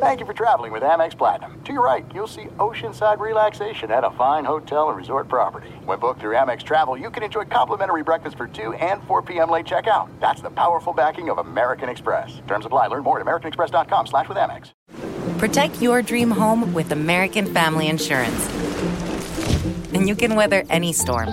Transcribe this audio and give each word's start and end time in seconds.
Thank 0.00 0.20
you 0.20 0.26
for 0.26 0.32
traveling 0.32 0.70
with 0.70 0.84
Amex 0.84 1.18
Platinum. 1.18 1.60
To 1.64 1.72
your 1.72 1.84
right, 1.84 2.06
you'll 2.14 2.28
see 2.28 2.44
oceanside 2.58 3.18
relaxation 3.18 3.90
at 3.90 4.04
a 4.04 4.12
fine 4.12 4.44
hotel 4.44 4.90
and 4.90 4.96
resort 4.96 5.26
property. 5.26 5.70
When 5.86 5.98
booked 5.98 6.20
through 6.20 6.36
Amex 6.36 6.62
Travel, 6.62 6.96
you 6.96 7.10
can 7.10 7.24
enjoy 7.24 7.46
complimentary 7.46 8.04
breakfast 8.04 8.36
for 8.36 8.46
2 8.46 8.74
and 8.74 9.02
4 9.08 9.22
p.m. 9.22 9.50
late 9.50 9.66
checkout. 9.66 10.08
That's 10.20 10.40
the 10.40 10.50
powerful 10.50 10.92
backing 10.92 11.30
of 11.30 11.38
American 11.38 11.88
Express. 11.88 12.40
Terms 12.46 12.64
apply. 12.64 12.86
Learn 12.86 13.02
more 13.02 13.18
at 13.18 13.26
americanexpress.com 13.26 14.06
slash 14.06 14.28
with 14.28 14.38
Amex. 14.38 14.70
Protect 15.36 15.82
your 15.82 16.00
dream 16.00 16.30
home 16.30 16.72
with 16.72 16.92
American 16.92 17.52
Family 17.52 17.88
Insurance. 17.88 18.48
And 19.94 20.06
you 20.06 20.14
can 20.14 20.36
weather 20.36 20.62
any 20.70 20.92
storm. 20.92 21.28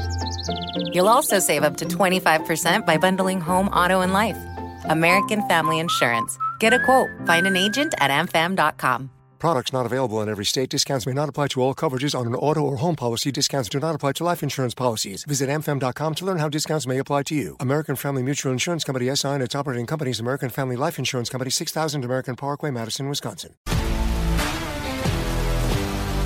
You'll 0.91 1.07
also 1.07 1.37
save 1.37 1.61
up 1.61 1.77
to 1.77 1.85
25% 1.85 2.83
by 2.83 2.97
bundling 2.97 3.41
home, 3.41 3.67
auto, 3.67 4.01
and 4.01 4.11
life. 4.11 4.37
American 4.85 5.47
Family 5.47 5.77
Insurance. 5.77 6.39
Get 6.59 6.73
a 6.73 6.79
quote. 6.79 7.09
Find 7.25 7.47
an 7.47 7.55
agent 7.55 7.93
at 7.99 8.11
amfam.com. 8.11 9.09
Products 9.37 9.71
not 9.73 9.85
available 9.85 10.21
in 10.21 10.29
every 10.29 10.45
state. 10.45 10.69
Discounts 10.69 11.05
may 11.05 11.13
not 11.13 11.29
apply 11.29 11.49
to 11.49 11.61
all 11.61 11.75
coverages 11.75 12.17
on 12.17 12.25
an 12.25 12.35
auto 12.35 12.61
or 12.61 12.77
home 12.77 12.95
policy. 12.95 13.31
Discounts 13.31 13.69
do 13.69 13.79
not 13.79 13.93
apply 13.93 14.13
to 14.13 14.23
life 14.23 14.41
insurance 14.41 14.73
policies. 14.73 15.23
Visit 15.25 15.49
amfam.com 15.49 16.15
to 16.15 16.25
learn 16.25 16.39
how 16.39 16.49
discounts 16.49 16.87
may 16.87 16.97
apply 16.97 17.23
to 17.23 17.35
you. 17.35 17.55
American 17.59 17.95
Family 17.95 18.23
Mutual 18.23 18.51
Insurance 18.51 18.83
Company 18.83 19.13
SI 19.13 19.27
and 19.27 19.43
its 19.43 19.53
operating 19.53 19.85
companies 19.85 20.19
American 20.19 20.49
Family 20.49 20.75
Life 20.75 20.97
Insurance 20.97 21.29
Company 21.29 21.51
6000 21.51 22.03
American 22.03 22.35
Parkway, 22.35 22.71
Madison, 22.71 23.07
Wisconsin. 23.07 23.53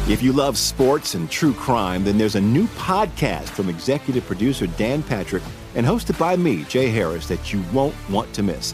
If 0.08 0.24
you 0.24 0.32
love 0.32 0.58
sports 0.58 1.14
and 1.14 1.30
true 1.30 1.54
crime, 1.54 2.04
then 2.04 2.18
there's 2.18 2.36
a 2.36 2.42
new 2.42 2.68
podcast 2.68 3.50
from 3.50 3.70
executive 3.70 4.26
producer 4.26 4.66
Dan 4.66 5.04
Patrick 5.04 5.44
and 5.76 5.86
hosted 5.86 6.18
by 6.18 6.36
me, 6.36 6.64
Jay 6.64 6.90
Harris, 6.90 7.28
that 7.28 7.54
you 7.54 7.62
won't 7.74 7.96
want 8.10 8.34
to 8.34 8.44
miss. 8.44 8.74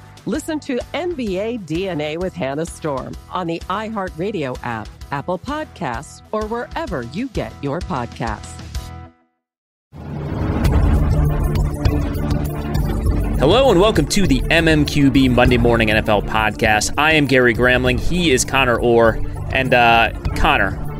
Listen 0.27 0.59
to 0.59 0.77
NBA 0.93 1.65
DNA 1.65 2.15
with 2.15 2.31
Hannah 2.35 2.67
Storm 2.67 3.17
on 3.31 3.47
the 3.47 3.59
iHeartRadio 3.71 4.55
app, 4.61 4.87
Apple 5.09 5.39
Podcasts, 5.39 6.21
or 6.31 6.45
wherever 6.45 7.01
you 7.01 7.27
get 7.29 7.51
your 7.63 7.79
podcasts. 7.79 8.59
Hello 13.39 13.71
and 13.71 13.79
welcome 13.79 14.05
to 14.05 14.27
the 14.27 14.41
MMQB 14.41 15.31
Monday 15.31 15.57
Morning 15.57 15.87
NFL 15.87 16.27
Podcast. 16.27 16.93
I 16.99 17.13
am 17.13 17.25
Gary 17.25 17.55
Gramling. 17.55 17.99
He 17.99 18.29
is 18.29 18.45
Conor 18.45 18.79
Orr. 18.79 19.19
And 19.51 19.73
uh, 19.73 20.11
Conor, 20.35 20.90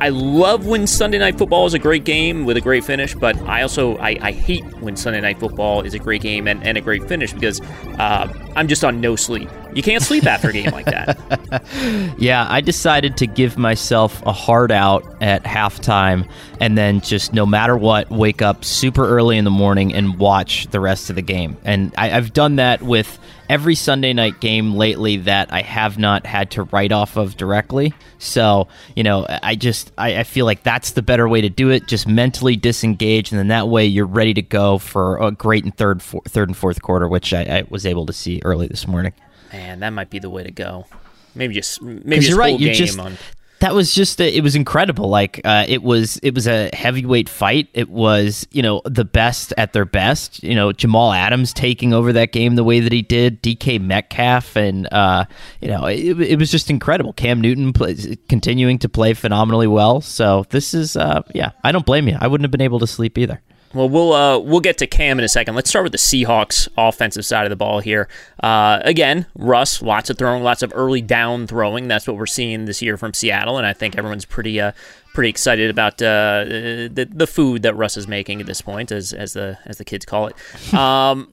I 0.00 0.08
love 0.08 0.66
when 0.66 0.86
Sunday 0.86 1.18
Night 1.18 1.36
Football 1.36 1.66
is 1.66 1.74
a 1.74 1.78
great 1.78 2.04
game 2.04 2.46
with 2.46 2.56
a 2.56 2.60
great 2.62 2.84
finish, 2.84 3.14
but 3.14 3.38
I 3.42 3.60
also 3.60 3.98
I, 3.98 4.16
I 4.22 4.32
hate 4.32 4.64
when 4.80 4.96
Sunday 4.96 5.20
Night 5.20 5.38
Football 5.38 5.82
is 5.82 5.92
a 5.92 5.98
great 5.98 6.22
game 6.22 6.48
and, 6.48 6.66
and 6.66 6.78
a 6.78 6.80
great 6.80 7.06
finish 7.06 7.34
because 7.34 7.60
uh, 7.98 8.32
I'm 8.56 8.66
just 8.66 8.82
on 8.82 9.02
no 9.02 9.14
sleep. 9.14 9.50
You 9.74 9.82
can't 9.82 10.02
sleep 10.02 10.26
after 10.26 10.48
a 10.48 10.52
game 10.52 10.70
like 10.70 10.86
that. 10.86 12.16
yeah, 12.18 12.46
I 12.48 12.62
decided 12.62 13.18
to 13.18 13.26
give 13.26 13.58
myself 13.58 14.24
a 14.24 14.32
hard 14.32 14.72
out 14.72 15.04
at 15.20 15.44
halftime 15.44 16.26
and 16.60 16.78
then 16.78 17.02
just 17.02 17.34
no 17.34 17.44
matter 17.44 17.76
what, 17.76 18.10
wake 18.10 18.40
up 18.40 18.64
super 18.64 19.06
early 19.06 19.36
in 19.36 19.44
the 19.44 19.50
morning 19.50 19.92
and 19.92 20.18
watch 20.18 20.66
the 20.68 20.80
rest 20.80 21.10
of 21.10 21.16
the 21.16 21.22
game. 21.22 21.58
And 21.62 21.94
I, 21.98 22.12
I've 22.12 22.32
done 22.32 22.56
that 22.56 22.80
with 22.80 23.18
every 23.50 23.74
Sunday 23.74 24.12
night 24.12 24.40
game 24.40 24.74
lately 24.74 25.16
that 25.16 25.52
I 25.52 25.62
have 25.62 25.98
not 25.98 26.24
had 26.24 26.52
to 26.52 26.62
write 26.62 26.92
off 26.92 27.16
of 27.16 27.36
directly. 27.36 27.92
So, 28.18 28.68
you 28.94 29.02
know, 29.02 29.26
I 29.28 29.56
just 29.56 29.90
I, 29.98 30.20
I, 30.20 30.22
feel 30.22 30.46
like 30.46 30.62
that's 30.62 30.92
the 30.92 31.02
better 31.02 31.28
way 31.28 31.40
to 31.40 31.48
do 31.48 31.68
it. 31.70 31.88
Just 31.88 32.06
mentally 32.06 32.54
disengage, 32.54 33.32
and 33.32 33.38
then 33.40 33.48
that 33.48 33.68
way 33.68 33.86
you're 33.86 34.06
ready 34.06 34.34
to 34.34 34.42
go 34.42 34.78
for 34.78 35.18
a 35.18 35.32
great 35.32 35.64
and 35.64 35.76
third, 35.76 36.00
four, 36.00 36.22
third 36.28 36.48
and 36.48 36.56
fourth 36.56 36.80
quarter, 36.80 37.08
which 37.08 37.34
I, 37.34 37.42
I 37.42 37.64
was 37.68 37.84
able 37.84 38.06
to 38.06 38.12
see 38.12 38.40
early 38.44 38.68
this 38.68 38.86
morning. 38.86 39.12
Man, 39.52 39.80
that 39.80 39.90
might 39.90 40.10
be 40.10 40.20
the 40.20 40.30
way 40.30 40.44
to 40.44 40.52
go. 40.52 40.86
Maybe 41.34 41.54
just 41.54 41.82
maybe 41.82 42.24
you're 42.24 42.38
right. 42.38 42.58
You 42.58 42.72
just 42.72 43.00
on 43.00 43.18
that 43.60 43.74
was 43.74 43.94
just 43.94 44.20
a, 44.20 44.36
it 44.36 44.42
was 44.42 44.56
incredible. 44.56 45.08
Like 45.08 45.40
uh, 45.44 45.64
it 45.68 45.82
was 45.82 46.16
it 46.18 46.34
was 46.34 46.46
a 46.46 46.70
heavyweight 46.72 47.28
fight. 47.28 47.68
It 47.74 47.90
was 47.90 48.46
you 48.50 48.62
know 48.62 48.80
the 48.84 49.04
best 49.04 49.52
at 49.56 49.72
their 49.72 49.84
best. 49.84 50.42
You 50.42 50.54
know 50.54 50.72
jamal 50.72 51.12
adams 51.12 51.52
taking 51.52 51.92
over 51.92 52.12
that 52.14 52.32
game 52.32 52.56
the 52.56 52.64
way 52.64 52.80
that 52.80 52.92
he 52.92 53.02
did 53.02 53.42
dk 53.42 53.80
metcalf 53.80 54.56
and 54.56 54.88
uh, 54.92 55.26
you 55.60 55.68
know 55.68 55.86
it, 55.86 56.20
it, 56.20 56.38
was 56.38 56.50
just 56.50 56.70
incredible. 56.70 57.12
Cam 57.12 57.40
newton 57.40 57.72
plays, 57.72 58.16
continuing 58.28 58.78
to 58.78 58.88
play 58.88 59.14
phenomenally 59.14 59.66
well. 59.66 60.00
So 60.00 60.44
this 60.50 60.74
is 60.74 60.96
uh, 60.96 61.22
yeah 61.34 61.52
i 61.62 61.72
don't 61.72 61.86
blame 61.86 62.08
you. 62.08 62.16
I 62.18 62.26
wouldn't 62.26 62.44
have 62.44 62.50
been 62.50 62.60
able 62.60 62.80
to 62.80 62.86
sleep 62.86 63.18
either 63.18 63.40
well, 63.72 63.88
we'll 63.88 64.12
uh, 64.12 64.38
we'll 64.38 64.60
get 64.60 64.78
to 64.78 64.86
Cam 64.86 65.18
in 65.18 65.24
a 65.24 65.28
second. 65.28 65.54
Let's 65.54 65.70
start 65.70 65.84
with 65.84 65.92
the 65.92 65.98
Seahawks 65.98 66.68
offensive 66.76 67.24
side 67.24 67.44
of 67.46 67.50
the 67.50 67.56
ball 67.56 67.80
here. 67.80 68.08
Uh, 68.42 68.80
again, 68.84 69.26
Russ, 69.36 69.80
lots 69.80 70.10
of 70.10 70.18
throwing, 70.18 70.42
lots 70.42 70.62
of 70.62 70.72
early 70.74 71.00
down 71.00 71.46
throwing. 71.46 71.86
That's 71.86 72.06
what 72.06 72.16
we're 72.16 72.26
seeing 72.26 72.64
this 72.64 72.82
year 72.82 72.96
from 72.96 73.14
Seattle, 73.14 73.58
and 73.58 73.66
I 73.66 73.72
think 73.72 73.96
everyone's 73.96 74.24
pretty 74.24 74.60
uh, 74.60 74.72
pretty 75.14 75.30
excited 75.30 75.70
about 75.70 75.94
uh, 76.02 76.44
the 76.44 77.08
the 77.10 77.26
food 77.26 77.62
that 77.62 77.74
Russ 77.76 77.96
is 77.96 78.08
making 78.08 78.40
at 78.40 78.46
this 78.46 78.60
point, 78.60 78.90
as 78.90 79.12
as 79.12 79.34
the 79.34 79.58
as 79.64 79.78
the 79.78 79.84
kids 79.84 80.04
call 80.04 80.26
it. 80.26 80.74
Um, 80.74 81.32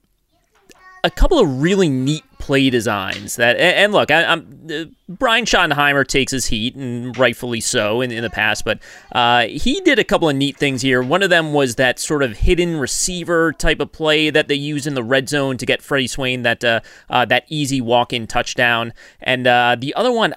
a 1.03 1.11
couple 1.11 1.39
of 1.39 1.61
really 1.61 1.89
neat 1.89 2.23
play 2.39 2.69
designs 2.69 3.35
that 3.35 3.57
and, 3.57 3.91
look 3.91 4.11
I, 4.11 4.21
am 4.23 4.67
uh, 4.71 4.85
brian 5.09 5.45
schottenheimer 5.45 6.07
takes 6.07 6.31
his 6.31 6.45
heat 6.45 6.75
and 6.75 7.17
rightfully 7.17 7.61
so 7.61 8.01
in, 8.01 8.11
in 8.11 8.23
the 8.23 8.29
past 8.29 8.63
but 8.63 8.79
uh, 9.11 9.47
he 9.47 9.81
did 9.81 9.99
a 9.99 10.03
couple 10.03 10.29
of 10.29 10.35
neat 10.35 10.55
things 10.57 10.81
here 10.81 11.01
one 11.01 11.23
of 11.23 11.29
them 11.29 11.51
was 11.53 11.75
that 11.75 11.99
sort 11.99 12.23
of 12.23 12.37
hidden 12.37 12.77
receiver 12.77 13.53
type 13.53 13.79
of 13.79 13.91
play 13.91 14.29
that 14.29 14.47
they 14.47 14.55
use 14.55 14.87
in 14.87 14.93
the 14.93 15.03
red 15.03 15.27
zone 15.27 15.57
to 15.57 15.65
get 15.65 15.81
freddie 15.81 16.07
swain 16.07 16.43
that 16.43 16.63
uh, 16.63 16.79
uh 17.09 17.25
that 17.25 17.45
easy 17.49 17.81
walk-in 17.81 18.27
touchdown 18.27 18.93
and 19.19 19.47
uh, 19.47 19.75
the 19.77 19.93
other 19.95 20.11
one 20.11 20.33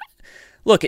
look 0.64 0.84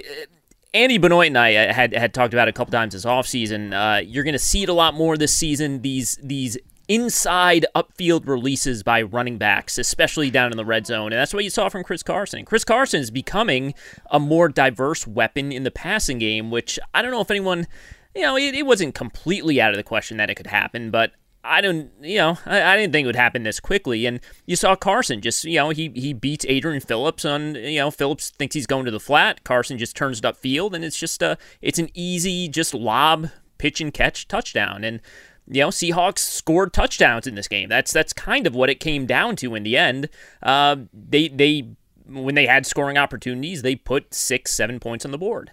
Andy 0.75 0.97
Benoit 0.97 1.27
and 1.27 1.37
I 1.37 1.71
had 1.71 1.93
had 1.93 2.15
talked 2.15 2.33
about 2.33 2.49
it 2.49 2.51
a 2.51 2.55
couple 2.55 2.73
times 2.73 2.95
this 2.95 3.05
offseason. 3.05 3.75
Uh, 3.75 4.01
you're 4.01 4.25
going 4.25 4.33
to 4.33 4.39
see 4.39 4.63
it 4.63 4.71
a 4.71 4.73
lot 4.73 4.95
more 4.95 5.19
this 5.19 5.37
season. 5.37 5.83
These 5.83 6.19
these 6.23 6.57
inside 6.89 7.67
upfield 7.75 8.27
releases 8.27 8.83
by 8.83 9.03
running 9.03 9.39
backs, 9.39 9.79
especially 9.79 10.31
down 10.31 10.51
in 10.51 10.57
the 10.57 10.65
red 10.65 10.87
zone. 10.87 11.13
And 11.13 11.21
that's 11.21 11.35
what 11.35 11.45
you 11.45 11.51
saw 11.51 11.69
from 11.69 11.85
Chris 11.85 12.03
Carson. 12.03 12.45
Chris 12.45 12.65
Carson 12.65 13.01
is 13.01 13.11
becoming 13.11 13.75
a 14.11 14.19
more 14.19 14.49
diverse 14.49 15.07
weapon 15.07 15.53
in 15.53 15.63
the 15.63 15.71
passing 15.71 16.19
game, 16.19 16.51
which 16.51 16.79
I 16.95 17.03
don't 17.03 17.13
know 17.13 17.21
if 17.21 17.31
anyone, 17.31 17.67
you 18.15 18.23
know, 18.23 18.37
it, 18.37 18.55
it 18.55 18.67
wasn't 18.67 18.95
completely 18.95 19.61
out 19.61 19.71
of 19.71 19.77
the 19.77 19.83
question 19.83 20.17
that 20.17 20.31
it 20.31 20.35
could 20.35 20.49
happen, 20.49 20.91
but 20.91 21.13
I 21.45 21.61
don't, 21.61 21.91
you 22.01 22.19
know, 22.19 22.39
I, 22.47 22.63
I, 22.63 22.77
didn't 22.77 22.93
think 22.93 23.05
it 23.05 23.07
would 23.07 23.17
happen 23.17 23.43
this 23.43 23.59
quickly. 23.59 24.07
And 24.07 24.21
you 24.47 24.55
saw 24.55 24.77
Carson 24.77 25.21
just, 25.21 25.43
you 25.45 25.57
know, 25.57 25.71
he 25.71 25.91
he 25.95 26.13
beats 26.13 26.47
Adrian 26.49 26.81
Phillips 26.81 27.25
on, 27.25 27.57
you 27.57 27.81
know, 27.81 27.91
Phillips 27.91 28.31
thinks 28.31 28.55
he's 28.55 28.67
going 28.67 28.85
to 28.85 28.93
the 28.93 29.01
flat. 29.01 29.43
Carson 29.43 29.77
just 29.77 29.97
turns 29.97 30.21
it 30.21 30.25
upfield, 30.25 30.73
and 30.73 30.85
it's 30.85 30.99
just 30.99 31.21
a, 31.21 31.37
it's 31.61 31.81
an 31.81 31.89
easy, 31.95 32.49
just 32.49 32.75
lob, 32.75 33.29
pitch 33.59 33.81
and 33.81 33.93
catch 33.93 34.29
touchdown. 34.29 34.85
And 34.85 35.01
you 35.47 35.61
know, 35.61 35.69
Seahawks 35.69 36.21
scored 36.21 36.73
touchdowns 36.73 37.27
in 37.27 37.35
this 37.35 37.49
game. 37.49 37.69
That's 37.69 37.93
that's 37.93 38.13
kind 38.13 38.47
of 38.47 38.55
what 38.55 38.71
it 38.71 38.81
came 38.81 39.07
down 39.07 39.37
to 39.37 39.55
in 39.55 39.63
the 39.63 39.77
end. 39.77 40.09
Uh, 40.43 40.77
they 40.93 41.29
they 41.29 41.75
when 42.07 42.35
they 42.35 42.47
had 42.47 42.67
scoring 42.67 42.97
opportunities, 42.97 43.63
they 43.63 43.77
put 43.77 44.15
six, 44.15 44.53
seven 44.53 44.79
points 44.81 45.05
on 45.05 45.11
the 45.11 45.19
board. 45.19 45.51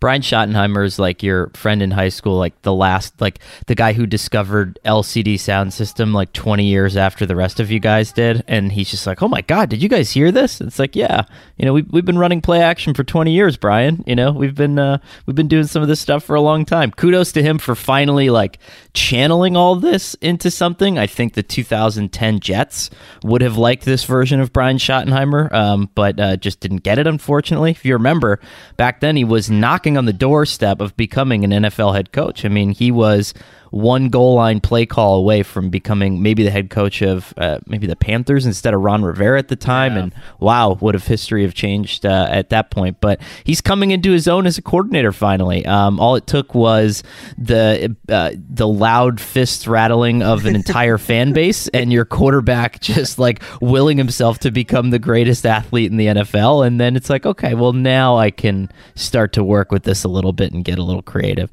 Brian 0.00 0.22
Schottenheimer 0.22 0.84
is 0.84 0.98
like 0.98 1.22
your 1.22 1.50
friend 1.50 1.82
in 1.82 1.90
high 1.90 2.08
school, 2.08 2.38
like 2.38 2.60
the 2.62 2.72
last, 2.72 3.20
like 3.20 3.38
the 3.66 3.74
guy 3.74 3.92
who 3.92 4.06
discovered 4.06 4.78
LCD 4.84 5.34
Soundsystem 5.34 6.14
like 6.14 6.32
20 6.32 6.64
years 6.64 6.96
after 6.96 7.26
the 7.26 7.36
rest 7.36 7.60
of 7.60 7.70
you 7.70 7.78
guys 7.78 8.10
did. 8.10 8.42
And 8.48 8.72
he's 8.72 8.90
just 8.90 9.06
like, 9.06 9.22
oh 9.22 9.28
my 9.28 9.42
God, 9.42 9.68
did 9.68 9.82
you 9.82 9.90
guys 9.90 10.10
hear 10.10 10.32
this? 10.32 10.62
It's 10.62 10.78
like, 10.78 10.96
yeah, 10.96 11.24
you 11.58 11.66
know, 11.66 11.74
we've, 11.74 11.86
we've 11.92 12.04
been 12.04 12.18
running 12.18 12.40
play 12.40 12.62
action 12.62 12.94
for 12.94 13.04
20 13.04 13.30
years, 13.30 13.58
Brian. 13.58 14.02
You 14.06 14.16
know, 14.16 14.32
we've 14.32 14.54
been, 14.54 14.78
uh, 14.78 14.98
we've 15.26 15.36
been 15.36 15.48
doing 15.48 15.66
some 15.66 15.82
of 15.82 15.88
this 15.88 16.00
stuff 16.00 16.24
for 16.24 16.34
a 16.34 16.40
long 16.40 16.64
time. 16.64 16.92
Kudos 16.92 17.32
to 17.32 17.42
him 17.42 17.58
for 17.58 17.74
finally 17.74 18.30
like 18.30 18.58
channeling 18.94 19.54
all 19.54 19.76
this 19.76 20.14
into 20.14 20.50
something. 20.50 20.98
I 20.98 21.06
think 21.06 21.34
the 21.34 21.42
2010 21.42 22.40
Jets 22.40 22.88
would 23.22 23.42
have 23.42 23.58
liked 23.58 23.84
this 23.84 24.04
version 24.04 24.40
of 24.40 24.50
Brian 24.50 24.78
Schottenheimer, 24.78 25.52
um, 25.52 25.90
but 25.94 26.18
uh, 26.18 26.36
just 26.38 26.60
didn't 26.60 26.78
get 26.78 26.98
it, 26.98 27.06
unfortunately. 27.06 27.72
If 27.72 27.84
you 27.84 27.92
remember, 27.92 28.40
back 28.78 29.00
then 29.00 29.16
he 29.16 29.24
was 29.24 29.50
knocking 29.50 29.89
on 29.96 30.04
the 30.04 30.12
doorstep 30.12 30.80
of 30.80 30.96
becoming 30.96 31.44
an 31.44 31.50
NFL 31.50 31.94
head 31.94 32.12
coach. 32.12 32.44
I 32.44 32.48
mean, 32.48 32.70
he 32.70 32.90
was 32.90 33.34
one 33.70 34.08
goal 34.08 34.34
line 34.34 34.60
play 34.60 34.86
call 34.86 35.16
away 35.16 35.42
from 35.42 35.70
becoming 35.70 36.22
maybe 36.22 36.42
the 36.42 36.50
head 36.50 36.70
coach 36.70 37.02
of 37.02 37.32
uh, 37.36 37.58
maybe 37.66 37.86
the 37.86 37.96
Panthers 37.96 38.46
instead 38.46 38.74
of 38.74 38.80
Ron 38.80 39.02
Rivera 39.02 39.38
at 39.38 39.48
the 39.48 39.56
time. 39.56 39.94
Yeah. 39.94 40.02
And 40.02 40.14
wow, 40.38 40.78
would 40.80 40.94
have 40.94 41.06
history 41.06 41.42
have 41.42 41.54
changed 41.54 42.04
uh, 42.04 42.28
at 42.30 42.50
that 42.50 42.70
point? 42.70 43.00
But 43.00 43.20
he's 43.44 43.60
coming 43.60 43.90
into 43.90 44.10
his 44.10 44.28
own 44.28 44.46
as 44.46 44.58
a 44.58 44.62
coordinator 44.62 45.12
finally. 45.12 45.64
Um, 45.66 46.00
all 46.00 46.16
it 46.16 46.26
took 46.26 46.54
was 46.54 47.02
the 47.38 47.96
uh, 48.08 48.32
the 48.36 48.68
loud 48.68 49.20
fist 49.20 49.66
rattling 49.66 50.22
of 50.22 50.46
an 50.46 50.54
entire 50.54 50.98
fan 51.10 51.32
base, 51.32 51.68
and 51.68 51.92
your 51.92 52.04
quarterback 52.04 52.80
just 52.80 53.18
like 53.18 53.42
willing 53.60 53.98
himself 53.98 54.38
to 54.40 54.50
become 54.50 54.90
the 54.90 54.98
greatest 54.98 55.46
athlete 55.46 55.90
in 55.90 55.96
the 55.96 56.06
NFL. 56.06 56.66
And 56.66 56.80
then 56.80 56.96
it's 56.96 57.10
like, 57.10 57.26
okay, 57.26 57.54
well 57.54 57.72
now 57.72 58.16
I 58.16 58.30
can 58.30 58.70
start 58.94 59.32
to 59.34 59.44
work 59.44 59.70
with 59.70 59.84
this 59.84 60.04
a 60.04 60.08
little 60.08 60.32
bit 60.32 60.52
and 60.52 60.64
get 60.64 60.78
a 60.78 60.82
little 60.82 61.02
creative. 61.02 61.50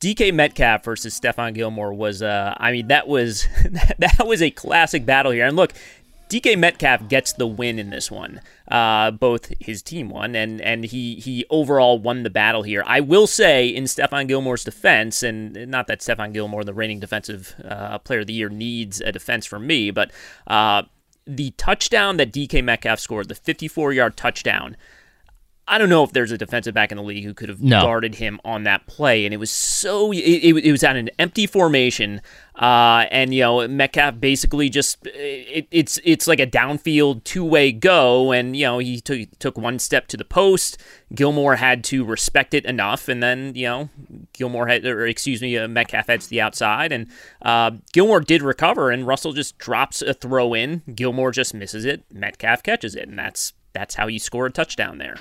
DK 0.00 0.32
Metcalf 0.32 0.84
versus 0.84 1.18
Stephon 1.18 1.54
Gilmore 1.54 1.92
was, 1.92 2.22
uh, 2.22 2.54
I 2.56 2.72
mean, 2.72 2.88
that 2.88 3.08
was 3.08 3.46
that 3.98 4.24
was 4.26 4.42
a 4.42 4.50
classic 4.50 5.04
battle 5.04 5.32
here. 5.32 5.46
And 5.46 5.56
look, 5.56 5.72
DK 6.28 6.58
Metcalf 6.58 7.08
gets 7.08 7.32
the 7.32 7.46
win 7.46 7.78
in 7.78 7.90
this 7.90 8.10
one. 8.10 8.40
Uh, 8.70 9.10
both 9.10 9.52
his 9.60 9.82
team 9.82 10.10
won, 10.10 10.36
and 10.36 10.60
and 10.60 10.84
he 10.84 11.16
he 11.16 11.44
overall 11.48 11.98
won 11.98 12.22
the 12.22 12.30
battle 12.30 12.62
here. 12.62 12.84
I 12.86 13.00
will 13.00 13.26
say 13.26 13.66
in 13.66 13.84
Stephon 13.84 14.28
Gilmore's 14.28 14.62
defense, 14.62 15.22
and 15.22 15.68
not 15.68 15.86
that 15.86 16.00
Stephon 16.00 16.32
Gilmore, 16.32 16.64
the 16.64 16.74
reigning 16.74 17.00
defensive 17.00 17.54
uh, 17.64 17.98
player 17.98 18.20
of 18.20 18.26
the 18.26 18.34
year, 18.34 18.50
needs 18.50 19.00
a 19.00 19.10
defense 19.10 19.46
from 19.46 19.66
me, 19.66 19.90
but 19.90 20.10
uh, 20.46 20.82
the 21.26 21.50
touchdown 21.52 22.18
that 22.18 22.32
DK 22.32 22.62
Metcalf 22.62 23.00
scored, 23.00 23.28
the 23.28 23.34
54 23.34 23.92
yard 23.92 24.16
touchdown. 24.16 24.76
I 25.68 25.76
don't 25.76 25.90
know 25.90 26.02
if 26.02 26.12
there's 26.12 26.32
a 26.32 26.38
defensive 26.38 26.72
back 26.72 26.90
in 26.90 26.96
the 26.96 27.02
league 27.02 27.24
who 27.24 27.34
could 27.34 27.50
have 27.50 27.60
no. 27.60 27.82
guarded 27.82 28.14
him 28.14 28.40
on 28.44 28.62
that 28.62 28.86
play, 28.86 29.26
and 29.26 29.34
it 29.34 29.36
was 29.36 29.50
so 29.50 30.10
it, 30.12 30.16
it, 30.16 30.56
it 30.64 30.72
was 30.72 30.82
at 30.82 30.96
an 30.96 31.10
empty 31.18 31.46
formation, 31.46 32.22
uh, 32.56 33.04
and 33.10 33.34
you 33.34 33.42
know 33.42 33.68
Metcalf 33.68 34.18
basically 34.18 34.70
just 34.70 35.06
it, 35.06 35.68
it's 35.70 36.00
it's 36.04 36.26
like 36.26 36.40
a 36.40 36.46
downfield 36.46 37.22
two 37.24 37.44
way 37.44 37.70
go, 37.70 38.32
and 38.32 38.56
you 38.56 38.64
know 38.64 38.78
he 38.78 38.98
took 39.00 39.38
took 39.38 39.58
one 39.58 39.78
step 39.78 40.08
to 40.08 40.16
the 40.16 40.24
post. 40.24 40.78
Gilmore 41.14 41.56
had 41.56 41.84
to 41.84 42.02
respect 42.02 42.54
it 42.54 42.64
enough, 42.64 43.06
and 43.06 43.22
then 43.22 43.54
you 43.54 43.66
know 43.66 43.90
Gilmore 44.32 44.68
had 44.68 44.86
or 44.86 45.06
excuse 45.06 45.42
me 45.42 45.58
uh, 45.58 45.68
Metcalf 45.68 46.06
heads 46.06 46.24
to 46.24 46.30
the 46.30 46.40
outside, 46.40 46.92
and 46.92 47.08
uh, 47.42 47.72
Gilmore 47.92 48.20
did 48.20 48.42
recover, 48.42 48.90
and 48.90 49.06
Russell 49.06 49.34
just 49.34 49.58
drops 49.58 50.00
a 50.00 50.14
throw 50.14 50.54
in. 50.54 50.82
Gilmore 50.94 51.30
just 51.30 51.52
misses 51.52 51.84
it. 51.84 52.04
Metcalf 52.10 52.62
catches 52.62 52.94
it, 52.94 53.06
and 53.06 53.18
that's 53.18 53.52
that's 53.74 53.96
how 53.96 54.06
you 54.06 54.18
score 54.18 54.46
a 54.46 54.50
touchdown 54.50 54.96
there. 54.96 55.18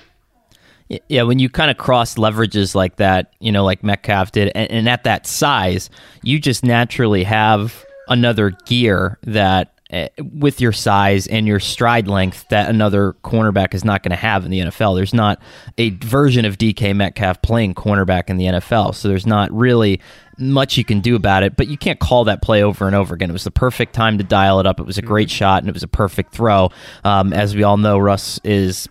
Yeah, 1.10 1.24
when 1.24 1.40
you 1.40 1.50
kind 1.50 1.70
of 1.70 1.78
cross 1.78 2.16
leverages 2.16 2.74
like 2.74 2.96
that, 2.96 3.34
you 3.40 3.52
know, 3.52 3.66
like 3.66 3.84
Metcalf 3.84 4.32
did, 4.32 4.52
and, 4.56 4.72
and, 4.72 4.90
at 4.90 5.04
that 5.04 5.28
size, 5.28 5.90
you 6.24 6.40
just 6.40 6.64
naturally 6.64 7.26
have 7.26 7.86
another 8.08 8.52
gear 8.66 9.20
that, 9.24 9.74
uh, 9.92 10.08
with 10.34 10.62
your 10.62 10.72
size 10.72 11.28
and 11.28 11.46
your 11.46 11.60
stride 11.60 12.08
length, 12.08 12.46
that 12.50 12.70
another 12.70 13.18
cornerback 13.24 13.74
is 13.74 13.84
not 13.84 14.02
going 14.02 14.12
to 14.12 14.18
have 14.18 14.46
in 14.46 14.52
the 14.52 14.60
NFL. 14.60 14.96
There's 14.96 15.14
not 15.14 15.42
a 15.78 15.90
version 15.90 16.46
of 16.46 16.58
DK 16.58 16.96
Metcalf 16.96 17.42
playing 17.42 17.74
cornerback 17.74 18.30
in 18.30 18.38
the 18.38 18.46
NFL, 18.46 18.96
so 18.96 19.10
there's 19.10 19.28
not 19.28 19.52
really 19.52 20.00
much 20.38 20.78
you 20.78 20.86
can 20.86 21.02
do 21.02 21.16
about 21.16 21.44
it, 21.44 21.58
but 21.58 21.68
you 21.68 21.78
can't 21.78 22.00
call 22.00 22.26
that 22.26 22.42
play 22.42 22.64
over 22.64 22.88
and 22.88 22.96
over 22.96 23.16
again. 23.16 23.30
It 23.30 23.34
was 23.34 23.44
the 23.44 23.52
perfect 23.52 23.94
time 23.94 24.18
to 24.20 24.24
dial 24.24 24.60
it 24.60 24.68
up. 24.68 24.80
It 24.80 24.86
was 24.86 24.98
a 24.98 25.02
great 25.02 25.30
mm-hmm. 25.30 25.36
shot 25.36 25.64
and 25.64 25.70
it 25.70 25.74
was 25.74 25.84
a 25.84 25.88
perfect 25.88 26.34
throw. 26.34 26.70
Um, 27.04 27.34
as 27.34 27.56
we 27.56 27.64
all 27.64 27.78
know, 27.78 27.98
Russ 27.98 28.40
is 28.44 28.88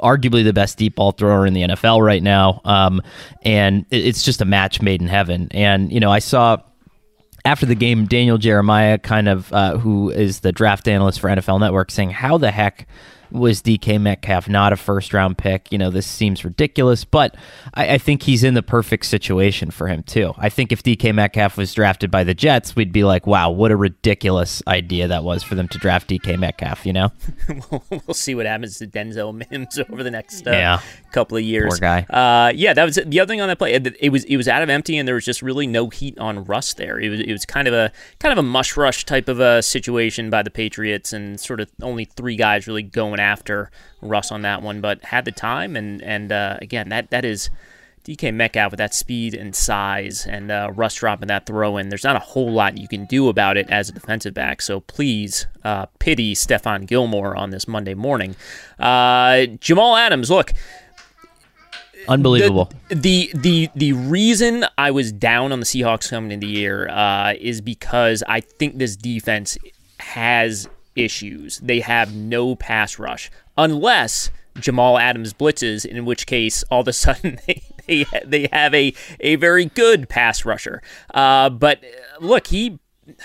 arguably 0.00 0.44
the 0.44 0.52
best 0.52 0.78
deep 0.78 0.96
ball 0.96 1.12
thrower 1.12 1.46
in 1.46 1.54
the 1.54 1.62
NFL 1.62 2.04
right 2.04 2.22
now. 2.22 2.60
Um, 2.64 3.02
and 3.42 3.86
it's 3.90 4.22
just 4.22 4.40
a 4.40 4.44
match 4.44 4.80
made 4.80 5.00
in 5.00 5.08
heaven. 5.08 5.48
And, 5.50 5.92
you 5.92 6.00
know, 6.00 6.10
I 6.10 6.18
saw 6.18 6.58
after 7.44 7.66
the 7.66 7.74
game, 7.74 8.06
Daniel 8.06 8.38
Jeremiah, 8.38 8.98
kind 8.98 9.28
of, 9.28 9.52
uh, 9.52 9.78
who 9.78 10.10
is 10.10 10.40
the 10.40 10.52
draft 10.52 10.88
analyst 10.88 11.20
for 11.20 11.28
NFL 11.28 11.60
Network, 11.60 11.90
saying, 11.90 12.10
How 12.10 12.38
the 12.38 12.50
heck 12.50 12.88
was 13.38 13.62
DK 13.62 14.00
Metcalf 14.00 14.48
not 14.48 14.72
a 14.72 14.76
first 14.76 15.12
round 15.14 15.38
pick? 15.38 15.72
You 15.72 15.78
know, 15.78 15.90
this 15.90 16.06
seems 16.06 16.44
ridiculous, 16.44 17.04
but 17.04 17.34
I, 17.74 17.94
I, 17.94 17.98
think 17.98 18.22
he's 18.22 18.44
in 18.44 18.54
the 18.54 18.62
perfect 18.62 19.06
situation 19.06 19.70
for 19.70 19.88
him, 19.88 20.02
too. 20.02 20.34
I 20.38 20.48
think 20.48 20.70
if 20.70 20.82
DK 20.82 21.14
Metcalf 21.14 21.56
was 21.56 21.72
drafted 21.74 22.10
by 22.10 22.22
the 22.22 22.34
Jets, 22.34 22.76
we'd 22.76 22.92
be 22.92 23.02
like, 23.02 23.26
wow, 23.26 23.50
what 23.50 23.70
a 23.70 23.76
ridiculous 23.76 24.62
idea 24.68 25.08
that 25.08 25.24
was 25.24 25.42
for 25.42 25.54
them 25.54 25.66
to 25.68 25.78
draft 25.78 26.08
DK 26.08 26.38
Metcalf, 26.38 26.86
you 26.86 26.92
know? 26.92 27.10
we'll 27.90 28.14
see 28.14 28.34
what 28.34 28.46
happens 28.46 28.78
to 28.78 28.86
Denzel 28.86 29.34
Mims 29.50 29.78
over 29.90 30.02
the 30.02 30.10
next 30.10 30.46
uh, 30.46 30.50
yeah. 30.50 30.80
couple 31.10 31.36
of 31.36 31.42
years. 31.42 31.72
Poor 31.72 31.78
guy. 31.78 32.02
Uh, 32.02 32.52
yeah, 32.54 32.74
that 32.74 32.84
was 32.84 33.00
the 33.04 33.20
other 33.20 33.28
thing 33.28 33.40
on 33.40 33.48
that 33.48 33.58
play. 33.58 33.72
It, 33.72 33.96
it, 34.00 34.10
was 34.10 34.24
it 34.24 34.36
was 34.36 34.46
out 34.46 34.62
of 34.62 34.68
empty, 34.68 34.98
and 34.98 35.08
there 35.08 35.14
was 35.14 35.24
just 35.24 35.42
really 35.42 35.66
no 35.66 35.88
heat 35.88 36.18
on 36.18 36.44
Russ 36.44 36.74
there. 36.74 37.00
It 37.00 37.08
was 37.08 37.20
it 37.20 37.32
was 37.32 37.44
kind 37.44 37.66
of 37.66 37.74
a 37.74 37.90
kind 38.20 38.32
of 38.32 38.38
a 38.38 38.42
mush 38.42 38.76
rush 38.76 39.04
type 39.04 39.28
of 39.28 39.40
a 39.40 39.62
situation 39.62 40.30
by 40.30 40.42
the 40.42 40.50
Patriots, 40.50 41.12
and 41.12 41.40
sort 41.40 41.60
of 41.60 41.70
only 41.82 42.04
three 42.04 42.36
guys 42.36 42.66
really 42.66 42.82
going 42.82 43.16
going 43.16 43.25
after 43.26 43.70
Russ 44.00 44.30
on 44.30 44.42
that 44.42 44.62
one, 44.62 44.80
but 44.80 45.04
had 45.04 45.24
the 45.24 45.32
time. 45.32 45.76
And 45.76 46.00
and 46.02 46.30
uh, 46.30 46.58
again, 46.62 46.88
that 46.90 47.10
that 47.10 47.24
is 47.24 47.50
DK 48.04 48.32
Metcalf 48.32 48.70
with 48.70 48.78
that 48.78 48.94
speed 48.94 49.34
and 49.34 49.54
size, 49.54 50.26
and 50.26 50.52
uh, 50.52 50.70
Russ 50.72 50.94
dropping 50.94 51.26
that 51.26 51.44
throw 51.44 51.76
in. 51.76 51.88
There's 51.88 52.04
not 52.04 52.14
a 52.14 52.20
whole 52.20 52.52
lot 52.52 52.78
you 52.78 52.86
can 52.86 53.04
do 53.06 53.28
about 53.28 53.56
it 53.56 53.68
as 53.68 53.88
a 53.88 53.92
defensive 53.92 54.32
back. 54.32 54.62
So 54.62 54.80
please 54.80 55.48
uh, 55.64 55.86
pity 55.98 56.34
Stephon 56.34 56.86
Gilmore 56.86 57.36
on 57.36 57.50
this 57.50 57.66
Monday 57.66 57.94
morning. 57.94 58.36
Uh, 58.78 59.46
Jamal 59.60 59.96
Adams, 59.96 60.30
look. 60.30 60.52
Unbelievable. 62.08 62.70
The, 62.88 62.94
the, 62.94 63.30
the 63.34 63.70
the 63.74 63.92
reason 63.92 64.64
I 64.78 64.92
was 64.92 65.10
down 65.10 65.50
on 65.50 65.58
the 65.58 65.66
Seahawks 65.66 66.08
coming 66.08 66.30
into 66.30 66.46
the 66.46 66.52
year 66.52 66.88
uh, 66.88 67.34
is 67.36 67.60
because 67.60 68.22
I 68.28 68.38
think 68.38 68.78
this 68.78 68.94
defense 68.94 69.58
has 69.98 70.68
issues. 70.96 71.58
They 71.58 71.80
have 71.80 72.14
no 72.14 72.56
pass 72.56 72.98
rush 72.98 73.30
unless 73.56 74.30
Jamal 74.58 74.98
Adams 74.98 75.32
blitzes, 75.32 75.84
in 75.84 76.04
which 76.04 76.26
case 76.26 76.64
all 76.70 76.80
of 76.80 76.88
a 76.88 76.92
sudden 77.04 77.38
they 77.46 77.62
they, 77.86 78.04
they 78.24 78.48
have 78.52 78.74
a 78.74 78.92
a 79.20 79.36
very 79.36 79.66
good 79.66 80.08
pass 80.08 80.44
rusher. 80.44 80.82
Uh, 81.14 81.50
but 81.50 81.82
uh, 81.84 82.24
look, 82.24 82.48
he. 82.48 82.78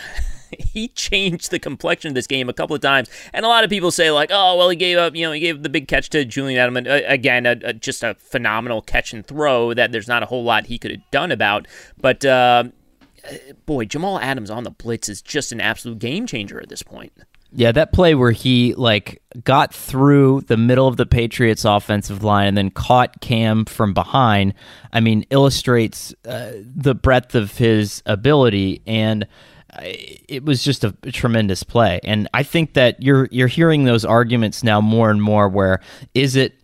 he 0.60 0.90
changed 0.90 1.50
the 1.50 1.60
complexion 1.60 2.10
of 2.10 2.14
this 2.16 2.28
game 2.28 2.50
a 2.50 2.54
couple 2.54 2.76
of 2.76 2.82
times, 2.82 3.10
and 3.34 3.46
a 3.46 3.48
lot 3.48 3.64
of 3.64 3.70
people 3.70 3.90
say 3.90 4.12
like, 4.12 4.30
"Oh, 4.34 4.58
well, 4.58 4.70
he 4.70 4.76
gave 4.76 4.98
up, 4.98 5.16
you 5.16 5.26
know, 5.26 5.32
he 5.32 5.40
gave 5.40 5.64
the 5.64 5.70
big 5.70 5.88
catch 5.88 6.10
to 6.10 6.26
Julian 6.26 6.60
Edelman 6.60 6.88
uh, 6.88 7.06
again, 7.08 7.46
a, 7.46 7.56
a, 7.64 7.74
just 7.74 8.04
a 8.04 8.16
phenomenal 8.16 8.82
catch 8.82 9.14
and 9.14 9.26
throw 9.26 9.74
that 9.74 9.94
there's 9.94 10.10
not 10.10 10.24
a 10.24 10.26
whole 10.26 10.44
lot 10.44 10.66
he 10.66 10.78
could 10.78 10.92
have 10.92 11.10
done 11.10 11.32
about." 11.32 11.70
But 12.02 12.26
uh, 12.26 12.66
boy, 13.66 13.86
Jamal 13.86 14.20
Adams 14.20 14.50
on 14.50 14.64
the 14.64 14.72
blitz 14.72 15.10
is 15.10 15.22
just 15.22 15.52
an 15.52 15.62
absolute 15.62 16.00
game 16.00 16.28
changer 16.28 16.62
at 16.62 16.70
this 16.70 16.84
point. 16.84 17.14
Yeah, 17.54 17.74
that 17.74 17.92
play 17.92 18.16
where 18.16 18.32
he 18.32 18.74
like 18.76 19.22
got 19.44 19.74
through 19.74 20.42
the 20.48 20.56
middle 20.56 20.88
of 20.88 20.96
the 20.96 21.06
Patriots 21.06 21.66
offensive 21.66 22.24
line 22.24 22.48
and 22.48 22.58
then 22.58 22.70
caught 22.70 23.20
Cam 23.20 23.66
from 23.66 23.94
behind, 23.94 24.54
I 24.94 25.02
mean, 25.02 25.26
illustrates 25.30 26.14
uh, 26.26 26.52
the 26.64 26.96
breadth 26.96 27.36
of 27.36 27.58
his 27.58 28.04
ability 28.06 28.82
and 28.88 29.28
uh, 29.74 29.82
it 29.84 30.44
was 30.44 30.64
just 30.64 30.84
a 30.84 30.92
tremendous 31.12 31.64
play. 31.64 32.00
And 32.04 32.28
I 32.34 32.44
think 32.44 32.74
that 32.74 33.02
you're 33.02 33.28
you're 33.32 33.48
hearing 33.48 33.84
those 33.84 34.06
arguments 34.06 34.64
now 34.64 34.82
more 34.82 35.10
and 35.10 35.22
more 35.22 35.48
where 35.50 35.82
is 36.14 36.36
it 36.36 36.61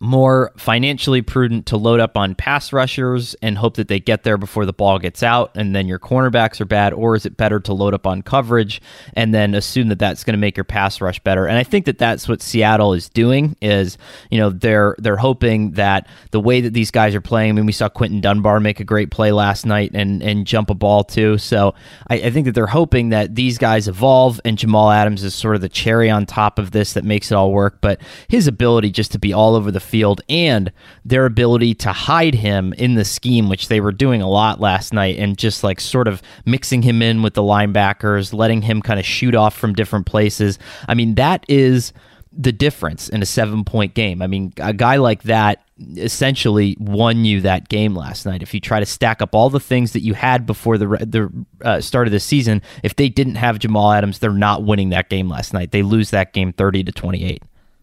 more 0.00 0.52
financially 0.56 1.22
prudent 1.22 1.66
to 1.66 1.76
load 1.76 2.00
up 2.00 2.16
on 2.16 2.34
pass 2.34 2.72
rushers 2.72 3.34
and 3.42 3.58
hope 3.58 3.76
that 3.76 3.88
they 3.88 3.98
get 3.98 4.22
there 4.22 4.36
before 4.36 4.64
the 4.64 4.72
ball 4.72 4.98
gets 4.98 5.22
out 5.22 5.50
and 5.56 5.74
then 5.74 5.88
your 5.88 5.98
cornerbacks 5.98 6.60
are 6.60 6.64
bad 6.64 6.92
or 6.92 7.16
is 7.16 7.26
it 7.26 7.36
better 7.36 7.58
to 7.58 7.72
load 7.72 7.94
up 7.94 8.06
on 8.06 8.22
coverage 8.22 8.80
and 9.14 9.34
then 9.34 9.54
assume 9.54 9.88
that 9.88 9.98
that's 9.98 10.22
going 10.22 10.34
to 10.34 10.38
make 10.38 10.56
your 10.56 10.64
pass 10.64 11.00
rush 11.00 11.18
better? 11.20 11.46
And 11.46 11.58
i 11.58 11.64
think 11.64 11.86
that 11.86 11.98
that's 11.98 12.28
what 12.28 12.42
seattle 12.42 12.92
is 12.94 13.08
doing 13.08 13.56
is 13.60 13.98
you 14.30 14.38
know 14.38 14.50
they're 14.50 14.94
they're 14.98 15.16
hoping 15.16 15.72
that 15.72 16.06
the 16.30 16.40
way 16.40 16.60
that 16.60 16.72
these 16.72 16.90
guys 16.90 17.14
are 17.14 17.20
playing 17.20 17.50
i 17.50 17.52
mean 17.52 17.66
we 17.66 17.72
saw 17.72 17.88
quinton 17.88 18.20
dunbar 18.20 18.60
make 18.60 18.80
a 18.80 18.84
great 18.84 19.10
play 19.10 19.32
last 19.32 19.66
night 19.66 19.90
and 19.94 20.22
and 20.22 20.46
jump 20.46 20.70
a 20.70 20.74
ball 20.74 21.02
too. 21.04 21.38
So 21.38 21.74
i, 22.08 22.14
I 22.14 22.30
think 22.30 22.46
that 22.46 22.52
they're 22.52 22.66
hoping 22.66 23.08
that 23.08 23.34
these 23.34 23.58
guys 23.58 23.88
evolve 23.88 24.40
and 24.44 24.56
jamal 24.56 24.90
adams 24.90 25.24
is 25.24 25.34
sort 25.34 25.56
of 25.56 25.60
the 25.60 25.68
cherry 25.68 26.08
on 26.08 26.24
top 26.26 26.58
of 26.58 26.70
this 26.70 26.92
that 26.92 27.04
makes 27.04 27.32
it 27.32 27.34
all 27.34 27.52
work. 27.52 27.80
But 27.80 28.00
his 28.28 28.46
ability 28.46 28.90
just 28.90 29.12
to 29.12 29.18
be 29.18 29.32
all 29.32 29.54
over 29.54 29.70
the 29.70 29.80
field 29.88 30.20
and 30.28 30.72
their 31.04 31.26
ability 31.26 31.74
to 31.74 31.92
hide 31.92 32.34
him 32.34 32.72
in 32.74 32.94
the 32.94 33.04
scheme, 33.04 33.48
which 33.48 33.68
they 33.68 33.80
were 33.80 33.92
doing 33.92 34.22
a 34.22 34.28
lot 34.28 34.60
last 34.60 34.92
night, 34.92 35.18
and 35.18 35.36
just 35.38 35.64
like 35.64 35.80
sort 35.80 36.08
of 36.08 36.22
mixing 36.44 36.82
him 36.82 37.02
in 37.02 37.22
with 37.22 37.34
the 37.34 37.42
linebackers, 37.42 38.32
letting 38.32 38.62
him 38.62 38.82
kind 38.82 39.00
of 39.00 39.06
shoot 39.06 39.34
off 39.34 39.56
from 39.56 39.72
different 39.72 40.06
places. 40.06 40.58
I 40.86 40.94
mean, 40.94 41.14
that 41.16 41.44
is 41.48 41.92
the 42.32 42.52
difference 42.52 43.08
in 43.08 43.22
a 43.22 43.26
seven 43.26 43.64
point 43.64 43.94
game. 43.94 44.22
I 44.22 44.26
mean, 44.26 44.52
a 44.58 44.72
guy 44.72 44.96
like 44.96 45.22
that 45.24 45.64
essentially 45.96 46.76
won 46.78 47.24
you 47.24 47.40
that 47.42 47.68
game 47.68 47.94
last 47.94 48.26
night. 48.26 48.42
If 48.42 48.52
you 48.52 48.60
try 48.60 48.80
to 48.80 48.86
stack 48.86 49.22
up 49.22 49.34
all 49.34 49.50
the 49.50 49.60
things 49.60 49.92
that 49.92 50.00
you 50.00 50.14
had 50.14 50.46
before 50.46 50.78
the 50.78 50.86
the 50.86 51.46
uh, 51.66 51.80
start 51.80 52.06
of 52.06 52.12
the 52.12 52.20
season, 52.20 52.62
if 52.82 52.96
they 52.96 53.08
didn't 53.08 53.36
have 53.36 53.58
Jamal 53.58 53.92
Adams, 53.92 54.18
they're 54.18 54.30
not 54.30 54.64
winning 54.64 54.90
that 54.90 55.08
game 55.08 55.28
last 55.28 55.54
night. 55.54 55.70
They 55.70 55.82
lose 55.82 56.10
that 56.10 56.32
game 56.32 56.52
30 56.52 56.84
to 56.84 56.92
28 56.92 57.42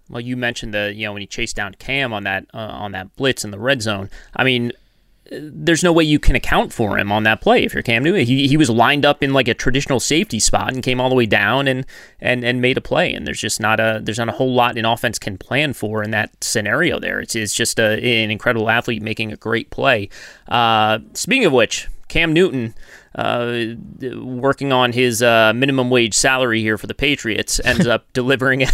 well, 0.10 0.22
you 0.22 0.38
mentioned 0.38 0.74
the 0.74 0.94
you 0.94 1.06
know 1.06 1.14
when 1.14 1.22
he 1.22 1.28
chased 1.28 1.56
down 1.56 1.74
Cam 1.76 2.14
on 2.14 2.24
that 2.24 2.46
uh, 2.54 2.58
on 2.58 2.92
that 2.92 3.16
blitz 3.16 3.44
in 3.44 3.52
the 3.52 3.60
red 3.60 3.82
zone. 3.82 4.10
I 4.36 4.44
mean, 4.44 4.72
there's 5.32 5.84
no 5.84 5.92
way 5.92 6.04
you 6.04 6.20
can 6.20 6.36
account 6.36 6.72
for 6.72 6.98
him 6.98 7.12
on 7.12 7.24
that 7.24 7.42
play 7.42 7.64
if 7.64 7.74
you're 7.74 7.82
Cam 7.82 8.04
Newton. 8.04 8.26
He, 8.26 8.48
he 8.48 8.58
was 8.58 8.70
lined 8.70 9.06
up 9.06 9.24
in 9.24 9.34
like 9.34 9.48
a 9.48 9.54
traditional 9.54 10.00
safety 10.00 10.40
spot 10.40 10.74
and 10.74 10.84
came 10.84 11.02
all 11.02 11.10
the 11.10 11.16
way 11.16 11.26
down 11.26 11.68
and 11.68 11.86
and 12.20 12.44
and 12.44 12.62
made 12.62 12.78
a 12.78 12.82
play. 12.82 13.14
And 13.14 13.26
there's 13.26 13.42
just 13.42 13.60
not 13.60 13.80
a 13.80 14.00
there's 14.04 14.20
not 14.20 14.30
a 14.30 14.34
whole 14.34 14.54
lot 14.54 14.78
an 14.78 14.86
offense 14.86 15.18
can 15.18 15.38
plan 15.38 15.74
for 15.74 16.04
in 16.04 16.12
that 16.12 16.44
scenario. 16.44 17.00
There, 17.00 17.20
it's 17.20 17.36
it's 17.36 17.56
just 17.56 17.80
a, 17.80 17.94
an 18.24 18.30
incredible 18.30 18.70
athlete 18.70 19.02
making 19.02 19.32
a 19.32 19.38
great 19.38 19.72
play. 19.72 20.10
Uh, 20.48 21.00
speaking 21.14 21.46
of 21.46 21.54
which, 21.54 21.88
Cam 22.08 22.34
Newton. 22.34 22.76
Uh, 23.18 23.76
working 24.18 24.74
on 24.74 24.92
his 24.92 25.24
uh, 25.24 25.54
minimum 25.56 25.90
wage 25.90 26.14
salary 26.14 26.60
here 26.60 26.78
for 26.78 26.86
the 26.86 26.94
Patriots 26.94 27.62
ends 27.64 27.88
up 27.88 28.12
delivering 28.12 28.66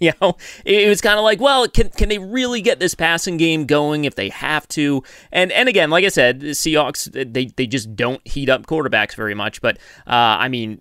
you 0.04 0.12
know, 0.20 0.36
it 0.64 0.88
was 0.88 1.02
kind 1.02 1.18
of 1.18 1.24
like, 1.24 1.40
well, 1.40 1.68
can 1.68 1.90
can 1.90 2.08
they 2.08 2.18
really 2.18 2.62
get 2.62 2.80
this 2.80 2.94
passing 2.94 3.36
game 3.36 3.66
going 3.66 4.06
if 4.06 4.14
they 4.14 4.30
have 4.30 4.66
to? 4.68 5.02
And 5.30 5.52
and 5.52 5.68
again, 5.68 5.90
like 5.90 6.06
I 6.06 6.08
said, 6.08 6.40
the 6.40 6.50
Seahawks 6.50 7.32
they 7.32 7.46
they 7.46 7.66
just 7.66 7.94
don't 7.94 8.26
heat 8.26 8.48
up 8.48 8.66
quarterbacks 8.66 9.14
very 9.14 9.34
much. 9.34 9.60
But 9.60 9.76
uh, 10.06 10.40
I 10.40 10.48
mean, 10.48 10.80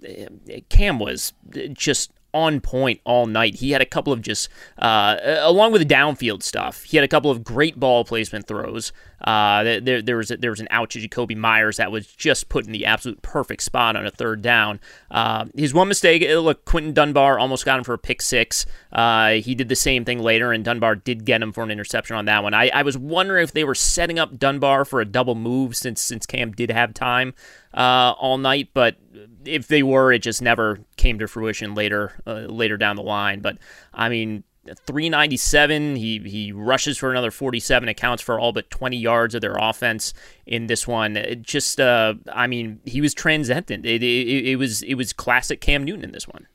Cam 0.69 0.99
was 0.99 1.33
just 1.73 2.11
on 2.33 2.61
point 2.61 3.01
all 3.03 3.25
night. 3.25 3.55
He 3.55 3.71
had 3.71 3.81
a 3.81 3.85
couple 3.85 4.13
of 4.13 4.21
just, 4.21 4.49
uh, 4.77 5.17
along 5.39 5.71
with 5.71 5.85
the 5.85 5.93
downfield 5.93 6.43
stuff, 6.43 6.83
he 6.83 6.97
had 6.97 7.03
a 7.03 7.07
couple 7.07 7.31
of 7.31 7.43
great 7.43 7.79
ball 7.79 8.05
placement 8.05 8.47
throws. 8.47 8.91
Uh, 9.21 9.63
there, 9.63 10.01
there 10.01 10.17
was 10.17 10.31
a, 10.31 10.37
there 10.37 10.49
was 10.51 10.59
an 10.59 10.67
out 10.71 10.89
to 10.91 10.99
Jakobi 10.99 11.35
Meyers 11.35 11.77
that 11.77 11.91
was 11.91 12.07
just 12.07 12.49
put 12.49 12.65
in 12.65 12.71
the 12.71 12.85
absolute 12.85 13.21
perfect 13.21 13.63
spot 13.63 13.95
on 13.95 14.05
a 14.05 14.11
third 14.11 14.41
down. 14.41 14.79
Uh, 15.11 15.45
his 15.55 15.73
one 15.73 15.87
mistake, 15.87 16.23
uh, 16.23 16.39
look, 16.39 16.65
Quinton 16.65 16.93
Dunbar 16.93 17.39
almost 17.39 17.65
got 17.65 17.77
him 17.77 17.83
for 17.83 17.93
a 17.93 17.97
pick 17.97 18.21
six. 18.21 18.65
Uh, 18.91 19.33
he 19.33 19.55
did 19.55 19.69
the 19.69 19.75
same 19.75 20.05
thing 20.05 20.19
later, 20.19 20.51
and 20.51 20.63
Dunbar 20.63 20.95
did 20.95 21.25
get 21.25 21.41
him 21.41 21.51
for 21.51 21.63
an 21.63 21.71
interception 21.71 22.15
on 22.15 22.25
that 22.25 22.43
one. 22.43 22.53
I, 22.53 22.69
I 22.73 22.83
was 22.83 22.97
wondering 22.97 23.43
if 23.43 23.51
they 23.51 23.63
were 23.63 23.75
setting 23.75 24.19
up 24.19 24.37
Dunbar 24.37 24.85
for 24.85 25.01
a 25.01 25.05
double 25.05 25.35
move 25.35 25.75
since 25.75 26.01
since 26.01 26.25
Cam 26.25 26.51
did 26.51 26.71
have 26.71 26.93
time 26.93 27.33
uh, 27.73 28.13
all 28.17 28.37
night, 28.37 28.69
but 28.73 28.97
if 29.45 29.67
they 29.67 29.83
were, 29.83 30.11
it 30.11 30.19
just 30.19 30.41
never 30.41 30.79
came 30.97 31.19
to 31.19 31.27
fruition 31.27 31.75
later 31.75 32.21
uh, 32.25 32.41
later 32.41 32.77
down 32.77 32.95
the 32.95 33.03
line. 33.03 33.41
But 33.41 33.57
I 33.93 34.09
mean, 34.09 34.43
397. 34.75 35.95
He 35.95 36.19
he 36.19 36.51
rushes 36.51 36.97
for 36.97 37.11
another 37.11 37.31
47. 37.31 37.89
Accounts 37.89 38.21
for 38.21 38.39
all 38.39 38.51
but 38.51 38.69
20 38.69 38.97
yards 38.97 39.35
of 39.35 39.41
their 39.41 39.55
offense 39.55 40.13
in 40.45 40.67
this 40.67 40.87
one. 40.87 41.17
It 41.17 41.41
just, 41.41 41.79
uh, 41.79 42.15
I 42.31 42.47
mean, 42.47 42.79
he 42.85 43.01
was 43.01 43.13
transcendent. 43.13 43.85
It, 43.85 44.03
it, 44.03 44.47
it 44.47 44.55
was 44.57 44.81
it 44.83 44.95
was 44.95 45.13
classic 45.13 45.61
Cam 45.61 45.83
Newton 45.83 46.03
in 46.03 46.11
this 46.11 46.27
one. 46.27 46.47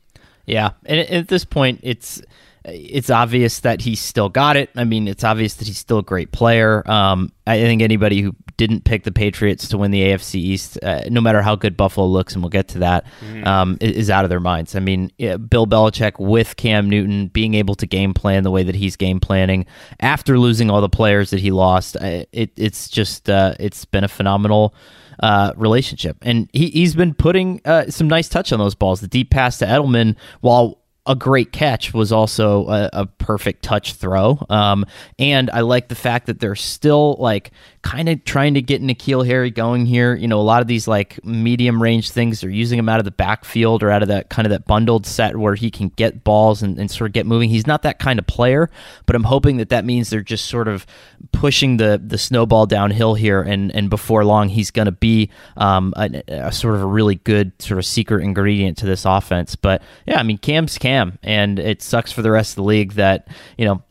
Yeah, 0.45 0.71
and 0.85 0.99
at 0.99 1.27
this 1.27 1.43
point, 1.43 1.79
it's 1.81 2.21
it's 2.67 3.09
obvious 3.09 3.59
that 3.59 3.81
he's 3.81 4.01
still 4.01 4.29
got 4.29 4.57
it. 4.57 4.69
I 4.75 4.83
mean, 4.83 5.07
it's 5.07 5.23
obvious 5.23 5.55
that 5.55 5.67
he's 5.67 5.77
still 5.77 5.99
a 5.99 6.03
great 6.03 6.31
player. 6.31 6.89
Um, 6.89 7.31
I 7.45 7.59
think 7.59 7.81
anybody 7.81 8.21
who 8.21 8.35
didn't 8.57 8.85
pick 8.85 9.03
the 9.03 9.11
Patriots 9.11 9.67
to 9.69 9.77
win 9.77 9.91
the 9.91 10.01
AFC 10.01 10.35
East, 10.35 10.79
uh, 10.81 11.03
no 11.09 11.21
matter 11.21 11.41
how 11.41 11.55
good 11.55 11.77
Buffalo 11.77 12.07
looks, 12.07 12.33
and 12.33 12.41
we'll 12.41 12.49
get 12.49 12.69
to 12.69 12.79
that, 12.79 13.05
mm-hmm. 13.21 13.45
um, 13.45 13.77
is 13.81 14.09
out 14.09 14.25
of 14.25 14.29
their 14.29 14.39
minds. 14.39 14.75
I 14.75 14.79
mean, 14.79 15.11
Bill 15.17 15.67
Belichick 15.67 16.19
with 16.19 16.55
Cam 16.55 16.89
Newton 16.89 17.27
being 17.27 17.53
able 17.53 17.75
to 17.75 17.85
game 17.85 18.13
plan 18.13 18.43
the 18.43 18.51
way 18.51 18.63
that 18.63 18.75
he's 18.75 18.95
game 18.95 19.19
planning 19.19 19.65
after 19.99 20.39
losing 20.39 20.71
all 20.71 20.81
the 20.81 20.89
players 20.89 21.29
that 21.29 21.39
he 21.39 21.51
lost, 21.51 21.95
it, 22.01 22.51
it's 22.55 22.89
just 22.89 23.29
uh, 23.29 23.53
it's 23.59 23.85
been 23.85 24.03
a 24.03 24.09
phenomenal. 24.09 24.73
Uh, 25.17 25.53
relationship. 25.55 26.17
And 26.23 26.49
he, 26.51 26.69
he's 26.71 26.93
been 26.93 27.13
putting 27.13 27.61
uh, 27.63 27.89
some 27.89 28.09
nice 28.09 28.27
touch 28.27 28.51
on 28.51 28.59
those 28.59 28.75
balls. 28.75 28.99
The 28.99 29.07
deep 29.07 29.29
pass 29.29 29.57
to 29.59 29.65
Edelman, 29.65 30.17
while 30.41 30.77
a 31.07 31.15
great 31.15 31.51
catch 31.51 31.93
was 31.93 32.11
also 32.11 32.67
a, 32.67 32.89
a 32.93 33.05
perfect 33.05 33.63
touch 33.63 33.93
throw. 33.93 34.43
Um, 34.49 34.85
and 35.19 35.49
I 35.51 35.61
like 35.61 35.87
the 35.87 35.95
fact 35.95 36.25
that 36.27 36.39
they're 36.39 36.55
still 36.55 37.15
like 37.19 37.51
kind 37.85 38.09
of 38.09 38.25
trying 38.25 38.55
to 38.55 38.63
get 38.63 38.81
N'Keal 38.81 39.27
Harry 39.27 39.51
going 39.51 39.85
here. 39.85 40.15
You 40.15 40.27
know, 40.27 40.39
a 40.39 40.41
lot 40.41 40.61
of 40.61 40.67
these 40.67 40.87
like 40.87 41.23
medium 41.23 41.81
range 41.81 42.09
things, 42.09 42.41
they're 42.41 42.49
using 42.49 42.79
him 42.79 42.89
out 42.89 42.97
of 42.97 43.05
the 43.05 43.11
backfield 43.11 43.83
or 43.83 43.91
out 43.91 44.01
of 44.01 44.07
that 44.07 44.29
kind 44.29 44.47
of 44.47 44.49
that 44.49 44.65
bundled 44.65 45.05
set 45.05 45.37
where 45.37 45.53
he 45.53 45.69
can 45.69 45.89
get 45.89 46.23
balls 46.23 46.63
and, 46.63 46.79
and 46.79 46.89
sort 46.89 47.11
of 47.11 47.13
get 47.13 47.27
moving. 47.27 47.47
He's 47.47 47.67
not 47.67 47.83
that 47.83 47.99
kind 47.99 48.17
of 48.17 48.25
player, 48.25 48.71
but 49.05 49.15
I'm 49.15 49.23
hoping 49.23 49.57
that 49.57 49.69
that 49.69 49.85
means 49.85 50.09
they're 50.09 50.21
just 50.21 50.47
sort 50.47 50.67
of 50.67 50.87
pushing 51.31 51.77
the 51.77 52.01
the 52.03 52.17
snowball 52.17 52.65
downhill 52.65 53.13
here. 53.13 53.43
And, 53.43 53.71
and 53.75 53.87
before 53.87 54.25
long, 54.25 54.49
he's 54.49 54.71
going 54.71 54.87
to 54.87 54.91
be 54.91 55.29
um, 55.55 55.93
a, 55.95 56.23
a, 56.27 56.51
sort 56.51 56.73
of 56.73 56.81
a 56.81 56.87
really 56.87 57.15
good 57.15 57.51
sort 57.61 57.77
of 57.77 57.85
secret 57.85 58.23
ingredient 58.23 58.79
to 58.79 58.87
this 58.87 59.05
offense. 59.05 59.55
But 59.55 59.83
yeah, 60.07 60.19
I 60.19 60.23
mean, 60.23 60.39
Cam's 60.39 60.79
Cam, 60.79 61.19
and 61.21 61.59
it 61.59 61.83
sucks 61.83 62.11
for 62.11 62.23
the 62.23 62.31
rest 62.31 62.53
of 62.53 62.55
the 62.55 62.63
league 62.63 62.93
that, 62.93 63.27
you 63.59 63.65
know, 63.65 63.83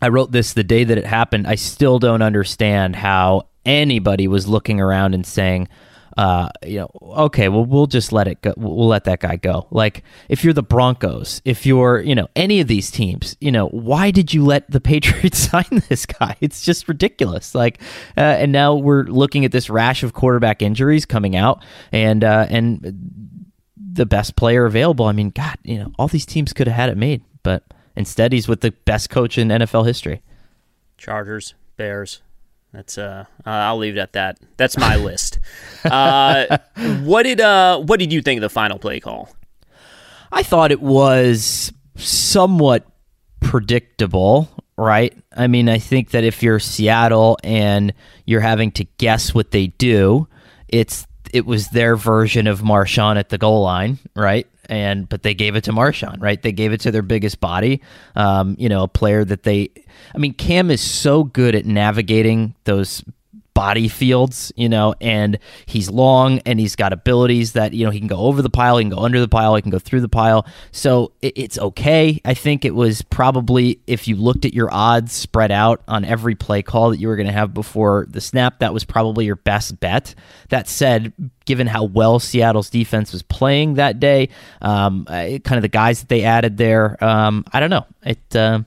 I 0.00 0.08
wrote 0.08 0.32
this 0.32 0.52
the 0.52 0.64
day 0.64 0.84
that 0.84 0.98
it 0.98 1.06
happened. 1.06 1.46
I 1.46 1.54
still 1.54 1.98
don't 1.98 2.22
understand 2.22 2.96
how 2.96 3.48
anybody 3.64 4.28
was 4.28 4.46
looking 4.46 4.80
around 4.80 5.14
and 5.14 5.26
saying, 5.26 5.68
uh, 6.16 6.48
you 6.64 6.78
know, 6.78 6.90
okay, 7.02 7.48
well, 7.48 7.64
we'll 7.64 7.86
just 7.86 8.10
let 8.10 8.26
it 8.26 8.40
go. 8.40 8.54
We'll 8.56 8.88
let 8.88 9.04
that 9.04 9.20
guy 9.20 9.36
go. 9.36 9.66
Like, 9.70 10.02
if 10.30 10.44
you're 10.44 10.54
the 10.54 10.62
Broncos, 10.62 11.42
if 11.44 11.66
you're, 11.66 12.00
you 12.00 12.14
know, 12.14 12.26
any 12.34 12.60
of 12.60 12.68
these 12.68 12.90
teams, 12.90 13.36
you 13.38 13.52
know, 13.52 13.68
why 13.68 14.10
did 14.10 14.32
you 14.32 14.44
let 14.44 14.70
the 14.70 14.80
Patriots 14.86 15.38
sign 15.38 15.82
this 15.88 16.06
guy? 16.06 16.36
It's 16.40 16.62
just 16.62 16.88
ridiculous. 16.88 17.54
Like, 17.54 17.82
uh, 18.16 18.20
and 18.20 18.50
now 18.50 18.74
we're 18.74 19.02
looking 19.04 19.44
at 19.44 19.52
this 19.52 19.68
rash 19.68 20.02
of 20.02 20.14
quarterback 20.14 20.62
injuries 20.62 21.04
coming 21.04 21.36
out, 21.36 21.62
and 21.92 22.24
uh, 22.24 22.46
and 22.48 22.80
the 23.76 24.06
best 24.06 24.36
player 24.36 24.64
available. 24.64 25.04
I 25.04 25.12
mean, 25.12 25.30
God, 25.30 25.56
you 25.64 25.78
know, 25.78 25.92
all 25.98 26.08
these 26.08 26.26
teams 26.26 26.54
could 26.54 26.66
have 26.66 26.76
had 26.76 26.88
it 26.88 26.96
made, 26.96 27.22
but 27.42 27.62
Instead, 27.96 28.32
he's 28.32 28.46
with 28.46 28.60
the 28.60 28.70
best 28.70 29.10
coach 29.10 29.38
in 29.38 29.48
NFL 29.48 29.86
history. 29.86 30.22
Chargers, 30.98 31.54
Bears. 31.76 32.22
That's 32.72 32.98
uh, 32.98 33.24
uh 33.46 33.50
I'll 33.50 33.78
leave 33.78 33.96
it 33.96 34.00
at 34.00 34.12
that. 34.12 34.38
That's 34.56 34.76
my 34.76 34.96
list. 35.10 35.38
Uh, 35.84 36.58
what 37.02 37.22
did 37.22 37.40
uh, 37.40 37.80
what 37.80 37.98
did 37.98 38.12
you 38.12 38.20
think 38.20 38.38
of 38.38 38.42
the 38.42 38.50
final 38.50 38.78
play 38.78 39.00
call? 39.00 39.34
I 40.30 40.42
thought 40.42 40.72
it 40.72 40.82
was 40.82 41.72
somewhat 41.96 42.86
predictable, 43.40 44.48
right? 44.76 45.16
I 45.34 45.46
mean, 45.46 45.68
I 45.68 45.78
think 45.78 46.10
that 46.10 46.24
if 46.24 46.42
you're 46.42 46.58
Seattle 46.58 47.38
and 47.42 47.94
you're 48.26 48.40
having 48.40 48.72
to 48.72 48.84
guess 48.98 49.34
what 49.34 49.52
they 49.52 49.68
do, 49.68 50.28
it's 50.68 51.06
it 51.32 51.46
was 51.46 51.68
their 51.68 51.96
version 51.96 52.46
of 52.46 52.60
Marshawn 52.60 53.16
at 53.16 53.30
the 53.30 53.38
goal 53.38 53.62
line, 53.62 53.98
right? 54.14 54.46
And 54.68 55.08
but 55.08 55.22
they 55.22 55.34
gave 55.34 55.56
it 55.56 55.64
to 55.64 55.72
Marshawn, 55.72 56.20
right? 56.20 56.40
They 56.40 56.52
gave 56.52 56.72
it 56.72 56.80
to 56.82 56.90
their 56.90 57.02
biggest 57.02 57.40
body, 57.40 57.82
um, 58.14 58.56
you 58.58 58.68
know, 58.68 58.82
a 58.82 58.88
player 58.88 59.24
that 59.24 59.42
they. 59.42 59.70
I 60.14 60.18
mean, 60.18 60.34
Cam 60.34 60.70
is 60.70 60.80
so 60.80 61.24
good 61.24 61.54
at 61.54 61.64
navigating 61.66 62.54
those 62.64 63.02
body 63.56 63.88
fields, 63.88 64.52
you 64.54 64.68
know, 64.68 64.94
and 65.00 65.38
he's 65.64 65.88
long 65.88 66.40
and 66.40 66.60
he's 66.60 66.76
got 66.76 66.92
abilities 66.92 67.54
that, 67.54 67.72
you 67.72 67.86
know, 67.86 67.90
he 67.90 67.98
can 67.98 68.06
go 68.06 68.18
over 68.18 68.42
the 68.42 68.50
pile, 68.50 68.76
he 68.76 68.84
can 68.84 68.90
go 68.90 68.98
under 68.98 69.18
the 69.18 69.28
pile, 69.28 69.56
he 69.56 69.62
can 69.62 69.70
go 69.70 69.78
through 69.78 70.02
the 70.02 70.10
pile. 70.10 70.46
So 70.72 71.12
it, 71.22 71.32
it's 71.36 71.58
okay. 71.58 72.20
I 72.22 72.34
think 72.34 72.66
it 72.66 72.74
was 72.74 73.00
probably, 73.00 73.80
if 73.86 74.08
you 74.08 74.16
looked 74.16 74.44
at 74.44 74.52
your 74.52 74.68
odds 74.70 75.14
spread 75.14 75.50
out 75.50 75.82
on 75.88 76.04
every 76.04 76.34
play 76.34 76.62
call 76.62 76.90
that 76.90 76.98
you 76.98 77.08
were 77.08 77.16
going 77.16 77.28
to 77.28 77.32
have 77.32 77.54
before 77.54 78.06
the 78.10 78.20
snap, 78.20 78.58
that 78.58 78.74
was 78.74 78.84
probably 78.84 79.24
your 79.24 79.36
best 79.36 79.80
bet. 79.80 80.14
That 80.50 80.68
said, 80.68 81.14
given 81.46 81.66
how 81.66 81.84
well 81.84 82.18
Seattle's 82.18 82.68
defense 82.68 83.10
was 83.10 83.22
playing 83.22 83.74
that 83.74 83.98
day, 83.98 84.28
um, 84.60 85.06
kind 85.06 85.52
of 85.52 85.62
the 85.62 85.68
guys 85.68 86.00
that 86.00 86.10
they 86.10 86.24
added 86.24 86.58
there, 86.58 87.02
um, 87.02 87.46
I 87.54 87.60
don't 87.60 87.70
know. 87.70 87.86
It, 88.04 88.36
uh, 88.36 88.60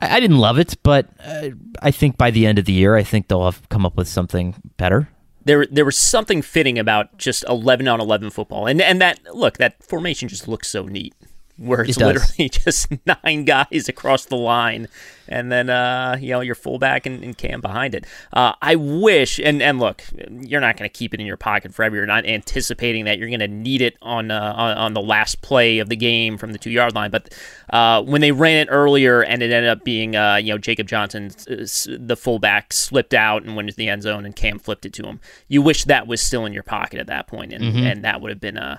I, 0.00 0.16
I 0.16 0.20
didn't 0.20 0.38
love 0.38 0.58
it, 0.58 0.76
but 0.82 1.08
uh, 1.24 1.50
I 1.82 1.90
think 1.90 2.16
by 2.16 2.30
the 2.30 2.46
end 2.46 2.58
of 2.58 2.64
the 2.64 2.72
year, 2.72 2.96
I 2.96 3.02
think 3.02 3.28
they'll 3.28 3.44
have 3.44 3.68
come 3.68 3.84
up 3.86 3.96
with 3.96 4.08
something 4.08 4.54
better. 4.76 5.08
There, 5.44 5.66
there 5.66 5.84
was 5.84 5.96
something 5.96 6.42
fitting 6.42 6.78
about 6.78 7.16
just 7.16 7.44
eleven 7.48 7.88
on 7.88 8.00
eleven 8.00 8.28
football, 8.30 8.66
and 8.66 8.82
and 8.82 9.00
that 9.00 9.20
look 9.34 9.56
that 9.58 9.82
formation 9.82 10.28
just 10.28 10.46
looks 10.46 10.68
so 10.68 10.82
neat 10.84 11.14
where 11.58 11.82
it's 11.82 11.98
it 11.98 12.04
literally 12.04 12.48
just 12.48 12.88
nine 13.24 13.44
guys 13.44 13.88
across 13.88 14.24
the 14.24 14.36
line 14.36 14.88
and 15.28 15.52
then 15.52 15.70
uh, 15.70 16.16
you 16.18 16.30
know 16.30 16.40
your 16.40 16.54
fullback 16.54 17.06
and, 17.06 17.22
and 17.22 17.36
Cam 17.36 17.60
behind 17.60 17.94
it. 17.94 18.06
Uh, 18.32 18.54
I 18.60 18.76
wish, 18.76 19.38
and 19.38 19.62
and 19.62 19.78
look, 19.78 20.02
you're 20.30 20.60
not 20.60 20.76
going 20.76 20.88
to 20.88 20.92
keep 20.92 21.14
it 21.14 21.20
in 21.20 21.26
your 21.26 21.36
pocket 21.36 21.74
forever. 21.74 21.96
You're 21.96 22.06
not 22.06 22.26
anticipating 22.26 23.04
that 23.04 23.18
you're 23.18 23.28
going 23.28 23.40
to 23.40 23.48
need 23.48 23.82
it 23.82 23.96
on, 24.02 24.30
uh, 24.30 24.54
on, 24.56 24.76
on 24.76 24.94
the 24.94 25.02
last 25.02 25.42
play 25.42 25.78
of 25.78 25.88
the 25.88 25.96
game 25.96 26.38
from 26.38 26.52
the 26.52 26.58
two 26.58 26.70
yard 26.70 26.94
line. 26.94 27.10
But 27.10 27.34
uh, 27.70 28.02
when 28.02 28.20
they 28.20 28.32
ran 28.32 28.66
it 28.66 28.68
earlier, 28.70 29.22
and 29.22 29.42
it 29.42 29.52
ended 29.52 29.70
up 29.70 29.84
being 29.84 30.16
uh, 30.16 30.36
you 30.36 30.52
know 30.52 30.58
Jacob 30.58 30.88
Johnson, 30.88 31.28
the 31.46 32.16
fullback 32.18 32.72
slipped 32.72 33.14
out 33.14 33.42
and 33.44 33.54
went 33.54 33.68
into 33.68 33.76
the 33.76 33.88
end 33.88 34.02
zone, 34.02 34.24
and 34.24 34.34
Cam 34.34 34.58
flipped 34.58 34.86
it 34.86 34.92
to 34.94 35.04
him. 35.04 35.20
You 35.48 35.62
wish 35.62 35.84
that 35.84 36.06
was 36.06 36.20
still 36.20 36.46
in 36.46 36.52
your 36.52 36.62
pocket 36.62 36.98
at 36.98 37.06
that 37.08 37.26
point, 37.26 37.52
and 37.52 37.62
mm-hmm. 37.62 37.86
and 37.86 38.04
that 38.04 38.20
would 38.20 38.30
have 38.30 38.40
been 38.40 38.58
uh, 38.58 38.78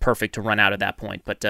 perfect 0.00 0.34
to 0.34 0.42
run 0.42 0.60
out 0.60 0.72
at 0.72 0.80
that 0.80 0.96
point. 0.96 1.22
But 1.24 1.44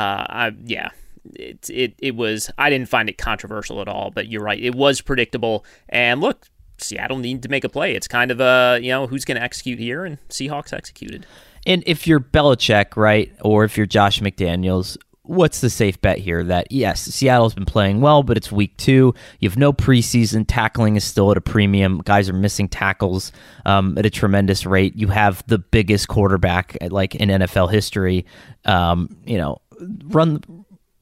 I, 0.00 0.52
yeah 0.64 0.90
it, 1.34 1.68
it 1.70 1.94
it 1.98 2.16
was 2.16 2.50
I 2.58 2.70
didn't 2.70 2.88
find 2.88 3.08
it 3.08 3.18
controversial 3.18 3.80
at 3.80 3.88
all, 3.88 4.10
but 4.10 4.28
you're 4.28 4.42
right, 4.42 4.62
it 4.62 4.74
was 4.74 5.00
predictable. 5.00 5.64
And 5.88 6.20
look, 6.20 6.46
Seattle 6.78 7.18
needed 7.18 7.42
to 7.44 7.48
make 7.48 7.64
a 7.64 7.68
play. 7.68 7.94
It's 7.94 8.08
kind 8.08 8.30
of 8.30 8.40
a 8.40 8.78
you 8.82 8.90
know 8.90 9.06
who's 9.06 9.24
going 9.24 9.36
to 9.36 9.42
execute 9.42 9.78
here, 9.78 10.04
and 10.04 10.18
Seahawks 10.28 10.72
executed. 10.72 11.26
And 11.66 11.82
if 11.86 12.06
you're 12.06 12.20
Belichick, 12.20 12.96
right, 12.96 13.32
or 13.40 13.64
if 13.64 13.76
you're 13.76 13.86
Josh 13.86 14.20
McDaniels, 14.20 14.96
what's 15.22 15.60
the 15.60 15.70
safe 15.70 16.00
bet 16.00 16.18
here? 16.18 16.44
That 16.44 16.70
yes, 16.70 17.02
Seattle's 17.02 17.54
been 17.54 17.64
playing 17.64 18.00
well, 18.00 18.22
but 18.22 18.36
it's 18.36 18.52
week 18.52 18.76
two. 18.76 19.14
You 19.40 19.48
have 19.48 19.58
no 19.58 19.72
preseason. 19.72 20.44
Tackling 20.46 20.96
is 20.96 21.04
still 21.04 21.30
at 21.30 21.36
a 21.36 21.40
premium. 21.40 22.00
Guys 22.04 22.28
are 22.28 22.34
missing 22.34 22.68
tackles 22.68 23.32
um, 23.64 23.98
at 23.98 24.06
a 24.06 24.10
tremendous 24.10 24.64
rate. 24.64 24.94
You 24.96 25.08
have 25.08 25.42
the 25.46 25.58
biggest 25.58 26.08
quarterback 26.08 26.76
like 26.90 27.14
in 27.14 27.28
NFL 27.28 27.72
history. 27.72 28.26
Um, 28.64 29.16
you 29.24 29.38
know, 29.38 29.60
run 30.04 30.42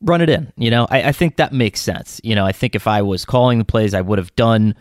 run 0.01 0.21
it 0.21 0.29
in. 0.29 0.53
You 0.57 0.71
know, 0.71 0.87
I, 0.91 1.09
I, 1.09 1.13
think 1.13 1.37
that 1.37 1.53
makes 1.53 1.81
sense. 1.81 2.21
You 2.23 2.35
know, 2.35 2.45
I 2.45 2.53
think 2.53 2.75
if 2.75 2.87
I 2.87 3.01
was 3.03 3.25
calling 3.25 3.59
the 3.59 3.65
plays, 3.65 3.95
I 3.95 4.03
would 4.03 4.19
have 4.19 4.35
done 4.37 4.75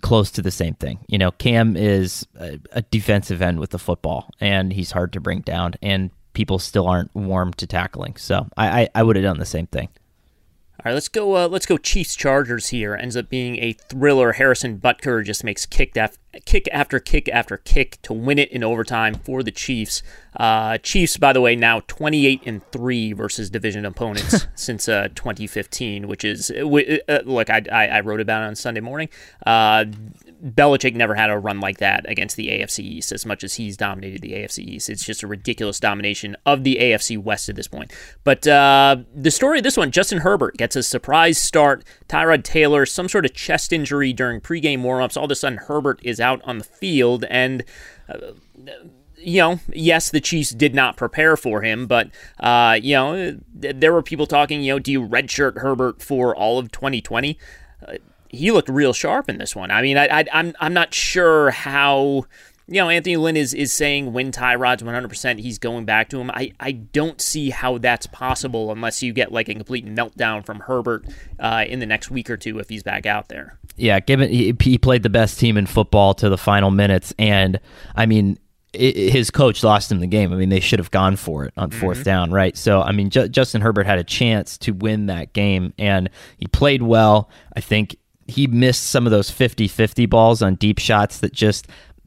close 0.00 0.30
to 0.32 0.42
the 0.42 0.50
same 0.50 0.74
thing. 0.74 1.00
You 1.08 1.18
know, 1.18 1.32
Cam 1.32 1.76
is 1.76 2.26
a, 2.40 2.58
a 2.72 2.82
defensive 2.82 3.42
end 3.42 3.60
with 3.60 3.70
the 3.70 3.78
football, 3.78 4.30
and 4.40 4.72
he's 4.72 4.90
hard 4.90 5.12
to 5.12 5.20
bring 5.20 5.40
down, 5.40 5.74
and 5.82 6.10
people 6.32 6.58
still 6.58 6.86
aren't 6.86 7.14
warm 7.14 7.52
to 7.54 7.66
tackling. 7.66 8.16
So 8.16 8.48
I, 8.56 8.82
I, 8.82 8.88
I 8.94 9.02
would 9.02 9.16
have 9.16 9.24
done 9.24 9.38
the 9.38 9.44
same 9.44 9.66
thing. 9.66 9.88
All 10.84 10.90
right, 10.90 10.94
let's 10.94 11.06
go. 11.06 11.36
Uh, 11.36 11.46
let's 11.46 11.64
go. 11.64 11.78
Chiefs 11.78 12.16
Chargers 12.16 12.70
here 12.70 12.96
ends 12.96 13.16
up 13.16 13.28
being 13.28 13.56
a 13.60 13.72
thriller. 13.72 14.32
Harrison 14.32 14.80
Butker 14.80 15.24
just 15.24 15.44
makes 15.44 15.64
kick, 15.64 15.96
af- 15.96 16.18
kick 16.44 16.68
after 16.72 16.98
kick 16.98 17.28
after 17.28 17.56
kick 17.56 18.02
to 18.02 18.12
win 18.12 18.36
it 18.36 18.50
in 18.50 18.64
overtime 18.64 19.14
for 19.14 19.44
the 19.44 19.52
Chiefs. 19.52 20.02
Uh, 20.36 20.78
Chiefs, 20.78 21.18
by 21.18 21.32
the 21.32 21.40
way, 21.40 21.54
now 21.54 21.82
28 21.86 22.42
and 22.46 22.68
three 22.72 23.12
versus 23.12 23.48
division 23.48 23.84
opponents 23.84 24.48
since 24.56 24.88
uh, 24.88 25.06
2015, 25.14 26.08
which 26.08 26.24
is 26.24 26.50
uh, 26.50 26.66
uh, 26.66 27.20
look. 27.26 27.48
I, 27.48 27.62
I, 27.70 27.86
I 27.86 28.00
wrote 28.00 28.18
about 28.18 28.42
it 28.42 28.46
on 28.46 28.56
Sunday 28.56 28.80
morning. 28.80 29.08
Belichick 30.42 30.94
never 30.94 31.14
had 31.14 31.30
a 31.30 31.38
run 31.38 31.60
like 31.60 31.78
that 31.78 32.08
against 32.10 32.36
the 32.36 32.48
AFC 32.48 32.80
East 32.80 33.12
as 33.12 33.24
much 33.24 33.44
as 33.44 33.54
he's 33.54 33.76
dominated 33.76 34.22
the 34.22 34.32
AFC 34.32 34.58
East. 34.58 34.90
It's 34.90 35.04
just 35.04 35.22
a 35.22 35.28
ridiculous 35.28 35.78
domination 35.78 36.36
of 36.44 36.64
the 36.64 36.78
AFC 36.80 37.16
West 37.16 37.48
at 37.48 37.54
this 37.54 37.68
point. 37.68 37.92
But 38.24 38.46
uh, 38.46 38.96
the 39.14 39.30
story 39.30 39.58
of 39.58 39.64
this 39.64 39.76
one, 39.76 39.92
Justin 39.92 40.18
Herbert 40.18 40.56
gets 40.56 40.74
a 40.74 40.82
surprise 40.82 41.38
start. 41.38 41.84
Tyrod 42.08 42.42
Taylor, 42.42 42.84
some 42.86 43.08
sort 43.08 43.24
of 43.24 43.34
chest 43.34 43.72
injury 43.72 44.12
during 44.12 44.40
pregame 44.40 44.80
warmups. 44.80 45.16
All 45.16 45.26
of 45.26 45.30
a 45.30 45.36
sudden, 45.36 45.58
Herbert 45.58 46.00
is 46.02 46.20
out 46.20 46.40
on 46.44 46.58
the 46.58 46.64
field 46.64 47.24
and. 47.30 47.64
Uh, 48.08 48.32
you 49.24 49.38
know, 49.38 49.60
yes, 49.72 50.10
the 50.10 50.20
Chiefs 50.20 50.50
did 50.50 50.74
not 50.74 50.96
prepare 50.96 51.36
for 51.36 51.62
him, 51.62 51.86
but 51.86 52.10
uh, 52.40 52.76
you 52.82 52.96
know, 52.96 53.38
there 53.54 53.92
were 53.92 54.02
people 54.02 54.26
talking. 54.26 54.62
You 54.62 54.74
know, 54.74 54.78
do 54.80 54.90
you 54.90 55.06
redshirt 55.06 55.58
Herbert 55.58 56.02
for 56.02 56.34
all 56.34 56.58
of 56.58 56.72
2020? 56.72 57.38
He 58.32 58.50
looked 58.50 58.68
real 58.68 58.92
sharp 58.92 59.28
in 59.28 59.38
this 59.38 59.54
one. 59.54 59.70
I 59.70 59.82
mean, 59.82 59.96
I, 59.96 60.20
I, 60.20 60.24
I'm 60.32 60.54
I'm 60.58 60.74
not 60.74 60.92
sure 60.94 61.50
how 61.50 62.24
you 62.68 62.80
know, 62.80 62.88
Anthony 62.88 63.16
Lynn 63.16 63.36
is, 63.36 63.52
is 63.52 63.72
saying 63.72 64.12
when 64.12 64.30
Tyrod's 64.32 64.82
100%, 64.82 65.40
he's 65.40 65.58
going 65.58 65.84
back 65.84 66.08
to 66.10 66.20
him. 66.20 66.30
I, 66.30 66.52
I 66.60 66.72
don't 66.72 67.20
see 67.20 67.50
how 67.50 67.78
that's 67.78 68.06
possible 68.06 68.70
unless 68.70 69.02
you 69.02 69.12
get 69.12 69.32
like 69.32 69.48
a 69.48 69.54
complete 69.54 69.84
meltdown 69.84 70.44
from 70.44 70.60
Herbert 70.60 71.04
uh, 71.38 71.64
in 71.66 71.80
the 71.80 71.86
next 71.86 72.10
week 72.10 72.30
or 72.30 72.36
two 72.36 72.58
if 72.60 72.68
he's 72.68 72.82
back 72.82 73.04
out 73.04 73.28
there. 73.28 73.58
Yeah, 73.76 74.00
given 74.00 74.30
he, 74.30 74.54
he 74.60 74.78
played 74.78 75.02
the 75.02 75.10
best 75.10 75.38
team 75.38 75.56
in 75.56 75.66
football 75.66 76.14
to 76.14 76.28
the 76.28 76.38
final 76.38 76.70
minutes. 76.70 77.12
And 77.18 77.58
I 77.96 78.06
mean, 78.06 78.38
it, 78.72 79.12
his 79.12 79.30
coach 79.30 79.62
lost 79.64 79.90
him 79.90 80.00
the 80.00 80.06
game. 80.06 80.32
I 80.32 80.36
mean, 80.36 80.48
they 80.48 80.60
should 80.60 80.78
have 80.78 80.90
gone 80.90 81.16
for 81.16 81.44
it 81.44 81.52
on 81.56 81.70
4th 81.70 81.80
mm-hmm. 81.80 82.02
down, 82.04 82.30
right? 82.30 82.56
So, 82.56 82.80
I 82.80 82.92
mean, 82.92 83.10
J- 83.10 83.28
Justin 83.28 83.60
Herbert 83.60 83.86
had 83.86 83.98
a 83.98 84.04
chance 84.04 84.56
to 84.58 84.72
win 84.72 85.06
that 85.06 85.32
game, 85.32 85.74
and 85.78 86.08
he 86.38 86.46
played 86.46 86.82
well. 86.82 87.28
I 87.54 87.60
think 87.60 87.96
he 88.26 88.46
missed 88.46 88.84
some 88.84 89.06
of 89.06 89.10
those 89.10 89.30
50-50 89.30 90.08
balls 90.08 90.42
on 90.42 90.54
deep 90.56 90.78
shots 90.78 91.18
that 91.18 91.32
just 91.32 91.66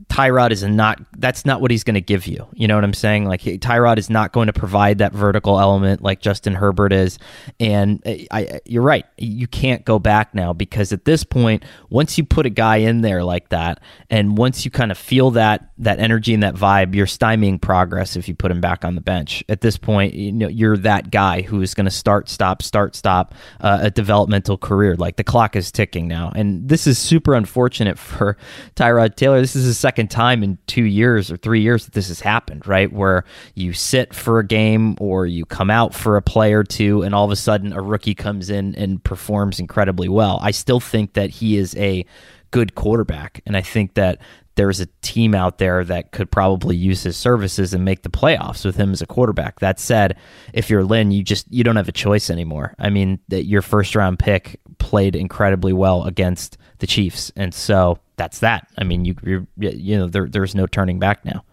Tyrod 0.09 0.51
is 0.51 0.61
not 0.63 0.99
that's 1.17 1.45
not 1.45 1.61
what 1.61 1.71
he's 1.71 1.85
going 1.85 1.95
to 1.95 2.01
give 2.01 2.27
you. 2.27 2.47
You 2.53 2.67
know 2.67 2.75
what 2.75 2.83
I'm 2.83 2.93
saying? 2.93 3.25
Like 3.25 3.41
Tyrod 3.41 3.97
is 3.97 4.09
not 4.09 4.33
going 4.33 4.47
to 4.47 4.53
provide 4.53 4.97
that 4.97 5.13
vertical 5.13 5.57
element 5.57 6.01
like 6.01 6.19
Justin 6.19 6.53
Herbert 6.53 6.91
is. 6.91 7.17
And 7.61 8.01
I, 8.05 8.27
I, 8.29 8.59
you're 8.65 8.83
right. 8.83 9.05
You 9.17 9.47
can't 9.47 9.85
go 9.85 9.97
back 9.97 10.35
now 10.35 10.51
because 10.51 10.91
at 10.91 11.05
this 11.05 11.23
point, 11.23 11.63
once 11.89 12.17
you 12.17 12.25
put 12.25 12.45
a 12.45 12.49
guy 12.49 12.77
in 12.77 13.01
there 13.01 13.23
like 13.23 13.49
that, 13.49 13.79
and 14.09 14.37
once 14.37 14.65
you 14.65 14.71
kind 14.71 14.91
of 14.91 14.97
feel 14.97 15.31
that 15.31 15.71
that 15.77 15.99
energy 15.99 16.33
and 16.33 16.43
that 16.43 16.55
vibe, 16.55 16.93
you're 16.93 17.05
stymieing 17.05 17.61
progress 17.61 18.17
if 18.17 18.27
you 18.27 18.35
put 18.35 18.51
him 18.51 18.59
back 18.59 18.83
on 18.83 18.95
the 18.95 19.01
bench. 19.01 19.45
At 19.47 19.61
this 19.61 19.77
point, 19.77 20.13
you 20.13 20.33
know 20.33 20.49
you're 20.49 20.77
that 20.77 21.09
guy 21.09 21.41
who 21.41 21.61
is 21.61 21.73
going 21.73 21.85
to 21.85 21.91
start, 21.91 22.27
stop, 22.27 22.61
start, 22.61 22.95
stop 22.95 23.33
uh, 23.61 23.79
a 23.83 23.91
developmental 23.91 24.57
career. 24.57 24.95
Like 24.95 25.15
the 25.15 25.23
clock 25.23 25.55
is 25.55 25.71
ticking 25.71 26.09
now, 26.09 26.33
and 26.35 26.67
this 26.67 26.85
is 26.85 26.97
super 26.97 27.33
unfortunate 27.33 27.97
for 28.05 28.35
Tyrod 28.75 29.15
Taylor. 29.15 29.39
This 29.39 29.55
is 29.55 29.84
second 29.85 30.09
time 30.09 30.41
in 30.41 30.57
two 30.65 30.83
years 30.83 31.31
or 31.31 31.37
three 31.37 31.61
years 31.61 31.85
that 31.85 31.93
this 31.93 32.07
has 32.07 32.19
happened, 32.19 32.65
right? 32.65 32.91
Where 32.91 33.23
you 33.53 33.71
sit 33.71 34.15
for 34.15 34.39
a 34.39 34.43
game 34.43 34.95
or 34.99 35.27
you 35.27 35.45
come 35.45 35.69
out 35.69 35.93
for 35.93 36.17
a 36.17 36.23
play 36.23 36.53
or 36.53 36.63
two, 36.63 37.03
and 37.03 37.13
all 37.13 37.23
of 37.23 37.29
a 37.29 37.35
sudden 37.35 37.71
a 37.71 37.83
rookie 37.83 38.15
comes 38.15 38.49
in 38.49 38.73
and 38.73 39.03
performs 39.03 39.59
incredibly 39.59 40.09
well. 40.09 40.39
I 40.41 40.49
still 40.49 40.79
think 40.79 41.13
that 41.13 41.29
he 41.29 41.55
is 41.55 41.75
a 41.75 42.03
good 42.49 42.73
quarterback, 42.73 43.41
and 43.45 43.55
I 43.55 43.61
think 43.61 43.93
that 43.93 44.17
there's 44.55 44.79
a 44.79 44.87
team 45.03 45.35
out 45.35 45.59
there 45.59 45.83
that 45.83 46.11
could 46.11 46.31
probably 46.31 46.75
use 46.75 47.03
his 47.03 47.15
services 47.15 47.75
and 47.75 47.85
make 47.85 48.01
the 48.01 48.09
playoffs 48.09 48.65
with 48.65 48.77
him 48.77 48.91
as 48.91 49.03
a 49.03 49.05
quarterback. 49.05 49.59
That 49.59 49.79
said, 49.79 50.17
if 50.51 50.71
you're 50.71 50.83
Lynn, 50.83 51.11
you 51.11 51.21
just 51.21 51.45
you 51.53 51.63
don't 51.63 51.75
have 51.75 51.89
a 51.89 51.91
choice 51.91 52.31
anymore. 52.31 52.73
I 52.79 52.89
mean, 52.89 53.19
that 53.27 53.45
your 53.45 53.61
first 53.61 53.95
round 53.95 54.17
pick 54.17 54.59
played 54.79 55.15
incredibly 55.15 55.73
well 55.73 56.05
against 56.05 56.57
the 56.79 56.87
Chiefs, 56.87 57.31
and 57.35 57.53
so 57.53 57.99
that's 58.17 58.39
that. 58.39 58.67
I 58.77 58.83
mean, 58.83 59.05
you 59.05 59.15
you 59.57 59.97
know 59.97 60.07
there 60.07 60.27
there's 60.27 60.55
no 60.55 60.67
turning 60.67 60.99
back 60.99 61.23
now. 61.23 61.44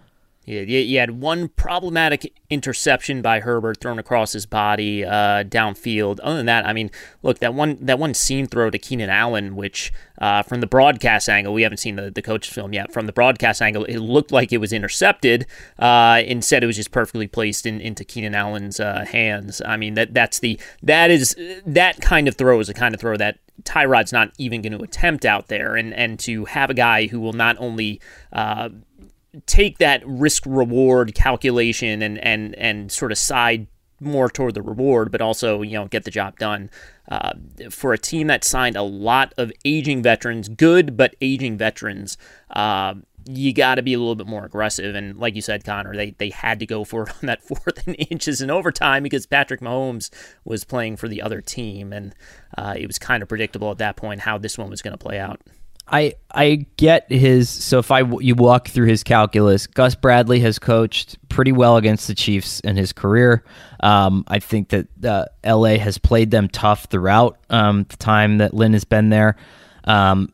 Yeah, 0.44 0.62
you 0.62 0.98
had 0.98 1.20
one 1.20 1.48
problematic 1.50 2.34
interception 2.50 3.22
by 3.22 3.38
Herbert 3.38 3.80
thrown 3.80 4.00
across 4.00 4.32
his 4.32 4.44
body 4.44 5.04
uh, 5.04 5.44
downfield. 5.44 6.18
Other 6.20 6.38
than 6.38 6.46
that, 6.46 6.66
I 6.66 6.72
mean, 6.72 6.90
look 7.22 7.38
that 7.38 7.54
one 7.54 7.78
that 7.80 8.00
one 8.00 8.12
seam 8.12 8.46
throw 8.46 8.68
to 8.68 8.76
Keenan 8.76 9.08
Allen, 9.08 9.54
which 9.54 9.92
uh, 10.18 10.42
from 10.42 10.60
the 10.60 10.66
broadcast 10.66 11.28
angle, 11.28 11.54
we 11.54 11.62
haven't 11.62 11.78
seen 11.78 11.94
the, 11.94 12.10
the 12.10 12.22
coach's 12.22 12.52
film 12.52 12.72
yet. 12.72 12.92
From 12.92 13.06
the 13.06 13.12
broadcast 13.12 13.62
angle, 13.62 13.84
it 13.84 13.98
looked 13.98 14.32
like 14.32 14.52
it 14.52 14.58
was 14.58 14.72
intercepted. 14.72 15.46
Uh, 15.78 16.22
instead, 16.26 16.64
it 16.64 16.66
was 16.66 16.76
just 16.76 16.90
perfectly 16.90 17.28
placed 17.28 17.64
in, 17.64 17.80
into 17.80 18.04
Keenan 18.04 18.34
Allen's 18.34 18.80
uh, 18.80 19.04
hands. 19.04 19.62
I 19.64 19.76
mean, 19.76 19.94
that 19.94 20.12
that's 20.12 20.40
the 20.40 20.58
that 20.82 21.12
is 21.12 21.36
that 21.64 22.00
kind 22.00 22.26
of 22.26 22.34
throw 22.34 22.58
is 22.58 22.68
a 22.68 22.74
kind 22.74 22.94
of 22.94 23.00
throw 23.00 23.16
that 23.16 23.38
Tyrod's 23.62 24.12
not 24.12 24.32
even 24.38 24.60
going 24.62 24.76
to 24.76 24.82
attempt 24.82 25.24
out 25.24 25.48
there, 25.48 25.76
and 25.76 25.94
and 25.94 26.18
to 26.20 26.46
have 26.46 26.68
a 26.68 26.74
guy 26.74 27.06
who 27.06 27.20
will 27.20 27.32
not 27.32 27.56
only 27.58 28.00
uh, 28.32 28.70
take 29.46 29.78
that 29.78 30.06
risk 30.06 30.44
reward 30.46 31.14
calculation 31.14 32.02
and 32.02 32.18
and 32.18 32.54
and 32.56 32.92
sort 32.92 33.12
of 33.12 33.18
side 33.18 33.66
more 34.00 34.28
toward 34.28 34.54
the 34.54 34.62
reward, 34.62 35.12
but 35.12 35.20
also 35.20 35.62
you 35.62 35.72
know 35.72 35.86
get 35.86 36.04
the 36.04 36.10
job 36.10 36.38
done. 36.38 36.70
Uh, 37.10 37.32
for 37.70 37.92
a 37.92 37.98
team 37.98 38.28
that 38.28 38.44
signed 38.44 38.76
a 38.76 38.82
lot 38.82 39.32
of 39.36 39.52
aging 39.64 40.02
veterans, 40.02 40.48
good 40.48 40.96
but 40.96 41.14
aging 41.20 41.58
veterans, 41.58 42.16
uh, 42.50 42.94
you 43.26 43.52
got 43.52 43.76
to 43.76 43.82
be 43.82 43.94
a 43.94 43.98
little 43.98 44.14
bit 44.14 44.26
more 44.26 44.44
aggressive. 44.44 44.94
And 44.94 45.18
like 45.18 45.34
you 45.34 45.42
said, 45.42 45.64
Conor, 45.64 45.94
they 45.94 46.10
they 46.12 46.30
had 46.30 46.58
to 46.60 46.66
go 46.66 46.84
for 46.84 47.04
it 47.04 47.10
on 47.10 47.26
that 47.26 47.42
fourth 47.46 47.86
and 47.86 47.96
inches 48.10 48.40
in 48.40 48.50
overtime 48.50 49.02
because 49.02 49.26
Patrick 49.26 49.60
Mahomes 49.60 50.10
was 50.44 50.64
playing 50.64 50.96
for 50.96 51.08
the 51.08 51.22
other 51.22 51.40
team, 51.40 51.92
and 51.92 52.14
uh, 52.56 52.74
it 52.76 52.86
was 52.86 52.98
kind 52.98 53.22
of 53.22 53.28
predictable 53.28 53.70
at 53.70 53.78
that 53.78 53.96
point 53.96 54.20
how 54.20 54.38
this 54.38 54.58
one 54.58 54.70
was 54.70 54.82
going 54.82 54.96
to 54.96 55.02
play 55.02 55.18
out. 55.18 55.40
I 55.92 56.14
I 56.34 56.66
get 56.78 57.12
his. 57.12 57.50
So 57.50 57.78
if 57.78 57.90
I 57.90 58.00
you 58.00 58.34
walk 58.34 58.68
through 58.68 58.86
his 58.86 59.04
calculus, 59.04 59.66
Gus 59.66 59.94
Bradley 59.94 60.40
has 60.40 60.58
coached 60.58 61.18
pretty 61.28 61.52
well 61.52 61.76
against 61.76 62.08
the 62.08 62.14
Chiefs 62.14 62.60
in 62.60 62.76
his 62.76 62.92
career. 62.92 63.44
Um, 63.80 64.24
I 64.26 64.38
think 64.38 64.70
that 64.70 65.04
uh, 65.04 65.26
L.A. 65.44 65.76
has 65.76 65.98
played 65.98 66.30
them 66.30 66.48
tough 66.48 66.84
throughout 66.86 67.38
um, 67.50 67.84
the 67.88 67.96
time 67.98 68.38
that 68.38 68.54
Lynn 68.54 68.72
has 68.72 68.84
been 68.84 69.10
there. 69.10 69.36
Um, 69.84 70.32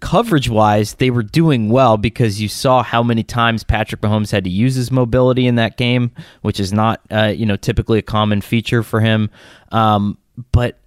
coverage 0.00 0.48
wise, 0.48 0.94
they 0.94 1.10
were 1.10 1.22
doing 1.22 1.68
well 1.68 1.96
because 1.96 2.40
you 2.40 2.48
saw 2.48 2.82
how 2.82 3.02
many 3.02 3.22
times 3.22 3.62
Patrick 3.62 4.00
Mahomes 4.00 4.32
had 4.32 4.42
to 4.44 4.50
use 4.50 4.74
his 4.74 4.90
mobility 4.90 5.46
in 5.46 5.54
that 5.54 5.76
game, 5.76 6.10
which 6.42 6.58
is 6.58 6.72
not 6.72 7.00
uh, 7.12 7.32
you 7.34 7.46
know 7.46 7.56
typically 7.56 8.00
a 8.00 8.02
common 8.02 8.40
feature 8.40 8.82
for 8.82 9.00
him. 9.00 9.30
Um, 9.70 10.18
but 10.50 10.80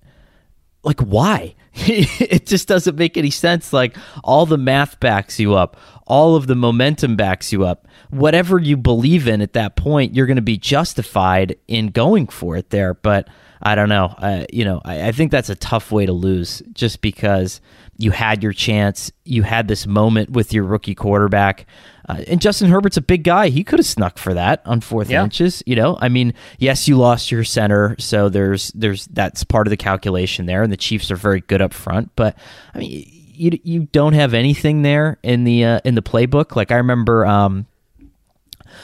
like, 0.88 1.02
why? 1.02 1.54
it 1.74 2.48
just 2.48 2.68
doesn't 2.68 2.98
make 2.98 3.18
any 3.18 3.30
sense. 3.30 3.72
Like 3.72 3.96
all 4.24 4.46
the 4.46 4.58
math 4.58 5.00
backs 5.00 5.40
you 5.40 5.54
up, 5.54 5.78
all 6.08 6.36
of 6.36 6.48
the 6.48 6.56
momentum 6.56 7.16
backs 7.16 7.52
you 7.52 7.66
up. 7.66 7.88
Whatever 8.10 8.58
you 8.58 8.78
believe 8.78 9.28
in 9.28 9.42
at 9.42 9.54
that 9.54 9.76
point, 9.76 10.16
you're 10.16 10.26
going 10.26 10.38
to 10.38 10.42
be 10.42 10.58
justified 10.58 11.56
in 11.68 11.88
going 11.88 12.28
for 12.28 12.56
it 12.56 12.70
there. 12.72 12.94
But 12.94 13.28
I 13.62 13.76
don't 13.76 13.90
know. 13.90 14.16
Uh, 14.18 14.46
you 14.52 14.66
know, 14.66 14.82
I, 14.86 15.08
I 15.08 15.12
think 15.12 15.32
that's 15.32 15.50
a 15.50 15.56
tough 15.56 15.92
way 15.92 16.06
to 16.06 16.14
lose 16.14 16.64
just 16.74 17.02
because 17.02 17.62
you 17.98 18.12
had 18.12 18.42
your 18.42 18.54
chance. 18.54 19.12
You 19.26 19.44
had 19.44 19.68
this 19.68 19.86
moment 19.86 20.30
with 20.32 20.54
your 20.54 20.64
rookie 20.64 20.96
quarterback. 20.96 21.66
Uh, 22.08 22.24
and 22.28 22.42
Justin 22.42 22.70
Herbert's 22.70 22.98
a 22.98 23.02
big 23.02 23.24
guy. 23.24 23.50
He 23.50 23.64
could 23.64 23.80
have 23.80 23.86
snuck 23.86 24.18
for 24.18 24.34
that 24.34 24.62
on 24.66 24.82
fourth 24.82 25.10
yeah. 25.10 25.24
inches. 25.24 25.62
You 25.66 25.76
know, 25.76 25.98
I 26.00 26.10
mean, 26.10 26.34
yes, 26.58 26.88
you 26.88 26.98
lost 26.98 27.32
your 27.32 27.44
center, 27.44 27.96
so 28.00 28.30
there's 28.30 28.72
there's 28.74 29.08
that's 29.08 29.44
part 29.44 29.68
of 29.68 29.72
the 29.72 29.78
calculation 29.78 30.46
there. 30.46 30.64
And 30.64 30.72
the 30.72 30.78
Chiefs 30.78 31.12
are 31.12 31.16
very 31.16 31.42
good 31.42 31.62
up 31.62 31.74
front, 31.74 32.12
but 32.16 32.38
I 32.74 32.80
mean, 32.80 33.06
you 33.34 33.60
you 33.64 33.88
don't 33.92 34.14
have 34.14 34.34
anything 34.34 34.82
there 34.82 35.20
in 35.24 35.44
the 35.44 35.66
uh, 35.66 35.80
in 35.84 35.96
the 35.96 36.02
playbook. 36.02 36.56
Like 36.56 36.72
I 36.72 36.78
remember. 36.78 37.26
Um, 37.26 37.68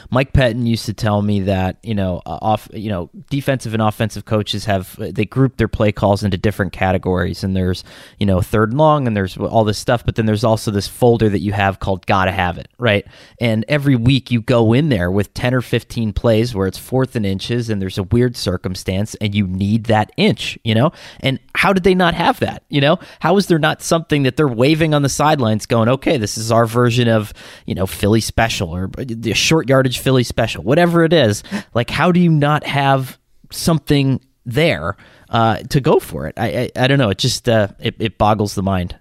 Mike 0.10 0.34
Pettine 0.34 0.68
used 0.68 0.86
to 0.86 0.94
tell 0.94 1.22
me 1.22 1.42
that 1.42 1.78
you 1.84 1.96
know 1.96 2.22
uh, 2.26 2.40
off 2.42 2.68
you 2.74 2.90
know 2.90 3.10
defensive 3.30 3.74
and 3.74 3.82
offensive 3.82 4.26
coaches 4.26 4.66
have 4.66 4.96
they 4.98 5.26
group 5.26 5.58
their 5.58 5.68
play 5.68 5.92
calls 5.92 6.24
into 6.24 6.38
different 6.38 6.74
categories. 6.74 7.44
And 7.44 7.56
there's 7.56 7.84
you 8.20 8.26
know 8.26 8.42
third 8.42 8.70
and 8.70 8.78
long 8.78 9.08
and 9.08 9.16
there's 9.16 9.38
all 9.38 9.64
this 9.64 9.78
stuff 9.78 10.06
but 10.06 10.16
then 10.16 10.26
there's 10.26 10.44
also 10.44 10.72
this 10.72 10.88
folder 10.88 11.30
that 11.30 11.40
you 11.40 11.54
have 11.54 11.80
called 11.80 12.06
gotta 12.06 12.32
have 12.32 12.58
it 12.58 12.68
right? 12.78 13.06
And 13.40 13.66
every 13.68 13.96
week 13.96 14.32
you 14.32 14.42
go 14.42 14.74
in 14.74 14.90
there 14.90 15.12
with 15.12 15.34
10 15.34 15.54
or 15.54 15.62
15 15.62 16.14
plays 16.14 16.54
where 16.54 16.68
it's 16.68 16.78
fourth 16.78 17.16
and 17.16 17.26
inches 17.26 17.70
and 17.70 17.82
there's 17.82 17.98
a 17.98 18.04
weird 18.04 18.36
circumstance 18.36 19.16
and 19.16 19.34
you 19.34 19.48
need 19.48 19.86
that 19.86 20.12
inch 20.18 20.58
you 20.64 20.76
know? 20.76 20.92
And 21.20 21.40
how 21.56 21.74
did 21.74 21.84
they 21.84 21.96
not 21.96 22.14
have 22.14 22.40
that 22.40 22.64
you 22.70 22.82
know? 22.82 23.00
How 23.20 23.38
is 23.38 23.48
there 23.48 23.60
not 23.60 23.82
something 23.82 24.24
that 24.24 24.38
they're 24.38 24.48
waving 24.48 24.94
on 24.94 25.02
the 25.02 25.10
sidelines 25.10 25.66
going 25.66 25.90
okay 25.90 26.18
this 26.18 26.38
is 26.38 26.52
our 26.52 26.66
version 26.66 27.08
of 27.08 27.34
you 27.66 27.76
know 27.76 27.86
Philly 27.86 28.22
special 28.22 28.70
or 28.70 28.88
the 28.98 29.34
short 29.34 29.70
yard 29.70 29.83
Philly 29.92 30.24
special, 30.24 30.64
whatever 30.64 31.04
it 31.04 31.14
is. 31.14 31.44
Like, 31.74 31.90
how 31.90 32.12
do 32.12 32.20
you 32.20 32.30
not 32.30 32.64
have 32.66 33.18
something 33.52 34.20
there 34.46 34.98
uh, 35.30 35.58
to 35.58 35.82
go 35.82 36.00
for 36.00 36.28
it? 36.28 36.36
I, 36.38 36.48
I, 36.76 36.84
I 36.84 36.88
don't 36.88 36.98
know. 37.00 37.10
It 37.10 37.18
just 37.18 37.48
uh, 37.50 37.70
it, 37.80 37.96
it 38.00 38.18
boggles 38.18 38.56
the 38.56 38.64
mind. 38.64 38.98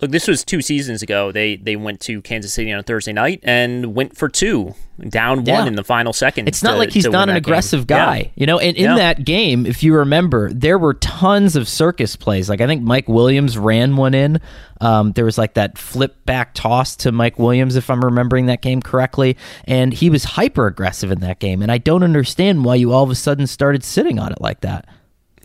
Look, 0.00 0.10
this 0.10 0.26
was 0.26 0.44
two 0.44 0.60
seasons 0.60 1.02
ago. 1.02 1.30
They 1.30 1.54
they 1.56 1.76
went 1.76 2.00
to 2.00 2.20
Kansas 2.22 2.52
City 2.52 2.72
on 2.72 2.80
a 2.80 2.82
Thursday 2.82 3.12
night 3.12 3.40
and 3.44 3.94
went 3.94 4.16
for 4.16 4.28
two, 4.28 4.74
down 5.08 5.38
one 5.38 5.46
yeah. 5.46 5.66
in 5.66 5.76
the 5.76 5.84
final 5.84 6.12
second. 6.12 6.48
It's 6.48 6.64
not 6.64 6.72
to, 6.72 6.78
like 6.78 6.90
he's 6.90 7.06
not 7.06 7.28
an 7.28 7.36
aggressive 7.36 7.86
game. 7.86 7.98
guy, 7.98 8.16
yeah. 8.16 8.30
you 8.34 8.46
know. 8.46 8.58
And 8.58 8.76
in 8.76 8.84
yeah. 8.84 8.96
that 8.96 9.24
game, 9.24 9.66
if 9.66 9.84
you 9.84 9.94
remember, 9.94 10.52
there 10.52 10.78
were 10.78 10.94
tons 10.94 11.54
of 11.54 11.68
circus 11.68 12.16
plays. 12.16 12.48
Like 12.48 12.60
I 12.60 12.66
think 12.66 12.82
Mike 12.82 13.08
Williams 13.08 13.56
ran 13.56 13.94
one 13.94 14.14
in. 14.14 14.40
Um, 14.80 15.12
there 15.12 15.24
was 15.24 15.38
like 15.38 15.54
that 15.54 15.78
flip 15.78 16.26
back 16.26 16.54
toss 16.54 16.96
to 16.96 17.12
Mike 17.12 17.38
Williams, 17.38 17.76
if 17.76 17.88
I'm 17.88 18.04
remembering 18.04 18.46
that 18.46 18.62
game 18.62 18.82
correctly, 18.82 19.36
and 19.64 19.92
he 19.92 20.10
was 20.10 20.24
hyper 20.24 20.66
aggressive 20.66 21.12
in 21.12 21.20
that 21.20 21.38
game. 21.38 21.62
And 21.62 21.70
I 21.70 21.78
don't 21.78 22.02
understand 22.02 22.64
why 22.64 22.74
you 22.74 22.92
all 22.92 23.04
of 23.04 23.10
a 23.10 23.14
sudden 23.14 23.46
started 23.46 23.84
sitting 23.84 24.18
on 24.18 24.32
it 24.32 24.40
like 24.40 24.60
that. 24.62 24.88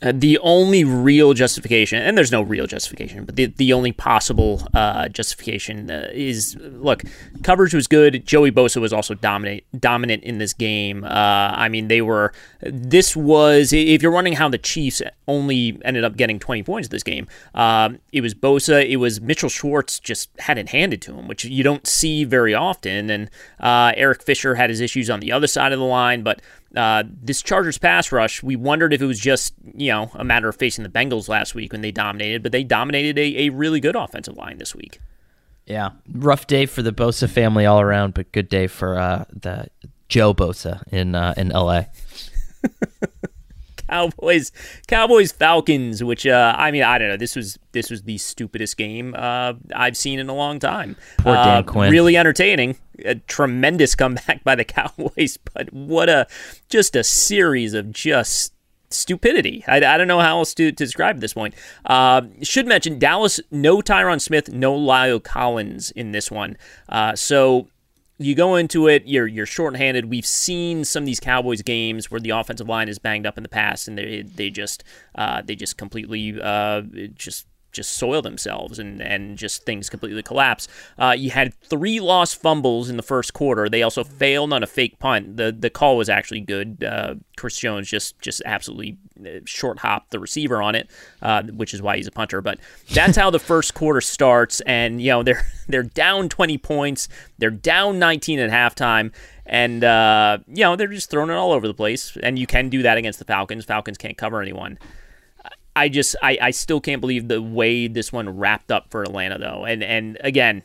Uh, 0.01 0.13
the 0.15 0.37
only 0.39 0.83
real 0.83 1.33
justification, 1.33 2.01
and 2.01 2.17
there's 2.17 2.31
no 2.31 2.41
real 2.41 2.65
justification, 2.65 3.25
but 3.25 3.35
the, 3.35 3.47
the 3.47 3.73
only 3.73 3.91
possible 3.91 4.67
uh, 4.73 5.09
justification 5.09 5.91
uh, 5.91 6.07
is 6.13 6.55
look, 6.59 7.03
coverage 7.43 7.73
was 7.73 7.87
good. 7.87 8.25
Joey 8.25 8.51
Bosa 8.51 8.79
was 8.79 8.93
also 8.93 9.13
dominant 9.13 9.63
dominant 9.77 10.23
in 10.23 10.37
this 10.37 10.53
game. 10.53 11.03
Uh, 11.03 11.07
I 11.09 11.67
mean, 11.69 11.87
they 11.89 12.01
were. 12.01 12.33
This 12.61 13.15
was 13.15 13.73
if 13.73 14.01
you're 14.01 14.11
wondering 14.11 14.35
how 14.35 14.47
the 14.47 14.57
Chiefs 14.57 15.01
only 15.27 15.79
ended 15.83 16.03
up 16.03 16.17
getting 16.17 16.39
20 16.39 16.63
points 16.63 16.87
in 16.87 16.91
this 16.91 17.03
game. 17.03 17.27
Um, 17.53 17.99
it 18.11 18.21
was 18.21 18.33
Bosa. 18.33 18.87
It 18.87 18.97
was 18.97 19.21
Mitchell 19.21 19.49
Schwartz 19.49 19.99
just 19.99 20.29
had 20.39 20.57
it 20.57 20.69
handed 20.69 21.01
to 21.03 21.13
him, 21.13 21.27
which 21.27 21.45
you 21.45 21.63
don't 21.63 21.85
see 21.85 22.23
very 22.23 22.53
often. 22.53 23.09
And 23.09 23.29
uh, 23.59 23.93
Eric 23.95 24.23
Fisher 24.23 24.55
had 24.55 24.69
his 24.69 24.81
issues 24.81 25.09
on 25.09 25.19
the 25.19 25.31
other 25.31 25.47
side 25.47 25.71
of 25.71 25.79
the 25.79 25.85
line, 25.85 26.23
but 26.23 26.41
uh, 26.75 27.03
this 27.07 27.41
Chargers 27.41 27.77
pass 27.77 28.11
rush, 28.11 28.43
we 28.43 28.55
wondered 28.55 28.93
if 28.93 29.01
it 29.01 29.05
was 29.05 29.19
just, 29.19 29.53
you 29.75 29.91
know, 29.91 30.11
a 30.13 30.23
matter 30.23 30.49
of 30.49 30.55
facing 30.55 30.83
the 30.83 30.89
Bengals 30.89 31.27
last 31.27 31.55
week 31.55 31.71
when 31.71 31.81
they 31.81 31.91
dominated, 31.91 32.43
but 32.43 32.51
they 32.51 32.63
dominated 32.63 33.17
a, 33.17 33.47
a 33.47 33.49
really 33.49 33.79
good 33.79 33.95
offensive 33.95 34.37
line 34.37 34.57
this 34.57 34.75
week. 34.75 34.99
Yeah. 35.65 35.91
Rough 36.11 36.47
day 36.47 36.65
for 36.65 36.81
the 36.81 36.91
Bosa 36.91 37.29
family 37.29 37.65
all 37.65 37.81
around, 37.81 38.13
but 38.13 38.31
good 38.31 38.49
day 38.49 38.67
for 38.67 38.97
uh, 38.97 39.25
the 39.31 39.67
Joe 40.09 40.33
Bosa 40.33 40.83
in 40.91 41.15
uh, 41.15 41.33
in 41.37 41.49
LA. 41.49 41.83
Cowboys, 43.87 44.51
Cowboys, 44.87 45.31
Falcons. 45.31 46.03
Which 46.03 46.25
uh, 46.25 46.55
I 46.57 46.71
mean, 46.71 46.83
I 46.83 46.97
don't 46.97 47.07
know. 47.07 47.17
This 47.17 47.35
was 47.35 47.57
this 47.71 47.89
was 47.89 48.03
the 48.03 48.17
stupidest 48.17 48.77
game 48.77 49.15
uh, 49.17 49.53
I've 49.75 49.97
seen 49.97 50.19
in 50.19 50.29
a 50.29 50.33
long 50.33 50.59
time. 50.59 50.95
Poor 51.19 51.35
Dan 51.35 51.47
uh, 51.47 51.63
Quinn. 51.63 51.91
Really 51.91 52.17
entertaining. 52.17 52.77
A 53.05 53.15
tremendous 53.15 53.95
comeback 53.95 54.43
by 54.43 54.55
the 54.55 54.63
Cowboys, 54.65 55.37
but 55.53 55.71
what 55.73 56.09
a 56.09 56.27
just 56.69 56.95
a 56.95 57.03
series 57.03 57.73
of 57.73 57.91
just 57.91 58.53
stupidity. 58.89 59.63
I, 59.67 59.77
I, 59.77 59.97
don't 59.97 60.07
know 60.07 60.19
how 60.19 60.39
else 60.39 60.53
to, 60.55 60.71
to 60.71 60.85
describe 60.85 61.17
at 61.17 61.21
this 61.21 61.33
point. 61.33 61.53
Uh, 61.85 62.21
should 62.41 62.65
mention 62.65 62.97
Dallas, 62.97 63.39
no 63.51 63.81
Tyron 63.81 64.19
Smith, 64.19 64.51
no 64.51 64.75
La'el 64.75 65.23
Collins 65.23 65.91
in 65.91 66.11
this 66.11 66.31
one. 66.31 66.57
Uh, 66.87 67.15
so 67.15 67.67
you 68.19 68.35
go 68.35 68.55
into 68.55 68.87
it, 68.87 69.03
you're 69.05 69.27
you're 69.27 69.45
shorthanded. 69.45 70.05
We've 70.05 70.25
seen 70.25 70.83
some 70.83 71.03
of 71.03 71.07
these 71.07 71.21
Cowboys 71.21 71.61
games 71.61 72.11
where 72.11 72.19
the 72.19 72.31
offensive 72.31 72.67
line 72.67 72.89
is 72.89 72.99
banged 72.99 73.25
up 73.25 73.37
in 73.37 73.43
the 73.43 73.49
past, 73.49 73.87
and 73.87 73.97
they 73.97 74.23
they 74.23 74.49
just 74.49 74.83
uh, 75.15 75.41
they 75.41 75.55
just 75.55 75.77
completely 75.77 76.39
uh, 76.41 76.81
just 77.15 77.47
just 77.71 77.93
soil 77.93 78.21
themselves 78.21 78.79
and, 78.79 79.01
and 79.01 79.37
just 79.37 79.65
things 79.65 79.89
completely 79.89 80.23
collapse. 80.23 80.67
Uh, 80.97 81.15
you 81.17 81.31
had 81.31 81.53
three 81.53 81.99
lost 81.99 82.41
fumbles 82.41 82.89
in 82.89 82.97
the 82.97 83.03
first 83.03 83.33
quarter. 83.33 83.69
They 83.69 83.83
also 83.83 84.03
failed 84.03 84.53
on 84.53 84.63
a 84.63 84.67
fake 84.67 84.99
punt. 84.99 85.37
The 85.37 85.51
the 85.51 85.69
call 85.69 85.97
was 85.97 86.09
actually 86.09 86.41
good. 86.41 86.83
Uh, 86.83 87.15
Chris 87.37 87.57
Jones 87.57 87.87
just 87.87 88.19
just 88.19 88.41
absolutely 88.45 88.97
uh, 89.25 89.39
short 89.45 89.79
hopped 89.79 90.11
the 90.11 90.19
receiver 90.19 90.61
on 90.61 90.75
it, 90.75 90.89
uh, 91.21 91.43
which 91.43 91.73
is 91.73 91.81
why 91.81 91.97
he's 91.97 92.07
a 92.07 92.11
punter. 92.11 92.41
But 92.41 92.59
that's 92.91 93.17
how 93.17 93.29
the 93.29 93.39
first 93.39 93.73
quarter 93.73 94.01
starts, 94.01 94.61
and 94.61 95.01
you 95.01 95.11
know 95.11 95.23
they're 95.23 95.45
they're 95.67 95.83
down 95.83 96.29
20 96.29 96.57
points. 96.57 97.07
They're 97.37 97.51
down 97.51 97.99
19 97.99 98.39
at 98.39 98.49
halftime. 98.49 99.13
And 99.45 99.83
uh, 99.83 100.37
you 100.47 100.63
know 100.63 100.75
they're 100.75 100.87
just 100.87 101.09
throwing 101.09 101.31
it 101.31 101.33
all 101.33 101.53
over 101.53 101.67
the 101.67 101.73
place, 101.73 102.15
and 102.21 102.37
you 102.37 102.45
can 102.45 102.69
do 102.69 102.83
that 102.83 102.99
against 102.99 103.17
the 103.17 103.25
Falcons. 103.25 103.65
Falcons 103.65 103.97
can't 103.97 104.15
cover 104.15 104.43
anyone. 104.43 104.77
I 105.79 105.89
just 105.89 106.15
I, 106.21 106.37
I 106.41 106.51
still 106.51 106.81
can't 106.81 106.99
believe 106.99 107.27
the 107.27 107.41
way 107.41 107.87
this 107.87 108.11
one 108.11 108.37
wrapped 108.37 108.71
up 108.71 108.89
for 108.89 109.01
Atlanta 109.01 109.37
though. 109.37 109.65
And 109.65 109.81
and 109.81 110.17
again, 110.21 110.61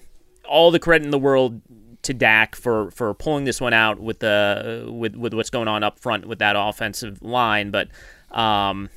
all 0.49 0.71
the 0.71 0.81
credit 0.81 1.05
in 1.05 1.11
the 1.11 1.19
world 1.19 1.61
to 2.03 2.13
Dak 2.13 2.57
for 2.57 2.91
for 2.91 3.15
pulling 3.15 3.45
this 3.45 3.61
one 3.61 3.73
out 3.73 4.01
with 4.01 4.19
the 4.19 4.89
with 4.91 5.15
with 5.15 5.33
what's 5.33 5.51
going 5.51 5.69
on 5.69 5.85
up 5.85 6.01
front 6.01 6.27
with 6.27 6.41
that 6.41 6.57
offensive 6.59 7.23
line, 7.23 7.71
but 7.71 7.89
um, 8.31 8.91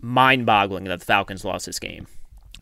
mind-boggling 0.00 0.84
that 0.84 1.00
the 1.00 1.04
Falcons 1.04 1.44
lost 1.44 1.66
this 1.66 1.80
game. 1.80 2.06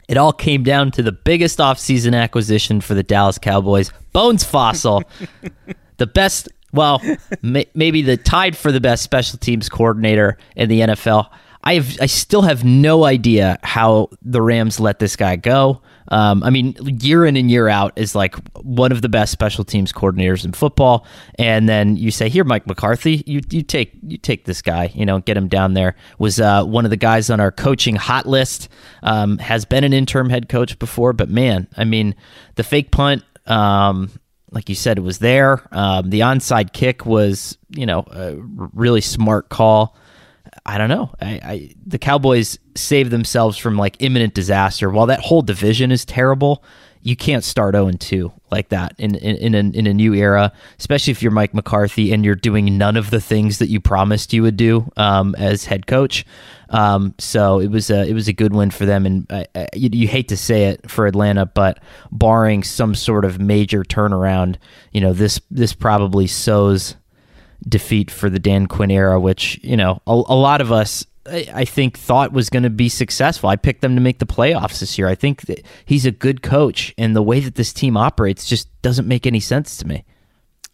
It 0.08 0.16
all 0.16 0.32
came 0.32 0.62
down 0.64 0.90
to 0.92 1.02
the 1.02 1.12
biggest 1.12 1.58
offseason 1.58 2.20
acquisition 2.20 2.80
for 2.80 2.94
the 2.94 3.02
Dallas 3.02 3.38
Cowboys, 3.38 3.92
Bones 4.12 4.42
Fassel. 4.42 5.04
the 5.98 6.06
best, 6.06 6.48
well, 6.72 7.00
may, 7.42 7.66
maybe 7.74 8.02
the 8.02 8.16
tied 8.16 8.56
for 8.56 8.72
the 8.72 8.80
best 8.80 9.04
special 9.04 9.38
teams 9.38 9.68
coordinator 9.68 10.36
in 10.56 10.68
the 10.68 10.80
NFL. 10.80 11.30
I 11.62 11.75
have 11.75 11.99
I 12.01 12.07
still 12.07 12.42
have 12.42 12.64
no 12.64 13.05
idea 13.05 13.59
how 13.62 14.09
the 14.23 14.40
Rams 14.40 14.81
let 14.81 14.99
this 14.99 15.14
guy 15.16 15.37
go. 15.37 15.83
Um, 16.09 16.42
I 16.42 16.51
mean, 16.51 16.75
year 17.01 17.25
in 17.25 17.37
and 17.37 17.51
year 17.51 17.68
out 17.68 17.92
is 17.96 18.14
like 18.14 18.35
one 18.57 18.90
of 18.92 19.03
the 19.03 19.09
best 19.09 19.31
special 19.31 19.62
teams 19.62 19.92
coordinators 19.92 20.44
in 20.44 20.53
football. 20.53 21.07
And 21.38 21.68
then 21.68 21.96
you 21.96 22.11
say, 22.11 22.29
"Here, 22.29 22.44
Mike 22.44 22.66
McCarthy, 22.66 23.23
you 23.27 23.42
you 23.51 23.62
take 23.62 23.92
you 24.03 24.16
take 24.16 24.46
this 24.46 24.62
guy, 24.62 24.90
you 24.94 25.05
know, 25.05 25.20
get 25.20 25.37
him 25.37 25.49
down 25.49 25.75
there." 25.75 25.96
Was 26.18 26.40
uh, 26.40 26.64
one 26.64 26.85
of 26.85 26.90
the 26.90 26.96
guys 26.96 27.29
on 27.29 27.40
our 27.40 27.53
coaching 27.53 27.96
hot 27.96 28.27
list. 28.27 28.68
Um, 29.03 29.38
has 29.38 29.64
been 29.64 29.85
an 29.85 29.92
interim 29.92 30.31
head 30.31 30.49
coach 30.49 30.79
before, 30.79 31.12
but 31.12 31.29
man, 31.29 31.68
I 31.77 31.85
mean, 31.85 32.14
the 32.57 32.64
fake 32.64 32.90
punt. 32.90 33.23
Um, 33.46 34.11
like 34.51 34.68
you 34.68 34.75
said, 34.75 34.99
it 34.99 35.03
was 35.03 35.18
there. 35.18 35.62
Um, 35.73 36.11
the 36.11 36.20
onside 36.20 36.73
kick 36.73 37.07
was, 37.07 37.57
you 37.70 37.87
know, 37.87 38.05
a 38.11 38.37
really 38.37 39.01
smart 39.01 39.49
call. 39.49 39.96
I 40.70 40.78
don't 40.78 40.88
know. 40.88 41.11
I, 41.20 41.40
I, 41.42 41.74
the 41.85 41.98
Cowboys 41.98 42.56
saved 42.76 43.11
themselves 43.11 43.59
from 43.59 43.76
like 43.76 43.96
imminent 43.98 44.35
disaster. 44.35 44.88
While 44.88 45.06
that 45.06 45.18
whole 45.18 45.42
division 45.42 45.90
is 45.90 46.04
terrible, 46.04 46.62
you 47.02 47.16
can't 47.16 47.42
start 47.42 47.74
0 47.74 47.90
2 47.90 48.33
like 48.52 48.68
that 48.68 48.94
in 48.96 49.16
in, 49.16 49.37
in, 49.37 49.54
a, 49.54 49.78
in 49.78 49.87
a 49.88 49.94
new 49.94 50.14
era, 50.14 50.52
especially 50.78 51.11
if 51.11 51.22
you're 51.22 51.33
Mike 51.33 51.54
McCarthy 51.54 52.12
and 52.12 52.24
you're 52.24 52.37
doing 52.37 52.78
none 52.78 52.96
of 52.96 53.11
the 53.11 53.20
things 53.20 53.59
that 53.59 53.68
you 53.68 53.80
promised 53.80 54.33
you 54.33 54.42
would 54.42 54.56
do 54.56 54.88
um, 54.96 55.35
as 55.38 55.64
head 55.64 55.88
coach. 55.88 56.24
Um, 56.68 57.16
so 57.18 57.59
it 57.59 57.68
was 57.68 57.90
a 57.90 58.09
it 58.09 58.14
was 58.14 58.28
a 58.28 58.33
good 58.33 58.54
win 58.54 58.70
for 58.70 58.87
them, 58.87 59.06
and 59.06 59.26
uh, 59.33 59.44
uh, 59.56 59.66
you, 59.74 59.90
you, 59.92 60.06
hate 60.06 60.28
to 60.28 60.37
say 60.37 60.66
it 60.66 60.88
for 60.88 61.09
Atlanta, 61.09 61.46
but 61.46 61.83
barring 62.12 62.62
some 62.62 62.94
sort 62.94 63.24
of 63.24 63.40
major 63.40 63.83
turnaround, 63.83 64.54
you 64.92 65.00
know 65.00 65.12
this 65.12 65.40
this 65.50 65.72
probably 65.72 66.28
sows 66.28 66.94
defeat 67.68 68.11
for 68.11 68.31
the 68.31 68.38
Dan 68.38 68.66
Quinn 68.66 68.90
era, 68.90 69.20
which 69.20 69.59
you 69.62 69.77
know 69.77 70.01
a, 70.07 70.12
a 70.12 70.37
lot 70.37 70.61
of 70.61 70.73
us 70.73 71.07
I 71.27 71.64
think 71.64 71.99
thought 71.99 72.33
was 72.33 72.49
going 72.51 72.62
to 72.62 72.70
be 72.70 72.88
successful. 72.88 73.51
I 73.51 73.57
picked 73.57 73.83
them 73.83 73.94
to 73.94 74.01
make 74.01 74.18
the 74.18 74.27
playoffs 74.27 74.81
this 74.81 74.99
year. 74.99 75.07
I 75.07 75.14
think 75.14 75.42
that 75.42 75.64
he's 75.85 76.07
a 76.07 76.11
good 76.11 76.42
coach, 76.42 76.94
and 76.96 77.14
the 77.14 77.23
way 77.23 77.40
that 77.40 77.57
this 77.57 77.73
team 77.73 77.96
operates 77.96 78.46
just 78.46 78.68
doesn't 78.83 79.07
make 79.07 79.27
any 79.27 79.40
sense 79.40 79.77
to 79.79 79.87
me. 79.87 80.05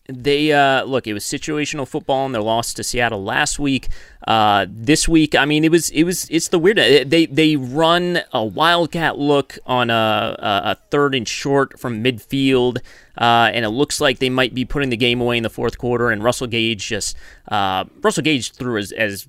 They 0.08 0.52
uh, 0.52 0.84
look. 0.84 1.08
It 1.08 1.14
was 1.14 1.24
situational 1.24 1.86
football, 1.86 2.26
and 2.26 2.34
they 2.34 2.38
lost 2.38 2.76
to 2.76 2.84
Seattle 2.84 3.24
last 3.24 3.58
week. 3.58 3.88
Uh, 4.26 4.66
this 4.68 5.08
week, 5.08 5.34
I 5.34 5.46
mean, 5.46 5.64
it 5.64 5.72
was 5.72 5.90
it 5.90 6.04
was 6.04 6.28
it's 6.30 6.48
the 6.48 6.60
weird. 6.60 6.76
They 6.76 7.26
they 7.26 7.56
run 7.56 8.20
a 8.32 8.44
wildcat 8.44 9.18
look 9.18 9.58
on 9.66 9.90
a 9.90 10.36
a 10.38 10.76
third 10.90 11.16
and 11.16 11.26
short 11.26 11.80
from 11.80 12.04
midfield, 12.04 12.78
uh, 13.18 13.50
and 13.52 13.64
it 13.64 13.70
looks 13.70 14.00
like 14.00 14.18
they 14.18 14.30
might 14.30 14.54
be 14.54 14.64
putting 14.64 14.90
the 14.90 14.96
game 14.96 15.20
away 15.20 15.36
in 15.36 15.42
the 15.42 15.50
fourth 15.50 15.78
quarter. 15.78 16.10
And 16.10 16.22
Russell 16.22 16.46
Gage 16.46 16.86
just 16.86 17.16
uh, 17.48 17.84
Russell 18.02 18.22
Gage 18.22 18.52
threw 18.52 18.78
as 18.78 18.92
as 18.92 19.28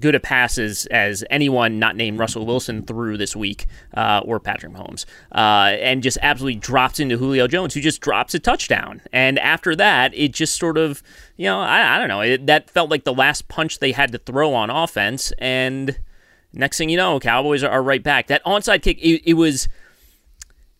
good 0.00 0.14
a 0.14 0.20
passes 0.20 0.86
as 0.86 1.22
anyone 1.28 1.78
not 1.78 1.94
named 1.94 2.18
Russell 2.18 2.46
Wilson 2.46 2.82
threw 2.82 3.18
this 3.18 3.36
week, 3.36 3.66
uh, 3.94 4.22
or 4.24 4.40
Patrick 4.40 4.72
Mahomes, 4.72 5.04
uh, 5.32 5.76
and 5.78 6.02
just 6.02 6.16
absolutely 6.22 6.58
drops 6.58 6.98
into 6.98 7.18
Julio 7.18 7.46
Jones, 7.46 7.74
who 7.74 7.80
just 7.80 8.00
drops 8.00 8.34
a 8.34 8.38
touchdown. 8.38 9.02
And 9.12 9.38
after 9.38 9.76
that, 9.76 10.14
it 10.14 10.32
just 10.32 10.58
sort 10.58 10.78
of, 10.78 11.02
you 11.36 11.44
know, 11.44 11.60
I, 11.60 11.96
I 11.96 11.98
don't 11.98 12.08
know, 12.08 12.22
it, 12.22 12.46
that 12.46 12.70
felt 12.70 12.90
like 12.90 13.04
the 13.04 13.12
last 13.12 13.48
punch 13.48 13.78
they 13.78 13.92
had 13.92 14.10
to 14.12 14.18
throw 14.18 14.54
on 14.54 14.70
offense. 14.70 15.32
And 15.38 15.98
next 16.54 16.78
thing 16.78 16.88
you 16.88 16.96
know, 16.96 17.20
Cowboys 17.20 17.62
are, 17.62 17.70
are 17.70 17.82
right 17.82 18.02
back. 18.02 18.28
That 18.28 18.42
onside 18.44 18.82
kick, 18.82 18.98
it, 18.98 19.22
it 19.28 19.34
was. 19.34 19.68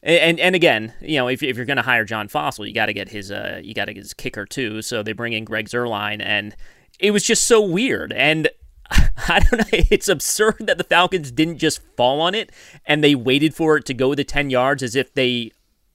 And 0.02 0.38
and 0.38 0.54
again, 0.54 0.92
you 1.00 1.16
know, 1.16 1.28
if, 1.28 1.42
if 1.42 1.56
you're 1.56 1.66
going 1.66 1.76
to 1.76 1.82
hire 1.82 2.04
John 2.04 2.28
Fassel, 2.28 2.66
you 2.66 2.72
got 2.72 2.86
to 2.86 2.92
get 2.92 3.08
his 3.08 3.30
uh 3.30 3.60
you 3.62 3.74
got 3.74 3.86
to 3.86 3.94
get 3.94 4.02
his 4.02 4.14
kicker 4.14 4.46
too. 4.46 4.82
So 4.82 5.02
they 5.02 5.12
bring 5.12 5.32
in 5.32 5.44
Greg 5.44 5.68
Zuerlein, 5.68 6.22
and 6.22 6.54
it 6.98 7.10
was 7.10 7.24
just 7.24 7.46
so 7.46 7.60
weird. 7.60 8.12
And 8.12 8.48
I 8.90 9.40
don't 9.40 9.58
know. 9.58 9.78
It's 9.90 10.08
absurd 10.08 10.66
that 10.66 10.78
the 10.78 10.84
Falcons 10.84 11.30
didn't 11.30 11.58
just 11.58 11.80
fall 11.96 12.20
on 12.20 12.34
it 12.34 12.50
and 12.86 13.02
they 13.02 13.14
waited 13.14 13.54
for 13.54 13.76
it 13.76 13.84
to 13.86 13.94
go 13.94 14.14
the 14.14 14.24
10 14.24 14.50
yards 14.50 14.82
as 14.82 14.96
if 14.96 15.12
they 15.14 15.52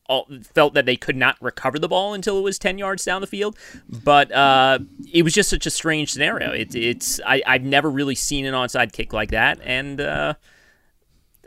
all 0.08 0.28
felt 0.54 0.74
that 0.74 0.86
they 0.86 0.96
could 0.96 1.16
not 1.16 1.38
recover 1.42 1.80
the 1.80 1.88
ball 1.88 2.14
until 2.14 2.38
it 2.38 2.42
was 2.42 2.60
10 2.60 2.78
yards 2.78 3.06
down 3.06 3.22
the 3.22 3.28
field. 3.28 3.58
But 3.90 4.32
uh, 4.32 4.80
it 5.12 5.24
was 5.24 5.34
just 5.34 5.50
such 5.50 5.66
a 5.66 5.70
strange 5.70 6.12
scenario. 6.12 6.52
It, 6.52 6.76
it's 6.76 7.20
I, 7.26 7.42
have 7.46 7.64
never 7.64 7.90
really 7.90 8.16
seen 8.16 8.46
an 8.46 8.54
onside 8.54 8.92
kick 8.92 9.14
like 9.14 9.32
that. 9.32 9.60
And 9.64 10.02
uh, 10.02 10.36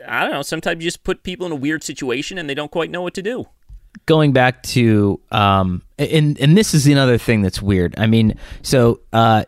I 0.05 0.23
don't 0.23 0.31
know. 0.31 0.41
Sometimes 0.41 0.83
you 0.83 0.87
just 0.87 1.03
put 1.03 1.23
people 1.23 1.45
in 1.45 1.51
a 1.51 1.55
weird 1.55 1.83
situation 1.83 2.37
and 2.37 2.49
they 2.49 2.53
don't 2.53 2.71
quite 2.71 2.91
know 2.91 3.01
what 3.01 3.13
to 3.15 3.21
do 3.21 3.47
going 4.05 4.31
back 4.31 4.61
to 4.61 5.19
um 5.31 5.81
and 5.97 6.39
and 6.39 6.55
this 6.55 6.75
is 6.75 6.85
another 6.85 7.17
thing 7.17 7.41
that's 7.41 7.61
weird. 7.61 7.95
I 7.97 8.05
mean, 8.05 8.37
so 8.61 9.01
uh 9.11 9.45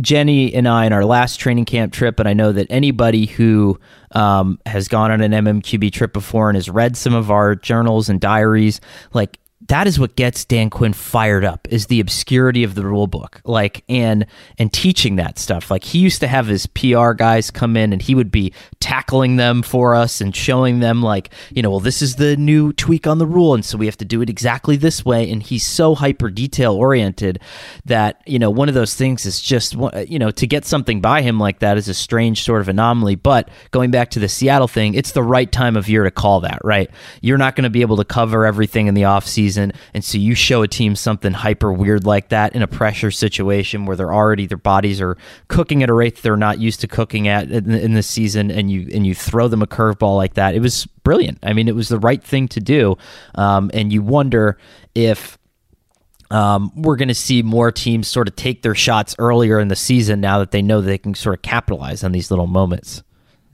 Jenny 0.00 0.52
and 0.54 0.66
I 0.66 0.86
in 0.86 0.92
our 0.92 1.04
last 1.04 1.36
training 1.36 1.66
camp 1.66 1.92
trip, 1.92 2.18
and 2.18 2.28
I 2.28 2.32
know 2.32 2.52
that 2.52 2.66
anybody 2.68 3.26
who 3.26 3.78
um, 4.10 4.58
has 4.66 4.88
gone 4.88 5.10
on 5.10 5.20
an 5.20 5.30
MMQB 5.30 5.92
trip 5.92 6.12
before 6.12 6.48
and 6.48 6.56
has 6.56 6.68
read 6.68 6.96
some 6.96 7.14
of 7.14 7.30
our 7.30 7.54
journals 7.54 8.08
and 8.08 8.20
diaries, 8.20 8.80
like 9.12 9.38
that 9.68 9.86
is 9.86 9.98
what 9.98 10.14
gets 10.14 10.44
Dan 10.44 10.68
Quinn 10.68 10.92
fired 10.92 11.44
up 11.44 11.66
is 11.70 11.86
the 11.86 12.00
obscurity 12.00 12.64
of 12.64 12.74
the 12.74 12.84
rule 12.84 13.06
book. 13.06 13.40
Like 13.44 13.82
and 13.88 14.26
and 14.58 14.72
teaching 14.72 15.16
that 15.16 15.38
stuff. 15.38 15.70
Like 15.70 15.84
he 15.84 15.98
used 15.98 16.20
to 16.20 16.26
have 16.26 16.46
his 16.46 16.66
PR 16.66 17.12
guys 17.12 17.50
come 17.50 17.76
in 17.76 17.92
and 17.92 18.02
he 18.02 18.14
would 18.14 18.30
be 18.30 18.52
tackling 18.80 19.36
them 19.36 19.62
for 19.62 19.94
us 19.94 20.20
and 20.20 20.36
showing 20.36 20.80
them 20.80 21.02
like, 21.02 21.30
you 21.50 21.62
know, 21.62 21.70
well 21.70 21.80
this 21.80 22.02
is 22.02 22.16
the 22.16 22.36
new 22.36 22.72
tweak 22.74 23.06
on 23.06 23.18
the 23.18 23.26
rule 23.26 23.54
and 23.54 23.64
so 23.64 23.78
we 23.78 23.86
have 23.86 23.96
to 23.96 24.04
do 24.04 24.20
it 24.20 24.28
exactly 24.28 24.76
this 24.76 25.04
way 25.04 25.30
and 25.30 25.42
he's 25.42 25.66
so 25.66 25.94
hyper 25.94 26.30
detail 26.30 26.74
oriented 26.74 27.40
that, 27.86 28.20
you 28.26 28.38
know, 28.38 28.50
one 28.50 28.68
of 28.68 28.74
those 28.74 28.94
things 28.94 29.24
is 29.24 29.40
just 29.40 29.74
you 30.06 30.18
know, 30.18 30.30
to 30.30 30.46
get 30.46 30.66
something 30.66 31.00
by 31.00 31.22
him 31.22 31.38
like 31.38 31.60
that 31.60 31.78
is 31.78 31.88
a 31.88 31.94
strange 31.94 32.42
sort 32.42 32.60
of 32.60 32.68
anomaly, 32.68 33.14
but 33.14 33.48
going 33.70 33.90
back 33.90 34.10
to 34.10 34.18
the 34.18 34.28
Seattle 34.28 34.68
thing, 34.68 34.92
it's 34.92 35.12
the 35.12 35.22
right 35.22 35.50
time 35.50 35.76
of 35.76 35.88
year 35.88 36.04
to 36.04 36.10
call 36.10 36.40
that, 36.40 36.58
right? 36.62 36.90
You're 37.22 37.38
not 37.38 37.56
going 37.56 37.64
to 37.64 37.70
be 37.70 37.80
able 37.80 37.96
to 37.96 38.04
cover 38.04 38.44
everything 38.44 38.88
in 38.88 38.94
the 38.94 39.02
offseason 39.02 39.53
season. 39.54 39.72
And 39.94 40.04
so 40.04 40.18
you 40.18 40.34
show 40.34 40.62
a 40.62 40.68
team 40.68 40.96
something 40.96 41.32
hyper 41.32 41.72
weird 41.72 42.04
like 42.04 42.28
that 42.30 42.54
in 42.54 42.62
a 42.62 42.66
pressure 42.66 43.10
situation 43.10 43.86
where 43.86 43.96
they're 43.96 44.12
already 44.12 44.46
their 44.46 44.58
bodies 44.58 45.00
are 45.00 45.16
cooking 45.48 45.82
at 45.82 45.90
a 45.90 45.92
rate 45.92 46.16
they're 46.22 46.36
not 46.36 46.58
used 46.58 46.80
to 46.80 46.88
cooking 46.88 47.28
at 47.28 47.50
in, 47.50 47.70
in 47.70 48.02
season, 48.02 48.50
and 48.50 48.70
you 48.70 48.88
and 48.92 49.06
you 49.06 49.14
throw 49.14 49.48
them 49.48 49.62
a 49.62 49.66
curveball 49.66 50.16
like 50.16 50.34
that. 50.34 50.54
It 50.54 50.60
was 50.60 50.86
brilliant. 51.04 51.38
I 51.42 51.52
mean, 51.52 51.68
it 51.68 51.74
was 51.74 51.88
the 51.88 51.98
right 51.98 52.22
thing 52.22 52.48
to 52.48 52.60
do. 52.60 52.96
Um, 53.34 53.70
and 53.72 53.92
you 53.92 54.02
wonder 54.02 54.58
if 54.94 55.38
um, 56.30 56.72
we're 56.74 56.96
going 56.96 57.08
to 57.08 57.14
see 57.14 57.42
more 57.42 57.70
teams 57.70 58.08
sort 58.08 58.28
of 58.28 58.36
take 58.36 58.62
their 58.62 58.74
shots 58.74 59.14
earlier 59.18 59.58
in 59.60 59.68
the 59.68 59.76
season 59.76 60.20
now 60.20 60.38
that 60.38 60.50
they 60.50 60.62
know 60.62 60.80
they 60.80 60.98
can 60.98 61.14
sort 61.14 61.36
of 61.36 61.42
capitalize 61.42 62.02
on 62.02 62.12
these 62.12 62.30
little 62.30 62.46
moments. 62.46 63.02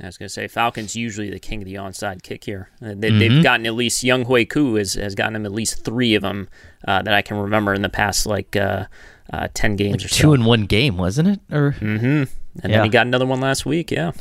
I 0.02 0.06
was 0.06 0.16
going 0.16 0.28
to 0.28 0.32
say 0.32 0.48
Falcons 0.48 0.96
usually 0.96 1.30
the 1.30 1.38
king 1.38 1.62
of 1.62 1.66
the 1.66 1.74
onside 1.74 2.22
kick 2.22 2.44
here. 2.44 2.70
Uh, 2.82 2.94
they, 2.96 3.10
have 3.10 3.20
mm-hmm. 3.20 3.42
gotten 3.42 3.66
at 3.66 3.74
least 3.74 4.02
Younghoe 4.02 4.48
Koo 4.48 4.76
has, 4.76 4.94
has 4.94 5.14
gotten 5.14 5.34
them 5.34 5.46
at 5.46 5.52
least 5.52 5.84
three 5.84 6.14
of 6.14 6.22
them 6.22 6.48
uh, 6.86 7.02
that 7.02 7.12
I 7.12 7.22
can 7.22 7.36
remember 7.36 7.74
in 7.74 7.82
the 7.82 7.88
past 7.88 8.26
like 8.26 8.56
uh, 8.56 8.86
uh, 9.32 9.48
ten 9.52 9.76
games 9.76 10.02
like 10.02 10.06
or 10.06 10.08
two 10.08 10.22
so. 10.22 10.32
in 10.32 10.44
one 10.44 10.64
game, 10.64 10.96
wasn't 10.96 11.28
it? 11.28 11.40
Or 11.50 11.72
mm-hmm. 11.72 12.04
and 12.04 12.28
yeah. 12.62 12.68
then 12.68 12.84
he 12.84 12.88
got 12.88 13.06
another 13.06 13.26
one 13.26 13.40
last 13.40 13.66
week. 13.66 13.90
Yeah. 13.90 14.12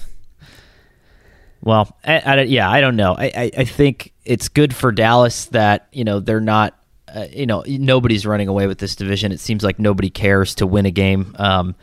Well, 1.62 1.96
I, 2.06 2.20
I, 2.20 2.42
yeah, 2.44 2.70
I 2.70 2.82
don't 2.82 2.96
know. 2.96 3.16
I, 3.18 3.32
I, 3.36 3.52
I, 3.58 3.66
think 3.66 4.14
it's 4.24 4.48
good 4.48 4.74
for 4.74 4.94
Dallas 4.94 5.46
that 5.48 5.88
you 5.92 6.04
know 6.04 6.20
they're 6.20 6.40
not. 6.40 6.76
Uh, 7.14 7.26
you 7.32 7.48
know, 7.48 7.64
nobody's 7.66 8.24
running 8.24 8.48
away 8.48 8.68
with 8.68 8.78
this 8.78 8.96
division. 8.96 9.32
It 9.32 9.40
seems 9.40 9.64
like 9.64 9.80
nobody 9.80 10.12
cares 10.12 10.54
to 10.56 10.68
win 10.68 10.86
a 10.86 10.92
game. 10.92 11.36
Um, 11.40 11.76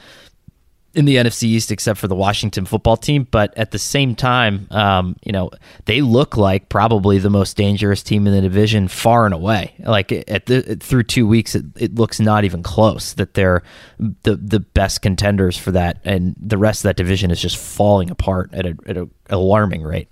in 0.97 1.05
the 1.05 1.17
NFC 1.17 1.45
East 1.45 1.71
except 1.71 2.01
for 2.01 2.09
the 2.09 2.15
Washington 2.15 2.65
football 2.65 2.97
team. 2.97 3.29
But 3.31 3.57
at 3.57 3.71
the 3.71 3.79
same 3.79 4.15
time, 4.15 4.67
um, 4.71 5.17
you 5.23 5.31
know, 5.31 5.51
they 5.85 6.01
look 6.01 6.37
like 6.39 6.71
probably 6.71 7.19
the 7.19 7.31
most 7.31 7.57
dangerous 7.57 8.03
team 8.03 8.27
in 8.27 8.33
the 8.33 8.41
division 8.41 8.89
far 8.89 9.27
and 9.27 9.35
away. 9.35 9.75
Like 9.79 10.11
at 10.27 10.47
the 10.47 10.77
through 10.77 11.05
two 11.05 11.27
weeks, 11.27 11.55
it, 11.55 11.67
it 11.77 11.95
looks 11.95 12.19
not 12.19 12.45
even 12.45 12.63
close 12.63 13.13
that 13.13 13.35
they're 13.35 13.63
the 13.99 14.37
the 14.37 14.61
best 14.61 15.03
contenders 15.03 15.57
for 15.57 15.71
that, 15.73 16.01
and 16.03 16.35
the 16.41 16.59
rest 16.59 16.81
of 16.81 16.89
that 16.89 16.97
division 16.97 17.31
is 17.31 17.41
just 17.41 17.59
falling 17.59 18.11
apart 18.11 18.51
at 18.55 18.65
at 18.67 18.97
an 18.97 19.11
alarming 19.29 19.83
rate. 19.83 20.09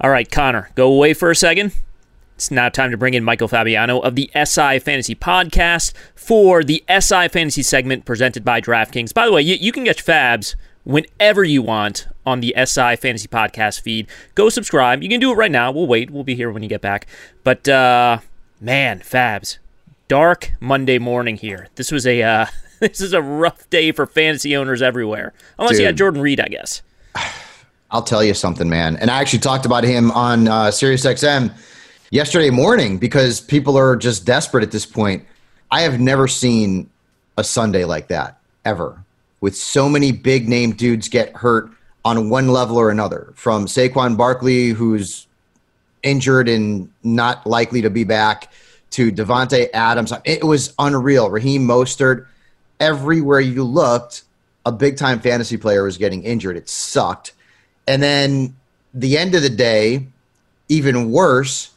All 0.00 0.10
right, 0.10 0.30
Conor, 0.30 0.70
go 0.74 0.92
away 0.92 1.14
for 1.14 1.30
a 1.30 1.36
second. 1.36 1.72
It's 2.36 2.50
now 2.50 2.68
time 2.68 2.90
to 2.90 2.98
bring 2.98 3.14
in 3.14 3.24
Michael 3.24 3.48
Fabiano 3.48 3.98
of 4.00 4.14
the 4.14 4.30
SI 4.34 4.78
Fantasy 4.78 5.14
Podcast 5.14 5.94
for 6.14 6.62
the 6.62 6.84
SI 6.86 7.28
Fantasy 7.28 7.62
segment 7.62 8.04
presented 8.04 8.44
by 8.44 8.60
DraftKings. 8.60 9.14
By 9.14 9.24
the 9.24 9.32
way, 9.32 9.40
you, 9.40 9.56
you 9.58 9.72
can 9.72 9.84
get 9.84 9.96
Fabs 9.96 10.54
whenever 10.84 11.44
you 11.44 11.62
want 11.62 12.06
on 12.26 12.40
the 12.40 12.54
SI 12.54 12.96
Fantasy 12.96 13.26
Podcast 13.26 13.80
feed. 13.80 14.06
Go 14.34 14.50
subscribe. 14.50 15.02
You 15.02 15.08
can 15.08 15.18
do 15.18 15.32
it 15.32 15.36
right 15.36 15.50
now. 15.50 15.72
We'll 15.72 15.86
wait. 15.86 16.10
We'll 16.10 16.24
be 16.24 16.34
here 16.34 16.52
when 16.52 16.62
you 16.62 16.68
get 16.68 16.82
back. 16.82 17.06
But, 17.42 17.66
uh, 17.70 18.18
man, 18.60 19.00
Fabs, 19.00 19.56
dark 20.06 20.52
Monday 20.60 20.98
morning 20.98 21.38
here. 21.38 21.68
This 21.76 21.90
was 21.90 22.06
a. 22.06 22.22
Uh, 22.22 22.46
this 22.80 23.00
is 23.00 23.14
a 23.14 23.22
rough 23.22 23.70
day 23.70 23.92
for 23.92 24.04
fantasy 24.04 24.54
owners 24.54 24.82
everywhere. 24.82 25.32
Unless 25.58 25.76
Dude. 25.76 25.80
you 25.80 25.86
had 25.86 25.96
Jordan 25.96 26.20
Reed, 26.20 26.40
I 26.40 26.48
guess. 26.48 26.82
I'll 27.90 28.02
tell 28.02 28.22
you 28.22 28.34
something, 28.34 28.68
man. 28.68 28.96
And 28.96 29.10
I 29.10 29.22
actually 29.22 29.38
talked 29.38 29.64
about 29.64 29.84
him 29.84 30.10
on 30.10 30.48
uh, 30.48 30.66
SiriusXM 30.66 31.50
yesterday 32.10 32.50
morning 32.50 32.98
because 32.98 33.40
people 33.40 33.76
are 33.76 33.96
just 33.96 34.24
desperate 34.24 34.62
at 34.62 34.70
this 34.70 34.86
point. 34.86 35.24
I 35.70 35.82
have 35.82 36.00
never 36.00 36.28
seen 36.28 36.90
a 37.36 37.44
Sunday 37.44 37.84
like 37.84 38.08
that 38.08 38.38
ever, 38.64 39.02
with 39.40 39.56
so 39.56 39.88
many 39.88 40.12
big 40.12 40.48
name 40.48 40.72
dudes 40.72 41.08
get 41.08 41.34
hurt 41.36 41.70
on 42.04 42.30
one 42.30 42.48
level 42.48 42.76
or 42.76 42.90
another. 42.90 43.32
From 43.34 43.66
Saquon 43.66 44.16
Barkley, 44.16 44.70
who's 44.70 45.26
injured 46.02 46.48
and 46.48 46.90
not 47.02 47.46
likely 47.46 47.82
to 47.82 47.90
be 47.90 48.04
back, 48.04 48.52
to 48.90 49.12
Davante 49.12 49.68
Adams. 49.74 50.12
It 50.24 50.44
was 50.44 50.72
unreal. 50.78 51.28
Raheem 51.28 51.66
Mostert. 51.66 52.26
Everywhere 52.78 53.40
you 53.40 53.64
looked, 53.64 54.22
a 54.64 54.72
big 54.72 54.96
time 54.96 55.20
fantasy 55.20 55.56
player 55.56 55.82
was 55.82 55.96
getting 55.98 56.22
injured. 56.22 56.56
It 56.56 56.68
sucked. 56.68 57.32
And 57.86 58.02
then 58.02 58.56
the 58.94 59.18
end 59.18 59.34
of 59.34 59.42
the 59.42 59.50
day, 59.50 60.06
even 60.68 61.10
worse, 61.10 61.70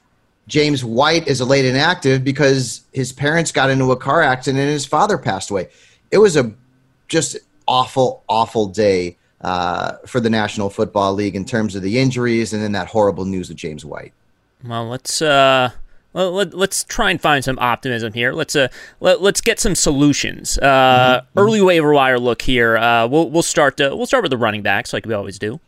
James 0.49 0.83
White 0.83 1.27
is 1.27 1.39
a 1.39 1.45
late 1.45 1.63
inactive 1.63 2.23
because 2.23 2.81
his 2.91 3.13
parents 3.13 3.51
got 3.51 3.69
into 3.69 3.91
a 3.91 3.95
car 3.95 4.21
accident 4.23 4.59
and 4.59 4.71
his 4.71 4.85
father 4.85 5.17
passed 5.17 5.51
away. 5.51 5.69
It 6.11 6.17
was 6.17 6.35
a 6.35 6.51
just 7.07 7.37
awful, 7.67 8.23
awful 8.27 8.65
day 8.65 9.15
uh, 9.41 9.93
for 10.07 10.19
the 10.19 10.29
National 10.29 10.69
Football 10.69 11.13
League 11.13 11.35
in 11.35 11.45
terms 11.45 11.75
of 11.75 11.83
the 11.83 11.99
injuries 11.99 12.51
and 12.51 12.63
then 12.63 12.71
that 12.71 12.87
horrible 12.87 13.25
news 13.25 13.51
of 13.51 13.55
James 13.55 13.85
White. 13.85 14.11
Well, 14.65 14.87
let's 14.87 15.21
uh, 15.21 15.69
well, 16.13 16.31
let, 16.31 16.53
us 16.55 16.83
try 16.83 17.11
and 17.11 17.21
find 17.21 17.43
some 17.43 17.59
optimism 17.59 18.13
here. 18.13 18.33
Let's 18.33 18.55
uh, 18.55 18.69
let, 18.99 19.21
us 19.21 19.41
get 19.41 19.59
some 19.59 19.75
solutions. 19.75 20.57
Uh, 20.57 21.21
mm-hmm. 21.21 21.39
Early 21.39 21.61
waiver 21.61 21.93
wire 21.93 22.19
look 22.19 22.41
here. 22.41 22.75
Uh, 22.75 23.07
we'll 23.07 23.29
we'll 23.29 23.43
start 23.43 23.79
uh, 23.79 23.91
we'll 23.93 24.07
start 24.07 24.23
with 24.23 24.31
the 24.31 24.37
running 24.37 24.63
backs 24.63 24.93
like 24.93 25.05
we 25.05 25.13
always 25.13 25.37
do. 25.37 25.59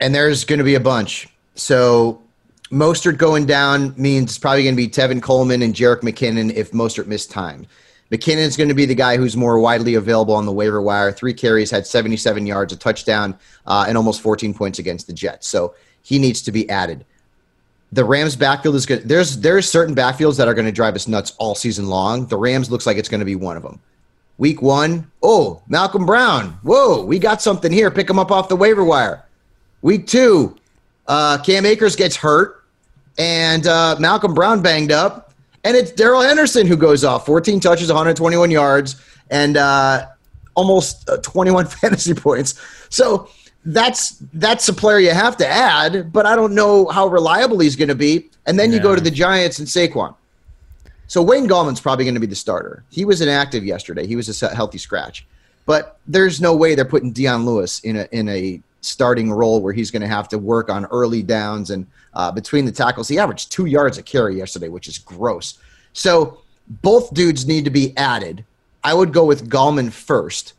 And 0.00 0.14
there's 0.14 0.44
going 0.44 0.58
to 0.58 0.64
be 0.64 0.74
a 0.74 0.80
bunch. 0.80 1.28
So 1.54 2.20
Mostert 2.70 3.16
going 3.16 3.46
down 3.46 3.94
means 3.96 4.30
it's 4.30 4.38
probably 4.38 4.62
going 4.62 4.74
to 4.74 4.82
be 4.82 4.88
Tevin 4.88 5.22
Coleman 5.22 5.62
and 5.62 5.74
Jerick 5.74 6.00
McKinnon 6.00 6.52
if 6.52 6.72
Mostert 6.72 7.06
missed 7.06 7.30
time. 7.30 7.66
McKinnon's 8.10 8.56
going 8.56 8.68
to 8.68 8.74
be 8.74 8.86
the 8.86 8.94
guy 8.94 9.16
who's 9.16 9.36
more 9.36 9.58
widely 9.58 9.94
available 9.94 10.34
on 10.34 10.46
the 10.46 10.52
waiver 10.52 10.80
wire. 10.80 11.12
Three 11.12 11.34
carries, 11.34 11.70
had 11.70 11.86
77 11.86 12.46
yards, 12.46 12.72
a 12.72 12.76
touchdown, 12.76 13.38
uh, 13.66 13.84
and 13.86 13.96
almost 13.96 14.22
14 14.22 14.54
points 14.54 14.78
against 14.78 15.06
the 15.06 15.12
Jets. 15.12 15.46
So 15.46 15.74
he 16.02 16.18
needs 16.18 16.42
to 16.42 16.52
be 16.52 16.68
added. 16.70 17.04
The 17.92 18.04
Rams 18.04 18.36
backfield 18.36 18.74
is 18.74 18.84
good. 18.84 19.08
There's 19.08 19.38
there's 19.38 19.68
certain 19.68 19.94
backfields 19.94 20.36
that 20.36 20.46
are 20.46 20.54
going 20.54 20.66
to 20.66 20.72
drive 20.72 20.94
us 20.94 21.08
nuts 21.08 21.34
all 21.38 21.54
season 21.54 21.88
long. 21.88 22.26
The 22.26 22.36
Rams 22.36 22.70
looks 22.70 22.86
like 22.86 22.98
it's 22.98 23.08
going 23.08 23.20
to 23.20 23.26
be 23.26 23.36
one 23.36 23.56
of 23.56 23.62
them. 23.62 23.80
Week 24.36 24.60
one, 24.62 25.10
oh 25.22 25.62
Malcolm 25.68 26.04
Brown, 26.04 26.58
whoa, 26.62 27.02
we 27.02 27.18
got 27.18 27.40
something 27.42 27.72
here. 27.72 27.90
Pick 27.90 28.08
him 28.08 28.18
up 28.18 28.30
off 28.30 28.48
the 28.48 28.56
waiver 28.56 28.84
wire. 28.84 29.24
Week 29.80 30.06
two, 30.06 30.56
uh, 31.06 31.38
Cam 31.38 31.64
Akers 31.64 31.96
gets 31.96 32.14
hurt, 32.14 32.57
and 33.18 33.66
uh, 33.66 33.96
Malcolm 33.98 34.32
Brown 34.32 34.62
banged 34.62 34.92
up, 34.92 35.32
and 35.64 35.76
it's 35.76 35.90
Darrell 35.90 36.22
Henderson 36.22 36.66
who 36.66 36.76
goes 36.76 37.04
off. 37.04 37.26
14 37.26 37.60
touches, 37.60 37.88
121 37.88 38.50
yards, 38.50 39.02
and 39.30 39.56
uh, 39.56 40.06
almost 40.54 41.08
uh, 41.10 41.18
21 41.18 41.66
fantasy 41.66 42.14
points. 42.14 42.54
So 42.88 43.28
that's 43.64 44.22
that's 44.34 44.68
a 44.68 44.72
player 44.72 44.98
you 44.98 45.10
have 45.10 45.36
to 45.38 45.46
add, 45.46 46.12
but 46.12 46.26
I 46.26 46.36
don't 46.36 46.54
know 46.54 46.86
how 46.86 47.06
reliable 47.06 47.58
he's 47.58 47.76
going 47.76 47.88
to 47.88 47.94
be. 47.94 48.30
And 48.46 48.58
then 48.58 48.70
yeah. 48.70 48.76
you 48.76 48.82
go 48.82 48.94
to 48.94 49.00
the 49.00 49.10
Giants 49.10 49.58
and 49.58 49.68
Saquon. 49.68 50.14
So 51.06 51.22
Wayne 51.22 51.48
Gallman's 51.48 51.80
probably 51.80 52.04
going 52.04 52.14
to 52.14 52.20
be 52.20 52.26
the 52.26 52.36
starter. 52.36 52.84
He 52.90 53.04
was 53.04 53.20
inactive 53.20 53.64
yesterday. 53.64 54.06
He 54.06 54.14
was 54.14 54.42
a 54.42 54.54
healthy 54.54 54.78
scratch, 54.78 55.26
but 55.66 55.98
there's 56.06 56.40
no 56.40 56.54
way 56.54 56.74
they're 56.74 56.84
putting 56.84 57.12
Dion 57.12 57.44
Lewis 57.44 57.80
in 57.80 57.96
a 57.96 58.08
in 58.12 58.28
a 58.28 58.62
starting 58.80 59.30
role 59.32 59.60
where 59.60 59.72
he's 59.72 59.90
going 59.90 60.02
to 60.02 60.08
have 60.08 60.28
to 60.28 60.38
work 60.38 60.70
on 60.70 60.86
early 60.86 61.22
downs 61.22 61.70
and 61.70 61.86
uh, 62.14 62.30
between 62.30 62.64
the 62.64 62.72
tackles. 62.72 63.08
He 63.08 63.18
averaged 63.18 63.50
two 63.50 63.66
yards 63.66 63.98
a 63.98 64.02
carry 64.02 64.36
yesterday, 64.36 64.68
which 64.68 64.88
is 64.88 64.98
gross. 64.98 65.58
So 65.92 66.40
both 66.82 67.12
dudes 67.14 67.46
need 67.46 67.64
to 67.64 67.70
be 67.70 67.96
added. 67.96 68.44
I 68.84 68.94
would 68.94 69.12
go 69.12 69.24
with 69.24 69.50
Gallman 69.50 69.90
first, 69.90 70.54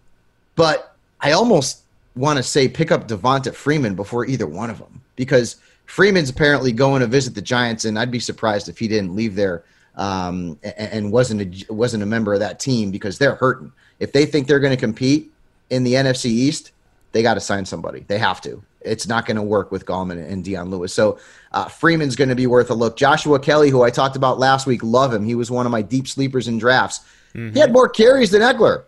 but 0.55 0.95
I 1.21 1.31
almost 1.31 1.83
want 2.15 2.37
to 2.37 2.43
say 2.43 2.67
pick 2.67 2.91
up 2.91 3.07
Devonta 3.07 3.53
Freeman 3.53 3.95
before 3.95 4.25
either 4.25 4.47
one 4.47 4.69
of 4.69 4.77
them 4.77 5.01
because 5.15 5.57
Freeman's 5.85 6.29
apparently 6.29 6.71
going 6.71 7.01
to 7.01 7.07
visit 7.07 7.33
the 7.33 7.41
Giants, 7.41 7.85
and 7.85 7.97
I'd 7.97 8.11
be 8.11 8.19
surprised 8.19 8.69
if 8.69 8.77
he 8.77 8.87
didn't 8.87 9.15
leave 9.15 9.35
there 9.35 9.63
um, 9.95 10.59
and 10.77 11.11
wasn't 11.11 11.69
a, 11.69 11.73
wasn't 11.73 12.03
a 12.03 12.05
member 12.05 12.33
of 12.33 12.39
that 12.39 12.59
team 12.59 12.91
because 12.91 13.17
they're 13.17 13.35
hurting. 13.35 13.71
If 13.99 14.11
they 14.11 14.25
think 14.25 14.47
they're 14.47 14.59
going 14.59 14.75
to 14.75 14.79
compete 14.79 15.31
in 15.69 15.83
the 15.83 15.93
NFC 15.93 16.25
East, 16.25 16.71
they 17.11 17.21
got 17.21 17.35
to 17.35 17.39
sign 17.39 17.65
somebody. 17.65 18.05
They 18.07 18.17
have 18.17 18.41
to. 18.41 18.63
It's 18.81 19.07
not 19.07 19.25
going 19.25 19.35
to 19.35 19.43
work 19.43 19.71
with 19.71 19.85
Gallman 19.85 20.25
and 20.31 20.43
Dion 20.43 20.69
Lewis. 20.69 20.93
So 20.93 21.19
uh, 21.51 21.65
Freeman's 21.65 22.15
going 22.15 22.29
to 22.29 22.35
be 22.35 22.47
worth 22.47 22.69
a 22.69 22.73
look. 22.73 22.95
Joshua 22.95 23.39
Kelley, 23.39 23.69
who 23.69 23.83
I 23.83 23.89
talked 23.89 24.15
about 24.15 24.39
last 24.39 24.67
week, 24.67 24.83
love 24.83 25.13
him. 25.13 25.25
He 25.25 25.35
was 25.35 25.51
one 25.51 25.65
of 25.65 25.71
my 25.71 25.81
deep 25.81 26.07
sleepers 26.07 26.47
in 26.47 26.57
drafts. 26.57 26.99
Mm-hmm. 27.33 27.53
He 27.53 27.59
had 27.59 27.73
more 27.73 27.89
carries 27.89 28.31
than 28.31 28.41
Ekeler. 28.41 28.83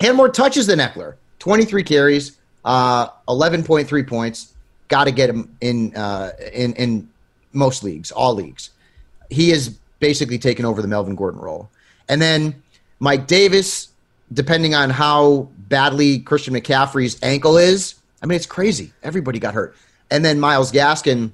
He 0.00 0.06
had 0.06 0.16
more 0.16 0.28
touches 0.28 0.66
than 0.66 0.80
Ekeler. 0.80 1.14
23 1.38 1.82
carries, 1.82 2.38
uh, 2.64 3.08
11.3 3.28 4.06
points. 4.06 4.52
Got 4.88 5.04
to 5.04 5.12
get 5.12 5.30
him 5.30 5.56
in, 5.60 5.96
uh, 5.96 6.32
in 6.52 6.72
in 6.74 7.08
most 7.52 7.82
leagues, 7.82 8.12
all 8.12 8.34
leagues. 8.34 8.70
He 9.30 9.50
is 9.50 9.78
basically 9.98 10.38
taken 10.38 10.64
over 10.64 10.82
the 10.82 10.88
Melvin 10.88 11.16
Gordon 11.16 11.40
role. 11.40 11.70
And 12.08 12.22
then 12.22 12.62
Mike 13.00 13.26
Davis, 13.26 13.88
depending 14.32 14.74
on 14.74 14.90
how 14.90 15.48
badly 15.68 16.20
Christian 16.20 16.54
McCaffrey's 16.54 17.22
ankle 17.22 17.56
is, 17.56 17.94
I 18.22 18.26
mean, 18.26 18.36
it's 18.36 18.46
crazy. 18.46 18.92
Everybody 19.02 19.38
got 19.38 19.54
hurt. 19.54 19.76
And 20.10 20.24
then 20.24 20.38
Myles 20.38 20.72
Gaskin 20.72 21.30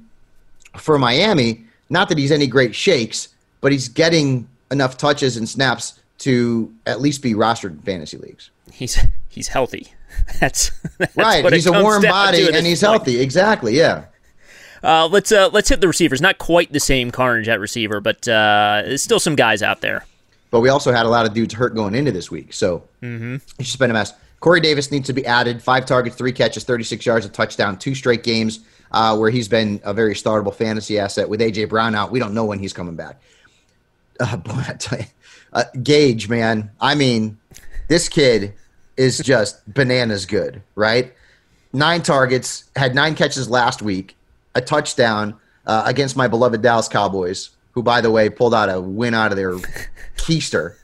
for 0.76 0.98
Miami, 0.98 1.64
not 1.90 2.08
that 2.08 2.18
he's 2.18 2.32
any 2.32 2.46
great 2.46 2.74
shakes, 2.74 3.28
but 3.60 3.72
he's 3.72 3.88
getting 3.88 4.48
enough 4.70 4.96
touches 4.96 5.36
and 5.36 5.48
snaps 5.48 6.00
to 6.18 6.72
at 6.86 7.00
least 7.00 7.22
be 7.22 7.34
rostered 7.34 7.70
in 7.70 7.78
fantasy 7.80 8.16
leagues. 8.16 8.50
He's 8.72 8.98
he's 9.28 9.48
healthy. 9.48 9.92
That's, 10.40 10.70
that's 10.98 11.16
right. 11.16 11.52
He's 11.54 11.66
a 11.66 11.72
warm 11.72 12.02
body 12.02 12.46
and 12.46 12.66
he's 12.66 12.82
point. 12.82 12.92
healthy. 12.92 13.20
Exactly. 13.20 13.76
Yeah. 13.76 14.04
Uh, 14.82 15.06
let's 15.06 15.32
uh, 15.32 15.48
let's 15.52 15.70
hit 15.70 15.80
the 15.80 15.88
receivers. 15.88 16.20
Not 16.20 16.36
quite 16.38 16.70
the 16.70 16.80
same 16.80 17.10
carnage 17.10 17.48
at 17.48 17.60
receiver, 17.60 18.00
but 18.00 18.28
uh, 18.28 18.82
there's 18.84 19.02
still 19.02 19.18
some 19.18 19.36
guys 19.36 19.62
out 19.62 19.80
there. 19.80 20.04
But 20.50 20.60
we 20.60 20.68
also 20.68 20.92
had 20.92 21.06
a 21.06 21.08
lot 21.08 21.24
of 21.24 21.32
dudes 21.32 21.54
hurt 21.54 21.74
going 21.74 21.94
into 21.94 22.12
this 22.12 22.30
week, 22.30 22.52
so 22.52 22.82
mm-hmm. 23.02 23.32
you 23.32 23.64
should 23.64 23.68
spend 23.68 23.90
a 23.90 23.94
mess. 23.94 24.12
Corey 24.42 24.60
Davis 24.60 24.90
needs 24.90 25.06
to 25.06 25.12
be 25.12 25.24
added. 25.24 25.62
Five 25.62 25.86
targets, 25.86 26.16
three 26.16 26.32
catches, 26.32 26.64
36 26.64 27.06
yards, 27.06 27.24
a 27.24 27.28
touchdown, 27.28 27.78
two 27.78 27.94
straight 27.94 28.24
games 28.24 28.58
uh, 28.90 29.16
where 29.16 29.30
he's 29.30 29.46
been 29.46 29.80
a 29.84 29.94
very 29.94 30.14
startable 30.14 30.52
fantasy 30.52 30.98
asset. 30.98 31.28
With 31.28 31.40
AJ 31.40 31.68
Brown 31.68 31.94
out, 31.94 32.10
we 32.10 32.18
don't 32.18 32.34
know 32.34 32.44
when 32.44 32.58
he's 32.58 32.72
coming 32.72 32.96
back. 32.96 33.22
Uh, 34.18 34.36
boy, 34.38 34.60
I 34.66 34.72
tell 34.74 34.98
you, 34.98 35.04
uh, 35.52 35.64
Gage, 35.84 36.28
man. 36.28 36.72
I 36.80 36.96
mean, 36.96 37.38
this 37.86 38.08
kid 38.08 38.54
is 38.96 39.18
just 39.18 39.62
bananas 39.72 40.26
good, 40.26 40.60
right? 40.74 41.14
Nine 41.72 42.02
targets, 42.02 42.64
had 42.74 42.96
nine 42.96 43.14
catches 43.14 43.48
last 43.48 43.80
week, 43.80 44.16
a 44.56 44.60
touchdown 44.60 45.36
uh, 45.66 45.84
against 45.86 46.16
my 46.16 46.26
beloved 46.26 46.62
Dallas 46.62 46.88
Cowboys, 46.88 47.50
who, 47.70 47.82
by 47.84 48.00
the 48.00 48.10
way, 48.10 48.28
pulled 48.28 48.54
out 48.54 48.68
a 48.68 48.80
win 48.80 49.14
out 49.14 49.30
of 49.30 49.36
their 49.36 49.52
keister. 50.16 50.74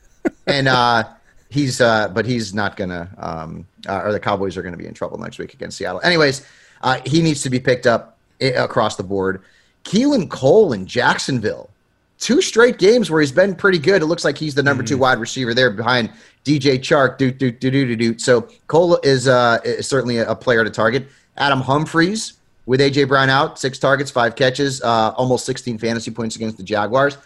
And 0.47 0.69
uh, 0.69 1.09
he's, 1.51 1.81
uh, 1.81 2.09
but 2.09 2.27
he's 2.27 2.55
not 2.55 2.77
gonna, 2.77 3.09
um, 3.19 3.67
uh, 3.89 4.03
or 4.05 4.13
the 4.13 4.21
Cowboys 4.21 4.57
are 4.57 4.63
gonna 4.63 4.77
be 4.77 4.87
in 4.87 4.95
trouble 4.95 5.19
next 5.19 5.39
week 5.39 5.55
against 5.55 5.79
Seattle. 5.79 6.01
Anyways, 6.03 6.47
uh, 6.83 7.01
he 7.05 7.23
needs 7.23 7.43
to 7.43 7.51
be 7.51 7.61
picked 7.61 7.87
up 7.87 8.19
across 8.41 8.97
the 8.97 9.03
board. 9.03 9.43
Keelan 9.85 10.29
Cole 10.29 10.73
in 10.73 10.87
Jacksonville, 10.87 11.71
two 12.19 12.43
straight 12.43 12.79
games 12.79 13.11
where 13.11 13.21
he's 13.21 13.33
been 13.33 13.55
pretty 13.55 13.79
good. 13.79 14.03
It 14.03 14.07
looks 14.07 14.25
like 14.25 14.37
he's 14.37 14.55
the 14.55 14.63
number 14.63 14.83
mm-hmm. 14.83 14.95
two 14.95 14.99
wide 14.99 15.19
receiver 15.19 15.55
there 15.55 15.71
behind 15.71 16.11
DJ 16.45 16.79
Chark. 16.79 17.19
Do 17.19 17.31
do 17.31 17.51
do 17.51 17.71
do 17.71 17.97
do. 17.97 18.19
So 18.19 18.49
Cole 18.67 18.99
is, 19.03 19.27
uh, 19.27 19.59
is 19.65 19.89
certainly 19.89 20.19
a 20.19 20.35
player 20.35 20.65
to 20.65 20.71
target. 20.71 21.09
Adam 21.37 21.61
Humphries 21.61 22.35
with 22.67 22.81
AJ 22.81 23.09
Brown 23.09 23.31
out, 23.31 23.59
six 23.59 23.79
targets, 23.79 24.11
five 24.11 24.37
catches, 24.37 24.83
uh, 24.83 25.15
almost 25.17 25.47
16 25.47 25.79
fantasy 25.79 26.11
points 26.11 26.37
against 26.37 26.59
the 26.59 26.63
Jaguars. 26.63 27.17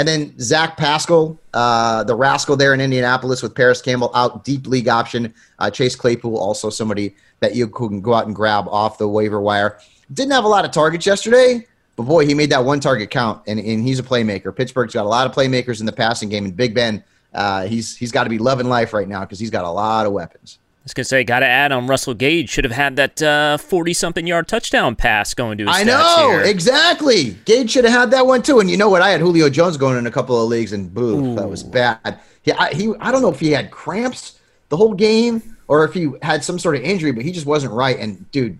And 0.00 0.08
then 0.08 0.32
Zach 0.38 0.78
Pascal, 0.78 1.38
uh, 1.52 2.04
the 2.04 2.14
rascal 2.14 2.56
there 2.56 2.72
in 2.72 2.80
Indianapolis 2.80 3.42
with 3.42 3.54
Parris 3.54 3.82
Campbell 3.82 4.10
out, 4.14 4.46
deep 4.46 4.66
league 4.66 4.88
option. 4.88 5.34
Uh, 5.58 5.70
Chase 5.70 5.94
Claypool, 5.94 6.38
also 6.38 6.70
somebody 6.70 7.14
that 7.40 7.54
you 7.54 7.68
can 7.68 8.00
go 8.00 8.14
out 8.14 8.24
and 8.24 8.34
grab 8.34 8.66
off 8.68 8.96
the 8.96 9.06
waiver 9.06 9.42
wire. 9.42 9.78
Didn't 10.10 10.32
have 10.32 10.44
a 10.44 10.48
lot 10.48 10.64
of 10.64 10.70
targets 10.70 11.04
yesterday, 11.04 11.66
but 11.96 12.04
boy, 12.04 12.24
he 12.24 12.32
made 12.32 12.48
that 12.48 12.64
one 12.64 12.80
target 12.80 13.10
count, 13.10 13.42
and, 13.46 13.60
and 13.60 13.86
he's 13.86 13.98
a 13.98 14.02
playmaker. 14.02 14.56
Pittsburgh's 14.56 14.94
got 14.94 15.04
a 15.04 15.08
lot 15.08 15.26
of 15.26 15.34
playmakers 15.34 15.80
in 15.80 15.86
the 15.86 15.92
passing 15.92 16.30
game, 16.30 16.46
and 16.46 16.56
Big 16.56 16.74
Ben, 16.74 17.04
uh, 17.34 17.66
he's 17.66 17.94
he's 17.94 18.10
got 18.10 18.24
to 18.24 18.30
be 18.30 18.38
loving 18.38 18.70
life 18.70 18.94
right 18.94 19.06
now 19.06 19.20
because 19.20 19.38
he's 19.38 19.50
got 19.50 19.66
a 19.66 19.70
lot 19.70 20.06
of 20.06 20.12
weapons. 20.12 20.60
I 20.90 20.92
was 20.92 20.94
gonna 20.94 21.04
say, 21.04 21.24
got 21.24 21.40
to 21.40 21.46
add 21.46 21.72
on 21.72 21.86
Russell 21.86 22.14
Gage. 22.14 22.50
Should 22.50 22.64
have 22.64 22.72
had 22.72 22.96
that 22.96 23.60
forty-something 23.60 24.24
uh, 24.24 24.28
yard 24.28 24.48
touchdown 24.48 24.96
pass 24.96 25.34
going 25.34 25.58
to 25.58 25.66
his. 25.66 25.76
I 25.76 25.84
know 25.84 26.30
here. 26.30 26.42
exactly. 26.42 27.36
Gage 27.44 27.70
should 27.70 27.84
have 27.84 27.92
had 27.92 28.10
that 28.10 28.26
one 28.26 28.42
too. 28.42 28.60
And 28.60 28.70
you 28.70 28.76
know 28.76 28.88
what? 28.88 29.02
I 29.02 29.10
had 29.10 29.20
Julio 29.20 29.48
Jones 29.48 29.76
going 29.76 29.98
in 29.98 30.06
a 30.06 30.10
couple 30.10 30.40
of 30.42 30.48
leagues, 30.48 30.72
and 30.72 30.92
boo, 30.92 31.32
Ooh. 31.32 31.34
that 31.36 31.48
was 31.48 31.62
bad. 31.62 32.18
He, 32.42 32.52
I, 32.52 32.72
he, 32.74 32.92
I 33.00 33.12
don't 33.12 33.22
know 33.22 33.30
if 33.30 33.40
he 33.40 33.50
had 33.50 33.70
cramps 33.70 34.40
the 34.70 34.76
whole 34.76 34.94
game 34.94 35.56
or 35.68 35.84
if 35.84 35.92
he 35.92 36.10
had 36.22 36.42
some 36.42 36.58
sort 36.58 36.74
of 36.74 36.82
injury, 36.82 37.12
but 37.12 37.24
he 37.24 37.30
just 37.30 37.46
wasn't 37.46 37.72
right. 37.72 37.98
And 37.98 38.30
dude, 38.32 38.58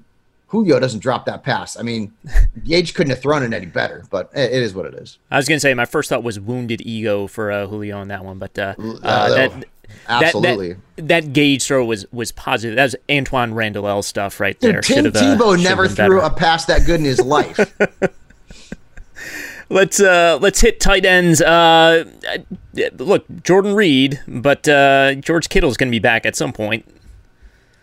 Julio 0.48 0.78
doesn't 0.78 1.00
drop 1.00 1.26
that 1.26 1.42
pass. 1.42 1.78
I 1.78 1.82
mean, 1.82 2.12
Gage 2.64 2.94
couldn't 2.94 3.10
have 3.10 3.22
thrown 3.22 3.42
it 3.42 3.52
any 3.52 3.66
better, 3.66 4.04
but 4.10 4.30
it 4.34 4.52
is 4.52 4.74
what 4.74 4.86
it 4.86 4.94
is. 4.94 5.18
I 5.30 5.36
was 5.36 5.48
gonna 5.48 5.60
say 5.60 5.72
my 5.74 5.86
first 5.86 6.08
thought 6.08 6.22
was 6.22 6.38
wounded 6.38 6.82
ego 6.82 7.26
for 7.26 7.50
uh, 7.50 7.66
Julio 7.66 7.98
on 7.98 8.08
that 8.08 8.24
one, 8.24 8.38
but 8.38 8.58
uh, 8.58 8.74
uh, 9.02 9.28
that 9.34 9.64
Absolutely. 10.08 10.72
That, 10.72 10.80
that, 10.96 11.06
that, 11.08 11.32
Gage 11.32 11.64
throw 11.64 11.84
was 11.84 12.06
was 12.12 12.32
positive. 12.32 12.76
That 12.76 12.84
was 12.84 12.96
Antwaan 13.08 13.54
Randle 13.54 14.02
stuff 14.02 14.40
right 14.40 14.58
there. 14.60 14.80
Dude, 14.80 14.84
Tim 14.84 15.06
uh, 15.06 15.10
Tebow 15.10 15.62
never 15.62 15.88
threw 15.88 16.20
a 16.20 16.30
pass 16.30 16.64
that 16.66 16.86
good 16.86 17.00
in 17.00 17.06
his 17.06 17.20
life. 17.20 17.58
let's 19.70 20.00
uh, 20.00 20.38
let's 20.40 20.60
hit 20.60 20.80
tight 20.80 21.04
ends. 21.06 21.40
Uh, 21.40 22.04
look, 22.98 23.24
Jordan 23.42 23.74
Reed, 23.74 24.20
but 24.28 24.68
uh, 24.68 25.14
George 25.14 25.48
Kittle's 25.48 25.76
going 25.76 25.88
to 25.88 25.94
be 25.94 26.00
back 26.00 26.26
at 26.26 26.36
some 26.36 26.52
point. 26.52 26.86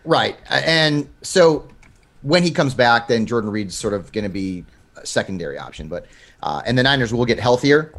Right, 0.05 0.37
and 0.49 1.09
so 1.21 1.67
when 2.21 2.43
he 2.43 2.51
comes 2.51 2.73
back, 2.73 3.07
then 3.07 3.25
Jordan 3.25 3.49
Reed's 3.49 3.75
sort 3.75 3.93
of 3.93 4.11
going 4.11 4.23
to 4.23 4.29
be 4.29 4.65
a 4.95 5.05
secondary 5.05 5.57
option. 5.57 5.87
But 5.87 6.05
uh, 6.43 6.61
and 6.65 6.77
the 6.77 6.83
Niners 6.83 7.13
will 7.13 7.25
get 7.25 7.39
healthier, 7.39 7.93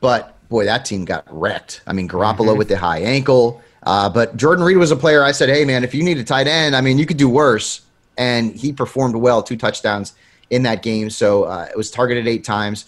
but 0.00 0.33
boy, 0.48 0.64
that 0.64 0.84
team 0.84 1.04
got 1.04 1.24
wrecked. 1.30 1.82
I 1.86 1.92
mean, 1.92 2.08
Garoppolo 2.08 2.48
mm-hmm. 2.48 2.58
with 2.58 2.68
the 2.68 2.78
high 2.78 3.00
ankle. 3.00 3.62
Uh, 3.82 4.08
but 4.08 4.36
Jordan 4.36 4.64
Reed 4.64 4.78
was 4.78 4.90
a 4.90 4.96
player 4.96 5.22
I 5.22 5.32
said, 5.32 5.48
hey, 5.48 5.64
man, 5.64 5.84
if 5.84 5.94
you 5.94 6.02
need 6.02 6.18
a 6.18 6.24
tight 6.24 6.46
end, 6.46 6.74
I 6.74 6.80
mean, 6.80 6.98
you 6.98 7.06
could 7.06 7.16
do 7.18 7.28
worse. 7.28 7.82
And 8.16 8.54
he 8.54 8.72
performed 8.72 9.16
well, 9.16 9.42
two 9.42 9.56
touchdowns 9.56 10.14
in 10.50 10.62
that 10.62 10.82
game. 10.82 11.10
So 11.10 11.44
uh, 11.44 11.66
it 11.70 11.76
was 11.76 11.90
targeted 11.90 12.26
eight 12.26 12.44
times. 12.44 12.86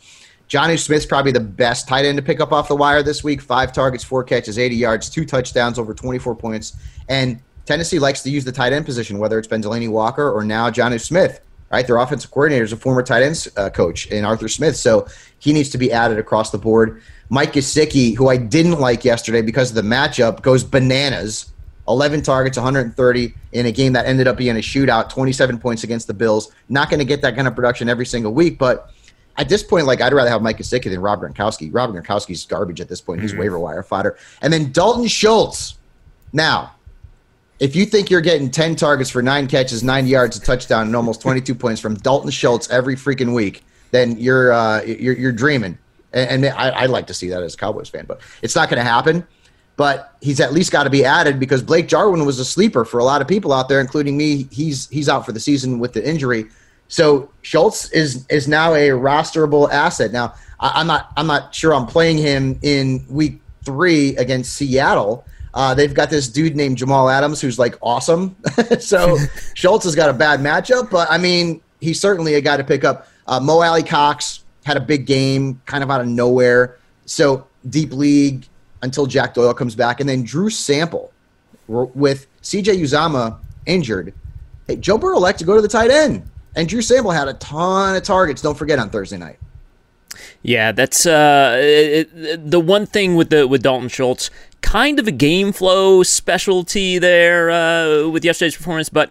Jonnu 0.49 0.79
Smith's 0.79 1.07
probably 1.07 1.33
the 1.33 1.41
best 1.41 1.89
tight 1.89 2.05
end 2.05 2.17
to 2.17 2.23
pick 2.23 2.41
up 2.41 2.53
off 2.53 2.69
the 2.69 2.77
wire 2.77 3.03
this 3.03 3.25
week. 3.25 3.41
Five 3.41 3.73
targets, 3.73 4.05
four 4.05 4.23
catches, 4.23 4.59
80 4.59 4.77
yards, 4.77 5.11
two 5.11 5.25
touchdowns, 5.25 5.79
over 5.79 5.93
24 5.93 6.37
points. 6.37 6.77
And 7.09 7.41
Tennessee 7.65 7.99
likes 7.99 8.23
to 8.23 8.31
use 8.31 8.45
the 8.45 8.53
tight 8.53 8.73
end 8.73 8.85
position, 8.85 9.19
whether 9.19 9.39
it's 9.39 9.49
been 9.49 9.61
Delanie 9.61 9.91
Walker 9.91 10.31
or 10.31 10.45
now 10.45 10.71
Jonnu 10.71 11.01
Smith. 11.01 11.41
Right, 11.71 11.85
their 11.87 11.97
offensive 11.97 12.31
coordinator 12.31 12.65
is 12.65 12.73
a 12.73 12.77
former 12.77 13.03
tight 13.03 13.25
ends 13.25 13.49
uh, 13.57 13.71
coach 13.71 14.07
in 14.07 14.25
Arthur 14.25 14.49
Smith, 14.49 14.77
so 14.77 15.09
he 15.41 15.53
needs 15.53 15.69
to 15.71 15.79
be 15.79 15.93
added 15.93 16.19
across 16.19 16.51
the 16.51 16.59
board. 16.59 17.03
Mike 17.29 17.55
Gesicki, 17.55 18.17
who 18.17 18.29
I 18.29 18.37
didn't 18.37 18.79
like 18.79 19.05
yesterday 19.05 19.43
because 19.43 19.71
of 19.71 19.75
the 19.75 19.83
matchup, 19.83 20.43
goes 20.43 20.63
bananas. 20.63 21.53
11 21.89 22.23
targets, 22.23 22.57
130 22.57 23.35
in 23.53 23.67
a 23.67 23.73
game 23.73 23.93
that 23.93 24.07
ended 24.07 24.27
up 24.27 24.37
being 24.37 24.57
a 24.57 24.61
shootout, 24.61 25.09
27 25.09 25.59
points 25.59 25.85
against 25.85 26.07
the 26.07 26.15
Bills. 26.15 26.53
Not 26.69 26.91
going 26.91 26.99
to 26.99 27.05
get 27.05 27.23
that 27.23 27.37
kind 27.37 27.47
of 27.47 27.55
production 27.55 27.89
every 27.89 28.07
single 28.07 28.33
week, 28.33 28.59
but 28.59 28.91
at 29.37 29.49
this 29.49 29.63
point, 29.63 29.87
like 29.87 30.01
I'd 30.01 30.13
rather 30.13 30.31
have 30.31 30.43
Mike 30.43 30.59
Gesicki 30.59 30.91
than 30.91 31.01
Rob 31.01 31.21
Gronkowski. 31.21 31.73
Rob 31.73 31.93
Gronkowski's 31.93 32.45
garbage 32.45 32.81
at 32.81 32.89
this 32.89 33.01
point. 33.01 33.21
He's 33.21 33.33
mm-hmm. 33.33 33.41
waiver 33.41 33.59
wire 33.59 33.83
fodder. 33.83 34.17
And 34.43 34.53
then 34.53 34.73
Dalton 34.73 35.07
Schultz. 35.07 35.77
Now, 36.33 36.75
if 37.59 37.75
you 37.75 37.87
think 37.87 38.11
you're 38.11 38.21
getting 38.21 38.51
10 38.51 38.77
targets 38.77 39.11
for 39.11 39.23
nine 39.23 39.47
catches, 39.47 39.83
90 39.83 40.09
yards, 40.09 40.37
a 40.37 40.41
touchdown, 40.41 40.87
and 40.87 40.97
almost 40.97 41.23
22 41.23 41.55
points 41.55 41.81
from 41.81 41.95
Dalton 41.95 42.31
Schultz 42.31 42.69
every 42.71 42.97
freaking 42.97 43.35
week, 43.35 43.65
then 43.91 44.17
you're 44.19 44.53
uh, 44.53 44.83
you're, 44.83 45.17
you're 45.17 45.33
dreaming. 45.33 45.79
And, 46.13 46.45
and 46.45 46.55
I, 46.55 46.83
would 46.83 46.91
like 46.91 47.07
to 47.09 47.15
see 47.15 47.29
that 47.29 47.43
as 47.43 47.55
a 47.55 47.57
Cowboys 47.57 47.89
fan, 47.89 48.07
but 48.07 48.21
it's 48.43 48.55
not 48.55 48.69
going 48.69 48.79
to 48.79 48.89
happen. 48.89 49.27
But 49.77 50.15
he's 50.23 50.41
at 50.41 50.55
least 50.55 50.73
got 50.73 50.85
to 50.85 50.91
be 50.91 51.05
added 51.05 51.39
because 51.39 51.63
Blake 51.63 51.87
Jarwin 51.87 52.25
was 52.25 52.39
a 52.39 52.45
sleeper 52.45 52.87
for 52.87 52.99
a 52.99 53.05
lot 53.05 53.21
of 53.21 53.29
people 53.29 53.53
out 53.53 53.69
there, 53.69 53.81
including 53.81 54.17
me. 54.17 54.49
He's 54.51 54.89
he's 54.89 55.09
out 55.09 55.27
for 55.27 55.33
the 55.33 55.41
season 55.41 55.79
with 55.79 55.93
the 55.93 56.07
injury. 56.07 56.47
So 56.89 57.31
Schultz 57.43 57.91
is 57.91 58.27
is 58.29 58.49
now 58.49 58.75
a 58.75 58.89
rosterable 58.89 59.71
asset. 59.71 60.13
Now 60.13 60.35
I, 60.61 60.81
am 60.81 60.87
not 60.87 61.13
I'm 61.17 61.27
not 61.27 61.55
sure 61.55 61.75
I'm 61.75 61.87
playing 61.87 62.17
him 62.19 62.59
in 62.63 63.05
week 63.11 63.41
three 63.65 64.17
against 64.17 64.55
Seattle. 64.55 65.25
Uh, 65.57 65.73
they've 65.73 65.95
got 65.95 66.11
this 66.11 66.29
dude 66.29 66.55
named 66.55 66.77
Jamal 66.77 67.09
Adams 67.09 67.41
who's 67.41 67.59
like 67.59 67.77
awesome. 67.81 68.37
so 68.79 69.17
Schultz 69.55 69.85
has 69.85 69.95
got 69.95 70.11
a 70.11 70.13
bad 70.13 70.41
matchup, 70.41 70.91
but 70.91 71.11
I 71.11 71.17
mean 71.17 71.63
he's 71.81 71.99
certainly 71.99 72.35
a 72.35 72.41
guy 72.43 72.59
to 72.59 72.65
pick 72.65 72.85
up. 72.85 73.09
Uh, 73.27 73.41
Mo 73.41 73.63
Alie-Cox 73.63 74.45
had 74.65 74.77
a 74.77 74.81
big 74.81 75.07
game, 75.07 75.61
kind 75.65 75.83
of 75.83 75.91
out 75.91 76.03
of 76.03 76.07
nowhere. 76.07 76.77
So 77.07 77.47
deep 77.71 77.93
league 77.93 78.47
until 78.83 79.07
Jack 79.07 79.33
Doyle 79.33 79.55
comes 79.55 79.75
back, 79.75 80.01
and 80.01 80.09
then 80.09 80.23
Drew 80.23 80.51
Sample 80.51 81.11
with 81.69 82.27
C.J. 82.43 82.77
Uzomah 82.77 83.39
injured. 83.65 84.13
Hey, 84.67 84.77
Joe 84.77 84.99
Burrow 84.99 85.19
liked 85.19 85.39
to 85.39 85.45
go 85.45 85.57
to 85.57 85.63
the 85.63 85.69
tight 85.69 85.91
end. 85.91 86.29
And 86.55 86.69
Drew 86.69 86.83
Sample 86.83 87.11
had 87.11 87.29
a 87.29 87.35
ton 87.35 87.97
of 87.97 88.03
targets. 88.03 88.43
Don't 88.43 88.57
forget 88.57 88.79
on 88.79 88.91
Thursday 88.91 89.17
night. 89.17 89.39
Yeah, 90.47 90.71
that's 90.71 91.07
uh, 91.07 91.59
it, 91.61 92.51
the 92.51 92.61
one 92.61 92.87
thing 92.87 93.17
with 93.17 93.31
the 93.31 93.49
with 93.49 93.63
Dalton 93.63 93.89
Schultz. 93.89 94.31
Kind 94.61 95.01
of 95.01 95.09
a 95.09 95.13
game 95.13 95.51
flow 95.51 96.05
specialty 96.05 97.01
there 97.01 97.51
uh, 97.51 98.09
with 98.09 98.25
yesterday's 98.25 98.57
performance, 98.57 98.89
but 98.89 99.11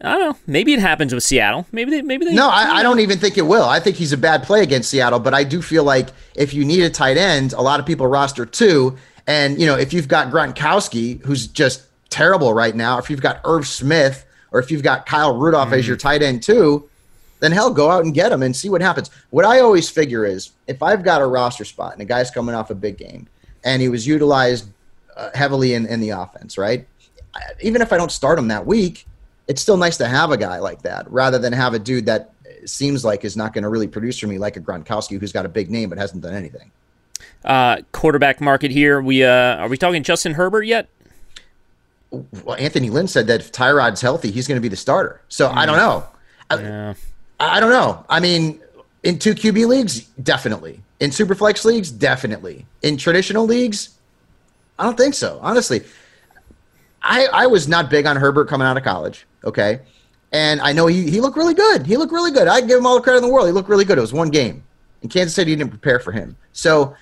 I 0.00 0.12
don't 0.16 0.20
know. 0.20 0.38
Maybe 0.46 0.72
it 0.72 0.78
happens 0.78 1.12
with 1.12 1.24
Seattle. 1.24 1.66
Maybe 1.72 1.90
they. 1.90 2.02
Maybe 2.02 2.24
they. 2.24 2.34
No, 2.34 2.48
I, 2.48 2.76
I, 2.76 2.82
don't 2.84 3.00
even 3.00 3.18
think 3.18 3.36
it 3.36 3.42
will. 3.42 3.64
I 3.64 3.80
think 3.80 3.96
he's 3.96 4.12
a 4.12 4.16
bad 4.16 4.44
play 4.44 4.62
against 4.62 4.90
Seattle, 4.90 5.18
but 5.18 5.34
I 5.34 5.42
do 5.42 5.60
feel 5.60 5.82
like 5.82 6.10
if 6.36 6.54
you 6.54 6.64
need 6.64 6.84
a 6.84 6.90
tight 6.90 7.16
end, 7.16 7.52
a 7.52 7.60
lot 7.60 7.80
of 7.80 7.86
people 7.86 8.06
roster 8.06 8.46
two, 8.46 8.96
and 9.26 9.60
you 9.60 9.66
know 9.66 9.76
if 9.76 9.92
you've 9.92 10.08
got 10.08 10.30
Gronkowski, 10.30 11.20
who's 11.24 11.48
just 11.48 11.82
terrible 12.10 12.54
right 12.54 12.76
now, 12.76 12.96
if 12.98 13.10
you've 13.10 13.22
got 13.22 13.40
Irv 13.44 13.66
Smith, 13.66 14.24
or 14.52 14.60
if 14.60 14.70
you've 14.70 14.84
got 14.84 15.04
Kyle 15.04 15.36
Rudolph 15.36 15.70
mm-hmm. 15.70 15.78
as 15.80 15.88
your 15.88 15.96
mm. 15.96 16.00
tight 16.00 16.22
end 16.22 16.44
too, 16.44 16.88
then 17.40 17.52
hell, 17.52 17.72
go 17.72 17.90
out 17.90 18.04
and 18.04 18.14
get 18.14 18.32
him 18.32 18.42
and 18.42 18.54
see 18.54 18.68
what 18.68 18.80
happens. 18.80 19.10
What 19.30 19.44
I 19.44 19.60
always 19.60 19.90
figure 19.90 20.24
is 20.24 20.52
if 20.66 20.82
I've 20.82 21.02
got 21.02 21.22
a 21.22 21.26
roster 21.26 21.64
spot 21.64 21.92
and 21.92 22.02
a 22.02 22.04
guy's 22.04 22.30
coming 22.30 22.54
off 22.54 22.70
a 22.70 22.74
big 22.74 22.96
game 22.96 23.26
and 23.64 23.82
he 23.82 23.88
was 23.88 24.06
utilized 24.06 24.68
uh, 25.16 25.30
heavily 25.34 25.74
in, 25.74 25.86
in 25.86 26.00
the 26.00 26.10
offense, 26.10 26.56
right? 26.56 26.86
Even 27.60 27.82
if 27.82 27.92
I 27.92 27.96
don't 27.96 28.12
start 28.12 28.38
him 28.38 28.48
that 28.48 28.66
week, 28.66 29.06
it's 29.48 29.60
still 29.60 29.76
nice 29.76 29.96
to 29.98 30.06
have 30.06 30.30
a 30.30 30.36
guy 30.36 30.58
like 30.58 30.82
that 30.82 31.10
rather 31.10 31.38
than 31.38 31.52
have 31.52 31.74
a 31.74 31.78
dude 31.78 32.06
that 32.06 32.32
seems 32.66 33.04
like 33.04 33.24
is 33.24 33.36
not 33.36 33.52
going 33.52 33.62
to 33.62 33.68
really 33.68 33.88
produce 33.88 34.18
for 34.18 34.26
me 34.26 34.38
like 34.38 34.56
a 34.56 34.60
Gronkowski 34.60 35.18
who's 35.18 35.32
got 35.32 35.46
a 35.46 35.48
big 35.48 35.70
name 35.70 35.88
but 35.88 35.98
hasn't 35.98 36.22
done 36.22 36.34
anything. 36.34 36.70
Uh, 37.44 37.78
quarterback 37.92 38.40
market 38.40 38.70
here. 38.70 39.00
We 39.00 39.24
uh, 39.24 39.56
are 39.56 39.68
we 39.68 39.78
talking 39.78 40.02
Justin 40.02 40.34
Herbert 40.34 40.64
yet? 40.64 40.88
well, 42.10 42.56
Anthony 42.58 42.90
Lynn 42.90 43.08
said 43.08 43.26
that 43.28 43.40
if 43.40 43.52
Tyrod's 43.52 44.00
healthy, 44.00 44.30
he's 44.30 44.48
going 44.48 44.56
to 44.56 44.62
be 44.62 44.68
the 44.68 44.76
starter. 44.76 45.20
So. 45.28 45.48
I 45.48 45.66
don't 45.66 45.76
know. 45.76 46.04
Yeah. 46.50 46.94
I, 47.40 47.60
don't 47.60 47.70
know. 47.70 48.04
I 48.08 48.20
mean, 48.20 48.60
in 49.02 49.18
two 49.18 49.34
QB 49.34 49.66
leagues, 49.66 50.00
definitely. 50.22 50.80
In 51.00 51.10
superflex 51.10 51.64
leagues, 51.64 51.90
definitely. 51.90 52.66
In 52.82 52.96
traditional 52.96 53.46
leagues, 53.46 53.98
I 54.78 54.84
don't 54.84 54.96
think 54.96 55.14
so. 55.14 55.38
Honestly, 55.42 55.82
I 57.02 57.26
I 57.32 57.46
was 57.46 57.66
not 57.66 57.88
big 57.90 58.06
on 58.06 58.16
Herbert 58.16 58.48
coming 58.48 58.66
out 58.66 58.76
of 58.76 58.82
college. 58.82 59.26
Okay, 59.44 59.80
and 60.32 60.60
I 60.60 60.72
know 60.72 60.86
he 60.86 61.10
he 61.10 61.20
looked 61.20 61.36
really 61.36 61.54
good. 61.54 61.86
He 61.86 61.96
looked 61.96 62.12
really 62.12 62.30
good. 62.30 62.48
I 62.48 62.60
give 62.60 62.78
him 62.78 62.86
all 62.86 62.96
the 62.96 63.00
credit 63.00 63.18
in 63.18 63.24
the 63.24 63.32
world. 63.32 63.46
He 63.46 63.52
looked 63.52 63.68
really 63.68 63.86
good. 63.86 63.96
It 63.96 64.02
was 64.02 64.12
one 64.12 64.28
game, 64.28 64.62
and 65.02 65.10
Kansas 65.10 65.34
City 65.34 65.56
didn't 65.56 65.70
prepare 65.70 65.98
for 65.98 66.12
him. 66.12 66.36
So 66.52 66.94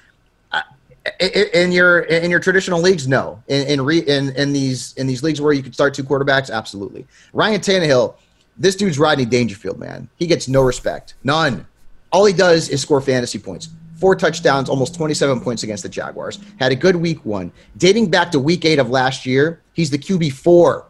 in 1.20 1.72
your 1.72 2.00
in 2.00 2.30
your 2.30 2.40
traditional 2.40 2.80
leagues, 2.80 3.08
no. 3.08 3.42
In 3.48 3.66
in, 3.66 3.80
re, 3.80 3.98
in 3.98 4.30
in 4.36 4.52
these 4.52 4.92
in 4.94 5.06
these 5.06 5.22
leagues 5.22 5.40
where 5.40 5.52
you 5.52 5.62
can 5.62 5.72
start 5.72 5.94
two 5.94 6.04
quarterbacks, 6.04 6.50
absolutely. 6.50 7.06
Ryan 7.32 7.60
Tannehill, 7.60 8.14
this 8.58 8.76
dude's 8.76 8.98
Rodney 8.98 9.24
Dangerfield, 9.24 9.78
man. 9.78 10.08
He 10.16 10.26
gets 10.26 10.48
no 10.48 10.62
respect, 10.62 11.14
none. 11.22 11.66
All 12.10 12.24
he 12.24 12.32
does 12.32 12.68
is 12.68 12.80
score 12.80 13.00
fantasy 13.00 13.38
points. 13.38 13.68
Four 13.98 14.14
touchdowns, 14.14 14.68
almost 14.68 14.94
27 14.94 15.40
points 15.40 15.62
against 15.62 15.82
the 15.82 15.88
Jaguars. 15.88 16.38
Had 16.58 16.72
a 16.72 16.76
good 16.76 16.96
week 16.96 17.24
one. 17.24 17.52
Dating 17.76 18.10
back 18.10 18.30
to 18.32 18.38
week 18.38 18.64
eight 18.64 18.78
of 18.78 18.90
last 18.90 19.26
year, 19.26 19.60
he's 19.72 19.90
the 19.90 19.98
QB 19.98 20.32
four. 20.32 20.86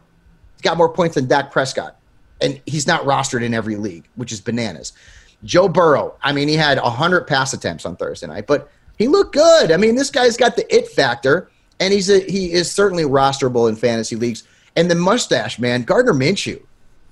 He's 0.55 0.61
got 0.61 0.77
more 0.77 0.89
points 0.89 1.15
than 1.15 1.27
Dak 1.27 1.51
Prescott, 1.51 1.97
and 2.41 2.61
he's 2.65 2.85
not 2.85 3.03
rostered 3.03 3.43
in 3.43 3.53
every 3.53 3.75
league, 3.75 4.07
which 4.15 4.31
is 4.31 4.41
bananas. 4.41 4.93
Joe 5.43 5.67
Burrow, 5.67 6.15
I 6.21 6.33
mean, 6.33 6.47
he 6.47 6.55
had 6.55 6.81
100 6.81 7.25
pass 7.27 7.53
attempts 7.53 7.85
on 7.85 7.95
Thursday 7.95 8.27
night, 8.27 8.45
but 8.45 8.69
he 8.97 9.07
looked 9.07 9.33
good. 9.33 9.71
I 9.71 9.77
mean, 9.77 9.95
this 9.95 10.11
guy's 10.11 10.35
got 10.35 10.55
the 10.55 10.75
it 10.75 10.87
factor, 10.89 11.49
and 11.79 11.93
he's 11.93 12.09
a, 12.09 12.19
he 12.19 12.51
is 12.51 12.69
certainly 12.69 13.03
rosterable 13.03 13.69
in 13.69 13.75
fantasy 13.75 14.15
leagues. 14.15 14.43
And 14.75 14.91
the 14.91 14.95
mustache, 14.95 15.57
man, 15.59 15.83
Gardner 15.83 16.13
Minshew, 16.13 16.61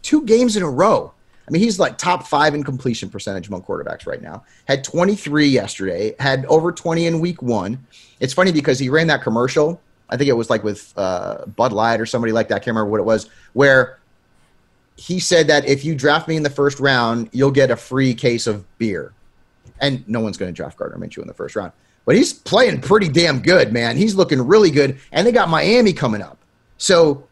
two 0.07 0.23
games 0.23 0.55
in 0.55 0.63
a 0.63 0.69
row. 0.69 1.13
I 1.45 1.51
mean, 1.51 1.61
he's 1.61 1.79
like 1.79 1.97
top 1.97 2.25
five 2.25 2.55
in 2.55 2.63
completion 2.63 3.09
percentage 3.09 3.49
among 3.49 3.63
quarterbacks 3.63 4.07
right 4.07 4.21
now. 4.21 4.45
Had 4.65 4.81
23 4.81 5.47
yesterday, 5.47 6.15
had 6.17 6.45
over 6.45 6.71
20 6.71 7.07
in 7.07 7.19
week 7.19 7.41
one. 7.41 7.85
It's 8.21 8.33
funny 8.33 8.53
because 8.53 8.79
he 8.79 8.87
ran 8.87 9.07
that 9.07 9.21
commercial. 9.21 9.81
I 10.09 10.15
think 10.15 10.29
it 10.29 10.33
was 10.33 10.49
like 10.49 10.63
with 10.63 10.93
uh, 10.95 11.45
Bud 11.45 11.73
Light 11.73 11.99
or 11.99 12.05
somebody 12.05 12.31
like 12.31 12.47
that. 12.47 12.55
I 12.55 12.59
can't 12.59 12.67
remember 12.67 12.89
what 12.89 13.01
it 13.01 13.05
was, 13.05 13.29
where 13.51 13.99
he 14.95 15.19
said 15.19 15.47
that 15.47 15.65
if 15.65 15.83
you 15.83 15.93
draft 15.93 16.29
me 16.29 16.37
in 16.37 16.43
the 16.43 16.49
first 16.49 16.79
round, 16.79 17.29
you'll 17.33 17.51
get 17.51 17.69
a 17.69 17.75
free 17.75 18.13
case 18.13 18.47
of 18.47 18.65
beer 18.77 19.13
and 19.81 20.07
no 20.07 20.21
one's 20.21 20.37
going 20.37 20.49
to 20.49 20.55
draft 20.55 20.77
Gardner 20.77 20.97
Minshew 20.97 21.21
in 21.21 21.27
the 21.27 21.33
first 21.33 21.57
round. 21.57 21.73
But 22.05 22.15
he's 22.15 22.31
playing 22.31 22.79
pretty 22.79 23.09
damn 23.09 23.41
good, 23.41 23.73
man. 23.73 23.97
He's 23.97 24.15
looking 24.15 24.41
really 24.41 24.71
good, 24.71 24.97
and 25.11 25.27
they 25.27 25.33
got 25.33 25.49
Miami 25.49 25.91
coming 25.91 26.21
up, 26.21 26.37
so 26.77 27.27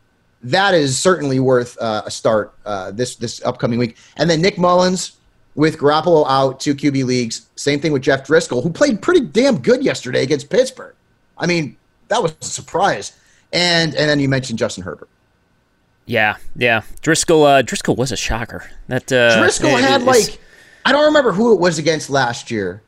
that 0.45 0.73
is 0.73 0.97
certainly 0.97 1.39
worth 1.39 1.77
uh, 1.81 2.03
a 2.05 2.11
start 2.11 2.53
uh, 2.65 2.91
this 2.91 3.15
this 3.15 3.43
upcoming 3.43 3.79
week. 3.79 3.97
And 4.17 4.29
then 4.29 4.41
Nick 4.41 4.57
Mullens 4.57 5.17
with 5.55 5.77
Garoppolo 5.77 6.25
out, 6.27 6.59
two 6.59 6.75
QB 6.75 7.05
leagues. 7.05 7.47
Same 7.55 7.79
thing 7.79 7.91
with 7.91 8.03
Jeff 8.03 8.25
Driskel, 8.27 8.61
who 8.61 8.69
played 8.69 9.01
pretty 9.01 9.21
damn 9.21 9.57
good 9.59 9.83
yesterday 9.83 10.23
against 10.23 10.49
Pittsburgh. 10.49 10.95
I 11.37 11.47
mean, 11.47 11.77
that 12.09 12.21
was 12.21 12.35
a 12.41 12.45
surprise. 12.45 13.13
And 13.51 13.95
and 13.95 14.09
then 14.09 14.19
you 14.19 14.29
mentioned 14.29 14.59
Justin 14.59 14.83
Herbert. 14.83 15.09
Yeah, 16.05 16.37
yeah. 16.55 16.81
Driskel 17.01 17.59
uh, 17.59 17.63
Driskel 17.63 17.97
was 17.97 18.11
a 18.11 18.17
shocker. 18.17 18.69
That 18.87 19.11
uh, 19.11 19.37
Driskel 19.37 19.79
had 19.79 20.03
like 20.03 20.39
I 20.85 20.91
don't 20.91 21.05
remember 21.05 21.31
who 21.31 21.53
it 21.53 21.59
was 21.59 21.79
against 21.79 22.09
last 22.09 22.51
year. 22.51 22.83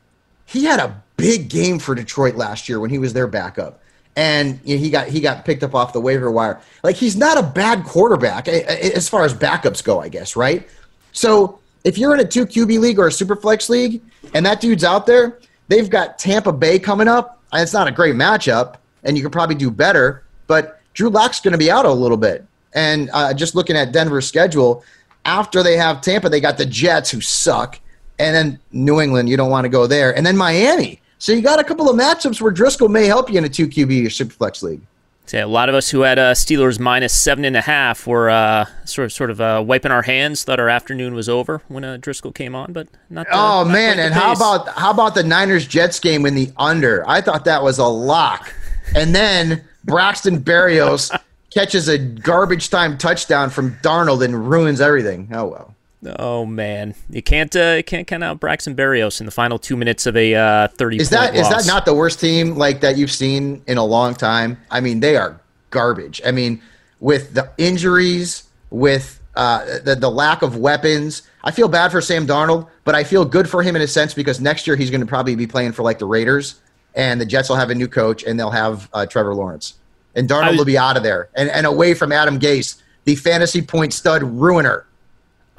He 0.46 0.64
had 0.64 0.78
a 0.78 1.02
big 1.16 1.50
game 1.50 1.78
for 1.78 1.94
Detroit 1.94 2.36
last 2.36 2.68
year 2.68 2.80
when 2.80 2.90
he 2.90 2.98
was 2.98 3.12
their 3.12 3.26
backup, 3.26 3.80
and 4.18 4.58
you 4.64 4.74
know, 4.74 4.82
he 4.82 4.90
got 4.90 5.06
he 5.06 5.20
got 5.20 5.44
picked 5.44 5.62
up 5.62 5.76
off 5.76 5.92
the 5.92 6.00
waiver 6.00 6.28
wire. 6.28 6.60
Like 6.82 6.96
he's 6.96 7.16
not 7.16 7.38
a 7.38 7.42
bad 7.42 7.84
quarterback 7.84 8.48
as 8.48 9.08
far 9.08 9.24
as 9.24 9.32
backups 9.32 9.82
go, 9.82 10.00
I 10.00 10.08
guess, 10.08 10.34
right? 10.34 10.68
So 11.12 11.60
if 11.84 11.96
you're 11.96 12.12
in 12.14 12.20
a 12.20 12.24
two 12.24 12.44
QB 12.44 12.80
league 12.80 12.98
or 12.98 13.06
a 13.06 13.12
super 13.12 13.36
flex 13.36 13.68
league, 13.68 14.02
and 14.34 14.44
that 14.44 14.60
dude's 14.60 14.82
out 14.82 15.06
there, 15.06 15.38
they've 15.68 15.88
got 15.88 16.18
Tampa 16.18 16.52
Bay 16.52 16.80
coming 16.80 17.06
up. 17.06 17.40
It's 17.52 17.72
not 17.72 17.86
a 17.86 17.92
great 17.92 18.16
matchup, 18.16 18.74
and 19.04 19.16
you 19.16 19.22
could 19.22 19.30
probably 19.30 19.54
do 19.54 19.70
better. 19.70 20.24
But 20.48 20.80
Drew 20.94 21.10
Lock's 21.10 21.38
going 21.38 21.52
to 21.52 21.58
be 21.58 21.70
out 21.70 21.86
a 21.86 21.92
little 21.92 22.16
bit, 22.16 22.44
and 22.74 23.10
uh, 23.12 23.32
just 23.32 23.54
looking 23.54 23.76
at 23.76 23.92
Denver's 23.92 24.26
schedule, 24.26 24.82
after 25.26 25.62
they 25.62 25.76
have 25.76 26.00
Tampa, 26.00 26.28
they 26.28 26.40
got 26.40 26.58
the 26.58 26.66
Jets 26.66 27.12
who 27.12 27.20
suck 27.20 27.78
and 28.18 28.34
then 28.34 28.58
New 28.72 29.00
England, 29.00 29.28
you 29.28 29.36
don't 29.36 29.50
want 29.50 29.64
to 29.64 29.68
go 29.68 29.86
there, 29.86 30.16
and 30.16 30.26
then 30.26 30.36
Miami. 30.36 31.00
So 31.18 31.32
you 31.32 31.42
got 31.42 31.58
a 31.58 31.64
couple 31.64 31.90
of 31.90 31.96
matchups 31.96 32.40
where 32.40 32.52
Driskel 32.52 32.88
may 32.88 33.06
help 33.06 33.30
you 33.30 33.38
in 33.38 33.44
a 33.44 33.48
two 33.48 33.66
QB 33.66 34.06
or 34.06 34.08
superflex 34.08 34.62
league. 34.62 34.80
So 35.26 35.44
a 35.44 35.46
lot 35.46 35.68
of 35.68 35.74
us 35.74 35.90
who 35.90 36.00
had 36.00 36.18
uh, 36.18 36.32
Steelers 36.32 36.80
minus 36.80 37.12
seven 37.12 37.44
and 37.44 37.54
a 37.54 37.60
half 37.60 38.06
were 38.06 38.30
uh, 38.30 38.64
sort 38.86 39.04
of 39.04 39.12
sort 39.12 39.30
of 39.30 39.42
uh, 39.42 39.62
wiping 39.66 39.92
our 39.92 40.00
hands. 40.00 40.42
Thought 40.42 40.58
our 40.58 40.70
afternoon 40.70 41.14
was 41.14 41.28
over 41.28 41.60
when 41.68 41.84
uh, 41.84 41.98
Driskel 42.00 42.34
came 42.34 42.54
on, 42.54 42.72
but 42.72 42.88
not. 43.10 43.26
The, 43.26 43.34
oh 43.34 43.64
not 43.64 43.68
man! 43.68 43.98
And 43.98 44.14
how 44.14 44.32
about 44.32 44.68
how 44.68 44.90
about 44.90 45.14
the 45.14 45.22
Niners 45.22 45.66
Jets 45.66 46.00
game 46.00 46.24
in 46.24 46.34
the 46.34 46.50
under? 46.56 47.06
I 47.06 47.20
thought 47.20 47.44
that 47.44 47.62
was 47.62 47.78
a 47.78 47.84
lock. 47.84 48.54
And 48.96 49.14
then 49.14 49.64
Braxton 49.84 50.40
Berrios 50.40 51.14
catches 51.52 51.88
a 51.88 51.98
garbage 51.98 52.70
time 52.70 52.96
touchdown 52.96 53.50
from 53.50 53.74
Darnold 53.82 54.24
and 54.24 54.48
ruins 54.48 54.80
everything. 54.80 55.28
Oh 55.32 55.46
well. 55.48 55.74
Oh 56.06 56.46
man, 56.46 56.94
you 57.10 57.22
can't 57.22 57.54
uh, 57.56 57.74
you 57.78 57.84
can't 57.84 58.06
count 58.06 58.22
out 58.22 58.38
Braxton 58.38 58.76
Berrios 58.76 59.18
in 59.18 59.26
the 59.26 59.32
final 59.32 59.58
two 59.58 59.76
minutes 59.76 60.06
of 60.06 60.16
a 60.16 60.34
uh, 60.34 60.68
thirty. 60.68 60.98
Is 60.98 61.10
that 61.10 61.34
is 61.34 61.48
that 61.48 61.66
not 61.66 61.84
the 61.86 61.94
worst 61.94 62.20
team 62.20 62.54
like 62.54 62.80
that 62.82 62.96
you've 62.96 63.10
seen 63.10 63.62
in 63.66 63.78
a 63.78 63.84
long 63.84 64.14
time? 64.14 64.58
I 64.70 64.80
mean, 64.80 65.00
they 65.00 65.16
are 65.16 65.40
garbage. 65.70 66.20
I 66.24 66.30
mean, 66.30 66.62
with 67.00 67.34
the 67.34 67.50
injuries, 67.58 68.44
with 68.70 69.20
uh, 69.34 69.80
the 69.82 69.96
the 69.96 70.08
lack 70.10 70.42
of 70.42 70.56
weapons, 70.56 71.22
I 71.42 71.50
feel 71.50 71.66
bad 71.66 71.90
for 71.90 72.00
Sam 72.00 72.28
Darnold, 72.28 72.68
but 72.84 72.94
I 72.94 73.02
feel 73.02 73.24
good 73.24 73.50
for 73.50 73.64
him 73.64 73.74
in 73.74 73.82
a 73.82 73.88
sense 73.88 74.14
because 74.14 74.40
next 74.40 74.68
year 74.68 74.76
he's 74.76 74.90
going 74.90 75.00
to 75.00 75.06
probably 75.06 75.34
be 75.34 75.48
playing 75.48 75.72
for 75.72 75.82
like 75.82 75.98
the 75.98 76.06
Raiders, 76.06 76.60
and 76.94 77.20
the 77.20 77.26
Jets 77.26 77.48
will 77.48 77.56
have 77.56 77.70
a 77.70 77.74
new 77.74 77.88
coach 77.88 78.22
and 78.22 78.38
they'll 78.38 78.50
have 78.50 78.88
uh, 78.92 79.04
Trevor 79.04 79.34
Lawrence, 79.34 79.74
and 80.14 80.28
Darnold 80.28 80.50
was, 80.50 80.58
will 80.58 80.64
be 80.64 80.78
out 80.78 80.96
of 80.96 81.02
there 81.02 81.28
and 81.34 81.50
and 81.50 81.66
away 81.66 81.94
from 81.94 82.12
Adam 82.12 82.38
Gase, 82.38 82.80
the 83.04 83.16
fantasy 83.16 83.62
point 83.62 83.92
stud 83.92 84.22
ruiner. 84.22 84.84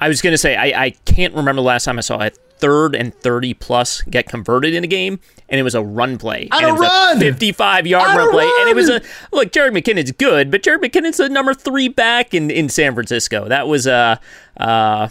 I 0.00 0.08
was 0.08 0.22
going 0.22 0.32
to 0.32 0.38
say, 0.38 0.56
I, 0.56 0.84
I 0.86 0.90
can't 1.04 1.34
remember 1.34 1.60
the 1.60 1.66
last 1.66 1.84
time 1.84 1.98
I 1.98 2.00
saw 2.00 2.20
a 2.22 2.30
third 2.30 2.94
and 2.94 3.14
30 3.14 3.54
plus 3.54 4.02
get 4.02 4.28
converted 4.28 4.74
in 4.74 4.84
a 4.84 4.86
game, 4.86 5.20
and 5.48 5.58
it 5.58 5.62
was 5.62 5.74
a 5.74 5.82
run 5.82 6.18
play. 6.18 6.48
On 6.52 6.64
a 6.64 6.68
it 6.68 6.72
was 6.72 6.80
run! 6.80 7.16
A 7.18 7.20
55 7.20 7.86
yard 7.86 8.08
On 8.10 8.16
run 8.16 8.30
play. 8.30 8.44
run! 8.44 8.60
And 8.60 8.70
it 8.70 8.76
was 8.76 8.88
a, 8.88 9.00
look, 9.32 9.50
Jerick 9.52 9.72
McKinnon's 9.76 10.12
good, 10.12 10.50
but 10.50 10.62
Jerick 10.62 10.80
McKinnon's 10.82 11.18
the 11.18 11.28
number 11.28 11.54
three 11.54 11.88
back 11.88 12.34
in, 12.34 12.50
in 12.50 12.68
San 12.68 12.94
Francisco. 12.94 13.48
That 13.48 13.68
was, 13.68 13.86
uh, 13.86 14.16
uh, 14.56 15.08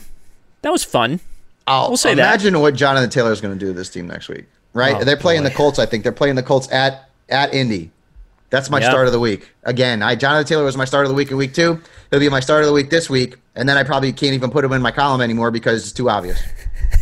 that 0.62 0.72
was 0.72 0.84
fun. 0.84 1.20
I'll 1.68 1.90
we'll 1.90 1.98
say 1.98 2.14
imagine 2.14 2.54
that. 2.54 2.60
what 2.60 2.74
Jonathan 2.74 3.10
Taylor 3.12 3.32
is 3.32 3.42
going 3.42 3.54
to 3.54 3.60
do 3.60 3.68
to 3.68 3.78
this 3.78 3.90
team 3.90 4.08
next 4.08 4.28
week, 4.28 4.46
right? 4.74 4.96
Oh, 4.96 5.04
They're 5.04 5.16
playing 5.18 5.44
boy. 5.44 5.50
the 5.50 5.56
Colts, 5.56 5.78
I 5.78 5.86
think. 5.86 6.04
They're 6.04 6.12
playing 6.12 6.36
the 6.36 6.44
Colts 6.44 6.68
at 6.72 7.10
at 7.30 7.54
Indy. 7.54 7.92
That's 8.50 8.70
my 8.70 8.80
Yep. 8.80 8.90
start 8.92 9.08
of 9.08 9.14
the 9.14 9.20
week. 9.20 9.50
Again, 9.64 10.02
I 10.02 10.16
Jonathan 10.16 10.46
Taylor 10.48 10.64
was 10.64 10.76
my 10.76 10.86
start 10.86 11.06
of 11.06 11.10
the 11.10 11.16
week 11.16 11.30
in 11.32 11.38
week 11.38 11.54
two. 11.54 11.80
He'll 12.10 12.20
be 12.20 12.30
my 12.30 12.40
start 12.40 12.62
of 12.62 12.68
the 12.68 12.74
week 12.74 12.90
this 12.90 13.10
week, 13.10 13.38
and 13.56 13.70
then 13.70 13.78
I 13.78 13.84
probably 13.84 14.12
can't 14.12 14.34
even 14.34 14.50
put 14.50 14.66
him 14.66 14.74
in 14.74 14.82
my 14.82 14.92
column 14.92 15.22
anymore 15.22 15.52
because 15.52 15.84
it's 15.84 15.92
too 15.92 16.10
obvious. 16.10 16.40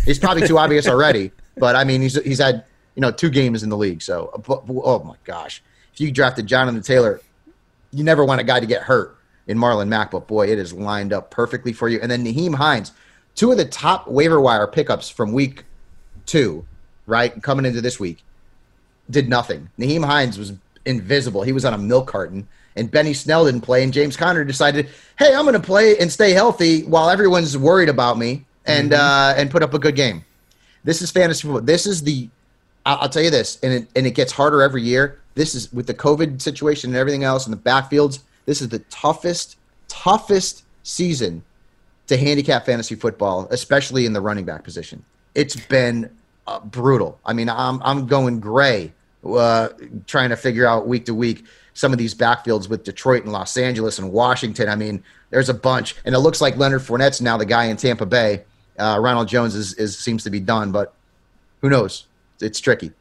He's 0.05 0.19
probably 0.19 0.45
too 0.47 0.57
obvious 0.57 0.87
already, 0.89 1.31
but 1.57 1.75
I 1.75 1.83
mean, 1.83 2.01
he's 2.01 2.21
he's 2.23 2.39
had 2.39 2.65
you 2.95 3.01
know 3.01 3.11
two 3.11 3.29
games 3.29 3.63
in 3.63 3.69
the 3.69 3.77
league, 3.77 4.01
so 4.01 4.31
oh 4.49 5.03
my 5.05 5.15
gosh, 5.23 5.61
if 5.93 6.01
you 6.01 6.11
drafted 6.11 6.47
Jonathan 6.47 6.81
Taylor, 6.81 7.21
you 7.91 8.03
never 8.03 8.25
want 8.25 8.41
a 8.41 8.43
guy 8.43 8.59
to 8.59 8.65
get 8.65 8.81
hurt 8.83 9.17
in 9.47 9.57
Marlon 9.57 9.87
Mack, 9.87 10.11
but 10.11 10.27
boy, 10.27 10.47
it 10.51 10.59
is 10.59 10.73
lined 10.73 11.13
up 11.13 11.31
perfectly 11.31 11.71
for 11.71 11.87
you. 11.87 11.99
And 12.01 12.11
then 12.11 12.25
Nyheim 12.25 12.55
Hines, 12.55 12.91
two 13.35 13.51
of 13.51 13.57
the 13.57 13.63
top 13.65 14.07
waiver 14.09 14.41
wire 14.41 14.67
pickups 14.67 15.09
from 15.09 15.31
week 15.31 15.63
two, 16.25 16.65
right, 17.05 17.41
coming 17.41 17.65
into 17.65 17.79
this 17.79 17.97
week, 17.97 18.23
did 19.09 19.29
nothing. 19.29 19.69
Nyheim 19.79 20.03
Hines 20.05 20.37
was 20.37 20.51
invisible. 20.87 21.43
He 21.43 21.51
was 21.51 21.65
on 21.65 21.73
a 21.73 21.77
milk 21.77 22.07
carton, 22.07 22.47
and 22.75 22.89
Benny 22.89 23.13
Snell 23.13 23.45
didn't 23.45 23.61
play, 23.61 23.83
and 23.83 23.93
James 23.93 24.17
Conner 24.17 24.43
decided, 24.43 24.89
hey, 25.19 25.35
I'm 25.35 25.43
going 25.43 25.53
to 25.53 25.59
play 25.59 25.97
and 25.97 26.11
stay 26.11 26.31
healthy 26.31 26.83
while 26.83 27.09
everyone's 27.09 27.57
worried 27.57 27.89
about 27.89 28.17
me, 28.17 28.45
and 28.65 28.93
uh, 28.93 29.33
and 29.37 29.51
put 29.51 29.63
up 29.63 29.73
a 29.73 29.79
good 29.79 29.95
game. 29.95 30.23
This 30.83 31.01
is 31.01 31.11
fantasy 31.11 31.43
football. 31.43 31.61
This 31.61 31.85
is 31.85 32.01
the 32.03 32.29
I'll, 32.85 32.97
I'll 33.01 33.09
tell 33.09 33.23
you 33.23 33.29
this, 33.29 33.59
and 33.61 33.73
it, 33.73 33.87
and 33.95 34.07
it 34.07 34.11
gets 34.11 34.31
harder 34.31 34.61
every 34.61 34.81
year. 34.81 35.19
This 35.35 35.53
is 35.53 35.71
with 35.71 35.85
the 35.85 35.93
COVID 35.93 36.41
situation 36.41 36.91
and 36.91 36.97
everything 36.97 37.23
else, 37.23 37.45
and 37.45 37.53
the 37.53 37.61
backfields. 37.61 38.19
This 38.45 38.61
is 38.61 38.69
the 38.69 38.79
toughest, 38.79 39.57
toughest 39.89 40.63
season 40.83 41.43
to 42.07 42.17
handicap 42.17 42.65
fantasy 42.65 42.95
football, 42.95 43.47
especially 43.51 44.05
in 44.05 44.13
the 44.13 44.21
running 44.21 44.45
back 44.45 44.63
position. 44.63 45.03
It's 45.35 45.55
been 45.55 46.09
uh, 46.47 46.61
brutal. 46.61 47.19
I 47.25 47.33
mean, 47.33 47.49
I'm 47.49 47.81
I'm 47.83 48.07
going 48.07 48.39
gray 48.39 48.93
uh, 49.25 49.69
trying 50.05 50.29
to 50.29 50.35
figure 50.37 50.65
out 50.65 50.87
week 50.87 51.05
to 51.05 51.13
week 51.13 51.45
some 51.73 51.91
of 51.91 51.99
these 51.99 52.15
backfields 52.15 52.67
with 52.69 52.83
Detroit 52.83 53.23
and 53.23 53.31
Los 53.31 53.55
Angeles 53.57 53.99
and 53.99 54.11
Washington. 54.11 54.67
I 54.69 54.75
mean, 54.75 55.03
there's 55.29 55.49
a 55.49 55.53
bunch, 55.53 55.95
and 56.05 56.15
it 56.15 56.19
looks 56.19 56.41
like 56.41 56.57
Leonard 56.57 56.81
Fournette's 56.81 57.21
now 57.21 57.37
the 57.37 57.45
guy 57.45 57.65
in 57.65 57.77
Tampa 57.77 58.05
Bay. 58.05 58.43
Uh, 58.79 58.97
Ronald 58.99 59.27
Jones 59.27 59.55
is, 59.55 59.73
is 59.75 59.97
seems 59.97 60.23
to 60.23 60.29
be 60.29 60.39
done, 60.39 60.71
but 60.71 60.93
who 61.61 61.69
knows? 61.69 62.05
It's 62.39 62.59
tricky. 62.59 62.91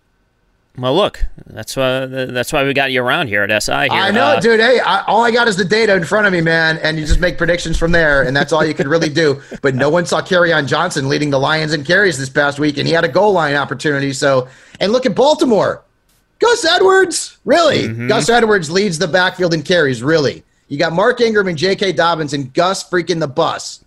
Well, 0.79 0.95
look, 0.95 1.25
that's 1.47 1.75
why 1.75 2.05
that's 2.05 2.53
why 2.53 2.63
we 2.65 2.75
got 2.75 2.93
you 2.93 3.03
around 3.03 3.29
here 3.29 3.43
at 3.43 3.63
SI. 3.63 3.73
Here. 3.73 3.89
I 3.93 4.11
know, 4.11 4.25
Uh, 4.25 4.41
dude. 4.41 4.61
Hey, 4.61 4.79
I, 4.79 5.05
all 5.05 5.25
I 5.25 5.31
got 5.31 5.49
is 5.49 5.57
the 5.57 5.65
data 5.65 5.95
in 5.95 6.05
front 6.05 6.27
of 6.27 6.35
me, 6.35 6.43
man, 6.43 6.77
and 6.79 6.99
you 6.99 7.07
just 7.07 7.19
make 7.19 7.39
predictions 7.39 7.79
from 7.79 7.93
there, 7.93 8.23
and 8.23 8.37
that's 8.37 8.53
all 8.53 8.63
you 8.63 8.75
could 8.75 8.87
really 8.87 9.09
do. 9.09 9.41
But 9.63 9.75
no 9.75 9.89
one 9.89 10.05
saw 10.05 10.19
on 10.19 10.67
Johnson 10.67 11.09
leading 11.09 11.31
the 11.31 11.41
Lions 11.41 11.73
in 11.73 11.83
carries 11.83 12.19
this 12.19 12.29
past 12.29 12.59
week, 12.59 12.77
and 12.77 12.87
he 12.87 12.93
had 12.93 13.05
a 13.05 13.09
goal 13.09 13.33
line 13.33 13.55
opportunity. 13.55 14.13
So, 14.13 14.49
and 14.79 14.93
look 14.93 15.07
at 15.07 15.15
Baltimore, 15.15 15.83
Gus 16.39 16.65
Edwards, 16.65 17.39
really? 17.45 18.09
Gus 18.09 18.29
Edwards 18.29 18.71
leads 18.71 18.99
the 18.99 19.09
backfield 19.09 19.55
in 19.55 19.63
carries, 19.63 20.03
really. 20.03 20.45
You 20.69 20.79
got 20.79 20.93
Mark 20.93 21.21
Ingram 21.21 21.49
and 21.49 21.57
J.K. 21.57 21.93
Dobbins 21.93 22.33
and 22.33 22.53
Gus 22.53 22.89
freaking 22.89 23.21
the 23.21 23.29
bus. 23.29 23.85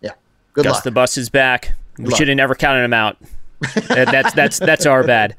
Yeah, 0.00 0.12
good 0.54 0.64
luck. 0.64 0.64
Gus 0.64 0.74
luck. 0.76 0.84
the 0.84 0.90
bus 0.92 1.16
is 1.18 1.28
back. 1.28 1.74
We 1.98 2.14
should 2.14 2.28
have 2.28 2.36
never 2.36 2.54
counted 2.54 2.84
him 2.84 2.94
out. 2.94 3.18
That's 3.88 4.32
that's 4.32 4.58
that's 4.58 4.86
our 4.86 5.04
bad. 5.04 5.36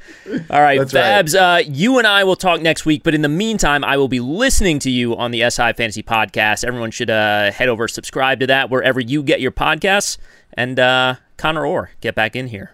All 0.52 0.62
right, 0.62 0.78
That's 0.88 1.34
right. 1.34 1.34
Uh, 1.34 1.64
you 1.66 1.98
and 1.98 2.06
I 2.06 2.24
will 2.24 2.36
talk 2.36 2.62
next 2.62 2.86
week, 2.86 3.02
but 3.02 3.16
in 3.16 3.24
the 3.24 3.28
meantime, 3.30 3.84
I 3.84 3.98
will 3.98 4.08
be 4.08 4.20
listening 4.20 4.78
to 4.80 4.92
you 4.92 5.18
on 5.18 5.32
the 5.32 5.50
SI 5.50 5.74
Fantasy 5.74 6.04
Podcast. 6.04 6.64
Everyone 6.64 6.92
should 6.92 7.10
uh, 7.10 7.52
head 7.52 7.68
over, 7.68 7.88
subscribe 7.88 8.40
to 8.42 8.46
that 8.48 8.70
wherever 8.70 9.00
you 9.00 9.24
get 9.24 9.42
your 9.42 9.52
podcasts, 9.52 10.20
and 10.54 10.78
uh, 10.80 11.16
Conor 11.38 11.66
Orr, 11.66 11.90
get 12.00 12.14
back 12.14 12.36
in 12.36 12.46
here. 12.50 12.74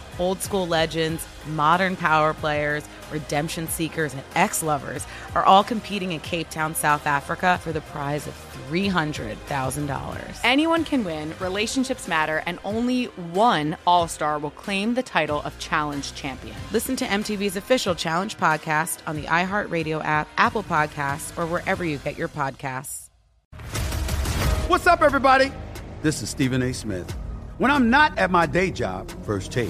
Old 0.21 0.39
school 0.39 0.67
legends, 0.67 1.27
modern 1.47 1.95
power 1.95 2.35
players, 2.35 2.87
redemption 3.11 3.67
seekers, 3.67 4.13
and 4.13 4.21
ex 4.35 4.61
lovers 4.61 5.03
are 5.33 5.43
all 5.43 5.63
competing 5.63 6.11
in 6.11 6.19
Cape 6.19 6.47
Town, 6.51 6.75
South 6.75 7.07
Africa 7.07 7.59
for 7.63 7.71
the 7.71 7.81
prize 7.81 8.27
of 8.27 8.35
$300,000. 8.69 10.39
Anyone 10.43 10.85
can 10.85 11.03
win, 11.03 11.33
relationships 11.39 12.07
matter, 12.07 12.43
and 12.45 12.59
only 12.63 13.05
one 13.05 13.75
All 13.87 14.07
Star 14.07 14.37
will 14.37 14.51
claim 14.51 14.93
the 14.93 15.01
title 15.01 15.41
of 15.41 15.57
Challenge 15.57 16.13
Champion. 16.13 16.55
Listen 16.71 16.95
to 16.97 17.05
MTV's 17.05 17.55
official 17.55 17.95
Challenge 17.95 18.37
podcast 18.37 18.99
on 19.07 19.15
the 19.15 19.23
iHeartRadio 19.23 20.05
app, 20.05 20.27
Apple 20.37 20.61
Podcasts, 20.61 21.35
or 21.35 21.47
wherever 21.47 21.83
you 21.83 21.97
get 21.97 22.15
your 22.15 22.27
podcasts. 22.27 23.09
What's 24.67 24.85
up, 24.85 25.01
everybody? 25.01 25.51
This 26.03 26.21
is 26.21 26.29
Stephen 26.29 26.61
A. 26.61 26.75
Smith. 26.75 27.11
When 27.57 27.71
I'm 27.71 27.89
not 27.89 28.17
at 28.19 28.29
my 28.29 28.45
day 28.45 28.69
job, 28.69 29.11
First 29.23 29.51
Take, 29.51 29.69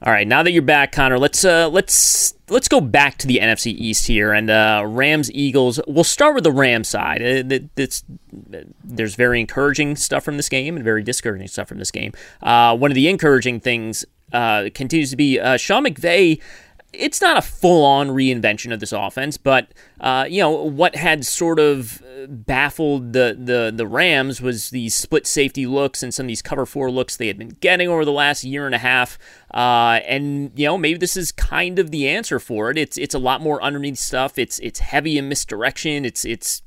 All 0.00 0.12
right, 0.12 0.28
now 0.28 0.44
that 0.44 0.52
you're 0.52 0.62
back, 0.62 0.92
Conor, 0.92 1.18
let's 1.18 1.44
uh, 1.44 1.68
let's 1.68 2.34
let's 2.48 2.68
go 2.68 2.80
back 2.80 3.18
to 3.18 3.26
the 3.26 3.38
NFC 3.38 3.72
East 3.72 4.06
here 4.06 4.32
and 4.32 4.48
uh, 4.48 4.84
Rams 4.86 5.28
Eagles. 5.32 5.80
We'll 5.88 6.04
start 6.04 6.36
with 6.36 6.44
the 6.44 6.52
Rams 6.52 6.86
side. 6.86 7.20
Uh, 7.20 7.58
it's, 7.76 8.04
there's 8.84 9.16
very 9.16 9.40
encouraging 9.40 9.96
stuff 9.96 10.22
from 10.22 10.36
this 10.36 10.48
game 10.48 10.76
and 10.76 10.84
very 10.84 11.02
discouraging 11.02 11.48
stuff 11.48 11.66
from 11.66 11.78
this 11.78 11.90
game. 11.90 12.12
Uh, 12.40 12.76
one 12.76 12.92
of 12.92 12.94
the 12.94 13.08
encouraging 13.08 13.58
things 13.58 14.04
uh, 14.32 14.68
continues 14.72 15.10
to 15.10 15.16
be 15.16 15.40
uh, 15.40 15.56
Sean 15.56 15.84
McVay 15.84 16.40
it's 16.92 17.20
not 17.20 17.36
a 17.36 17.42
full 17.42 17.84
on 17.84 18.08
reinvention 18.08 18.72
of 18.72 18.80
this 18.80 18.92
offense, 18.92 19.36
but 19.36 19.72
uh, 20.00 20.26
you 20.28 20.40
know 20.40 20.50
what 20.50 20.96
had 20.96 21.26
sort 21.26 21.58
of 21.58 22.02
baffled 22.28 23.12
the, 23.12 23.36
the 23.38 23.72
the 23.74 23.86
Rams 23.86 24.40
was 24.40 24.70
these 24.70 24.94
split 24.94 25.26
safety 25.26 25.66
looks 25.66 26.02
and 26.02 26.12
some 26.12 26.24
of 26.24 26.28
these 26.28 26.42
cover 26.42 26.64
four 26.64 26.90
looks 26.90 27.16
they 27.16 27.26
had 27.26 27.38
been 27.38 27.56
getting 27.60 27.88
over 27.88 28.04
the 28.04 28.12
last 28.12 28.42
year 28.42 28.66
and 28.66 28.74
a 28.74 28.78
half. 28.78 29.18
Uh, 29.52 30.00
and 30.06 30.52
you 30.56 30.66
know 30.66 30.78
maybe 30.78 30.98
this 30.98 31.16
is 31.16 31.30
kind 31.32 31.78
of 31.78 31.90
the 31.90 32.08
answer 32.08 32.38
for 32.38 32.70
it. 32.70 32.78
It's 32.78 32.96
it's 32.96 33.14
a 33.14 33.18
lot 33.18 33.42
more 33.42 33.62
underneath 33.62 33.98
stuff. 33.98 34.38
It's 34.38 34.58
it's 34.60 34.78
heavy 34.80 35.18
in 35.18 35.28
misdirection. 35.28 36.04
It's 36.04 36.24
it's 36.24 36.62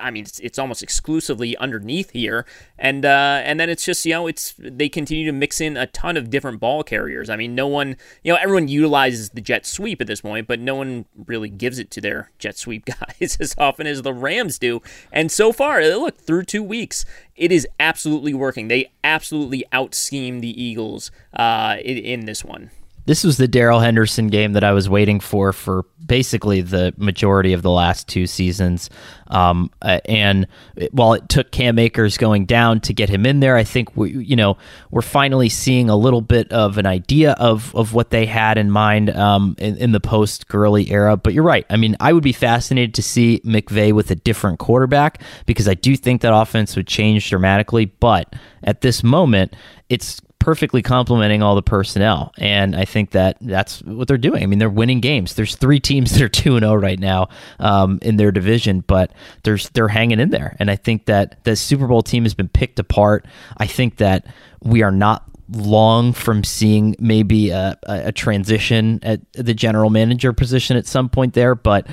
I 0.00 0.10
mean, 0.10 0.24
it's, 0.24 0.38
it's 0.40 0.58
almost 0.58 0.82
exclusively 0.82 1.56
underneath 1.56 2.10
here, 2.10 2.46
and 2.78 3.04
uh, 3.04 3.40
and 3.44 3.58
then 3.58 3.68
it's 3.68 3.84
just 3.84 4.04
you 4.04 4.12
know 4.12 4.26
it's 4.26 4.54
they 4.58 4.88
continue 4.88 5.26
to 5.26 5.32
mix 5.32 5.60
in 5.60 5.76
a 5.76 5.86
ton 5.86 6.16
of 6.16 6.30
different 6.30 6.60
ball 6.60 6.82
carriers. 6.82 7.28
I 7.30 7.36
mean, 7.36 7.54
no 7.54 7.66
one 7.66 7.96
you 8.22 8.32
know 8.32 8.38
everyone 8.40 8.68
utilizes 8.68 9.30
the 9.30 9.40
jet 9.40 9.66
sweep 9.66 10.00
at 10.00 10.06
this 10.06 10.20
point, 10.20 10.46
but 10.46 10.60
no 10.60 10.74
one 10.74 11.06
really 11.26 11.48
gives 11.48 11.78
it 11.78 11.90
to 11.92 12.00
their 12.00 12.30
jet 12.38 12.56
sweep 12.56 12.84
guys 13.20 13.36
as 13.40 13.54
often 13.58 13.86
as 13.86 14.02
the 14.02 14.12
Rams 14.12 14.58
do. 14.58 14.82
And 15.12 15.30
so 15.30 15.52
far, 15.52 15.82
look 15.82 16.18
through 16.18 16.44
two 16.44 16.62
weeks, 16.62 17.04
it 17.36 17.52
is 17.52 17.66
absolutely 17.78 18.34
working. 18.34 18.68
They 18.68 18.92
absolutely 19.02 19.64
out 19.72 19.94
scheme 19.94 20.40
the 20.40 20.62
Eagles 20.62 21.10
uh, 21.34 21.76
in, 21.80 21.98
in 21.98 22.26
this 22.26 22.44
one. 22.44 22.70
This 23.06 23.24
was 23.24 23.36
the 23.36 23.48
Darrell 23.48 23.80
Henderson 23.80 24.28
game 24.28 24.52
that 24.52 24.64
I 24.64 24.72
was 24.72 24.88
waiting 24.88 25.20
for 25.20 25.52
for 25.52 25.84
basically 26.04 26.60
the 26.60 26.92
majority 26.96 27.52
of 27.52 27.62
the 27.62 27.70
last 27.70 28.08
two 28.08 28.26
seasons. 28.26 28.90
Um, 29.28 29.70
uh, 29.80 30.00
and 30.06 30.46
while 30.90 31.14
it 31.14 31.28
took 31.28 31.52
Cam 31.52 31.78
Akers 31.78 32.16
going 32.16 32.46
down 32.46 32.80
to 32.80 32.92
get 32.92 33.08
him 33.08 33.26
in 33.26 33.40
there, 33.40 33.56
I 33.56 33.64
think 33.64 33.96
we, 33.96 34.10
you 34.12 34.36
know, 34.36 34.58
we're 34.90 35.02
finally 35.02 35.48
seeing 35.48 35.88
a 35.88 35.96
little 35.96 36.20
bit 36.20 36.52
of 36.52 36.78
an 36.78 36.86
idea 36.86 37.32
of 37.32 37.74
of 37.74 37.94
what 37.94 38.10
they 38.10 38.26
had 38.26 38.58
in 38.58 38.70
mind 38.70 39.10
um, 39.10 39.54
in, 39.58 39.76
in 39.76 39.92
the 39.92 40.00
post 40.00 40.48
Gurley 40.48 40.90
era. 40.90 41.16
But 41.16 41.32
you're 41.32 41.44
right. 41.44 41.66
I 41.70 41.76
mean, 41.76 41.96
I 42.00 42.12
would 42.12 42.24
be 42.24 42.32
fascinated 42.32 42.94
to 42.94 43.02
see 43.02 43.40
McVay 43.44 43.92
with 43.92 44.10
a 44.10 44.16
different 44.16 44.58
quarterback 44.58 45.22
because 45.46 45.68
I 45.68 45.74
do 45.74 45.96
think 45.96 46.22
that 46.22 46.34
offense 46.34 46.76
would 46.76 46.86
change 46.86 47.28
dramatically. 47.30 47.86
But 47.86 48.34
at 48.64 48.80
this 48.80 49.02
moment, 49.02 49.54
it's 49.88 50.20
perfectly 50.40 50.82
complementing 50.82 51.42
all 51.42 51.54
the 51.54 51.62
personnel. 51.62 52.32
And 52.38 52.74
I 52.74 52.84
think 52.84 53.12
that 53.12 53.36
that's 53.40 53.82
what 53.82 54.08
they're 54.08 54.18
doing. 54.18 54.42
I 54.42 54.46
mean, 54.46 54.58
they're 54.58 54.68
winning 54.68 55.00
games. 55.00 55.34
There's 55.34 55.54
three 55.54 55.78
teams 55.90 56.12
that 56.12 56.22
are 56.22 56.28
2 56.28 56.58
0 56.58 56.74
right 56.74 56.98
now 56.98 57.28
um, 57.60 58.00
in 58.02 58.16
their 58.16 58.32
division, 58.32 58.80
but 58.80 59.12
there's, 59.44 59.68
they're 59.70 59.88
hanging 59.88 60.18
in 60.18 60.30
there. 60.30 60.56
And 60.58 60.70
I 60.70 60.76
think 60.76 61.04
that 61.04 61.44
the 61.44 61.54
Super 61.54 61.86
Bowl 61.86 62.02
team 62.02 62.24
has 62.24 62.34
been 62.34 62.48
picked 62.48 62.80
apart. 62.80 63.26
I 63.58 63.66
think 63.66 63.96
that 63.98 64.26
we 64.62 64.82
are 64.82 64.90
not 64.90 65.24
long 65.52 66.12
from 66.12 66.44
seeing 66.44 66.94
maybe 66.98 67.50
a, 67.50 67.76
a, 67.84 68.12
transition 68.12 69.00
at 69.02 69.20
the 69.32 69.54
general 69.54 69.90
manager 69.90 70.32
position 70.32 70.76
at 70.76 70.86
some 70.86 71.08
point 71.08 71.34
there. 71.34 71.54
But 71.54 71.86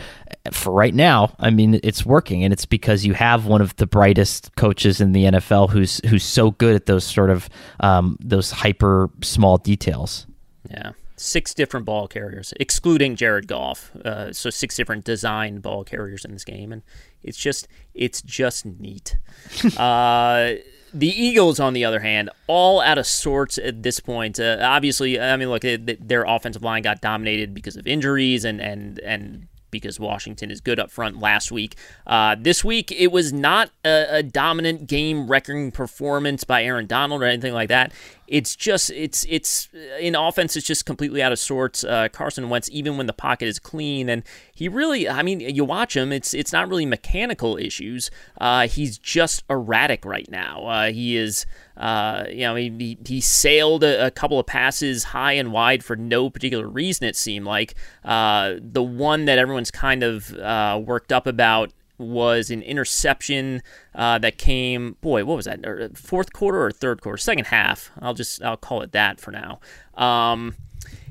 for 0.52 0.72
right 0.72 0.94
now, 0.94 1.36
I 1.40 1.50
mean, 1.50 1.80
it's 1.84 2.06
working, 2.06 2.44
and 2.44 2.54
it's 2.54 2.66
because 2.66 3.06
you 3.06 3.14
have 3.14 3.46
one 3.46 3.62
of 3.62 3.76
the 3.78 3.88
brightest 3.88 4.56
coaches 4.56 5.02
in 5.02 5.12
the 5.12 5.26
NFL 5.26 5.70
who's 5.72 6.00
who's 6.06 6.24
so 6.24 6.52
good 6.52 6.76
at 6.76 6.86
those 6.86 7.04
sort 7.04 7.30
of 7.30 7.50
um, 7.80 8.18
those 8.20 8.52
hyper 8.52 9.10
small 9.22 9.58
details. 9.58 10.28
Yeah. 10.70 10.92
Six 11.20 11.56
different 11.56 11.88
ball 11.88 12.08
carriers, 12.08 12.54
excluding 12.60 13.16
Jared 13.16 13.48
Goff. 13.48 13.96
Uh, 13.96 14.32
so 14.32 14.52
six 14.52 14.76
different 14.76 15.04
design 15.04 15.62
ball 15.62 15.84
carriers 15.84 16.24
in 16.24 16.32
this 16.32 16.44
game, 16.44 16.72
and 16.72 16.84
it's 17.24 17.40
just 17.40 17.68
it's 17.96 18.22
just 18.22 18.68
neat. 18.68 19.18
uh, 19.78 20.54
the 20.94 21.08
Eagles, 21.08 21.60
on 21.60 21.74
the 21.74 21.86
other 21.86 22.00
hand, 22.00 22.30
all 22.48 22.82
out 22.82 22.98
of 22.98 23.06
sorts 23.06 23.58
at 23.58 23.84
this 23.84 24.00
point. 24.00 24.40
Uh, 24.40 24.58
obviously, 24.62 25.20
I 25.20 25.36
mean, 25.38 25.50
look, 25.50 25.64
their 25.64 26.24
offensive 26.24 26.64
line 26.64 26.84
got 26.84 27.02
dominated 27.02 27.54
because 27.54 27.76
of 27.76 27.88
injuries 27.88 28.46
and 28.46 28.62
and 28.62 29.00
and 29.00 29.48
because 29.70 30.00
Washington 30.00 30.50
is 30.50 30.62
good 30.62 30.80
up 30.80 30.90
front 30.90 31.20
last 31.20 31.52
week. 31.52 31.76
Uh, 32.06 32.36
this 32.40 32.64
week, 32.64 32.92
it 32.92 33.12
was 33.12 33.34
not 33.34 33.70
a, 33.84 34.18
a 34.18 34.24
dominant 34.24 34.88
game 34.88 35.28
wrecking 35.28 35.72
performance 35.72 36.44
by 36.44 36.64
Aaron 36.64 36.88
Donald 36.88 37.22
or 37.22 37.26
anything 37.26 37.54
like 37.54 37.70
that. 37.70 37.92
It's 38.28 38.56
just 38.56 38.90
it's 38.90 39.26
it's 39.30 39.70
in 40.00 40.16
offense. 40.16 40.56
It's 40.58 40.68
just 40.68 40.86
completely 40.86 41.24
out 41.24 41.32
of 41.32 41.40
sorts. 41.40 41.84
Uh, 41.84 42.10
Carson 42.10 42.50
Wentz, 42.50 42.70
even 42.72 42.98
when 42.98 43.08
the 43.08 43.14
pocket 43.14 43.48
is 43.48 43.58
clean, 43.58 44.10
and 44.10 44.24
he 44.54 44.68
really, 44.68 45.08
I 45.08 45.24
mean, 45.24 45.40
you 45.40 45.64
watch 45.64 45.96
him. 45.96 46.12
It's 46.12 46.34
it's 46.34 46.52
not 46.52 46.68
really 46.68 46.86
mechanical 46.86 47.58
issues. 47.58 48.12
Uh, 48.40 48.68
he's 48.68 48.98
just 48.98 49.44
erratic 49.50 50.04
right 50.04 50.30
now. 50.30 50.66
Uh, 50.68 50.92
he 50.92 51.16
is. 51.18 51.46
Uh, 51.78 52.24
you 52.32 52.40
know, 52.40 52.56
he, 52.56 52.98
he 53.06 53.22
sailed 53.22 53.84
a, 53.84 54.08
a, 54.08 54.10
couple 54.10 54.40
of 54.40 54.48
passes 54.48 55.04
high 55.04 55.34
and 55.34 55.52
wide 55.52 55.84
for 55.84 55.96
no 55.96 56.28
particular 56.28 56.68
reason, 56.68 57.06
it 57.06 57.16
seemed 57.16 57.46
like. 57.46 57.76
Uh, 58.04 58.56
the 58.60 58.82
one 58.82 59.26
that 59.26 59.38
everyone's 59.38 59.70
kind 59.70 60.02
of 60.02 60.34
uh, 60.34 60.82
worked 60.84 61.12
up 61.12 61.28
about 61.28 61.72
was 61.98 62.50
an 62.52 62.62
interception 62.62 63.62
uh, 63.96 64.20
that 64.20 64.38
came, 64.38 64.98
boy, 65.02 65.26
what 65.26 65.36
was 65.36 65.46
that? 65.46 65.98
Fourth 65.98 66.34
quarter 66.34 66.64
or 66.64 66.72
third 66.72 67.02
quarter? 67.02 67.18
Second 67.18 67.48
half. 67.48 67.92
I'll 68.02 68.14
just, 68.14 68.42
I'll 68.44 68.58
call 68.58 68.82
it 68.82 68.92
that 68.92 69.20
for 69.20 69.32
now. 69.32 69.60
Um, 69.96 70.56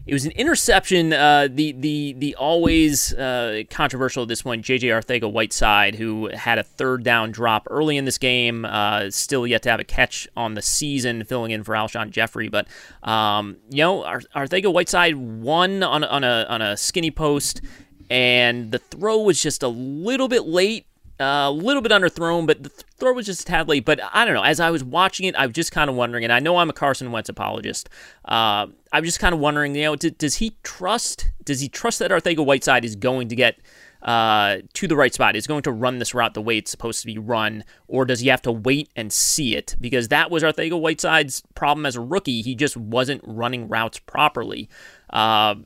it 0.07 0.13
was 0.13 0.25
an 0.25 0.31
interception. 0.33 1.13
Uh, 1.13 1.49
the 1.51 1.73
the 1.73 2.13
the 2.13 2.37
always 2.37 3.13
uh, 3.15 3.63
controversial 3.71 4.25
this 4.25 4.43
point, 4.43 4.65
JJ 4.65 4.83
Arcega-Whiteside, 4.83 5.97
who 5.97 6.29
had 6.29 6.59
a 6.59 6.63
third 6.63 7.03
down 7.03 7.33
drop 7.33 7.67
early 7.69 7.97
in 7.97 8.05
this 8.05 8.17
game, 8.17 8.65
uh, 8.65 9.11
still 9.11 9.47
yet 9.49 9.63
to 9.63 9.71
have 9.71 9.81
a 9.81 9.85
catch 9.85 10.29
on 10.37 10.55
the 10.55 10.63
season, 10.63 11.25
filling 11.25 11.51
in 11.51 11.65
for 11.65 11.75
Alshon 11.75 12.11
Jeffery. 12.11 12.49
But 12.49 12.69
um, 13.03 13.57
you 13.69 13.79
know, 13.79 14.03
Arcega-Whiteside 14.03 15.17
won 15.17 15.83
on 15.83 16.05
on 16.05 16.23
a 16.23 16.47
on 16.49 16.63
a 16.63 16.77
skinny 16.77 17.11
post, 17.11 17.61
and 18.11 18.73
the 18.73 18.79
throw 18.79 19.19
was 19.23 19.41
just 19.41 19.63
a 19.63 19.69
little 19.69 20.29
bit 20.29 20.47
late 20.47 20.87
a 21.19 21.51
little 21.51 21.83
bit 21.83 21.93
underthrown, 21.93 22.47
but 22.47 22.63
the 22.63 22.69
throw 22.69 23.13
was 23.13 23.27
just 23.27 23.43
a 23.43 23.45
tad 23.45 23.69
late. 23.69 23.85
But 23.85 24.01
I 24.13 24.25
don't 24.25 24.35
know. 24.35 24.43
As 24.43 24.61
I 24.61 24.71
was 24.71 24.85
watching 24.85 25.27
it, 25.27 25.35
I 25.37 25.47
was 25.47 25.55
just 25.55 25.73
kind 25.73 25.89
of 25.89 25.97
wondering, 25.97 26.25
and 26.25 26.33
I 26.33 26.41
know 26.41 26.59
I'm 26.59 26.71
a 26.71 26.75
Carson 26.75 27.11
Wentz 27.13 27.29
apologist. 27.29 27.89
Uh, 28.25 28.67
I 28.93 29.01
was 29.01 29.09
just 29.09 29.21
kind 29.21 29.35
of 29.35 29.41
wondering, 29.41 29.75
you 29.75 29.85
know, 29.85 29.97
d- 29.97 30.11
does 30.11 30.37
he 30.37 30.57
trust? 30.63 31.31
Does 31.45 31.61
he 31.61 31.69
trust 31.69 31.99
that 32.01 32.11
Arcega-Whiteside 32.11 32.85
is 32.85 32.97
going 32.97 33.29
to 33.29 33.37
get 33.37 33.59
uh, 34.03 34.59
to 34.75 34.87
the 34.87 34.97
right 34.97 35.15
spot? 35.15 35.37
Is 35.37 35.47
going 35.47 35.63
to 35.63 35.73
run 35.73 35.99
this 35.99 36.13
route 36.13 36.35
the 36.35 36.43
way 36.43 36.59
it's 36.59 36.71
supposed 36.71 37.01
to 37.01 37.07
be 37.07 37.19
run, 37.19 37.65
or 37.89 38.05
does 38.05 38.21
he 38.21 38.29
have 38.29 38.43
to 38.43 38.53
wait 38.53 38.91
and 38.95 39.11
see 39.13 39.57
it? 39.57 39.75
Because 39.81 40.09
that 40.09 40.31
was 40.31 40.43
Arcega-Whiteside's 40.43 41.43
problem 41.55 41.87
as 41.87 41.97
a 41.97 42.01
rookie. 42.01 42.43
He 42.43 42.55
just 42.55 42.77
wasn't 42.77 43.23
running 43.25 43.69
routes 43.69 43.99
properly. 44.01 44.69
Uh, 45.09 45.57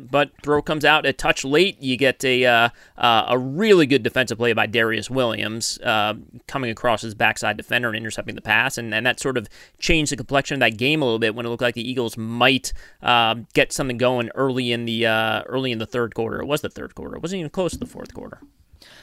but 0.00 0.30
throw 0.42 0.62
comes 0.62 0.84
out 0.84 1.06
a 1.06 1.12
touch 1.12 1.44
late. 1.44 1.80
You 1.80 1.96
get 1.96 2.24
a 2.24 2.44
uh, 2.44 2.68
uh, 2.96 3.26
a 3.28 3.38
really 3.38 3.86
good 3.86 4.02
defensive 4.02 4.38
play 4.38 4.52
by 4.52 4.66
Darious 4.66 5.10
Williams 5.10 5.78
uh, 5.80 6.14
coming 6.46 6.70
across 6.70 7.02
his 7.02 7.14
backside 7.14 7.56
defender 7.56 7.88
and 7.88 7.96
intercepting 7.96 8.34
the 8.34 8.42
pass, 8.42 8.78
and, 8.78 8.94
and 8.94 9.06
that 9.06 9.20
sort 9.20 9.36
of 9.36 9.48
changed 9.78 10.12
the 10.12 10.16
complexion 10.16 10.54
of 10.54 10.60
that 10.60 10.76
game 10.78 11.02
a 11.02 11.04
little 11.04 11.18
bit 11.18 11.34
when 11.34 11.46
it 11.46 11.48
looked 11.48 11.62
like 11.62 11.74
the 11.74 11.88
Eagles 11.88 12.16
might 12.16 12.72
uh, 13.02 13.36
get 13.54 13.72
something 13.72 13.98
going 13.98 14.30
early 14.34 14.72
in 14.72 14.84
the 14.84 15.06
uh, 15.06 15.42
early 15.46 15.72
in 15.72 15.78
the 15.78 15.86
third 15.86 16.14
quarter. 16.14 16.40
It 16.40 16.46
was 16.46 16.60
the 16.60 16.70
third 16.70 16.94
quarter. 16.94 17.16
It 17.16 17.22
wasn't 17.22 17.40
even 17.40 17.50
close 17.50 17.72
to 17.72 17.78
the 17.78 17.86
fourth 17.86 18.14
quarter. 18.14 18.40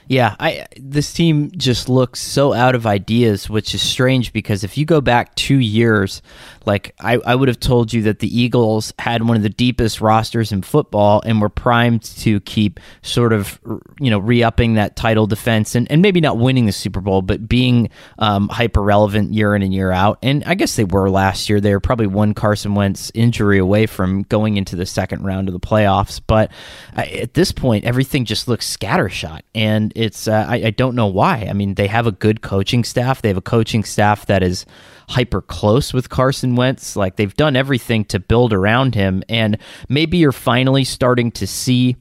Yeah, 0.07 0.35
I 0.39 0.65
this 0.75 1.13
team 1.13 1.51
just 1.55 1.87
looks 1.87 2.19
so 2.19 2.51
out 2.51 2.73
of 2.73 2.87
ideas, 2.87 3.47
which 3.47 3.75
is 3.75 3.87
strange 3.87 4.33
because 4.33 4.63
if 4.63 4.75
you 4.77 4.85
go 4.85 5.01
back 5.01 5.35
two 5.35 5.59
years, 5.59 6.23
like 6.69 6.93
I, 6.99 7.15
I 7.15 7.33
would 7.33 7.47
have 7.47 7.59
told 7.59 7.91
you 7.91 8.03
that 8.03 8.19
the 8.19 8.39
Eagles 8.39 8.93
had 8.99 9.27
one 9.27 9.35
of 9.35 9.41
the 9.41 9.49
deepest 9.49 10.01
rosters 10.01 10.51
in 10.51 10.61
football 10.61 11.19
and 11.25 11.41
were 11.41 11.49
primed 11.49 12.03
to 12.03 12.39
keep 12.41 12.79
sort 13.01 13.33
of 13.33 13.59
you 13.99 14.11
know 14.11 14.19
re-upping 14.19 14.75
that 14.75 14.95
title 14.95 15.25
defense 15.25 15.73
and, 15.73 15.91
and 15.91 16.03
maybe 16.03 16.21
not 16.21 16.37
winning 16.37 16.67
the 16.67 16.71
Super 16.71 17.01
Bowl, 17.01 17.23
but 17.23 17.49
being 17.49 17.89
um, 18.19 18.47
hyper 18.49 18.83
relevant 18.83 19.33
year 19.33 19.55
in 19.55 19.63
and 19.63 19.73
year 19.73 19.91
out. 19.91 20.19
And 20.21 20.43
I 20.45 20.53
guess 20.53 20.75
they 20.75 20.83
were 20.83 21.09
last 21.09 21.49
year. 21.49 21.59
They 21.59 21.73
were 21.73 21.79
probably 21.79 22.05
one 22.05 22.35
Carson 22.35 22.75
Wentz 22.75 23.11
injury 23.15 23.57
away 23.57 23.87
from 23.87 24.21
going 24.23 24.57
into 24.57 24.75
the 24.75 24.85
second 24.85 25.23
round 25.23 25.49
of 25.49 25.53
the 25.53 25.59
playoffs. 25.59 26.21
But 26.25 26.51
at 26.95 27.33
this 27.33 27.51
point, 27.51 27.85
everything 27.85 28.25
just 28.25 28.47
looks 28.47 28.77
scattershot 28.77 29.41
and 29.55 29.91
it's 29.95 30.27
uh, 30.27 30.45
I, 30.47 30.55
I 30.65 30.69
don't 30.69 30.93
know 30.93 31.07
why. 31.07 31.47
I 31.49 31.53
mean, 31.53 31.73
they 31.73 31.87
have 31.87 32.05
a 32.05 32.11
good 32.11 32.41
coaching 32.41 32.83
staff. 32.83 33.23
They 33.23 33.29
have 33.29 33.37
a 33.37 33.41
coaching 33.41 33.83
staff 33.83 34.27
that 34.27 34.43
is 34.43 34.67
hyper 35.09 35.41
close 35.41 35.91
with 35.91 36.09
Carson 36.09 36.55
Wentz. 36.59 36.95
Like 36.95 37.15
they've 37.15 37.35
done 37.35 37.55
everything 37.55 38.05
to 38.05 38.19
build 38.19 38.53
around 38.53 38.93
him, 38.93 39.23
and 39.27 39.57
maybe 39.87 40.17
you're 40.17 40.31
finally 40.31 40.83
starting 40.83 41.31
to 41.31 41.47
see 41.47 41.95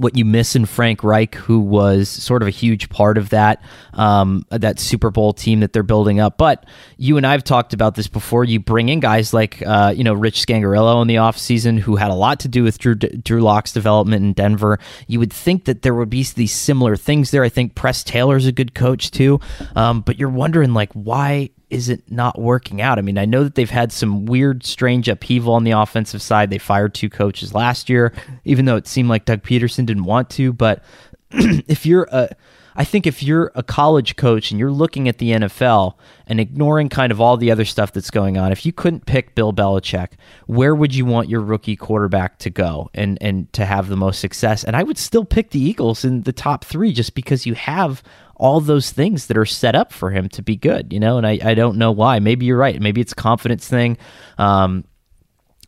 what 0.00 0.16
you 0.16 0.24
miss 0.24 0.56
in 0.56 0.64
Frank 0.64 1.04
Reich, 1.04 1.34
who 1.34 1.60
was 1.60 2.08
sort 2.08 2.40
of 2.40 2.48
a 2.48 2.50
huge 2.50 2.88
part 2.88 3.18
of 3.18 3.28
that 3.30 3.62
um, 3.92 4.46
that 4.50 4.78
Super 4.78 5.10
Bowl 5.10 5.34
team 5.34 5.60
that 5.60 5.74
they're 5.74 5.82
building 5.82 6.20
up. 6.20 6.38
But 6.38 6.64
you 6.96 7.18
and 7.18 7.26
I've 7.26 7.44
talked 7.44 7.74
about 7.74 7.96
this 7.96 8.08
before. 8.08 8.44
You 8.44 8.60
bring 8.60 8.88
in 8.88 9.00
guys 9.00 9.34
like 9.34 9.62
uh, 9.66 9.92
you 9.94 10.02
know 10.02 10.14
Rich 10.14 10.46
Scangarello 10.46 11.02
in 11.02 11.08
the 11.08 11.16
offseason 11.16 11.78
who 11.78 11.96
had 11.96 12.10
a 12.10 12.14
lot 12.14 12.40
to 12.40 12.48
do 12.48 12.62
with 12.62 12.78
Drew 12.78 12.94
Drew 12.94 13.42
Lock's 13.42 13.72
development 13.72 14.24
in 14.24 14.32
Denver. 14.32 14.78
You 15.06 15.18
would 15.18 15.32
think 15.32 15.66
that 15.66 15.82
there 15.82 15.94
would 15.94 16.10
be 16.10 16.22
these 16.22 16.52
similar 16.52 16.96
things 16.96 17.30
there. 17.30 17.44
I 17.44 17.50
think 17.50 17.74
Press 17.74 18.02
Taylor's 18.02 18.46
a 18.46 18.52
good 18.52 18.74
coach 18.74 19.10
too, 19.10 19.40
um, 19.76 20.00
but 20.00 20.18
you're 20.18 20.30
wondering 20.30 20.72
like 20.72 20.92
why 20.94 21.50
is 21.70 21.88
it 21.88 22.02
not 22.10 22.38
working 22.38 22.82
out? 22.82 22.98
I 22.98 23.02
mean, 23.02 23.16
I 23.16 23.24
know 23.24 23.44
that 23.44 23.54
they've 23.54 23.70
had 23.70 23.92
some 23.92 24.26
weird, 24.26 24.64
strange 24.64 25.08
upheaval 25.08 25.54
on 25.54 25.64
the 25.64 25.70
offensive 25.70 26.20
side. 26.20 26.50
They 26.50 26.58
fired 26.58 26.94
two 26.94 27.08
coaches 27.08 27.54
last 27.54 27.88
year, 27.88 28.12
even 28.44 28.64
though 28.64 28.76
it 28.76 28.88
seemed 28.88 29.08
like 29.08 29.24
Doug 29.24 29.42
Pederson 29.42 29.86
didn't 29.86 30.04
want 30.04 30.28
to. 30.30 30.52
But 30.52 30.82
if 31.30 31.86
you're 31.86 32.08
a, 32.10 32.30
I 32.76 32.84
think 32.84 33.06
if 33.06 33.22
you're 33.22 33.50
a 33.54 33.62
college 33.62 34.16
coach 34.16 34.50
and 34.50 34.60
you're 34.60 34.70
looking 34.70 35.08
at 35.08 35.18
the 35.18 35.30
NFL 35.30 35.94
and 36.26 36.40
ignoring 36.40 36.88
kind 36.88 37.12
of 37.12 37.20
all 37.20 37.36
the 37.36 37.50
other 37.50 37.64
stuff 37.64 37.92
that's 37.92 38.10
going 38.10 38.38
on, 38.38 38.52
if 38.52 38.64
you 38.64 38.72
couldn't 38.72 39.06
pick 39.06 39.34
Bill 39.34 39.52
Belichick, 39.52 40.12
where 40.46 40.74
would 40.74 40.94
you 40.94 41.04
want 41.04 41.28
your 41.28 41.40
rookie 41.40 41.76
quarterback 41.76 42.38
to 42.38 42.50
go 42.50 42.90
and 42.94 43.18
and 43.20 43.52
to 43.52 43.64
have 43.64 43.88
the 43.88 43.96
most 43.96 44.20
success? 44.20 44.64
And 44.64 44.76
I 44.76 44.82
would 44.82 44.98
still 44.98 45.24
pick 45.24 45.50
the 45.50 45.60
Eagles 45.60 46.04
in 46.04 46.22
the 46.22 46.32
top 46.32 46.64
three 46.64 46.92
just 46.92 47.14
because 47.14 47.46
you 47.46 47.54
have 47.54 48.02
all 48.40 48.58
those 48.58 48.90
things 48.90 49.26
that 49.26 49.36
are 49.36 49.44
set 49.44 49.74
up 49.74 49.92
for 49.92 50.10
him 50.10 50.26
to 50.30 50.42
be 50.42 50.56
good, 50.56 50.94
you 50.94 50.98
know, 50.98 51.18
and 51.18 51.26
I, 51.26 51.38
I 51.44 51.52
don't 51.52 51.76
know 51.76 51.92
why. 51.92 52.20
Maybe 52.20 52.46
you're 52.46 52.56
right. 52.56 52.80
Maybe 52.80 53.02
it's 53.02 53.12
confidence 53.12 53.68
thing. 53.68 53.98
Um, 54.38 54.84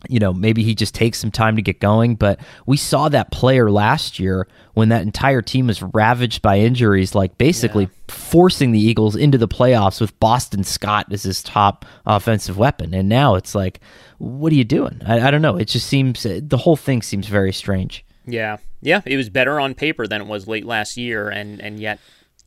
you 0.09 0.19
know, 0.19 0.33
maybe 0.33 0.63
he 0.63 0.75
just 0.75 0.95
takes 0.95 1.19
some 1.19 1.31
time 1.31 1.57
to 1.57 1.63
get 1.63 1.81
going. 1.81 2.15
But 2.15 2.41
we 2.67 2.77
saw 2.77 3.09
that 3.09 3.31
player 3.31 3.71
last 3.71 4.19
year 4.19 4.49
when 4.75 4.89
that 4.89 5.03
entire 5.03 5.43
team 5.43 5.67
was 5.67 5.83
ravaged 5.83 6.43
by 6.43 6.59
injuries, 6.59 7.15
like 7.15 7.39
basically 7.39 7.85
yeah. 7.85 8.15
forcing 8.15 8.73
the 8.73 8.81
Eagles 8.81 9.17
into 9.17 9.39
the 9.39 9.49
playoffs 9.49 10.01
with 10.01 10.19
Boston 10.19 10.65
Scott 10.65 11.13
as 11.13 11.23
his 11.23 11.43
top 11.43 11.85
offensive 12.07 12.59
weapon. 12.59 12.95
And 12.95 13.09
now 13.09 13.35
it's 13.35 13.55
like, 13.55 13.81
what 14.19 14.53
are 14.53 14.57
you 14.57 14.65
doing? 14.65 15.01
I, 15.07 15.29
I 15.29 15.31
don't 15.31 15.43
know. 15.43 15.57
It 15.57 15.67
just 15.67 15.87
seems, 15.87 16.23
the 16.23 16.57
whole 16.57 16.77
thing 16.77 17.03
seems 17.03 17.29
very 17.29 17.53
strange. 17.53 18.05
Yeah. 18.27 18.59
Yeah. 18.81 19.03
It 19.05 19.17
was 19.17 19.29
better 19.29 19.61
on 19.61 19.75
paper 19.75 20.07
than 20.07 20.21
it 20.21 20.27
was 20.27 20.49
late 20.49 20.65
last 20.65 20.97
year. 20.97 21.29
And, 21.29 21.61
and 21.61 21.79
yet 21.79 21.99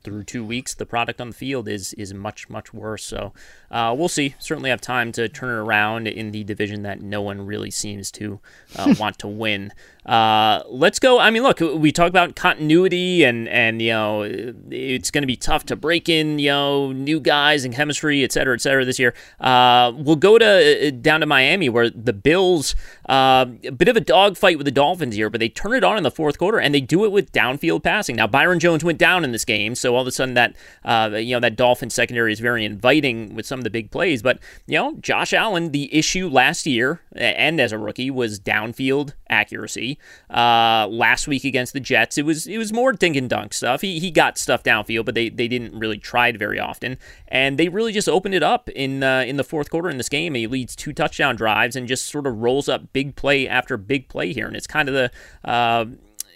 through 0.06 0.22
two 0.22 0.44
weeks, 0.44 0.72
the 0.72 0.86
product 0.86 1.20
on 1.20 1.30
the 1.30 1.34
field 1.34 1.66
is 1.66 1.92
is 1.94 2.14
much 2.14 2.48
much 2.48 2.72
worse. 2.72 3.04
So 3.04 3.32
uh, 3.72 3.92
we'll 3.98 4.08
see. 4.08 4.36
Certainly 4.38 4.70
have 4.70 4.80
time 4.80 5.10
to 5.12 5.28
turn 5.28 5.50
it 5.50 5.60
around 5.60 6.06
in 6.06 6.30
the 6.30 6.44
division 6.44 6.82
that 6.82 7.00
no 7.02 7.20
one 7.20 7.44
really 7.44 7.72
seems 7.72 8.12
to 8.12 8.38
uh, 8.76 8.94
want 9.00 9.18
to 9.18 9.26
win. 9.26 9.72
Uh, 10.06 10.62
let's 10.68 11.00
go. 11.00 11.18
I 11.18 11.30
mean, 11.30 11.42
look, 11.42 11.58
we 11.58 11.90
talk 11.90 12.08
about 12.08 12.36
continuity 12.36 13.24
and 13.24 13.48
and 13.48 13.82
you 13.82 13.90
know 13.90 14.22
it's 14.70 15.10
going 15.10 15.22
to 15.22 15.26
be 15.26 15.36
tough 15.36 15.66
to 15.66 15.74
break 15.74 16.08
in 16.08 16.38
you 16.38 16.50
know 16.50 16.92
new 16.92 17.18
guys 17.18 17.64
and 17.64 17.74
chemistry, 17.74 18.22
et 18.22 18.30
cetera, 18.30 18.54
et 18.54 18.60
cetera. 18.60 18.84
This 18.84 19.00
year, 19.00 19.14
uh, 19.40 19.92
we'll 19.96 20.14
go 20.14 20.38
to 20.38 20.88
uh, 20.88 20.90
down 21.00 21.20
to 21.20 21.26
Miami 21.26 21.68
where 21.68 21.90
the 21.90 22.12
Bills 22.12 22.76
uh, 23.08 23.46
a 23.64 23.72
bit 23.72 23.88
of 23.88 23.96
a 23.96 24.00
dogfight 24.00 24.58
with 24.58 24.64
the 24.64 24.70
Dolphins 24.70 25.16
here, 25.16 25.28
but 25.28 25.40
they 25.40 25.48
turn 25.48 25.74
it 25.74 25.82
on 25.82 25.96
in 25.96 26.04
the 26.04 26.10
fourth 26.12 26.38
quarter 26.38 26.58
and 26.58 26.72
they 26.72 26.80
do 26.80 27.04
it 27.04 27.10
with 27.10 27.32
downfield 27.32 27.82
passing. 27.82 28.14
Now 28.14 28.28
Byron 28.28 28.60
Jones 28.60 28.84
went 28.84 28.98
down 28.98 29.24
in 29.24 29.32
this 29.32 29.44
game, 29.44 29.74
so 29.74 29.96
all 29.96 30.02
of 30.02 30.06
a 30.06 30.12
sudden 30.12 30.34
that 30.34 30.54
uh, 30.84 31.16
you 31.16 31.34
know 31.34 31.40
that 31.40 31.56
Dolphin 31.56 31.90
secondary 31.90 32.32
is 32.32 32.38
very 32.38 32.64
inviting 32.64 33.34
with 33.34 33.44
some 33.44 33.58
of 33.58 33.64
the 33.64 33.70
big 33.70 33.90
plays. 33.90 34.22
But 34.22 34.38
you 34.66 34.78
know 34.78 34.96
Josh 35.00 35.32
Allen, 35.32 35.72
the 35.72 35.92
issue 35.92 36.28
last 36.28 36.64
year 36.64 37.00
and 37.16 37.60
as 37.60 37.72
a 37.72 37.78
rookie 37.78 38.10
was 38.10 38.38
downfield 38.38 39.14
accuracy. 39.28 39.95
Uh, 40.30 40.86
last 40.90 41.28
week 41.28 41.44
against 41.44 41.72
the 41.72 41.80
Jets, 41.80 42.18
it 42.18 42.24
was 42.24 42.46
it 42.46 42.58
was 42.58 42.72
more 42.72 42.92
dink 42.92 43.16
and 43.16 43.28
dunk 43.28 43.54
stuff. 43.54 43.80
He, 43.80 43.98
he 43.98 44.10
got 44.10 44.38
stuff 44.38 44.62
downfield, 44.62 45.04
but 45.04 45.14
they, 45.14 45.28
they 45.28 45.48
didn't 45.48 45.78
really 45.78 45.98
try 45.98 46.28
it 46.28 46.38
very 46.38 46.58
often, 46.58 46.98
and 47.28 47.58
they 47.58 47.68
really 47.68 47.92
just 47.92 48.08
opened 48.08 48.34
it 48.34 48.42
up 48.42 48.68
in 48.70 49.02
uh, 49.02 49.24
in 49.26 49.36
the 49.36 49.44
fourth 49.44 49.70
quarter 49.70 49.88
in 49.88 49.98
this 49.98 50.08
game. 50.08 50.34
He 50.34 50.46
leads 50.46 50.74
two 50.74 50.92
touchdown 50.92 51.36
drives 51.36 51.76
and 51.76 51.86
just 51.86 52.06
sort 52.06 52.26
of 52.26 52.38
rolls 52.38 52.68
up 52.68 52.92
big 52.92 53.16
play 53.16 53.48
after 53.48 53.76
big 53.76 54.08
play 54.08 54.32
here, 54.32 54.46
and 54.46 54.56
it's 54.56 54.66
kind 54.66 54.88
of 54.88 54.94
the 54.94 55.10
uh, 55.48 55.86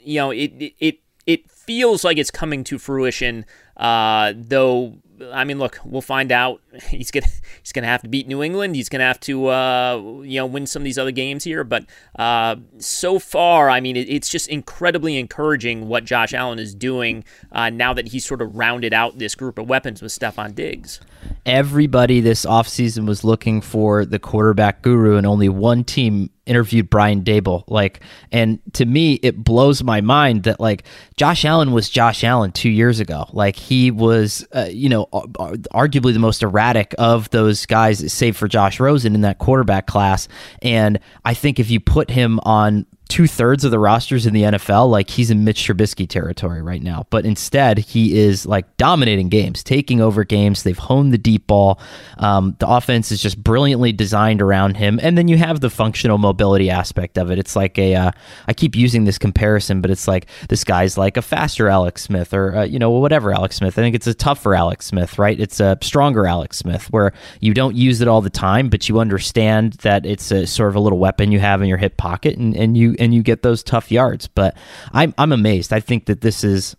you 0.03 0.17
know 0.17 0.31
it 0.31 0.75
it 0.79 1.01
it 1.27 1.51
feels 1.51 2.05
like 2.05 2.19
it's 2.19 2.31
coming 2.31 2.65
to 2.65 2.79
fruition, 2.79 3.45
uh, 3.77 4.33
though 4.37 4.99
I 5.33 5.45
mean, 5.45 5.59
look, 5.59 5.79
we'll 5.85 6.01
find 6.01 6.33
out. 6.33 6.61
He's 6.89 7.11
gonna 7.11 7.27
he's 7.63 7.73
gonna 7.73 7.87
have 7.87 8.03
to 8.03 8.09
beat 8.09 8.27
New 8.29 8.43
England. 8.43 8.77
He's 8.77 8.89
gonna 8.89 9.05
have 9.05 9.21
to 9.21 9.49
uh, 9.49 9.97
you 10.23 10.37
know 10.37 10.47
win 10.47 10.67
some 10.67 10.83
of 10.83 10.85
these 10.85 10.99
other 10.99 11.11
games 11.11 11.45
here. 11.45 11.65
But 11.65 11.85
uh, 12.19 12.57
so 12.79 13.19
far, 13.19 13.69
I 13.69 13.81
mean, 13.81 13.97
it, 13.97 14.09
it's 14.09 14.29
just 14.29 14.49
incredibly 14.49 15.19
encouraging 15.19 15.89
what 15.89 16.05
Josh 16.05 16.33
Allen 16.33 16.59
is 16.59 16.75
doing 16.75 17.25
uh, 17.53 17.71
now 17.71 17.93
that 17.93 18.09
he's 18.09 18.25
sort 18.25 18.41
of 18.41 18.57
rounded 18.57 18.95
out 18.95 19.19
this 19.19 19.35
group 19.35 19.59
of 19.59 19.69
weapons 19.69 20.01
with 20.01 20.13
Stefon 20.13 20.55
Diggs. 20.55 21.01
Everybody 21.45 22.21
this 22.21 22.47
offseason 22.47 23.07
was 23.07 23.25
looking 23.25 23.61
for 23.61 24.05
the 24.05 24.19
quarterback 24.19 24.83
guru, 24.83 25.17
and 25.17 25.27
only 25.27 25.49
one 25.49 25.85
team 25.85 26.31
interviewed 26.51 26.91
Brian 26.91 27.23
Daboll. 27.23 27.63
Like, 27.69 28.01
and 28.33 28.59
to 28.73 28.85
me, 28.85 29.15
it 29.23 29.45
blows 29.45 29.85
my 29.85 30.01
mind 30.01 30.43
that 30.43 30.59
like 30.59 30.83
Josh 31.17 31.45
Allen 31.45 31.71
was 31.71 31.89
Josh 31.89 32.25
Allen 32.25 32.51
two 32.51 32.69
years 32.69 32.99
ago. 32.99 33.27
Like 33.33 33.55
he 33.55 33.93
was, 33.93 34.45
uh, 34.53 34.69
you 34.69 34.89
know, 34.89 35.07
arguably 35.07 36.13
the 36.13 36.19
most 36.19 36.43
erratic 36.43 36.93
of 36.99 37.31
those 37.31 37.65
guys, 37.67 38.13
save 38.13 38.37
for 38.37 38.49
Josh 38.49 38.81
Rosen 38.81 39.15
in 39.15 39.21
that 39.21 39.39
quarterback 39.39 39.87
class. 39.87 40.27
And 40.61 40.99
I 41.25 41.35
think 41.35 41.61
if 41.61 41.71
you 41.71 41.79
put 41.79 42.11
him 42.11 42.41
on 42.43 42.85
two 43.11 43.27
thirds 43.27 43.65
of 43.65 43.73
the 43.73 43.79
rosters 43.79 44.25
in 44.25 44.33
the 44.33 44.43
NFL, 44.43 44.89
like 44.89 45.11
he's 45.11 45.31
in 45.31 45.45
Mitch 45.45 45.67
Trubisky 45.67 46.09
territory 46.09 46.63
right 46.63 46.83
now. 46.83 47.07
But 47.11 47.27
instead, 47.27 47.79
he 47.79 48.19
is 48.19 48.47
like 48.47 48.77
dominating 48.77 49.29
games, 49.29 49.65
taking 49.65 50.01
over 50.01 50.23
games. 50.25 50.63
They've 50.63 50.79
honed 50.79 51.13
the 51.13 51.19
deep 51.19 51.49
ball. 51.49 51.81
Um, 52.19 52.57
the 52.61 52.69
offense 52.69 53.11
is 53.11 53.21
just 53.21 53.43
brilliantly 53.43 53.93
designed 53.93 54.41
around 54.41 54.77
him. 54.77 55.01
And 55.03 55.19
then 55.19 55.27
you 55.27 55.37
have 55.39 55.61
the 55.61 55.71
functional 55.71 56.19
mobility 56.19 56.71
aspect 56.71 57.19
of 57.19 57.31
it. 57.33 57.39
It's 57.39 57.57
like 57.57 57.79
a, 57.79 57.97
uh, 57.97 58.11
I 58.47 58.55
keep 58.55 58.77
using 58.77 59.05
this 59.05 59.19
comparison, 59.19 59.81
but 59.81 59.91
it's 59.91 60.07
like 60.07 60.27
this 60.49 60.63
guy's 60.63 60.97
like 60.97 61.17
a 61.17 61.23
faster 61.23 61.69
Alex 61.69 62.03
Smith 62.03 62.33
or, 62.33 62.57
uh, 62.59 62.65
you 62.65 62.79
know, 62.79 62.91
whatever 62.91 63.33
Alex 63.33 63.57
Smith. 63.57 63.77
I 63.77 63.83
think 63.83 63.97
it's 63.97 64.07
a 64.07 64.15
tougher 64.15 64.55
Alex 64.55 64.87
Smith, 64.87 65.19
right? 65.19 65.39
It's 65.39 65.59
a 65.59 65.77
stronger 65.83 66.27
Alex 66.27 66.59
Smith 66.59 66.87
where 66.93 67.13
you 67.41 67.55
don't 67.55 67.75
use 67.75 68.01
it 68.01 68.07
all 68.07 68.23
the 68.23 68.31
time, 68.31 68.69
but 68.69 68.89
you 68.89 69.01
understand 69.01 69.73
that 69.83 70.07
it's 70.07 70.31
a 70.31 70.47
sort 70.47 70.69
of 70.69 70.77
a 70.77 70.81
little 70.81 70.99
weapon 70.99 71.33
you 71.33 71.41
have 71.41 71.61
in 71.61 71.69
your 71.69 71.79
hip 71.79 71.97
pocket 71.97 72.39
and, 72.39 72.57
and 72.57 72.79
you, 72.79 72.95
and 73.01 73.13
you 73.13 73.23
get 73.23 73.43
those 73.43 73.63
tough 73.63 73.91
yards. 73.91 74.29
But 74.29 74.57
I'm 74.93 75.15
I'm 75.19 75.33
amazed. 75.33 75.73
I 75.73 75.81
think 75.81 76.07
that 76.07 76.21
this 76.21 76.45
is 76.45 76.77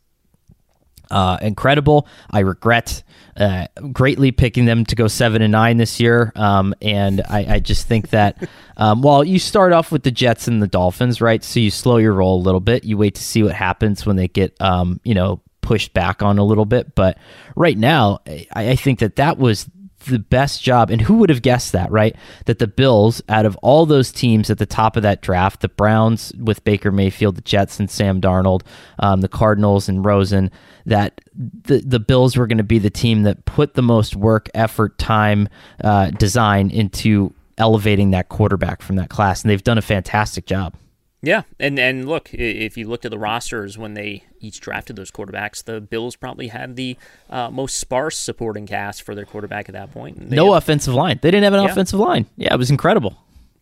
uh, 1.11 1.37
incredible. 1.41 2.07
I 2.29 2.39
regret 2.39 3.03
uh, 3.37 3.67
greatly 3.91 4.31
picking 4.31 4.65
them 4.65 4.85
to 4.85 4.95
go 4.95 5.07
seven 5.07 5.41
and 5.41 5.51
nine 5.51 5.77
this 5.77 5.99
year, 5.99 6.31
um, 6.35 6.73
and 6.81 7.21
I, 7.29 7.55
I, 7.55 7.59
just 7.59 7.87
think 7.87 8.09
that 8.09 8.49
um, 8.77 9.01
while 9.01 9.23
you 9.23 9.39
start 9.39 9.73
off 9.73 9.91
with 9.91 10.03
the 10.03 10.11
Jets 10.11 10.47
and 10.47 10.61
the 10.61 10.67
Dolphins, 10.67 11.21
right? 11.21 11.43
So 11.43 11.59
you 11.59 11.71
slow 11.71 11.97
your 11.97 12.13
roll 12.13 12.39
a 12.39 12.43
little 12.43 12.59
bit. 12.59 12.83
You 12.83 12.97
wait 12.97 13.15
to 13.15 13.23
see 13.23 13.43
what 13.43 13.53
happens 13.53 14.05
when 14.05 14.15
they 14.15 14.27
get, 14.27 14.59
um, 14.61 14.99
you 15.03 15.13
know, 15.13 15.41
pushed 15.61 15.93
back 15.93 16.21
on 16.21 16.37
a 16.37 16.43
little 16.43 16.65
bit. 16.65 16.95
But 16.95 17.17
right 17.55 17.77
now, 17.77 18.19
I, 18.27 18.47
I 18.53 18.75
think 18.75 18.99
that 18.99 19.17
that 19.17 19.37
was 19.37 19.69
the 20.05 20.19
best 20.19 20.63
job. 20.63 20.89
And 20.89 21.01
who 21.01 21.15
would 21.15 21.29
have 21.29 21.41
guessed 21.41 21.71
that, 21.71 21.91
right? 21.91 22.15
That 22.45 22.59
the 22.59 22.67
Bills, 22.67 23.21
out 23.29 23.45
of 23.45 23.55
all 23.57 23.85
those 23.85 24.11
teams 24.11 24.49
at 24.49 24.57
the 24.57 24.65
top 24.65 24.95
of 24.95 25.03
that 25.03 25.21
draft, 25.21 25.61
the 25.61 25.69
Browns 25.69 26.33
with 26.37 26.63
Baker 26.63 26.91
Mayfield, 26.91 27.35
the 27.35 27.41
Jets 27.41 27.79
and 27.79 27.89
Sam 27.89 28.21
Darnold, 28.21 28.61
um, 28.99 29.21
the 29.21 29.27
Cardinals 29.27 29.89
and 29.89 30.03
Rosen, 30.05 30.51
that 30.85 31.21
the 31.33 31.79
the 31.79 31.99
Bills 31.99 32.37
were 32.37 32.47
going 32.47 32.57
to 32.57 32.63
be 32.63 32.79
the 32.79 32.89
team 32.89 33.23
that 33.23 33.45
put 33.45 33.75
the 33.75 33.81
most 33.81 34.15
work, 34.15 34.49
effort, 34.53 34.97
time, 34.97 35.47
uh, 35.83 36.11
design 36.11 36.69
into 36.69 37.33
elevating 37.57 38.11
that 38.11 38.29
quarterback 38.29 38.81
from 38.81 38.95
that 38.95 39.09
class, 39.09 39.43
and 39.43 39.49
they've 39.49 39.63
done 39.63 39.77
a 39.77 39.83
fantastic 39.83 40.45
job. 40.45 40.75
Yeah, 41.23 41.43
and 41.59 41.77
and 41.77 42.07
look, 42.07 42.33
if 42.33 42.77
you 42.77 42.87
looked 42.87 43.05
at 43.05 43.11
the 43.11 43.19
rosters 43.19 43.77
when 43.77 43.93
they 43.93 44.23
each 44.39 44.59
drafted 44.59 44.95
those 44.95 45.11
quarterbacks, 45.11 45.63
the 45.63 45.79
Bills 45.79 46.15
probably 46.15 46.47
had 46.47 46.75
the 46.75 46.97
uh, 47.29 47.51
most 47.51 47.77
sparse 47.77 48.17
supporting 48.17 48.65
cast 48.65 49.03
for 49.03 49.13
their 49.13 49.25
quarterback 49.25 49.69
at 49.69 49.73
that 49.73 49.91
point. 49.91 50.31
No 50.31 50.53
have, 50.53 50.63
offensive 50.63 50.95
line. 50.95 51.19
They 51.21 51.29
didn't 51.29 51.43
have 51.43 51.53
an 51.53 51.63
yeah. 51.63 51.71
offensive 51.71 51.99
line. 51.99 52.25
Yeah, 52.37 52.53
it 52.53 52.57
was 52.57 52.71
incredible. 52.71 53.17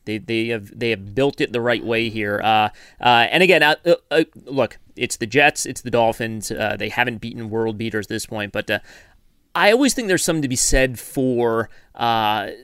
They, 0.05 0.19
they 0.19 0.47
have 0.47 0.77
they 0.77 0.91
have 0.91 1.13
built 1.13 1.41
it 1.41 1.51
the 1.51 1.59
right 1.59 1.83
way 1.83 2.09
here. 2.09 2.39
Uh, 2.41 2.69
uh, 3.01 3.27
and 3.29 3.43
again, 3.43 3.61
uh, 3.61 3.75
uh, 3.85 3.95
uh 4.09 4.23
look, 4.45 4.79
it's 4.95 5.17
the 5.17 5.27
Jets, 5.27 5.65
it's 5.65 5.81
the 5.81 5.91
Dolphins. 5.91 6.51
Uh, 6.51 6.77
they 6.79 6.89
haven't 6.89 7.17
beaten 7.17 7.49
world 7.49 7.77
beaters 7.77 8.05
at 8.05 8.09
this 8.09 8.25
point, 8.25 8.53
but 8.53 8.71
I 9.53 9.71
always 9.71 9.93
think 9.93 10.07
there's 10.07 10.23
something 10.23 10.41
to 10.43 10.47
be 10.47 10.55
said 10.55 10.97
for 10.97 11.69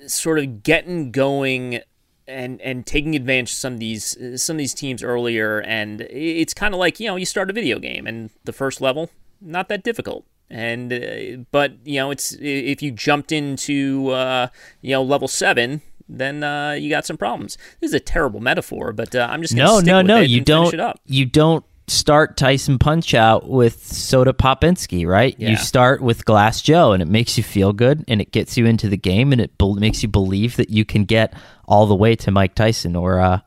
sort 0.07 0.39
of 0.39 0.63
getting 0.63 1.11
going 1.11 1.81
and 2.27 2.61
and 2.61 2.85
taking 2.85 3.15
advantage 3.15 3.51
of 3.51 3.57
some 3.57 3.73
of 3.73 3.79
these 3.79 4.17
some 4.41 4.55
of 4.55 4.59
these 4.59 4.73
teams 4.73 5.03
earlier. 5.03 5.59
And 5.59 6.01
it's 6.01 6.53
kind 6.53 6.73
of 6.73 6.79
like 6.79 6.99
you 6.99 7.07
know 7.07 7.15
you 7.15 7.25
start 7.25 7.49
a 7.49 7.53
video 7.53 7.79
game 7.79 8.07
and 8.07 8.29
the 8.43 8.53
first 8.53 8.81
level 8.81 9.09
not 9.41 9.69
that 9.69 9.83
difficult. 9.83 10.25
And 10.49 10.93
uh, 10.93 11.43
but 11.51 11.73
you 11.83 11.99
know 11.99 12.11
it's 12.11 12.35
if 12.39 12.81
you 12.81 12.91
jumped 12.91 13.31
into 13.31 14.09
uh, 14.09 14.47
you 14.81 14.91
know 14.91 15.03
level 15.03 15.27
7 15.27 15.81
then 16.07 16.43
uh, 16.43 16.71
you 16.73 16.87
got 16.87 17.03
some 17.03 17.17
problems. 17.17 17.57
This 17.79 17.89
is 17.89 17.95
a 17.95 17.99
terrible 17.99 18.39
metaphor 18.39 18.93
but 18.93 19.15
uh, 19.15 19.27
i'm 19.29 19.41
just 19.41 19.55
no 19.55 19.79
no 19.79 20.01
no 20.01 20.19
you 20.19 20.41
don't 20.41 20.73
you 21.07 21.25
don't 21.25 21.65
start 21.87 22.37
Tyson 22.37 22.79
Punch 22.79 23.13
Out 23.13 23.49
with 23.49 23.85
Soda 23.85 24.33
Popinski, 24.33 25.05
right? 25.05 25.35
Yeah. 25.37 25.51
You 25.51 25.57
start 25.57 26.01
with 26.01 26.25
Glass 26.25 26.61
Joe, 26.61 26.91
and 26.93 27.01
it 27.01 27.07
makes 27.07 27.37
you 27.37 27.43
feel 27.43 27.73
good, 27.73 28.03
and 28.07 28.21
it 28.21 28.31
gets 28.31 28.57
you 28.57 28.65
into 28.65 28.89
the 28.89 28.97
game, 28.97 29.31
and 29.31 29.41
it 29.41 29.57
be- 29.57 29.75
makes 29.75 30.01
you 30.01 30.09
believe 30.09 30.55
that 30.57 30.69
you 30.69 30.85
can 30.85 31.05
get 31.05 31.33
all 31.67 31.85
the 31.85 31.95
way 31.95 32.15
to 32.15 32.31
Mike 32.31 32.55
Tyson 32.55 32.95
or 32.95 33.19
uh, 33.19 33.39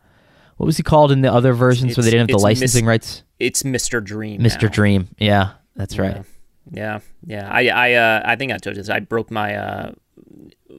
what 0.57 0.67
was 0.67 0.77
he 0.77 0.83
called 0.83 1.13
in 1.13 1.21
the 1.21 1.33
other 1.33 1.53
versions 1.53 1.93
it's, 1.93 1.99
where 1.99 2.05
they 2.05 2.11
didn't 2.11 2.31
have 2.31 2.39
the 2.39 2.43
licensing 2.43 2.85
mis- 2.85 2.89
rights? 2.89 3.23
It's 3.39 3.63
Mr. 3.63 4.03
Dream. 4.03 4.41
Mr. 4.41 4.63
Now. 4.65 4.69
Dream. 4.69 5.09
Yeah, 5.19 5.51
that's 5.77 5.97
yeah. 5.97 6.03
right. 6.03 6.25
Yeah, 6.71 7.01
yeah. 7.25 7.49
I 7.51 7.69
I 7.69 7.93
uh, 7.95 8.23
I 8.25 8.37
think 8.37 8.53
I 8.53 8.59
told 8.59 8.77
you 8.77 8.83
this. 8.83 8.91
I 8.91 9.01
broke 9.01 9.31
my 9.31 9.57
uh, 9.57 9.93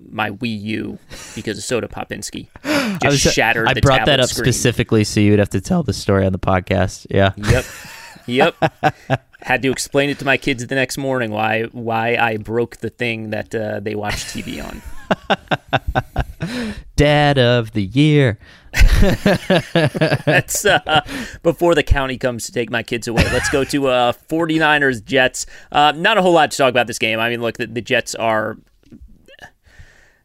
my 0.09 0.31
Wii 0.31 0.61
U 0.61 0.99
because 1.35 1.57
of 1.57 1.63
Soda 1.63 1.87
Popinski. 1.87 2.47
Just 2.63 3.03
I 3.05 3.09
was, 3.09 3.19
shattered. 3.19 3.67
I 3.67 3.73
brought 3.79 4.05
that 4.05 4.19
up 4.19 4.29
screen. 4.29 4.45
specifically 4.45 5.03
so 5.03 5.19
you'd 5.19 5.39
have 5.39 5.49
to 5.49 5.61
tell 5.61 5.83
the 5.83 5.93
story 5.93 6.25
on 6.25 6.31
the 6.31 6.39
podcast. 6.39 7.07
Yeah. 7.09 7.33
Yep. 7.37 7.65
Yep. 8.25 8.55
Had 9.41 9.63
to 9.63 9.71
explain 9.71 10.11
it 10.11 10.19
to 10.19 10.25
my 10.25 10.37
kids 10.37 10.67
the 10.67 10.75
next 10.75 10.99
morning 10.99 11.31
why 11.31 11.63
why 11.71 12.15
I 12.15 12.37
broke 12.37 12.77
the 12.77 12.91
thing 12.91 13.31
that 13.31 13.55
uh, 13.55 13.79
they 13.79 13.95
watch 13.95 14.25
TV 14.25 14.63
on. 14.63 14.83
Dad 16.95 17.39
of 17.39 17.71
the 17.71 17.83
year. 17.83 18.37
That's 19.01 20.65
uh, 20.65 21.01
before 21.41 21.73
the 21.73 21.83
county 21.83 22.17
comes 22.17 22.45
to 22.45 22.51
take 22.51 22.69
my 22.69 22.83
kids 22.83 23.07
away. 23.07 23.23
Let's 23.33 23.49
go 23.49 23.63
to 23.63 23.87
uh, 23.87 24.13
49ers 24.29 25.03
Jets. 25.03 25.45
Uh, 25.71 25.93
not 25.95 26.17
a 26.17 26.21
whole 26.21 26.33
lot 26.33 26.51
to 26.51 26.57
talk 26.57 26.69
about 26.69 26.87
this 26.87 26.99
game. 26.99 27.19
I 27.19 27.29
mean, 27.29 27.41
look, 27.41 27.57
the, 27.57 27.65
the 27.67 27.81
Jets 27.81 28.13
are 28.15 28.57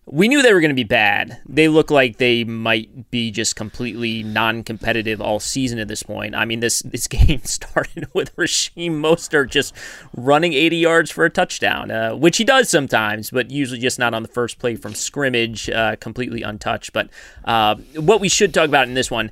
we 0.07 0.29
knew 0.29 0.43
they 0.43 0.53
were 0.53 0.61
going 0.61 0.71
to 0.71 0.75
be 0.75 0.85
bad. 0.85 1.41
They 1.47 1.69
look 1.69 1.91
like 1.91 2.19
they 2.19 2.45
might 2.45 3.11
be 3.11 3.31
just 3.31 3.57
completely 3.57 4.23
non-competitive 4.23 5.21
all 5.21 5.41
season 5.41 5.79
at 5.79 5.89
this 5.89 6.03
point. 6.03 6.35
I 6.35 6.45
mean, 6.45 6.61
this 6.61 6.81
this 6.83 7.07
game 7.09 7.43
started 7.45 8.09
with 8.15 8.33
Raheem 8.37 9.03
Mostert 9.03 9.51
just 9.51 9.75
running 10.15 10.53
80 10.53 10.77
yards 10.77 11.11
for 11.11 11.25
a 11.25 11.31
touchdown, 11.31 11.91
uh, 11.91 12.15
which 12.15 12.37
he 12.37 12.45
does 12.45 12.69
sometimes, 12.69 13.31
but 13.31 13.51
usually 13.51 13.81
just 13.81 13.99
not 13.99 14.15
on 14.15 14.23
the 14.23 14.29
first 14.29 14.59
play 14.59 14.77
from 14.77 14.95
scrimmage, 14.95 15.71
uh, 15.71 15.97
completely 15.97 16.43
untouched. 16.43 16.93
But 16.93 17.09
uh, 17.45 17.77
what 17.97 18.21
we 18.21 18.29
should 18.29 18.53
talk 18.53 18.69
about 18.69 18.89
in 18.89 18.95
this 18.95 19.11
one, 19.11 19.31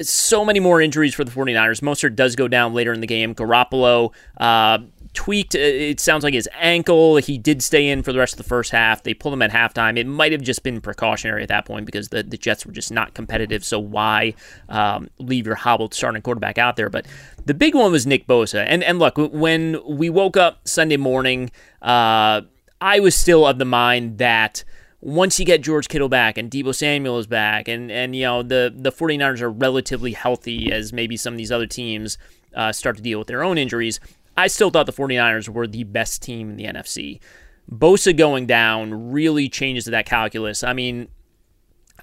so 0.00 0.44
many 0.44 0.60
more 0.60 0.80
injuries 0.80 1.14
for 1.14 1.24
the 1.24 1.30
49ers. 1.30 1.80
Mostert 1.80 2.14
does 2.14 2.36
go 2.36 2.48
down 2.48 2.74
later 2.74 2.92
in 2.92 3.00
the 3.00 3.06
game. 3.06 3.34
Garoppolo 3.34 4.12
uh, 4.38 4.78
tweaked, 5.14 5.54
uh, 5.54 5.58
it 5.58 6.00
sounds 6.00 6.24
like 6.24 6.34
his 6.34 6.48
ankle. 6.54 7.16
He 7.16 7.38
did 7.38 7.62
stay 7.62 7.88
in 7.88 8.02
for 8.02 8.12
the 8.12 8.18
rest 8.18 8.34
of 8.34 8.38
the 8.38 8.44
first 8.44 8.70
half. 8.70 9.02
They 9.02 9.14
pulled 9.14 9.34
him 9.34 9.42
at 9.42 9.50
halftime. 9.50 9.98
It 9.98 10.06
might 10.06 10.32
have 10.32 10.42
just 10.42 10.62
been 10.62 10.80
precautionary 10.80 11.42
at 11.42 11.48
that 11.48 11.66
point 11.66 11.86
because 11.86 12.08
the, 12.08 12.22
the 12.22 12.36
Jets 12.36 12.64
were 12.64 12.72
just 12.72 12.92
not 12.92 13.14
competitive. 13.14 13.64
So 13.64 13.78
why 13.78 14.34
um, 14.68 15.08
leave 15.18 15.46
your 15.46 15.56
hobbled 15.56 15.94
starting 15.94 16.22
quarterback 16.22 16.58
out 16.58 16.76
there? 16.76 16.88
But 16.88 17.06
the 17.44 17.54
big 17.54 17.74
one 17.74 17.92
was 17.92 18.06
Nick 18.06 18.26
Bosa. 18.26 18.64
And, 18.66 18.82
and 18.84 18.98
look, 18.98 19.14
when 19.16 19.80
we 19.86 20.10
woke 20.10 20.36
up 20.36 20.66
Sunday 20.66 20.96
morning, 20.96 21.50
uh, 21.82 22.42
I 22.80 23.00
was 23.00 23.14
still 23.14 23.46
of 23.46 23.58
the 23.58 23.64
mind 23.64 24.18
that 24.18 24.64
once 25.02 25.38
you 25.38 25.46
get 25.46 25.62
George 25.62 25.88
Kittle 25.88 26.08
back 26.08 26.36
and 26.36 26.50
Deebo 26.50 26.74
Samuel 26.74 27.18
is 27.18 27.26
back 27.26 27.68
and, 27.68 27.90
and 27.90 28.14
you 28.14 28.24
know 28.24 28.42
the, 28.42 28.72
the 28.74 28.92
49ers 28.92 29.40
are 29.40 29.50
relatively 29.50 30.12
healthy 30.12 30.70
as 30.70 30.92
maybe 30.92 31.16
some 31.16 31.34
of 31.34 31.38
these 31.38 31.50
other 31.50 31.66
teams 31.66 32.18
uh, 32.54 32.72
start 32.72 32.96
to 32.96 33.02
deal 33.02 33.18
with 33.18 33.28
their 33.28 33.42
own 33.42 33.58
injuries, 33.58 34.00
I 34.36 34.46
still 34.46 34.70
thought 34.70 34.86
the 34.86 34.92
49ers 34.92 35.48
were 35.48 35.66
the 35.66 35.84
best 35.84 36.22
team 36.22 36.50
in 36.50 36.56
the 36.56 36.64
NFC. 36.64 37.20
Bosa 37.70 38.16
going 38.16 38.46
down 38.46 39.12
really 39.12 39.48
changes 39.48 39.84
that 39.84 40.06
calculus. 40.06 40.64
I 40.64 40.72
mean, 40.72 41.08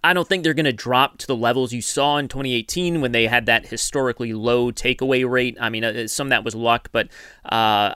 I 0.04 0.14
don't 0.14 0.28
think 0.28 0.44
they're 0.44 0.54
going 0.54 0.66
to 0.66 0.74
drop 0.74 1.18
to 1.18 1.28
the 1.28 1.36
levels 1.36 1.74
you 1.74 1.82
saw 1.82 2.18
in 2.18 2.28
2018 2.28 3.02
when 3.02 3.12
they 3.12 3.28
had 3.28 3.46
that 3.48 3.68
historically 3.68 4.34
low 4.34 4.72
takeaway 4.72 5.30
rate. 5.30 5.58
I 5.60 5.70
mean, 5.70 5.84
uh, 5.84 6.08
some 6.08 6.28
of 6.28 6.30
that 6.30 6.44
was 6.44 6.56
luck, 6.56 6.90
but 6.92 7.10
uh, 7.46 7.96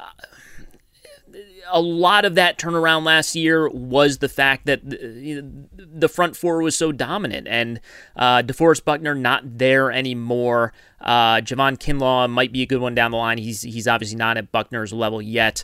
a 1.72 1.82
lot 1.82 2.26
of 2.26 2.36
that 2.36 2.60
turnaround 2.60 3.04
last 3.04 3.36
year 3.36 3.70
was 3.70 4.20
the 4.20 4.30
fact 4.30 4.66
that 4.66 4.82
the 4.84 6.10
front 6.10 6.36
four 6.36 6.62
was 6.62 6.76
so 6.76 6.92
dominant, 6.92 7.48
and 7.48 7.80
uh, 8.16 8.42
DeForest 8.42 8.86
Buckner 8.86 9.16
not 9.16 9.58
there 9.58 9.92
anymore. 9.92 10.74
Uh, 11.00 11.38
Javon 11.38 11.78
Kinlaw 11.78 12.30
might 12.30 12.52
be 12.52 12.62
a 12.62 12.66
good 12.66 12.82
one 12.82 12.96
down 12.96 13.12
the 13.12 13.18
line. 13.18 13.38
He's 13.38 13.62
he's 13.62 13.88
obviously 13.88 14.18
not 14.18 14.38
at 14.38 14.52
Buckner's 14.52 14.94
level 14.94 15.22
yet, 15.22 15.64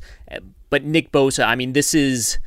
but 0.70 0.84
Nick 0.84 1.12
Bosa, 1.12 1.45
I 1.45 1.55
mean, 1.55 1.74
this 1.74 1.93
is. 1.93 2.39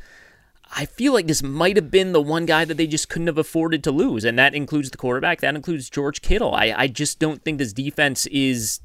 I 0.73 0.85
feel 0.85 1.11
like 1.11 1.27
this 1.27 1.43
might 1.43 1.75
have 1.75 1.91
been 1.91 2.13
the 2.13 2.21
one 2.21 2.45
guy 2.45 2.63
that 2.63 2.77
they 2.77 2.87
just 2.87 3.09
couldn't 3.09 3.27
have 3.27 3.37
afforded 3.37 3.83
to 3.83 3.91
lose, 3.91 4.23
and 4.23 4.39
that 4.39 4.55
includes 4.55 4.89
the 4.89 4.97
quarterback. 4.97 5.41
That 5.41 5.53
includes 5.55 5.89
George 5.89 6.21
Kittle. 6.21 6.55
I, 6.55 6.73
I 6.75 6.87
just 6.87 7.19
don't 7.19 7.43
think 7.43 7.57
this 7.57 7.73
defense 7.73 8.25
is 8.27 8.79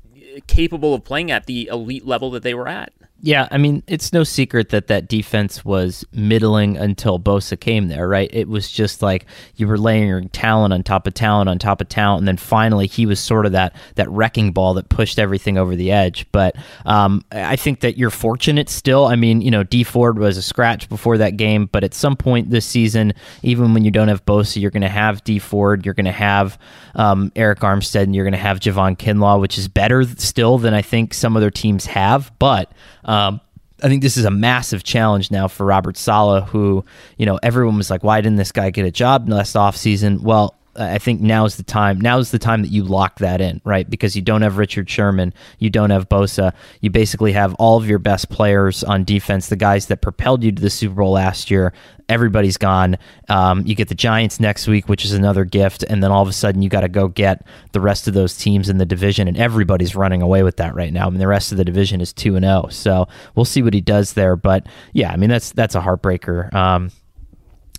capable 0.49 0.95
of 0.95 1.05
playing 1.05 1.31
at 1.31 1.47
the 1.47 1.69
elite 1.69 2.05
level 2.05 2.33
that 2.33 2.43
they 2.43 2.55
were 2.55 2.67
at. 2.67 2.93
Yeah, 3.23 3.49
I 3.51 3.57
mean, 3.57 3.83
it's 3.87 4.13
no 4.13 4.25
secret 4.25 4.69
that 4.69 4.89
that 4.89 5.09
defense 5.09 5.65
was 5.65 6.05
middling 6.13 6.77
until 6.77 7.19
Bosa 7.19 7.59
came 7.59 7.89
there, 7.89 8.07
right? 8.07 8.29
It 8.31 8.47
was 8.47 8.71
just 8.71 9.01
like 9.01 9.25
you 9.57 9.67
were 9.67 9.79
layering 9.79 10.29
talent 10.29 10.75
on 10.75 10.83
top 10.83 11.07
of 11.07 11.15
talent 11.15 11.49
on 11.49 11.59
top 11.59 11.81
of 11.81 11.89
talent, 11.89 12.21
and 12.21 12.29
then 12.29 12.37
finally 12.37 12.87
he 12.87 13.07
was 13.07 13.19
sort 13.19 13.47
of 13.47 13.53
that 13.53 13.75
that 13.95 14.11
wrecking 14.11 14.53
ball 14.53 14.75
that 14.75 14.91
pushed 14.91 15.19
everything 15.19 15.57
over 15.57 15.75
the 15.75 15.91
edge. 15.91 16.27
But 16.31 16.57
um, 16.85 17.25
I 17.33 17.57
think 17.57 17.81
that 17.81 17.97
you're 17.97 18.11
fortunate 18.11 18.69
still. 18.69 19.07
I 19.07 19.17
mean, 19.17 19.41
you 19.41 19.51
know, 19.51 19.63
Dee 19.63 19.85
Ford 19.85 20.19
was 20.19 20.37
a 20.37 20.43
scratch 20.43 20.87
before 20.91 21.17
that 21.17 21.39
game, 21.39 21.71
but 21.73 21.85
at 21.85 21.95
some 21.95 22.17
point 22.17 22.51
this 22.51 22.67
season, 22.67 23.15
even 23.43 23.73
when 23.73 23.83
you 23.83 23.91
don't 23.91 24.09
have 24.09 24.27
Bosa, 24.27 24.61
you're 24.61 24.71
going 24.71 24.83
to 24.83 24.89
have 24.91 25.25
Dee 25.25 25.39
Ford, 25.39 25.87
you're 25.87 25.95
going 25.95 26.05
to 26.05 26.13
have 26.13 26.59
um, 26.95 27.31
Arik 27.31 27.61
Armstead, 27.61 28.03
and 28.03 28.15
you're 28.15 28.27
going 28.27 28.33
to 28.33 28.39
have 28.39 28.61
Javon 28.61 28.95
Kinlaw, 28.99 29.41
which 29.41 29.57
is 29.57 29.69
better 29.69 30.05
still 30.05 30.59
than 30.59 30.75
I 30.75 30.83
think 30.83 31.15
some 31.15 31.35
other 31.35 31.51
teams 31.51 31.87
have, 31.87 32.31
but 32.39 32.71
um, 33.07 33.41
I 33.83 33.89
think 33.89 34.03
this 34.03 34.17
is 34.17 34.25
a 34.25 34.31
massive 34.31 34.85
challenge 34.85 35.31
now 35.31 35.49
for 35.49 35.67
Robert 35.67 35.97
Saleh, 35.97 36.45
who, 36.49 36.85
you 37.19 37.27
know, 37.27 37.39
everyone 37.43 37.77
was 37.77 37.91
like, 37.91 38.03
why 38.03 38.21
didn't 38.21 38.37
this 38.37 38.53
guy 38.53 38.71
get 38.71 38.87
a 38.87 38.91
job 38.91 39.29
last 39.29 39.55
offseason? 39.55 40.21
Well, 40.21 40.55
I 40.79 40.99
think 40.99 41.21
now's 41.21 41.57
the 41.57 41.63
time. 41.63 42.01
Now's 42.01 42.31
the 42.31 42.39
time 42.39 42.63
that 42.63 42.71
you 42.71 42.85
lock 42.85 43.19
that 43.19 43.41
in, 43.41 43.61
right? 43.65 43.89
Because 43.89 44.15
you 44.15 44.23
don't 44.23 44.43
have 44.43 44.59
Richard 44.59 44.89
Sherman, 44.89 45.33
you 45.59 45.71
don't 45.71 45.91
have 45.91 46.09
Bosa. 46.09 46.53
You 46.81 46.91
basically 46.91 47.33
have 47.33 47.55
all 47.55 47.77
of 47.77 47.89
your 47.89 47.99
best 47.99 48.29
players 48.29 48.85
on 48.85 49.05
defense, 49.05 49.49
the 49.49 49.57
guys 49.57 49.87
that 49.87 50.03
propelled 50.03 50.45
you 50.45 50.53
to 50.53 50.63
the 50.63 50.71
Super 50.71 50.97
Bowl 50.97 51.13
last 51.13 51.51
year. 51.51 51.73
Everybody's 52.09 52.57
gone. 52.57 52.99
Um, 53.29 53.67
you 53.67 53.75
get 53.75 53.89
the 53.89 53.95
Giants 53.95 54.39
next 54.39 54.69
week, 54.69 54.89
which 54.89 55.05
is 55.05 55.13
another 55.13 55.45
gift, 55.45 55.83
and 55.83 56.03
then 56.03 56.13
all 56.13 56.23
of 56.23 56.29
a 56.29 56.33
sudden 56.33 56.63
you 56.63 56.69
got 56.69 56.83
to 56.83 56.89
go 56.89 57.09
get 57.09 57.45
the 57.73 57.81
rest 57.81 58.07
of 58.07 58.15
those 58.15 58.37
teams 58.37 58.69
in 58.69 58.79
the 58.79 58.87
division, 58.87 59.27
and 59.27 59.37
everybody's 59.37 59.97
running 59.97 60.23
away 60.23 60.45
with 60.45 60.59
that 60.59 60.75
right 60.75 60.93
now. 60.93 61.09
I 61.09 61.11
mean, 61.11 61.19
the 61.19 61.27
rest 61.27 61.51
of 61.51 61.59
the 61.59 61.65
division 61.65 62.01
is 62.01 62.13
two 62.13 62.37
and 62.37 62.45
zero, 62.45 62.63
oh. 62.67 62.69
so 62.69 63.09
we'll 63.35 63.45
see 63.45 63.63
what 63.63 63.75
he 63.75 63.81
does 63.81 64.13
there. 64.13 64.37
But 64.37 64.67
yeah, 64.93 65.11
I 65.11 65.17
mean 65.17 65.31
that's 65.31 65.51
that's 65.51 65.75
a 65.75 65.81
heartbreaker. 65.81 66.53
Um, 66.55 66.93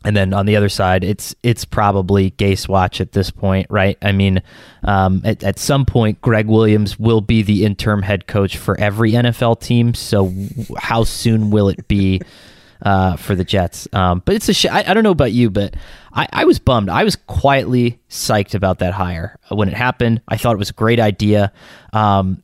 and 0.05 0.15
then 0.15 0.33
on 0.33 0.45
the 0.45 0.55
other 0.55 0.69
side, 0.69 1.03
it's 1.03 1.35
it's 1.43 1.65
probably 1.65 2.31
Gase 2.31 2.67
watch 2.67 3.01
at 3.01 3.13
this 3.13 3.31
point, 3.31 3.67
right? 3.69 3.97
I 4.01 4.11
mean, 4.11 4.41
um, 4.83 5.21
at, 5.25 5.43
at 5.43 5.59
some 5.59 5.85
point, 5.85 6.21
Gregg 6.21 6.47
Williams 6.47 6.99
will 6.99 7.21
be 7.21 7.41
the 7.41 7.65
interim 7.65 8.03
head 8.03 8.27
coach 8.27 8.57
for 8.57 8.79
every 8.79 9.13
NFL 9.13 9.59
team. 9.59 9.93
So, 9.93 10.33
how 10.77 11.03
soon 11.03 11.49
will 11.49 11.69
it 11.69 11.87
be 11.87 12.21
uh, 12.83 13.15
for 13.15 13.33
the 13.33 13.43
Jets? 13.43 13.87
Um, 13.91 14.21
but 14.23 14.35
it's 14.35 14.49
a 14.49 14.53
sh- 14.53 14.67
I, 14.67 14.83
I, 14.87 14.93
don't 14.93 15.03
know 15.03 15.11
about 15.11 15.31
you, 15.31 15.49
but 15.49 15.75
I, 16.13 16.27
I 16.31 16.45
was 16.45 16.59
bummed. 16.59 16.89
I 16.89 17.03
was 17.03 17.15
quietly 17.15 17.99
psyched 18.09 18.53
about 18.53 18.79
that 18.79 18.93
hire 18.93 19.39
when 19.49 19.67
it 19.67 19.73
happened. 19.73 20.21
I 20.27 20.37
thought 20.37 20.53
it 20.53 20.59
was 20.59 20.69
a 20.69 20.73
great 20.73 20.99
idea. 20.99 21.51
Um, 21.91 22.43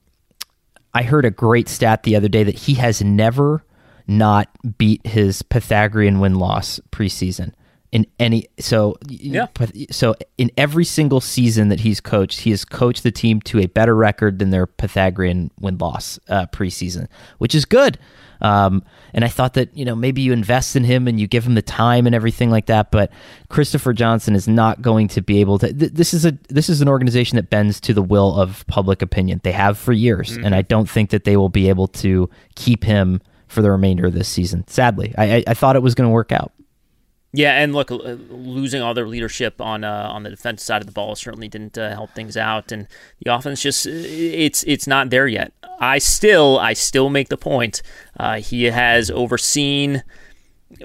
I 0.93 1.04
heard 1.04 1.26
a 1.26 1.32
great 1.32 1.70
stat 1.70 2.04
the 2.04 2.16
other 2.16 2.30
day 2.30 2.43
that 2.43 2.56
he 2.56 2.76
has 2.76 3.01
never 3.04 3.64
not 4.08 4.49
beat 4.78 5.06
his 5.06 5.41
Pythagorean 5.41 6.20
win 6.20 6.36
loss 6.36 6.80
preseason 6.91 7.54
in 7.93 8.08
any 8.20 8.47
so 8.60 8.97
yeah. 9.08 9.45
So 9.91 10.16
in 10.39 10.49
every 10.58 10.84
single 10.84 11.22
season 11.22 11.70
that 11.70 11.82
he's 11.82 12.01
coached 12.01 12.41
he 12.41 12.49
has 12.49 12.66
coached 12.66 13.04
the 13.04 13.12
team 13.12 13.39
to 13.41 13.60
a 13.60 13.68
better 13.68 13.95
record 13.95 14.39
than 14.39 14.49
their 14.49 14.66
Pythagorean 14.66 15.51
win 15.60 15.78
loss 15.78 16.20
uh, 16.28 16.47
preseason 16.47 17.08
which 17.38 17.54
is 17.54 17.66
good. 17.66 17.99
Um, 18.41 18.84
and 19.14 19.24
I 19.24 19.28
thought 19.28 19.54
that 19.54 19.78
you 19.78 19.86
know 19.86 19.95
maybe 19.95 20.24
you 20.24 20.34
invest 20.34 20.76
in 20.76 20.84
him 20.84 21.08
and 21.08 21.20
you 21.20 21.28
give 21.28 21.45
him 21.45 21.54
the 21.54 21.62
time 21.62 22.08
and 22.08 22.16
everything 22.16 22.49
like 22.49 22.66
that 22.66 22.89
but 22.89 23.12
Christopher 23.49 23.93
Johnson 23.93 24.34
is 24.34 24.47
not 24.47 24.82
going 24.82 25.08
to 25.10 25.22
be 25.22 25.39
able 25.39 25.60
to 25.60 25.72
th- 25.72 25.93
this 25.93 26.16
is 26.16 26.26
a 26.26 26.36
this 26.49 26.70
is 26.70 26.82
an 26.82 26.89
organization 26.89 27.36
that 27.36 27.51
bends 27.51 27.80
to 27.82 27.93
the 27.93 28.01
will 28.01 28.36
of 28.36 28.66
public 28.66 29.04
opinion. 29.04 29.39
They 29.43 29.51
have 29.51 29.78
for 29.78 29.93
years 29.93 30.32
mm-hmm. 30.32 30.45
and 30.45 30.56
I 30.56 30.64
don't 30.64 30.89
think 30.89 31.12
that 31.12 31.26
they 31.26 31.38
will 31.38 31.49
be 31.49 31.70
able 31.70 31.88
to 31.89 32.28
keep 32.56 32.84
him 32.84 33.22
for 33.54 33.62
the 33.62 33.72
remainder 33.72 34.08
of 34.08 34.14
this 34.14 34.28
season. 34.28 34.68
Sadly, 34.68 35.14
I, 35.18 35.36
I, 35.36 35.43
I 35.47 35.54
thought 35.54 35.76
it 35.76 35.82
was 35.82 35.95
going 35.95 36.10
to 36.10 36.14
work 36.14 36.32
out. 36.32 36.51
Yeah, 37.36 37.60
and 37.60 37.74
look, 37.74 37.89
losing 37.89 38.84
all 38.84 38.93
their 38.93 39.08
leadership 39.08 39.60
on 39.60 39.84
uh, 39.84 40.08
on 40.12 40.22
the 40.22 40.30
defense 40.30 40.62
side 40.62 40.84
of 40.84 40.86
the 40.86 40.93
ball 40.93 41.16
certainly 41.16 41.47
didn't 41.47 41.78
uh, 41.80 41.89
help 41.89 42.12
things 42.12 42.38
out, 42.38 42.72
and 42.72 42.88
the 43.24 43.34
offense 43.34 43.62
just 43.62 43.88
it's 43.88 44.64
it's 44.68 44.86
not 44.86 45.10
there 45.10 45.28
yet. 45.28 45.51
I 45.80 45.97
still 45.97 46.60
I 46.60 46.74
still 46.74 47.10
make 47.10 47.30
the 47.30 47.38
point 47.38 47.82
uh, 48.20 48.36
he 48.36 48.66
has 48.66 49.10
overseen 49.10 50.04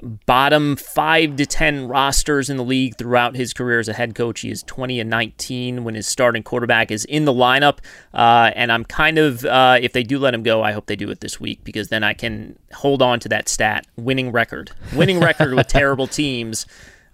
bottom 0.03 0.75
five 0.75 1.35
to 1.35 1.45
10 1.45 1.87
rosters 1.87 2.49
in 2.49 2.57
the 2.57 2.63
league 2.63 2.97
throughout 2.97 3.35
his 3.35 3.53
career 3.53 3.79
as 3.79 3.87
a 3.87 3.93
head 3.93 4.15
coach. 4.15 4.41
He 4.41 4.49
is 4.49 4.63
20 4.63 4.99
and 4.99 5.09
19 5.09 5.83
when 5.83 5.95
his 5.95 6.07
starting 6.07 6.43
quarterback 6.43 6.91
is 6.91 7.05
in 7.05 7.25
the 7.25 7.33
lineup. 7.33 7.79
Uh, 8.13 8.51
and 8.55 8.71
I'm 8.71 8.85
kind 8.85 9.17
of, 9.17 9.45
uh, 9.45 9.77
if 9.81 9.93
they 9.93 10.03
do 10.03 10.19
let 10.19 10.33
him 10.33 10.43
go, 10.43 10.63
I 10.63 10.71
hope 10.71 10.87
they 10.87 10.95
do 10.95 11.09
it 11.09 11.21
this 11.21 11.39
week 11.39 11.63
because 11.63 11.89
then 11.89 12.03
I 12.03 12.13
can 12.13 12.57
hold 12.73 13.01
on 13.01 13.19
to 13.21 13.29
that 13.29 13.49
stat 13.49 13.85
winning 13.95 14.31
record, 14.31 14.71
winning 14.95 15.19
record 15.19 15.53
with 15.53 15.67
terrible 15.69 16.07
teams. 16.07 16.65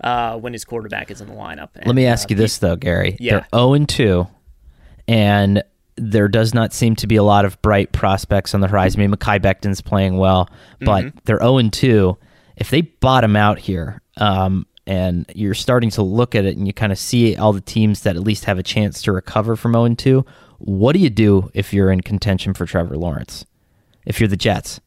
Uh, 0.02 0.38
when 0.38 0.52
his 0.52 0.66
quarterback 0.66 1.10
is 1.10 1.22
in 1.22 1.28
the 1.30 1.34
lineup. 1.34 1.70
And, 1.76 1.88
Let 1.88 1.96
me 1.96 2.06
ask 2.06 2.28
uh, 2.28 2.32
you 2.32 2.36
this 2.36 2.58
though, 2.58 2.76
Gary. 2.76 3.16
Yeah. 3.18 3.32
They're 3.32 3.48
0 3.56 3.74
and 3.74 3.88
2, 3.90 4.28
and 5.08 5.64
there 5.96 6.28
does 6.28 6.54
not 6.54 6.74
seem 6.74 6.98
to 6.98 7.08
be 7.08 7.16
a 7.16 7.24
lot 7.24 7.46
of 7.46 7.62
bright 7.62 7.94
prospects 7.94 8.54
on 8.54 8.60
the 8.60 8.68
horizon. 8.68 9.00
I 9.00 9.08
mean, 9.08 9.16
Mekhi 9.16 9.42
Becton's 9.42 9.80
playing 9.80 10.18
well, 10.18 10.50
but 10.82 11.06
mm-hmm. 11.06 11.18
they're 11.24 11.40
0 11.40 11.58
and 11.58 11.72
2 11.72 12.18
if 12.58 12.70
they 12.70 12.82
bottom 12.82 13.36
out 13.36 13.60
here, 13.60 14.02
um, 14.18 14.66
and 14.88 15.26
you're 15.34 15.54
starting 15.54 15.90
to 15.92 16.04
look 16.04 16.36
at 16.36 16.46
it 16.46 16.58
and 16.58 16.68
you 16.68 16.74
kind 16.74 16.92
of 16.92 17.00
see 17.00 17.36
all 17.36 17.54
the 17.54 17.62
teams 17.62 18.02
that 18.02 18.16
at 18.16 18.22
least 18.22 18.46
have 18.46 18.60
a 18.60 18.64
chance 18.64 19.02
to 19.04 19.12
recover 19.12 19.56
from 19.56 19.74
0 19.74 19.96
2, 19.96 20.26
what 20.60 20.94
do 20.94 21.00
you 21.00 21.10
do 21.10 21.50
if 21.54 21.74
you're 21.74 21.92
in 21.92 22.02
contention 22.02 22.54
for 22.54 22.66
Trevor 22.66 22.98
Lawrence? 22.98 23.46
If 24.06 24.20
you're 24.20 24.30
the 24.30 24.38
Jets? 24.38 24.80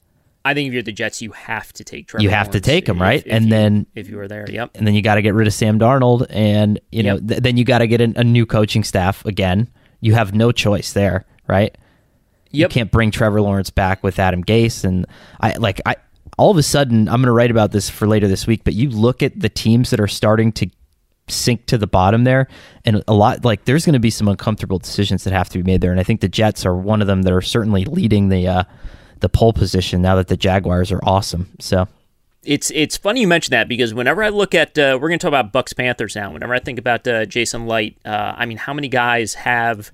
I 0.44 0.54
think 0.54 0.68
if 0.68 0.72
you're 0.72 0.82
the 0.82 0.92
Jets, 0.92 1.20
you 1.20 1.32
have 1.32 1.72
to 1.74 1.84
take 1.84 2.06
Trevor. 2.08 2.22
You 2.22 2.30
have 2.30 2.46
Lawrence 2.46 2.64
to 2.64 2.70
take 2.70 2.88
him, 2.88 3.02
right? 3.02 3.20
If, 3.20 3.26
if 3.26 3.32
and 3.32 3.44
you, 3.46 3.50
then 3.50 3.86
if 3.94 4.08
you 4.08 4.16
were 4.16 4.28
there, 4.28 4.48
yep. 4.48 4.70
And 4.76 4.86
then 4.86 4.94
you 4.94 5.02
got 5.02 5.16
to 5.16 5.22
get 5.22 5.34
rid 5.34 5.46
of 5.46 5.52
Sam 5.52 5.78
Darnold, 5.78 6.26
and 6.30 6.80
you 6.90 7.02
know, 7.02 7.18
th- 7.18 7.40
then 7.40 7.56
you 7.56 7.64
got 7.64 7.78
to 7.78 7.86
get 7.86 8.00
a, 8.00 8.20
a 8.20 8.24
new 8.24 8.46
coaching 8.46 8.84
staff 8.84 9.24
again. 9.26 9.68
You 10.00 10.14
have 10.14 10.34
no 10.34 10.52
choice 10.52 10.92
there, 10.92 11.26
right? 11.48 11.76
Yep. 12.50 12.70
You 12.70 12.72
can't 12.72 12.90
bring 12.90 13.10
Trevor 13.10 13.42
Lawrence 13.42 13.70
back 13.70 14.02
with 14.02 14.18
Adam 14.18 14.42
Gase, 14.42 14.84
and 14.84 15.06
I 15.40 15.56
like 15.56 15.80
I 15.84 15.96
all 16.38 16.50
of 16.50 16.56
a 16.56 16.62
sudden, 16.62 17.08
I'm 17.08 17.16
going 17.16 17.26
to 17.26 17.32
write 17.32 17.50
about 17.50 17.72
this 17.72 17.90
for 17.90 18.06
later 18.06 18.28
this 18.28 18.46
week, 18.46 18.62
but 18.64 18.74
you 18.74 18.88
look 18.88 19.22
at 19.22 19.38
the 19.38 19.48
teams 19.48 19.90
that 19.90 20.00
are 20.00 20.08
starting 20.08 20.52
to 20.52 20.70
sink 21.28 21.66
to 21.66 21.76
the 21.76 21.86
bottom 21.86 22.24
there 22.24 22.48
and 22.86 23.02
a 23.06 23.12
lot 23.12 23.44
like 23.44 23.66
there's 23.66 23.84
going 23.84 23.92
to 23.92 23.98
be 23.98 24.08
some 24.08 24.28
uncomfortable 24.28 24.78
decisions 24.78 25.24
that 25.24 25.32
have 25.34 25.46
to 25.46 25.58
be 25.58 25.62
made 25.62 25.82
there 25.82 25.90
and 25.90 26.00
i 26.00 26.02
think 26.02 26.22
the 26.22 26.28
jets 26.28 26.64
are 26.64 26.74
one 26.74 27.02
of 27.02 27.06
them 27.06 27.20
that 27.20 27.30
are 27.34 27.42
certainly 27.42 27.84
leading 27.84 28.30
the 28.30 28.48
uh 28.48 28.64
the 29.20 29.28
pole 29.28 29.52
position 29.52 30.00
now 30.00 30.14
that 30.14 30.28
the 30.28 30.38
jaguars 30.38 30.90
are 30.90 31.00
awesome 31.02 31.50
so 31.60 31.86
it's 32.44 32.70
it's 32.70 32.96
funny 32.96 33.20
you 33.20 33.28
mention 33.28 33.50
that 33.50 33.68
because 33.68 33.92
whenever 33.92 34.22
I 34.22 34.30
look 34.30 34.54
at 34.54 34.78
uh, 34.78 34.98
we're 35.00 35.08
going 35.08 35.18
to 35.18 35.22
talk 35.22 35.28
about 35.28 35.52
Bucks 35.52 35.72
Panthers 35.72 36.16
now. 36.16 36.32
Whenever 36.32 36.54
I 36.54 36.60
think 36.60 36.78
about 36.78 37.06
uh, 37.06 37.26
Jason 37.26 37.66
Licht, 37.66 37.98
uh, 38.06 38.34
I 38.36 38.46
mean, 38.46 38.58
how 38.58 38.72
many 38.72 38.88
guys 38.88 39.34
have 39.34 39.90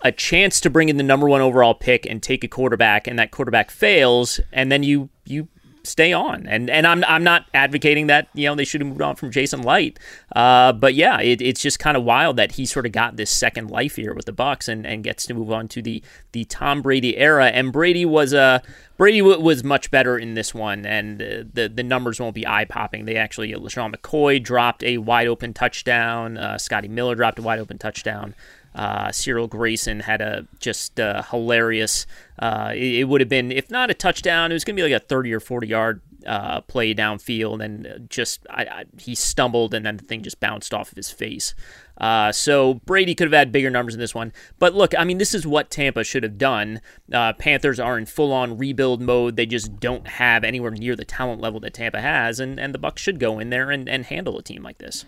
a 0.00 0.10
chance 0.10 0.60
to 0.60 0.70
bring 0.70 0.88
in 0.88 0.96
the 0.96 1.02
number 1.02 1.28
one 1.28 1.40
overall 1.40 1.74
pick 1.74 2.06
and 2.06 2.22
take 2.22 2.42
a 2.42 2.48
quarterback, 2.48 3.06
and 3.06 3.18
that 3.18 3.30
quarterback 3.30 3.70
fails, 3.70 4.40
and 4.52 4.72
then 4.72 4.82
you 4.82 5.10
you 5.24 5.48
stay 5.88 6.12
on. 6.12 6.46
And 6.46 6.70
and 6.70 6.86
I'm 6.86 7.02
I'm 7.04 7.24
not 7.24 7.46
advocating 7.54 8.06
that 8.08 8.28
you 8.34 8.46
know 8.46 8.54
they 8.54 8.64
should 8.64 8.80
have 8.80 8.88
moved 8.88 9.02
on 9.02 9.16
from 9.16 9.30
Jason 9.30 9.62
Licht, 9.62 9.98
Uh, 10.36 10.72
but 10.72 10.94
yeah, 10.94 11.20
it, 11.20 11.40
it's 11.40 11.60
just 11.62 11.78
kind 11.78 11.96
of 11.96 12.04
wild 12.04 12.36
that 12.36 12.52
he 12.52 12.66
sort 12.66 12.86
of 12.86 12.92
got 12.92 13.16
this 13.16 13.30
second 13.30 13.70
life 13.70 13.96
here 13.96 14.14
with 14.14 14.26
the 14.26 14.32
Bucks 14.32 14.68
and, 14.68 14.86
and 14.86 15.02
gets 15.02 15.26
to 15.26 15.34
move 15.34 15.50
on 15.50 15.68
to 15.68 15.82
the 15.82 16.02
the 16.32 16.44
Tom 16.44 16.82
Brady 16.82 17.16
era. 17.16 17.46
And 17.46 17.72
Brady 17.72 18.04
was 18.04 18.32
a 18.32 18.40
uh, 18.40 18.58
Brady 18.96 19.20
w- 19.20 19.40
was 19.40 19.62
much 19.62 19.90
better 19.90 20.18
in 20.18 20.34
this 20.34 20.54
one, 20.54 20.84
and 20.84 21.22
uh, 21.22 21.44
the 21.52 21.68
the 21.68 21.82
numbers 21.82 22.20
won't 22.20 22.34
be 22.34 22.46
eye 22.46 22.64
popping. 22.64 23.04
They 23.04 23.16
actually 23.16 23.52
LeSean 23.52 23.94
McCoy 23.94 24.42
dropped 24.42 24.82
a 24.82 24.98
wide 24.98 25.28
open 25.28 25.54
touchdown. 25.54 26.36
Uh, 26.36 26.58
Scotty 26.58 26.88
Miller 26.88 27.14
dropped 27.14 27.38
a 27.38 27.42
wide 27.42 27.58
open 27.60 27.78
touchdown. 27.78 28.34
Uh, 28.74 29.10
Cyril 29.10 29.48
Grayson 29.48 30.00
had 30.00 30.20
a 30.20 30.46
just 30.60 31.00
uh, 31.00 31.22
hilarious. 31.22 32.06
Uh, 32.38 32.72
it, 32.74 33.00
it, 33.00 33.04
would 33.04 33.20
have 33.20 33.28
been 33.28 33.50
if 33.50 33.70
not 33.70 33.90
a 33.90 33.94
touchdown, 33.94 34.52
it 34.52 34.54
was 34.54 34.64
going 34.64 34.76
to 34.76 34.82
be 34.82 34.88
like 34.88 35.02
a 35.02 35.04
30 35.04 35.32
or 35.32 35.40
40 35.40 35.66
yard 35.66 36.00
uh, 36.26 36.60
play 36.62 36.94
downfield, 36.94 37.64
and 37.64 38.08
just 38.10 38.46
I, 38.50 38.62
I, 38.64 38.84
he 38.98 39.14
stumbled, 39.14 39.74
and 39.74 39.84
then 39.86 39.96
the 39.96 40.04
thing 40.04 40.22
just 40.22 40.40
bounced 40.40 40.74
off 40.74 40.90
of 40.90 40.96
his 40.96 41.10
face. 41.10 41.54
Uh, 41.96 42.30
so 42.32 42.74
Brady 42.74 43.14
could 43.14 43.26
have 43.26 43.38
had 43.38 43.50
bigger 43.50 43.70
numbers 43.70 43.94
in 43.94 44.00
this 44.00 44.14
one. 44.14 44.32
But 44.58 44.74
look, 44.74 44.96
I 44.96 45.04
mean, 45.04 45.18
this 45.18 45.34
is 45.34 45.46
what 45.46 45.70
Tampa 45.70 46.04
should 46.04 46.22
have 46.22 46.38
done. 46.38 46.80
Uh, 47.12 47.32
Panthers 47.32 47.80
are 47.80 47.98
in 47.98 48.06
full 48.06 48.32
on 48.32 48.58
rebuild 48.58 49.00
mode. 49.00 49.36
They 49.36 49.46
just 49.46 49.80
don't 49.80 50.06
have 50.06 50.44
anywhere 50.44 50.70
near 50.70 50.94
the 50.94 51.04
talent 51.04 51.40
level 51.40 51.60
that 51.60 51.74
Tampa 51.74 52.00
has, 52.00 52.40
and, 52.40 52.60
and 52.60 52.74
the 52.74 52.78
Bucks 52.78 53.02
should 53.02 53.18
go 53.18 53.38
in 53.38 53.50
there 53.50 53.70
and, 53.70 53.88
and 53.88 54.04
handle 54.04 54.38
a 54.38 54.42
team 54.42 54.62
like 54.62 54.78
this. 54.78 55.04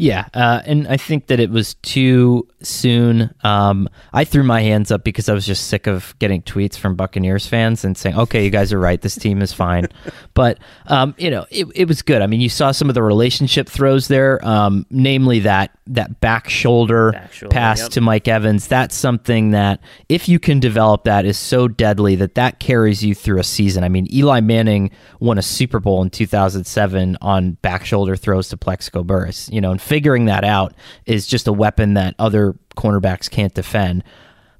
Yeah, 0.00 0.28
uh, 0.32 0.62
and 0.64 0.88
I 0.88 0.96
think 0.96 1.26
that 1.26 1.40
it 1.40 1.50
was 1.50 1.74
too 1.74 2.48
soon. 2.62 3.34
Um, 3.44 3.86
I 4.14 4.24
threw 4.24 4.42
my 4.42 4.62
hands 4.62 4.90
up 4.90 5.04
because 5.04 5.28
I 5.28 5.34
was 5.34 5.44
just 5.44 5.66
sick 5.66 5.86
of 5.86 6.14
getting 6.18 6.40
tweets 6.40 6.78
from 6.78 6.94
Buccaneers 6.94 7.46
fans 7.46 7.84
and 7.84 7.98
saying, 7.98 8.16
"Okay, 8.16 8.42
you 8.42 8.50
guys 8.50 8.72
are 8.72 8.78
right. 8.78 8.98
This 8.98 9.14
team 9.14 9.42
is 9.42 9.52
fine." 9.52 9.88
but 10.34 10.58
um, 10.86 11.14
you 11.18 11.30
know, 11.30 11.44
it, 11.50 11.66
it 11.74 11.86
was 11.86 12.00
good. 12.00 12.22
I 12.22 12.26
mean, 12.26 12.40
you 12.40 12.48
saw 12.48 12.70
some 12.70 12.88
of 12.88 12.94
the 12.94 13.02
relationship 13.02 13.68
throws 13.68 14.08
there, 14.08 14.42
um, 14.42 14.86
namely 14.88 15.40
that 15.40 15.76
that 15.88 16.18
back 16.20 16.48
shoulder, 16.48 17.12
Back 17.12 17.32
shoulder, 17.34 17.52
pass 17.52 17.80
yep. 17.80 17.90
to 17.90 18.00
Mike 18.00 18.26
Evans. 18.26 18.68
That's 18.68 18.94
something 18.94 19.50
that 19.50 19.80
if 20.08 20.30
you 20.30 20.38
can 20.38 20.60
develop 20.60 21.04
that 21.04 21.26
is 21.26 21.36
so 21.36 21.68
deadly 21.68 22.16
that 22.16 22.36
that 22.36 22.58
carries 22.58 23.04
you 23.04 23.14
through 23.14 23.38
a 23.38 23.44
season. 23.44 23.84
I 23.84 23.90
mean, 23.90 24.06
Eli 24.14 24.40
Manning 24.40 24.92
won 25.18 25.36
a 25.36 25.42
Super 25.42 25.78
Bowl 25.78 26.00
in 26.00 26.08
2007 26.08 27.18
on 27.20 27.52
back 27.60 27.84
shoulder 27.84 28.16
throws 28.16 28.48
to 28.48 28.56
Plaxico 28.56 29.02
Burress. 29.02 29.50
You 29.52 29.60
know, 29.60 29.72
and 29.72 29.80
figuring 29.90 30.26
that 30.26 30.44
out 30.44 30.72
is 31.04 31.26
just 31.26 31.48
a 31.48 31.52
weapon 31.52 31.94
that 31.94 32.14
other 32.20 32.54
cornerbacks 32.76 33.28
can't 33.28 33.52
defend. 33.54 34.04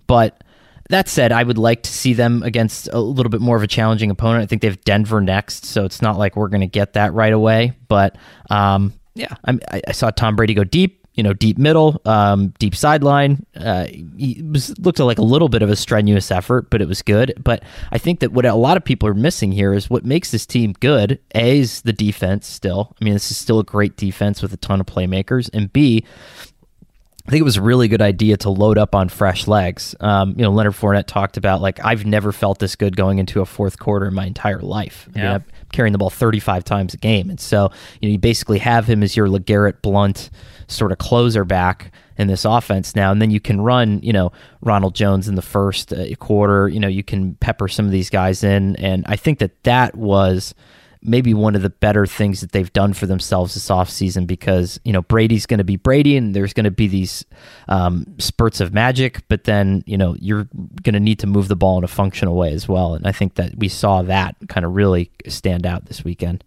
But 0.08 0.42
that 0.88 1.08
said, 1.08 1.30
I 1.30 1.44
would 1.44 1.56
like 1.56 1.84
to 1.84 1.92
see 1.92 2.14
them 2.14 2.42
against 2.42 2.88
a 2.92 2.98
little 2.98 3.30
bit 3.30 3.40
more 3.40 3.56
of 3.56 3.62
a 3.62 3.68
challenging 3.68 4.10
opponent. 4.10 4.42
I 4.42 4.46
think 4.46 4.60
they 4.60 4.66
have 4.66 4.82
Denver 4.82 5.20
next, 5.20 5.66
so 5.66 5.84
it's 5.84 6.02
not 6.02 6.18
like 6.18 6.34
we're 6.34 6.48
going 6.48 6.62
to 6.62 6.66
get 6.66 6.94
that 6.94 7.14
right 7.14 7.32
away. 7.32 7.74
But 7.86 8.16
um, 8.50 8.92
yeah, 9.14 9.32
I, 9.44 9.80
I 9.86 9.92
saw 9.92 10.10
Tom 10.10 10.34
Brady 10.34 10.52
go 10.52 10.64
deep. 10.64 10.99
You 11.20 11.24
know, 11.24 11.34
deep 11.34 11.58
middle, 11.58 12.00
um, 12.06 12.54
deep 12.58 12.74
sideline. 12.74 13.44
Uh, 13.54 13.84
he 14.16 14.42
was 14.50 14.78
looked 14.78 14.98
like 15.00 15.18
a 15.18 15.22
little 15.22 15.50
bit 15.50 15.60
of 15.60 15.68
a 15.68 15.76
strenuous 15.76 16.30
effort, 16.30 16.70
but 16.70 16.80
it 16.80 16.88
was 16.88 17.02
good. 17.02 17.34
But 17.38 17.62
I 17.92 17.98
think 17.98 18.20
that 18.20 18.32
what 18.32 18.46
a 18.46 18.54
lot 18.54 18.78
of 18.78 18.84
people 18.84 19.06
are 19.06 19.12
missing 19.12 19.52
here 19.52 19.74
is 19.74 19.90
what 19.90 20.02
makes 20.02 20.30
this 20.30 20.46
team 20.46 20.72
good. 20.80 21.18
A 21.34 21.58
is 21.58 21.82
the 21.82 21.92
defense. 21.92 22.46
Still, 22.46 22.96
I 22.98 23.04
mean, 23.04 23.12
this 23.12 23.30
is 23.30 23.36
still 23.36 23.58
a 23.58 23.64
great 23.64 23.98
defense 23.98 24.40
with 24.40 24.54
a 24.54 24.56
ton 24.56 24.80
of 24.80 24.86
playmakers, 24.86 25.50
and 25.52 25.70
B, 25.70 26.06
I 27.26 27.30
think 27.30 27.42
it 27.42 27.44
was 27.44 27.58
a 27.58 27.62
really 27.62 27.86
good 27.86 28.00
idea 28.00 28.38
to 28.38 28.48
load 28.50 28.78
up 28.78 28.94
on 28.94 29.10
fresh 29.10 29.46
legs. 29.46 29.94
Um, 30.00 30.30
you 30.38 30.42
know, 30.42 30.50
Leonard 30.50 30.72
Fournette 30.72 31.04
talked 31.06 31.36
about 31.36 31.60
like 31.60 31.84
I've 31.84 32.06
never 32.06 32.32
felt 32.32 32.60
this 32.60 32.76
good 32.76 32.96
going 32.96 33.18
into 33.18 33.42
a 33.42 33.46
fourth 33.46 33.78
quarter 33.78 34.06
in 34.06 34.14
my 34.14 34.24
entire 34.24 34.60
life. 34.60 35.06
I 35.14 35.18
mean, 35.18 35.24
Yeah. 35.26 35.34
I'm 35.34 35.44
carrying 35.70 35.92
the 35.92 35.98
ball 35.98 36.08
35 36.08 36.64
times 36.64 36.94
a 36.94 36.96
game, 36.96 37.28
and 37.28 37.38
so 37.38 37.70
you 38.00 38.08
know 38.08 38.12
you 38.12 38.18
basically 38.18 38.58
have 38.60 38.86
him 38.86 39.02
as 39.02 39.16
your 39.18 39.28
LeGarrette 39.28 39.82
Blount 39.82 40.30
sort 40.70 40.92
of 40.92 40.98
closer 40.98 41.44
back 41.44 41.92
in 42.16 42.26
this 42.26 42.44
offense 42.44 42.94
now, 42.94 43.10
and 43.10 43.20
then 43.20 43.30
you 43.30 43.40
can 43.40 43.60
run 43.60 44.00
you 44.02 44.12
know 44.12 44.32
Ronald 44.60 44.94
Jones 44.94 45.28
in 45.28 45.34
the 45.34 45.42
first 45.42 45.92
uh, 45.92 46.14
quarter. 46.16 46.68
You 46.68 46.80
know, 46.80 46.88
you 46.88 47.02
can 47.02 47.34
pepper 47.36 47.68
some 47.68 47.86
of 47.86 47.92
these 47.92 48.10
guys 48.10 48.44
in, 48.44 48.76
and 48.76 49.04
I 49.08 49.16
think 49.16 49.38
that 49.38 49.62
that 49.64 49.96
was 49.96 50.54
maybe 51.02 51.32
one 51.32 51.56
of 51.56 51.62
the 51.62 51.70
better 51.70 52.06
things 52.06 52.40
that 52.40 52.52
they've 52.52 52.72
done 52.72 52.92
for 52.92 53.06
themselves 53.06 53.54
this 53.54 53.68
offseason 53.68 54.26
because, 54.26 54.78
you 54.84 54.92
know, 54.92 55.02
Brady's 55.02 55.46
going 55.46 55.58
to 55.58 55.64
be 55.64 55.76
Brady 55.76 56.16
and 56.16 56.34
there's 56.34 56.52
going 56.52 56.64
to 56.64 56.70
be 56.70 56.86
these 56.86 57.24
um, 57.68 58.06
spurts 58.18 58.60
of 58.60 58.74
magic, 58.74 59.22
but 59.28 59.44
then, 59.44 59.82
you 59.86 59.96
know, 59.96 60.14
you're 60.20 60.46
going 60.82 60.94
to 60.94 61.00
need 61.00 61.18
to 61.20 61.26
move 61.26 61.48
the 61.48 61.56
ball 61.56 61.78
in 61.78 61.84
a 61.84 61.88
functional 61.88 62.36
way 62.36 62.52
as 62.52 62.68
well. 62.68 62.94
And 62.94 63.06
I 63.06 63.12
think 63.12 63.36
that 63.36 63.56
we 63.56 63.68
saw 63.68 64.02
that 64.02 64.36
kind 64.48 64.66
of 64.66 64.74
really 64.74 65.10
stand 65.26 65.64
out 65.64 65.86
this 65.86 66.04
weekend. 66.04 66.44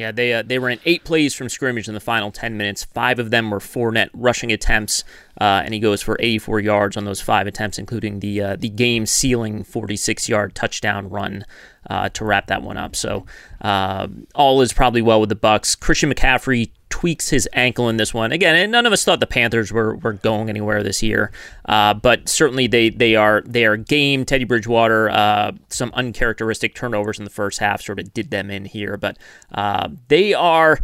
Yeah, 0.00 0.12
they 0.12 0.32
uh, 0.32 0.42
they 0.42 0.58
ran 0.58 0.80
eight 0.86 1.04
plays 1.04 1.34
from 1.34 1.50
scrimmage 1.50 1.86
in 1.86 1.92
the 1.92 2.00
final 2.00 2.30
ten 2.30 2.56
minutes. 2.56 2.84
Five 2.84 3.18
of 3.18 3.30
them 3.30 3.50
were 3.50 3.58
Fournette 3.58 4.08
rushing 4.14 4.50
attempts, 4.50 5.04
uh, 5.38 5.60
and 5.62 5.74
he 5.74 5.80
goes 5.80 6.00
for 6.00 6.16
84 6.18 6.60
yards 6.60 6.96
on 6.96 7.04
those 7.04 7.20
five 7.20 7.46
attempts, 7.46 7.78
including 7.78 8.20
the 8.20 8.40
uh, 8.40 8.56
the 8.56 8.70
game 8.70 9.04
sealing 9.04 9.62
46 9.62 10.26
yard 10.26 10.54
touchdown 10.54 11.10
run 11.10 11.44
uh, 11.90 12.08
to 12.10 12.24
wrap 12.24 12.46
that 12.46 12.62
one 12.62 12.78
up. 12.78 12.96
So 12.96 13.26
uh, 13.60 14.08
all 14.34 14.62
is 14.62 14.72
probably 14.72 15.02
well 15.02 15.20
with 15.20 15.28
the 15.28 15.34
Bucks. 15.34 15.74
Christian 15.74 16.10
McCaffrey 16.10 16.70
tweaks 16.90 17.30
his 17.30 17.48
ankle 17.52 17.88
in 17.88 17.96
this 17.96 18.12
one 18.12 18.32
again, 18.32 18.54
and 18.54 18.70
none 18.70 18.84
of 18.84 18.92
us 18.92 19.04
thought 19.04 19.20
the 19.20 19.26
Panthers 19.26 19.72
were, 19.72 19.96
were 19.96 20.12
going 20.12 20.48
anywhere 20.48 20.82
this 20.82 21.02
year, 21.02 21.32
uh, 21.66 21.94
but 21.94 22.28
certainly 22.28 22.66
they 22.66 22.90
they 22.90 23.16
are 23.16 23.42
they 23.46 23.64
are 23.64 23.76
game. 23.76 24.24
Teddy 24.24 24.44
Bridgewater, 24.44 25.08
uh, 25.08 25.52
some 25.68 25.90
uncharacteristic 25.94 26.74
turnovers 26.74 27.18
in 27.18 27.24
the 27.24 27.30
first 27.30 27.60
half 27.60 27.80
sort 27.80 27.98
of 27.98 28.12
did 28.12 28.30
them 28.30 28.50
in 28.50 28.66
here, 28.66 28.96
but 28.96 29.16
uh, 29.52 29.88
they 30.08 30.34
are 30.34 30.80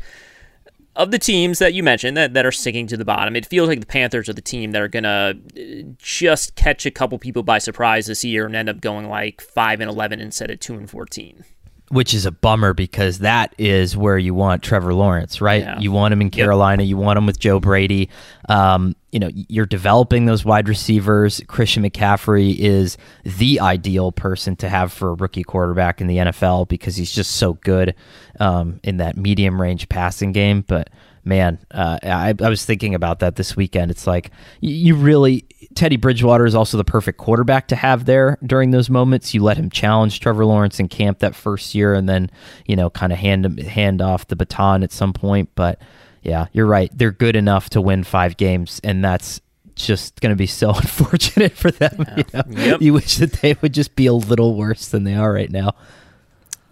of 0.97 1.11
the 1.11 1.19
teams 1.19 1.59
that 1.59 1.75
you 1.75 1.83
mentioned 1.83 2.17
that, 2.17 2.33
that 2.33 2.47
are 2.47 2.53
sinking 2.53 2.87
to 2.87 2.97
the 2.97 3.05
bottom, 3.05 3.37
it 3.37 3.45
feels 3.45 3.69
like 3.69 3.81
the 3.81 3.87
Panthers 3.87 4.29
are 4.29 4.33
the 4.33 4.41
team 4.41 4.73
that 4.73 4.81
are 4.81 4.89
going 4.89 5.03
to 5.03 5.95
just 5.99 6.57
catch 6.57 6.87
a 6.87 6.91
couple 6.91 7.19
people 7.19 7.43
by 7.43 7.59
surprise 7.59 8.07
this 8.07 8.25
year 8.25 8.47
and 8.47 8.57
end 8.57 8.71
up 8.71 8.81
going 8.81 9.07
like 9.09 9.43
5 9.43 9.81
and 9.81 9.91
11 9.91 10.21
instead 10.21 10.51
of 10.51 10.59
2 10.59 10.75
and 10.75 10.91
14. 10.91 11.45
Which 11.89 12.14
is 12.14 12.26
a 12.26 12.32
bummer 12.32 12.74
because 12.74 13.20
that 13.20 13.55
is 13.59 13.97
where 13.97 14.18
you 14.18 14.34
want 14.34 14.62
Trevor 14.62 14.93
Lawrence, 14.93 15.41
right? 15.41 15.62
Yeah. 15.62 15.78
You 15.78 15.93
want 15.93 16.12
him 16.12 16.20
in 16.20 16.30
Carolina. 16.30 16.82
You 16.82 16.97
want 16.97 17.16
him 17.16 17.26
with 17.26 17.39
Joe 17.39 17.61
Brady. 17.61 18.11
Um, 18.49 18.97
you 19.12 19.20
know, 19.20 19.30
you're 19.32 19.66
developing 19.66 20.26
those 20.26 20.45
wide 20.45 20.68
receivers. 20.68 21.41
Christian 21.47 21.84
McCaffrey 21.84 22.57
is 22.59 22.99
the 23.24 23.61
ideal 23.61 24.11
person 24.11 24.57
to 24.57 24.68
have 24.68 24.93
for 24.93 25.11
a 25.11 25.14
rookie 25.14 25.45
quarterback 25.45 26.01
in 26.01 26.07
the 26.07 26.16
NFL 26.16 26.68
because 26.68 26.97
he's 26.97 27.12
just 27.12 27.37
so 27.37 27.55
good 27.55 27.95
um, 28.41 28.80
in 28.82 28.97
that 28.97 29.16
medium 29.16 29.61
range 29.61 29.89
passing 29.89 30.32
game. 30.32 30.64
But 30.66 30.91
man, 31.27 31.59
uh, 31.72 31.99
I, 32.03 32.35
I 32.41 32.49
was 32.49 32.64
thinking 32.64 32.95
about 32.95 33.18
that 33.18 33.37
this 33.37 33.57
weekend. 33.57 33.91
It's 33.91 34.07
like 34.07 34.31
you 34.61 34.95
really 34.95 35.45
Teddy 35.74 35.97
Bridgewater 35.97 36.47
is 36.47 36.55
also 36.55 36.77
the 36.77 36.85
perfect 36.85 37.18
quarterback 37.18 37.68
to 37.68 37.77
have 37.77 38.05
there 38.05 38.39
during 38.47 38.70
those 38.70 38.89
moments. 38.89 39.35
You 39.35 39.43
let 39.43 39.57
him 39.57 39.68
challenge 39.68 40.20
Trevor 40.20 40.47
Lawrence 40.47 40.79
in 40.79 40.89
camp 40.89 41.18
that 41.18 41.35
first 41.35 41.74
year, 41.74 41.93
and 41.93 42.09
then 42.09 42.31
you 42.66 42.77
know 42.77 42.89
kind 42.89 43.12
of 43.12 43.18
hand 43.18 43.45
him 43.45 43.59
hand 43.59 44.01
off 44.01 44.29
the 44.29 44.37
baton 44.37 44.83
at 44.83 44.93
some 44.93 45.12
point. 45.12 45.51
But 45.55 45.81
yeah, 46.22 46.47
you're 46.53 46.66
right. 46.66 46.91
They're 46.97 47.12
good 47.12 47.37
enough 47.37 47.70
to 47.70 47.81
win 47.81 48.05
five 48.05 48.37
games, 48.37 48.81
and 48.85 49.05
that's 49.05 49.41
just 49.74 50.20
going 50.20 50.31
to 50.31 50.37
be 50.37 50.47
so 50.47 50.70
unfortunate 50.74 51.53
for 51.53 51.70
them. 51.70 52.07
You, 52.16 52.24
know? 52.33 52.43
Yep. 52.49 52.83
you 52.83 52.93
wish 52.95 53.16
that 53.16 53.33
they 53.35 53.57
would 53.61 53.74
just 53.74 53.97
be 53.97 54.07
a 54.07 54.12
little 54.12 54.55
worse 54.55 54.89
than 54.89 55.05
they 55.05 55.14
are 55.14 55.33
right 55.33 55.51
now. 55.51 55.72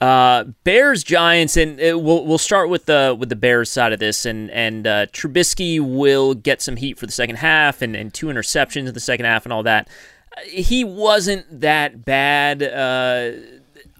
Uh, 0.01 0.45
Bears 0.65 1.03
Giants, 1.03 1.57
and 1.57 1.81
uh, 1.81 1.99
we'll 1.99 2.27
we'll 2.27 2.37
start 2.39 2.69
with 2.69 2.87
the 2.87 3.17
with 3.19 3.29
the 3.29 3.37
Bears 3.37 3.71
side 3.71 3.93
of 3.93 4.01
this, 4.01 4.27
and 4.27 4.51
and 4.51 4.87
uh, 4.87 5.07
Trubisky 5.07 5.81
will 5.81 6.35
get 6.35 6.61
some 6.61 6.77
heat 6.77 6.99
for 6.99 7.07
the 7.07 7.13
second 7.13 7.37
half, 7.37 7.81
and, 7.81 7.97
and 7.97 8.13
two 8.13 8.27
interceptions 8.27 8.87
in 8.87 8.95
the 8.95 9.01
second 9.01 9.27
half, 9.27 9.47
and 9.47 9.53
all 9.53 9.63
that. 9.63 9.89
Uh, 10.37 10.41
He 10.47 10.85
wasn't 10.85 11.61
that 11.61 12.05
bad. 12.05 12.63
Uh, 12.63 13.33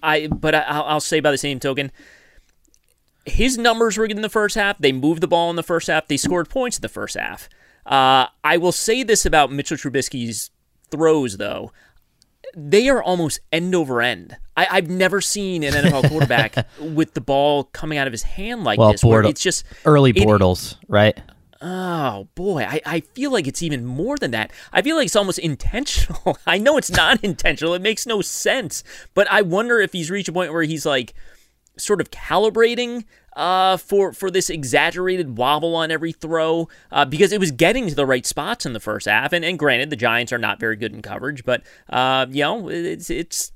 I 0.03 0.27
but 0.27 0.55
I, 0.55 0.61
I'll, 0.63 0.85
I'll 0.85 1.01
say 1.01 1.21
by 1.21 1.31
the 1.31 1.39
same 1.39 1.59
token, 1.59 1.91
his 3.25 3.57
numbers 3.57 3.97
were 3.97 4.07
good 4.07 4.17
in 4.17 4.23
the 4.23 4.29
first 4.29 4.57
half. 4.57 4.77
They 4.79 4.93
moved 4.93 5.23
the 5.23 5.29
ball 5.29 5.49
in 5.49 5.57
the 5.57 5.63
first 5.63 5.87
half. 5.87 6.09
They 6.09 6.19
scored 6.19 6.51
points 6.51 6.77
in 6.77 6.83
the 6.83 6.89
first 6.89 7.17
half. 7.17 7.49
Uh, 7.87 8.27
I 8.43 8.59
will 8.59 8.73
say 8.73 9.03
this 9.05 9.25
about 9.25 9.53
Mitchell 9.53 9.77
Trubisky's 9.77 10.51
throws, 10.91 11.39
though 11.39 11.73
they 12.57 12.89
are 12.89 13.03
almost 13.03 13.41
end 13.51 13.75
over 13.75 14.01
end. 14.03 14.37
I, 14.57 14.67
I've 14.71 14.89
never 14.89 15.21
seen 15.21 15.63
an 15.63 15.73
NFL 15.73 16.09
quarterback 16.11 16.67
with 16.81 17.15
the 17.15 17.21
ball 17.21 17.65
coming 17.65 17.99
out 17.99 18.07
of 18.07 18.13
his 18.13 18.23
hand 18.23 18.65
like 18.65 18.79
well, 18.79 18.93
this. 18.93 19.03
Bortle- 19.03 19.31
it's 19.31 19.43
just 19.43 19.65
early 19.85 20.11
it- 20.11 20.17
Bortles, 20.17 20.77
right? 20.89 21.19
Oh 21.67 22.29
boy, 22.35 22.63
I, 22.63 22.83
I 22.85 23.01
feel 23.01 23.33
like 23.33 23.47
it's 23.47 23.63
even 23.63 23.87
more 23.87 24.19
than 24.19 24.33
that. 24.33 24.53
I 24.71 24.83
feel 24.83 24.97
like 24.97 25.07
it's 25.07 25.17
almost 25.17 25.39
intentional. 25.51 26.37
I 26.47 26.59
know 26.59 26.77
it's 26.77 26.91
not 26.91 27.21
intentional. 27.25 27.73
It 27.75 27.83
makes 27.83 28.07
no 28.07 28.21
sense. 28.21 28.85
But 29.15 29.31
I 29.31 29.41
wonder 29.43 29.81
if 29.81 29.93
he's 29.93 30.11
reached 30.11 30.29
a 30.29 30.33
point 30.33 30.53
where 30.53 30.65
he's 30.65 30.85
like 30.85 31.15
sort 31.77 32.01
of 32.01 32.11
calibrating 32.11 33.05
uh, 33.35 33.79
for 33.79 34.13
for 34.13 34.31
this 34.31 34.51
exaggerated 34.51 35.39
wobble 35.39 35.75
on 35.75 35.91
every 35.91 36.13
throw 36.13 36.69
uh, 36.93 37.05
because 37.07 37.33
it 37.33 37.41
was 37.41 37.51
getting 37.51 37.89
to 37.89 37.95
the 37.95 38.07
right 38.07 38.27
spots 38.27 38.67
in 38.67 38.75
the 38.75 38.81
first 38.81 39.07
half. 39.07 39.33
And, 39.33 39.43
and 39.43 39.59
granted, 39.59 39.89
the 39.89 39.97
Giants 39.97 40.33
are 40.35 40.39
not 40.39 40.61
very 40.61 40.77
good 40.77 40.93
in 40.93 41.01
coverage, 41.01 41.45
but 41.45 41.63
uh, 41.89 42.27
you 42.29 42.43
know 42.43 42.69
it's 42.69 43.09
it's 43.09 43.53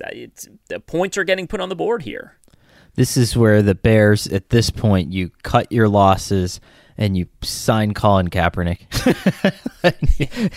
it's 0.00 0.48
the 0.68 0.80
points 0.80 1.16
are 1.18 1.24
getting 1.24 1.46
put 1.46 1.60
on 1.60 1.68
the 1.68 1.76
board 1.76 2.02
here. 2.02 2.36
This 2.96 3.16
is 3.16 3.36
where 3.36 3.60
the 3.60 3.74
Bears, 3.74 4.26
at 4.28 4.50
this 4.50 4.70
point, 4.70 5.12
you 5.12 5.30
cut 5.42 5.72
your 5.72 5.88
losses 5.88 6.60
and 6.96 7.16
you 7.16 7.26
sign 7.42 7.92
Colin 7.92 8.30
Kaepernick, 8.30 8.86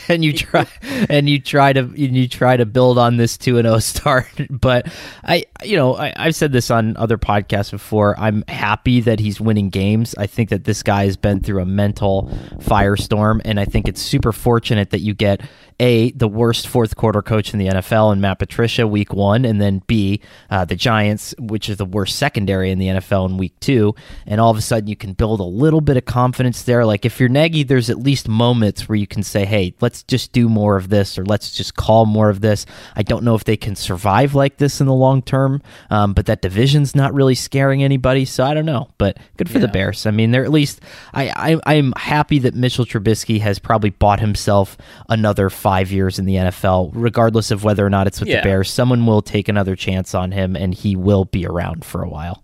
and 0.10 0.24
you 0.24 0.34
try 0.34 0.68
and 1.10 1.28
you 1.28 1.40
try 1.40 1.74
to 1.74 1.92
you 1.96 2.28
try 2.28 2.56
to 2.56 2.66
build 2.66 3.00
on 3.00 3.18
this 3.18 3.38
two 3.38 3.58
and 3.58 3.66
zero 3.66 3.80
start. 3.80 4.28
But 4.50 4.92
I, 5.24 5.46
you 5.64 5.76
know, 5.76 5.96
I, 5.96 6.14
I've 6.16 6.36
said 6.36 6.52
this 6.52 6.70
on 6.70 6.96
other 6.98 7.18
podcasts 7.18 7.72
before. 7.72 8.20
I'm 8.20 8.44
happy 8.48 9.02
that 9.02 9.20
he's 9.20 9.42
winning 9.42 9.70
games. 9.70 10.14
I 10.18 10.28
think 10.28 10.50
that 10.50 10.64
this 10.64 10.84
guy 10.84 11.06
has 11.06 11.18
been 11.18 11.42
through 11.42 11.62
a 11.62 11.66
mental 11.66 12.30
firestorm, 12.60 13.42
and 13.46 13.60
I 13.60 13.66
think 13.66 13.88
it's 13.88 14.02
super 14.02 14.32
fortunate 14.32 14.92
that 14.92 15.00
you 15.00 15.14
get 15.14 15.42
A, 15.80 16.12
the 16.12 16.28
worst 16.28 16.68
fourth 16.68 16.96
quarter 16.96 17.22
coach 17.22 17.54
in 17.54 17.60
the 17.60 17.68
NFL 17.68 18.12
in 18.14 18.20
Matt 18.20 18.40
Patricia 18.40 18.88
week 18.88 19.14
one, 19.14 19.46
and 19.46 19.62
then 19.62 19.84
B, 19.86 20.22
uh, 20.50 20.66
the 20.66 20.76
Giants, 20.76 21.36
which 21.38 21.70
is 21.70 21.78
the 21.78 21.86
worst 21.86 22.16
secondary 22.16 22.72
in 22.72 22.80
the 22.80 22.88
NFL 22.88 23.30
in 23.30 23.38
week 23.38 23.54
two. 23.60 23.94
And 24.26 24.42
all 24.42 24.50
of 24.50 24.58
a 24.58 24.62
sudden, 24.62 24.88
you 24.88 24.96
can 24.96 25.14
build 25.14 25.40
a 25.40 25.44
little 25.44 25.82
bit 25.82 25.96
of 25.96 26.06
confidence 26.06 26.64
there. 26.64 26.86
Like 26.86 27.06
if 27.06 27.20
you're 27.20 27.30
Nagy, 27.30 27.64
there's 27.64 27.90
at 27.92 28.00
least 28.00 28.28
moments 28.28 28.90
where 28.90 28.96
you 28.96 29.06
can 29.06 29.22
say, 29.22 29.46
hey, 29.46 29.76
let's 29.80 30.02
just 30.04 30.32
do 30.32 30.50
more 30.50 30.78
of 30.78 30.90
this 30.90 31.18
or 31.18 31.26
let's 31.26 31.52
just 31.52 31.76
call 31.76 32.06
more 32.06 32.30
of 32.30 32.42
this. 32.42 32.66
I 32.96 33.04
don't 33.04 33.24
know 33.24 33.36
if 33.36 33.44
they 33.44 33.58
can 33.58 33.76
survive 33.76 34.34
like 34.34 34.58
this 34.58 34.82
in 34.82 34.88
the 34.88 34.94
long 34.94 35.22
term, 35.22 35.62
um, 35.92 36.14
but 36.14 36.26
that 36.26 36.42
division's 36.42 36.96
not 36.96 37.14
really 37.14 37.36
scaring 37.36 37.84
anybody. 37.84 38.26
So 38.26 38.44
I 38.44 38.56
don't 38.56 38.66
know. 38.66 38.90
But 38.98 39.18
good 39.38 39.50
for 39.50 39.60
yeah. 39.60 39.68
the 39.68 39.72
Bears. 39.72 40.08
I 40.08 40.12
mean, 40.12 40.32
they're 40.32 40.44
at 40.44 40.52
least, 40.52 40.82
I, 41.14 41.30
I, 41.30 41.76
I'm 41.78 41.94
happy 41.98 42.40
that 42.40 42.56
Mitchell 42.56 42.86
Trubisky 42.86 43.42
has 43.42 43.60
probably 43.60 43.92
bought 43.92 44.20
himself 44.20 44.76
another 45.08 45.50
five 45.68 45.92
years 45.92 46.18
in 46.18 46.24
the 46.24 46.36
NFL, 46.36 46.92
regardless 46.94 47.52
of 47.52 47.66
whether 47.66 47.86
or 47.86 47.90
not 47.90 48.08
it's 48.08 48.22
with 48.22 48.30
yeah. 48.30 48.38
the 48.38 48.44
Bears. 48.44 48.72
Someone 48.72 49.06
will 49.06 49.22
take 49.22 49.50
another 49.50 49.76
chance 49.76 50.16
on 50.16 50.32
him, 50.32 50.56
and 50.56 50.74
he 50.74 50.96
will 50.96 51.26
be 51.26 51.46
around 51.46 51.84
for 51.84 52.02
a 52.02 52.08
while. 52.08 52.42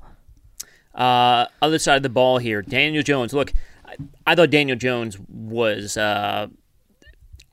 Uh, 0.93 1.45
other 1.61 1.79
side 1.79 1.95
of 1.95 2.03
the 2.03 2.09
ball 2.09 2.37
here, 2.37 2.61
Daniel 2.61 3.01
Jones. 3.01 3.31
Look, 3.31 3.53
I, 3.85 3.95
I 4.27 4.35
thought 4.35 4.49
Daniel 4.49 4.77
Jones 4.77 5.17
was 5.29 5.95
uh, 5.95 6.47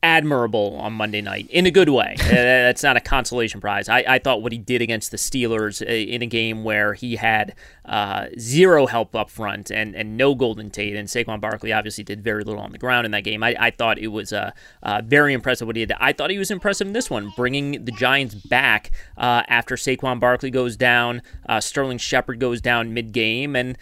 admirable 0.03 0.77
on 0.79 0.95
Monday 0.95 1.21
night 1.21 1.47
in 1.51 1.67
a 1.67 1.71
good 1.71 1.89
way. 1.91 2.17
Uh, 2.19 2.33
that's 2.33 2.83
not 2.83 2.97
a 2.97 3.01
consolation 3.01 3.61
prize. 3.61 3.89
I, 3.89 4.05
I, 4.07 4.19
thought 4.19 4.41
what 4.41 4.53
he 4.53 4.59
did 4.59 4.81
against 4.81 5.11
the 5.11 5.17
Steelers 5.17 5.83
uh, 5.83 5.93
in 5.93 6.23
a 6.23 6.27
game 6.27 6.65
where 6.65 6.95
he 6.95 7.17
had 7.17 7.55
uh, 7.85 8.27
zero 8.39 8.87
help 8.87 9.15
up 9.15 9.29
front 9.29 9.71
and, 9.71 9.95
and 9.95 10.17
no 10.17 10.35
Golden 10.35 10.71
Tate, 10.71 10.97
and 10.97 11.09
Saquon 11.09 11.41
Barkley 11.41 11.73
obviously 11.73 12.05
did 12.05 12.23
very 12.23 12.45
little 12.45 12.63
on 12.63 12.73
the 12.73 12.79
ground 12.79 13.05
in 13.05 13.11
that 13.11 13.25
game. 13.25 13.43
I, 13.43 13.55
I 13.59 13.71
thought 13.71 13.99
it 13.99 14.09
was 14.09 14.33
uh, 14.33 14.53
uh, 14.83 15.03
very 15.05 15.35
impressive 15.35 15.67
what 15.67 15.77
he 15.77 15.85
did. 15.85 15.97
I 16.01 16.13
thought 16.13 16.31
he 16.31 16.39
was 16.39 16.51
impressive 16.51 16.87
in 16.87 16.93
this 16.95 17.11
one, 17.11 17.33
bringing 17.37 17.85
the 17.85 17.93
Giants 17.93 18.35
back 18.35 18.93
uh, 19.19 19.43
after 19.49 19.77
Saquon 19.77 20.19
Barkley 20.19 20.51
goes 20.51 20.77
down, 20.77 21.21
Sterling 21.59 21.99
Shepard 21.99 22.39
goes 22.39 22.61
down 22.61 22.95
mid 22.95 23.13
game, 23.13 23.55
and 23.55 23.77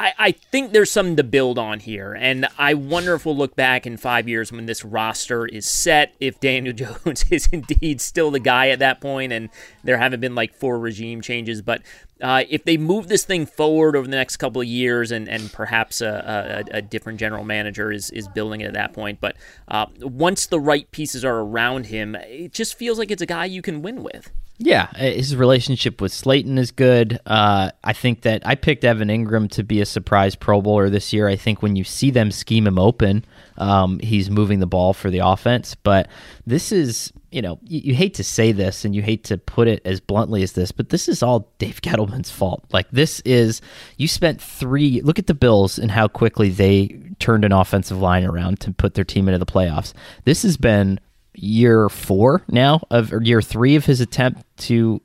I, 0.00 0.14
I 0.18 0.32
think 0.32 0.72
there's 0.72 0.90
something 0.90 1.16
to 1.16 1.22
build 1.22 1.58
on 1.58 1.78
here. 1.78 2.16
And 2.18 2.48
I 2.56 2.72
wonder 2.72 3.14
if 3.14 3.26
we'll 3.26 3.36
look 3.36 3.54
back 3.54 3.86
in 3.86 3.98
five 3.98 4.26
years 4.26 4.50
when 4.50 4.64
this 4.64 4.82
roster 4.82 5.44
is 5.44 5.66
set, 5.66 6.14
if 6.18 6.40
Daniel 6.40 6.72
Jones 7.04 7.26
is 7.30 7.48
indeed 7.52 8.00
still 8.00 8.30
the 8.30 8.40
guy 8.40 8.70
at 8.70 8.78
that 8.78 9.02
point, 9.02 9.30
and 9.30 9.50
there 9.84 9.98
haven't 9.98 10.20
been 10.20 10.34
like 10.34 10.54
four 10.54 10.78
regime 10.78 11.20
changes. 11.20 11.60
But 11.60 11.82
uh, 12.22 12.44
if 12.48 12.64
they 12.64 12.78
move 12.78 13.08
this 13.08 13.26
thing 13.26 13.44
forward 13.44 13.94
over 13.94 14.08
the 14.08 14.16
next 14.16 14.38
couple 14.38 14.62
of 14.62 14.66
years, 14.66 15.12
and, 15.12 15.28
and 15.28 15.52
perhaps 15.52 16.00
a, 16.00 16.64
a, 16.72 16.78
a 16.78 16.82
different 16.82 17.20
general 17.20 17.44
manager 17.44 17.92
is, 17.92 18.08
is 18.10 18.26
building 18.26 18.62
it 18.62 18.68
at 18.68 18.72
that 18.72 18.94
point, 18.94 19.20
but 19.20 19.36
uh, 19.68 19.84
once 20.00 20.46
the 20.46 20.60
right 20.60 20.90
pieces 20.92 21.26
are 21.26 21.40
around 21.40 21.86
him, 21.86 22.14
it 22.14 22.54
just 22.54 22.74
feels 22.74 22.98
like 22.98 23.10
it's 23.10 23.22
a 23.22 23.26
guy 23.26 23.44
you 23.44 23.60
can 23.60 23.82
win 23.82 24.02
with. 24.02 24.30
Yeah, 24.62 24.88
uh, 24.94 24.98
his 24.98 25.34
relationship 25.34 26.02
with 26.02 26.12
Slayton 26.12 26.58
is 26.58 26.70
good. 26.70 27.18
Uh, 27.24 27.70
I 27.82 27.94
think 27.94 28.22
that 28.22 28.46
I 28.46 28.56
picked 28.56 28.84
Evan 28.84 29.08
Engram 29.08 29.50
to 29.52 29.62
be 29.62 29.80
a 29.80 29.86
surprise 29.86 30.34
Pro 30.34 30.60
Bowler 30.60 30.90
this 30.90 31.14
year. 31.14 31.28
I 31.28 31.36
think 31.36 31.62
when 31.62 31.76
you 31.76 31.84
see 31.84 32.10
them 32.10 32.30
scheme 32.30 32.66
him 32.66 32.78
open, 32.78 33.24
um, 33.56 33.98
he's 34.00 34.28
moving 34.28 34.60
the 34.60 34.66
ball 34.66 34.92
for 34.92 35.08
the 35.08 35.20
offense. 35.20 35.74
But 35.74 36.08
this 36.46 36.72
is, 36.72 37.10
you 37.30 37.40
know, 37.40 37.58
you, 37.62 37.80
you, 37.84 37.94
hate 37.94 38.12
to 38.14 38.24
say 38.24 38.52
this 38.52 38.84
and 38.84 38.94
you 38.94 39.00
hate 39.00 39.24
to 39.24 39.38
put 39.38 39.66
it 39.66 39.80
as 39.86 39.98
bluntly 39.98 40.42
as 40.42 40.52
this, 40.52 40.72
but 40.72 40.90
this 40.90 41.08
is 41.08 41.22
all 41.22 41.50
Dave 41.56 41.80
Gettleman's 41.80 42.30
fault. 42.30 42.62
Like, 42.70 42.90
this 42.90 43.20
is, 43.20 43.62
you 43.96 44.08
spent 44.08 44.42
three, 44.42 45.00
look 45.00 45.18
at 45.18 45.26
the 45.26 45.32
Bills 45.32 45.78
and 45.78 45.90
how 45.90 46.06
quickly 46.06 46.50
they 46.50 47.00
turned 47.18 47.46
an 47.46 47.52
offensive 47.52 47.98
line 47.98 48.26
around 48.26 48.60
to 48.60 48.72
put 48.72 48.92
their 48.92 49.04
team 49.04 49.26
into 49.26 49.38
the 49.38 49.46
playoffs. 49.46 49.94
This 50.24 50.42
has 50.42 50.58
been 50.58 51.00
year 51.42 51.88
four 51.88 52.42
now 52.48 52.80
of 52.90 53.12
or 53.12 53.22
year 53.22 53.40
three 53.42 53.76
of 53.76 53.86
his 53.86 54.00
attempt 54.00 54.42
to 54.56 55.00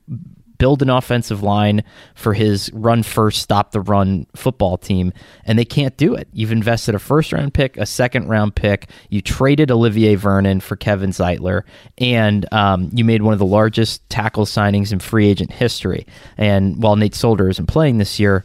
build 0.58 0.82
an 0.82 0.90
offensive 0.90 1.44
line 1.44 1.84
for 2.14 2.34
his 2.34 2.72
run 2.74 3.04
first, 3.04 3.42
stop 3.42 3.72
the 3.72 3.82
run 3.82 4.26
football 4.36 4.78
team, 4.78 5.14
and 5.44 5.58
they 5.60 5.66
can't 5.66 5.98
do 5.98 6.16
it. 6.16 6.28
You've 6.32 6.52
invested 6.52 6.96
a 6.96 7.00
first 7.00 7.34
round 7.34 7.54
pick, 7.54 7.78
a 7.78 7.86
second 7.86 8.28
round 8.30 8.56
pick, 8.56 8.90
you 9.10 9.22
traded 9.22 9.72
Olivier 9.72 10.16
Vernon 10.16 10.60
for 10.60 10.76
Kevin 10.76 11.12
Zeitler, 11.12 11.64
and 11.98 12.52
um, 12.54 12.90
you 12.94 13.04
made 13.04 13.22
one 13.22 13.34
of 13.34 13.40
the 13.40 13.46
largest 13.46 14.08
tackle 14.10 14.46
signings 14.46 14.92
in 14.92 15.00
free 15.00 15.28
agent 15.28 15.52
history. 15.52 16.06
And 16.38 16.82
while 16.82 16.96
Nate 16.96 17.16
Solder 17.16 17.50
isn't 17.50 17.68
playing 17.68 17.98
this 17.98 18.20
year, 18.20 18.44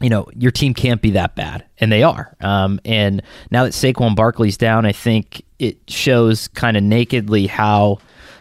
you 0.00 0.08
know, 0.08 0.28
your 0.36 0.50
team 0.50 0.74
can't 0.74 1.02
be 1.02 1.10
that 1.12 1.36
bad, 1.36 1.64
and 1.78 1.92
they 1.92 2.02
are. 2.02 2.34
Um, 2.40 2.80
and 2.84 3.22
now 3.50 3.64
that 3.64 3.72
Saquon 3.72 4.16
Barkley's 4.16 4.56
down, 4.56 4.86
I 4.86 4.92
think 4.92 5.42
it 5.58 5.78
shows 5.88 6.48
kind 6.48 6.76
of 6.76 6.82
nakedly 6.82 7.46
how 7.46 7.98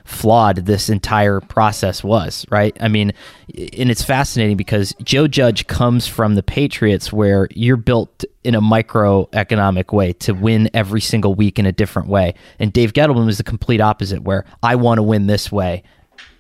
flawed 0.10 0.66
this 0.66 0.90
entire 0.90 1.40
process 1.40 2.04
was, 2.04 2.46
right? 2.50 2.76
I 2.80 2.88
mean, 2.88 3.14
and 3.54 3.92
it's 3.92 4.04
fascinating 4.04 4.58
because 4.58 4.96
Joe 5.04 5.28
Judge 5.28 5.68
comes 5.68 6.08
from 6.08 6.34
the 6.34 6.42
Patriots 6.42 7.14
where 7.14 7.48
you're 7.52 7.78
built 7.78 8.26
in 8.44 8.56
a 8.56 8.62
microeconomic 8.62 9.94
way 9.94 10.14
to 10.14 10.34
win 10.34 10.70
every 10.74 11.02
single 11.02 11.36
week 11.36 11.60
in 11.60 11.68
a 11.68 11.72
different 11.72 12.08
way. 12.08 12.34
And 12.58 12.74
Dave 12.74 12.94
Gettleman 12.94 13.28
was 13.28 13.38
the 13.38 13.44
complete 13.44 13.82
opposite 13.82 14.24
where 14.24 14.46
I 14.64 14.76
want 14.76 14.98
to 14.98 15.04
win 15.04 15.28
this 15.28 15.52
way 15.52 15.84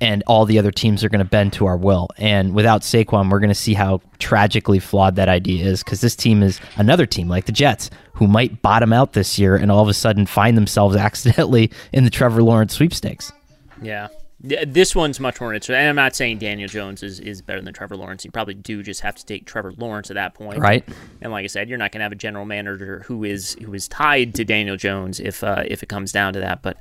and 0.01 0.23
all 0.27 0.45
the 0.45 0.57
other 0.57 0.71
teams 0.71 1.03
are 1.03 1.09
going 1.09 1.19
to 1.19 1.25
bend 1.25 1.53
to 1.53 1.65
our 1.65 1.77
will. 1.77 2.07
And 2.17 2.53
without 2.53 2.81
Saquon, 2.81 3.29
we're 3.29 3.39
going 3.39 3.49
to 3.49 3.55
see 3.55 3.73
how 3.73 4.01
tragically 4.17 4.79
flawed 4.79 5.15
that 5.15 5.29
idea 5.29 5.65
is 5.65 5.83
because 5.83 6.01
this 6.01 6.15
team 6.15 6.41
is 6.43 6.59
another 6.77 7.05
team 7.05 7.27
like 7.27 7.45
the 7.45 7.51
Jets 7.51 7.89
who 8.13 8.27
might 8.27 8.61
bottom 8.61 8.93
out 8.93 9.13
this 9.13 9.39
year 9.39 9.55
and 9.55 9.71
all 9.71 9.81
of 9.81 9.87
a 9.87 9.93
sudden 9.93 10.25
find 10.25 10.57
themselves 10.57 10.95
accidentally 10.95 11.71
in 11.91 12.03
the 12.03 12.09
Trevor 12.09 12.43
Lawrence 12.43 12.73
sweepstakes. 12.73 13.31
Yeah. 13.81 14.09
This 14.41 14.95
one's 14.95 15.19
much 15.19 15.41
more 15.41 15.53
interesting. 15.53 15.75
And 15.75 15.89
I'm 15.89 15.97
not 15.97 16.15
saying 16.15 16.37
Daniel 16.37 16.69
Jones 16.69 17.03
is, 17.03 17.19
is 17.19 17.41
better 17.41 17.61
than 17.61 17.73
Trevor 17.73 17.97
Lawrence. 17.97 18.23
You 18.23 18.31
probably 18.31 18.53
do 18.53 18.81
just 18.81 19.01
have 19.01 19.15
to 19.15 19.25
take 19.25 19.45
Trevor 19.45 19.73
Lawrence 19.73 20.09
at 20.11 20.13
that 20.13 20.33
point, 20.33 20.59
right? 20.59 20.87
And 21.21 21.33
like 21.33 21.43
I 21.43 21.47
said, 21.47 21.67
you're 21.67 21.77
not 21.77 21.91
going 21.91 21.99
to 21.99 22.03
have 22.03 22.13
a 22.13 22.15
general 22.15 22.45
manager 22.45 23.03
who 23.05 23.25
is 23.25 23.55
who 23.55 23.73
is 23.73 23.89
tied 23.89 24.35
to 24.35 24.45
Daniel 24.45 24.77
Jones 24.77 25.19
if 25.19 25.43
uh, 25.43 25.63
if 25.67 25.83
it 25.83 25.89
comes 25.89 26.13
down 26.13 26.31
to 26.33 26.39
that. 26.39 26.61
But 26.61 26.77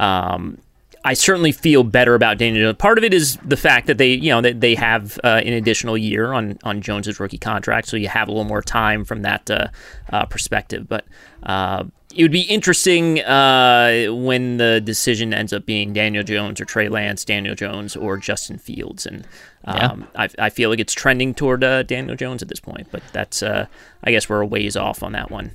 um, 0.00 0.56
I 1.04 1.14
certainly 1.14 1.50
feel 1.50 1.82
better 1.82 2.14
about 2.14 2.38
Daniel 2.38 2.64
Jones. 2.64 2.78
Part 2.78 2.96
of 2.96 3.04
it 3.04 3.12
is 3.12 3.36
the 3.44 3.56
fact 3.56 3.88
that 3.88 3.98
they, 3.98 4.12
you 4.12 4.30
know, 4.30 4.40
that 4.40 4.60
they 4.60 4.74
have 4.76 5.18
uh, 5.24 5.40
an 5.44 5.52
additional 5.52 5.98
year 5.98 6.32
on 6.32 6.58
on 6.62 6.80
Jones's 6.80 7.18
rookie 7.18 7.38
contract, 7.38 7.88
so 7.88 7.96
you 7.96 8.08
have 8.08 8.28
a 8.28 8.30
little 8.30 8.44
more 8.44 8.62
time 8.62 9.04
from 9.04 9.22
that 9.22 9.50
uh, 9.50 9.68
uh, 10.12 10.26
perspective. 10.26 10.88
But 10.88 11.04
uh, 11.42 11.84
it 12.14 12.22
would 12.22 12.32
be 12.32 12.42
interesting 12.42 13.20
uh, 13.20 14.06
when 14.10 14.58
the 14.58 14.80
decision 14.80 15.34
ends 15.34 15.52
up 15.52 15.66
being 15.66 15.92
Daniel 15.92 16.22
Jones 16.22 16.60
or 16.60 16.66
Trey 16.66 16.88
Lance, 16.88 17.24
Daniel 17.24 17.56
Jones 17.56 17.96
or 17.96 18.16
Justin 18.16 18.58
Fields, 18.58 19.04
and 19.04 19.26
um, 19.64 20.06
yeah. 20.14 20.28
I, 20.38 20.46
I, 20.46 20.50
feel 20.50 20.70
like 20.70 20.78
it's 20.78 20.92
trending 20.92 21.34
toward 21.34 21.64
uh, 21.64 21.82
Daniel 21.82 22.16
Jones 22.16 22.42
at 22.42 22.48
this 22.48 22.60
point. 22.60 22.88
But 22.92 23.02
that's, 23.12 23.42
I 23.42 23.66
guess, 24.06 24.28
we're 24.28 24.40
a 24.40 24.46
ways 24.46 24.76
off 24.76 25.02
on 25.02 25.12
that 25.12 25.30
one. 25.30 25.52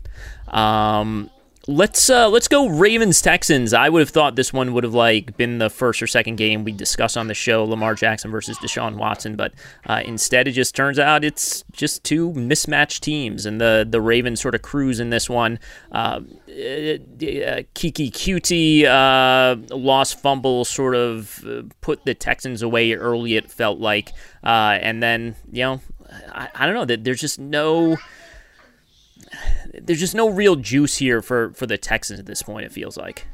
Um, 0.49 1.29
Let's 1.69 2.09
uh, 2.09 2.29
let's 2.29 2.47
go 2.47 2.69
Ravens 2.69 3.21
Texans. 3.21 3.73
I 3.73 3.89
would 3.89 3.99
have 3.99 4.09
thought 4.09 4.37
this 4.37 4.53
one 4.53 4.71
would 4.71 4.85
have 4.85 4.93
like 4.93 5.35
been 5.35 5.57
the 5.57 5.69
first 5.69 6.01
or 6.01 6.07
second 6.07 6.37
game 6.37 6.63
we 6.63 6.71
discuss 6.71 7.17
on 7.17 7.27
the 7.27 7.33
show, 7.33 7.65
Lamar 7.65 7.93
Jackson 7.93 8.31
versus 8.31 8.57
Deshaun 8.59 8.95
Watson, 8.95 9.35
but 9.35 9.51
uh, 9.85 10.01
instead 10.05 10.47
it 10.47 10.53
just 10.53 10.75
turns 10.75 10.97
out 10.97 11.25
it's 11.25 11.65
just 11.73 12.05
two 12.05 12.31
mismatched 12.31 13.03
teams, 13.03 13.45
and 13.45 13.59
the 13.59 13.85
the 13.87 13.99
Ravens 13.99 14.39
sort 14.39 14.55
of 14.55 14.61
cruise 14.61 15.01
in 15.01 15.09
this 15.09 15.29
one. 15.29 15.59
Uh, 15.91 16.21
uh 16.47 17.03
Keke 17.75 18.11
Coutee 18.13 18.85
uh, 18.85 19.57
lost 19.75 20.21
fumble 20.21 20.63
sort 20.63 20.95
of 20.95 21.45
uh, 21.45 21.63
put 21.81 22.05
the 22.05 22.13
Texans 22.13 22.61
away 22.61 22.93
early. 22.93 23.35
It 23.35 23.51
felt 23.51 23.77
like, 23.77 24.13
and 24.41 25.03
then 25.03 25.35
you 25.51 25.63
know 25.63 25.81
I, 26.31 26.47
I 26.55 26.65
don't 26.65 26.75
know 26.75 26.85
that 26.85 27.03
there's 27.03 27.19
just 27.19 27.39
no 27.39 27.97
there's 29.73 29.99
just 29.99 30.15
no 30.15 30.29
real 30.29 30.55
juice 30.55 30.97
here 30.97 31.21
for 31.21 31.51
for 31.51 31.65
the 31.65 31.77
Texans 31.77 32.19
at 32.19 32.25
this 32.25 32.41
point. 32.41 32.65
It 32.65 32.71
feels 32.71 32.97
like. 32.97 33.25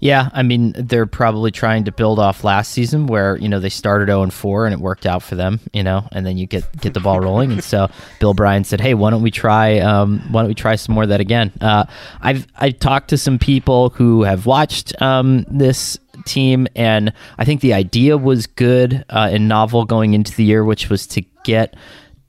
Yeah, 0.00 0.28
I 0.32 0.42
mean 0.42 0.74
they're 0.76 1.06
probably 1.06 1.50
trying 1.50 1.84
to 1.84 1.92
build 1.92 2.18
off 2.18 2.44
last 2.44 2.72
season 2.72 3.06
where 3.06 3.38
you 3.38 3.48
know 3.48 3.60
they 3.60 3.68
started 3.68 4.08
0 4.08 4.24
and 4.24 4.34
4 4.34 4.66
and 4.66 4.74
it 4.74 4.80
worked 4.80 5.06
out 5.06 5.22
for 5.22 5.34
them, 5.34 5.60
you 5.72 5.82
know, 5.82 6.06
and 6.12 6.26
then 6.26 6.36
you 6.36 6.46
get 6.46 6.64
get 6.80 6.94
the 6.94 7.00
ball 7.00 7.20
rolling. 7.20 7.52
and 7.52 7.64
so 7.64 7.88
Bill 8.20 8.30
O'Brien 8.30 8.64
said, 8.64 8.80
"Hey, 8.80 8.94
why 8.94 9.10
don't 9.10 9.22
we 9.22 9.30
try? 9.30 9.78
Um, 9.78 10.20
why 10.30 10.42
don't 10.42 10.48
we 10.48 10.54
try 10.54 10.76
some 10.76 10.94
more 10.94 11.04
of 11.04 11.08
that 11.10 11.20
again?" 11.20 11.52
Uh, 11.60 11.84
I've 12.20 12.46
I 12.56 12.70
talked 12.70 13.08
to 13.10 13.18
some 13.18 13.38
people 13.38 13.90
who 13.90 14.24
have 14.24 14.46
watched 14.46 15.00
um, 15.00 15.46
this 15.48 15.98
team, 16.26 16.66
and 16.74 17.12
I 17.38 17.44
think 17.44 17.60
the 17.60 17.72
idea 17.74 18.18
was 18.18 18.46
good 18.46 19.04
uh, 19.08 19.30
and 19.32 19.48
novel 19.48 19.84
going 19.84 20.14
into 20.14 20.34
the 20.34 20.44
year, 20.44 20.64
which 20.64 20.90
was 20.90 21.06
to 21.08 21.22
get 21.44 21.74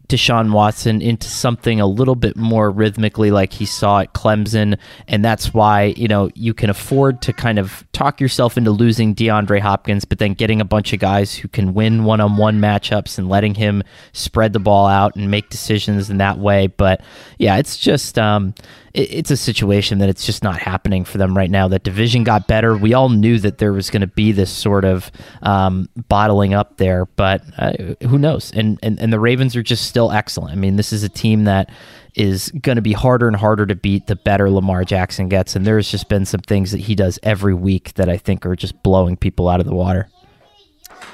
Deshaun 0.08 0.52
Watson 0.52 1.02
into 1.02 1.28
something 1.28 1.80
a 1.80 1.88
little 1.88 2.16
bit 2.16 2.36
more 2.36 2.70
rhythmically 2.70 3.32
like 3.32 3.54
he 3.54 3.66
saw 3.66 4.02
at 4.02 4.14
Clemson. 4.14 4.78
And 5.08 5.24
that's 5.24 5.54
why, 5.54 5.94
you 5.98 6.08
know, 6.08 6.30
you 6.36 6.54
can 6.54 6.70
afford 6.70 7.22
to 7.24 7.34
kind 7.34 7.60
of 7.60 7.84
talk 7.96 8.20
yourself 8.20 8.58
into 8.58 8.72
losing 8.72 9.16
DeAndre 9.16 9.62
Hopkins, 9.62 10.04
but 10.04 10.20
then 10.20 10.34
getting 10.34 10.60
a 10.60 10.66
bunch 10.66 10.92
of 10.92 11.00
guys 11.00 11.34
who 11.34 11.48
can 11.48 11.74
win 11.74 12.04
one 12.04 12.20
on 12.20 12.36
one 12.36 12.60
matchups 12.60 13.18
and 13.18 13.30
letting 13.30 13.56
him 13.56 13.84
spread 14.12 14.52
the 14.52 14.60
ball 14.60 14.86
out 14.86 15.16
and 15.16 15.32
make 15.32 15.50
decisions 15.50 16.10
in 16.10 16.18
that 16.18 16.38
way. 16.38 16.68
But 16.68 17.02
yeah, 17.40 17.56
it's 17.56 17.78
just 17.78 18.20
um, 18.20 18.54
it, 18.94 19.14
it's 19.14 19.32
a 19.32 19.38
situation 19.38 20.00
that 20.00 20.10
it's 20.10 20.26
just 20.26 20.44
not 20.44 20.60
happening 20.60 21.06
for 21.06 21.18
them 21.18 21.38
right 21.38 21.50
now. 21.50 21.70
That 21.70 21.84
division 21.84 22.26
got 22.26 22.48
better. 22.48 22.76
We 22.76 22.94
all 22.94 23.08
knew 23.08 23.40
that 23.40 23.60
there 23.60 23.72
was 23.72 23.90
going 23.90 24.02
to 24.02 24.08
be 24.08 24.34
this 24.34 24.52
sort 24.52 24.84
of 24.84 25.10
um, 25.42 25.88
bottling 26.10 26.54
up 26.54 26.76
there, 26.76 27.06
but 27.06 27.44
uh, 27.58 27.96
who 28.02 28.18
knows? 28.18 28.52
And, 28.54 28.78
and 28.84 29.00
and 29.00 29.14
the 29.14 29.20
Ravens 29.22 29.56
are 29.56 29.64
just 29.64 29.88
still 29.88 30.12
excellent. 30.12 30.52
I 30.52 30.56
mean, 30.56 30.76
this 30.76 30.92
is 30.92 31.04
a 31.04 31.10
team 31.10 31.46
that 31.46 31.70
is 32.16 32.52
going 32.62 32.78
to 32.78 32.82
be 32.82 32.94
harder 32.94 33.28
and 33.28 33.36
harder 33.36 33.66
to 33.66 33.76
beat 33.76 34.08
the 34.08 34.16
better 34.16 34.50
Lamar 34.50 34.84
Jackson 34.86 35.30
gets. 35.30 35.56
And 35.56 35.66
there's 35.66 35.90
just 35.90 36.10
been 36.10 36.26
some 36.26 36.42
things 36.42 36.72
that 36.72 36.82
he 36.82 36.96
does 36.96 37.20
every 37.24 37.54
week 37.54 37.94
that 37.96 38.10
I 38.10 38.18
think 38.18 38.46
are 38.46 38.56
just 38.56 38.82
blowing 38.84 39.18
people 39.18 39.50
out 39.50 39.60
of 39.60 39.66
the 39.66 39.76
water. 39.76 40.08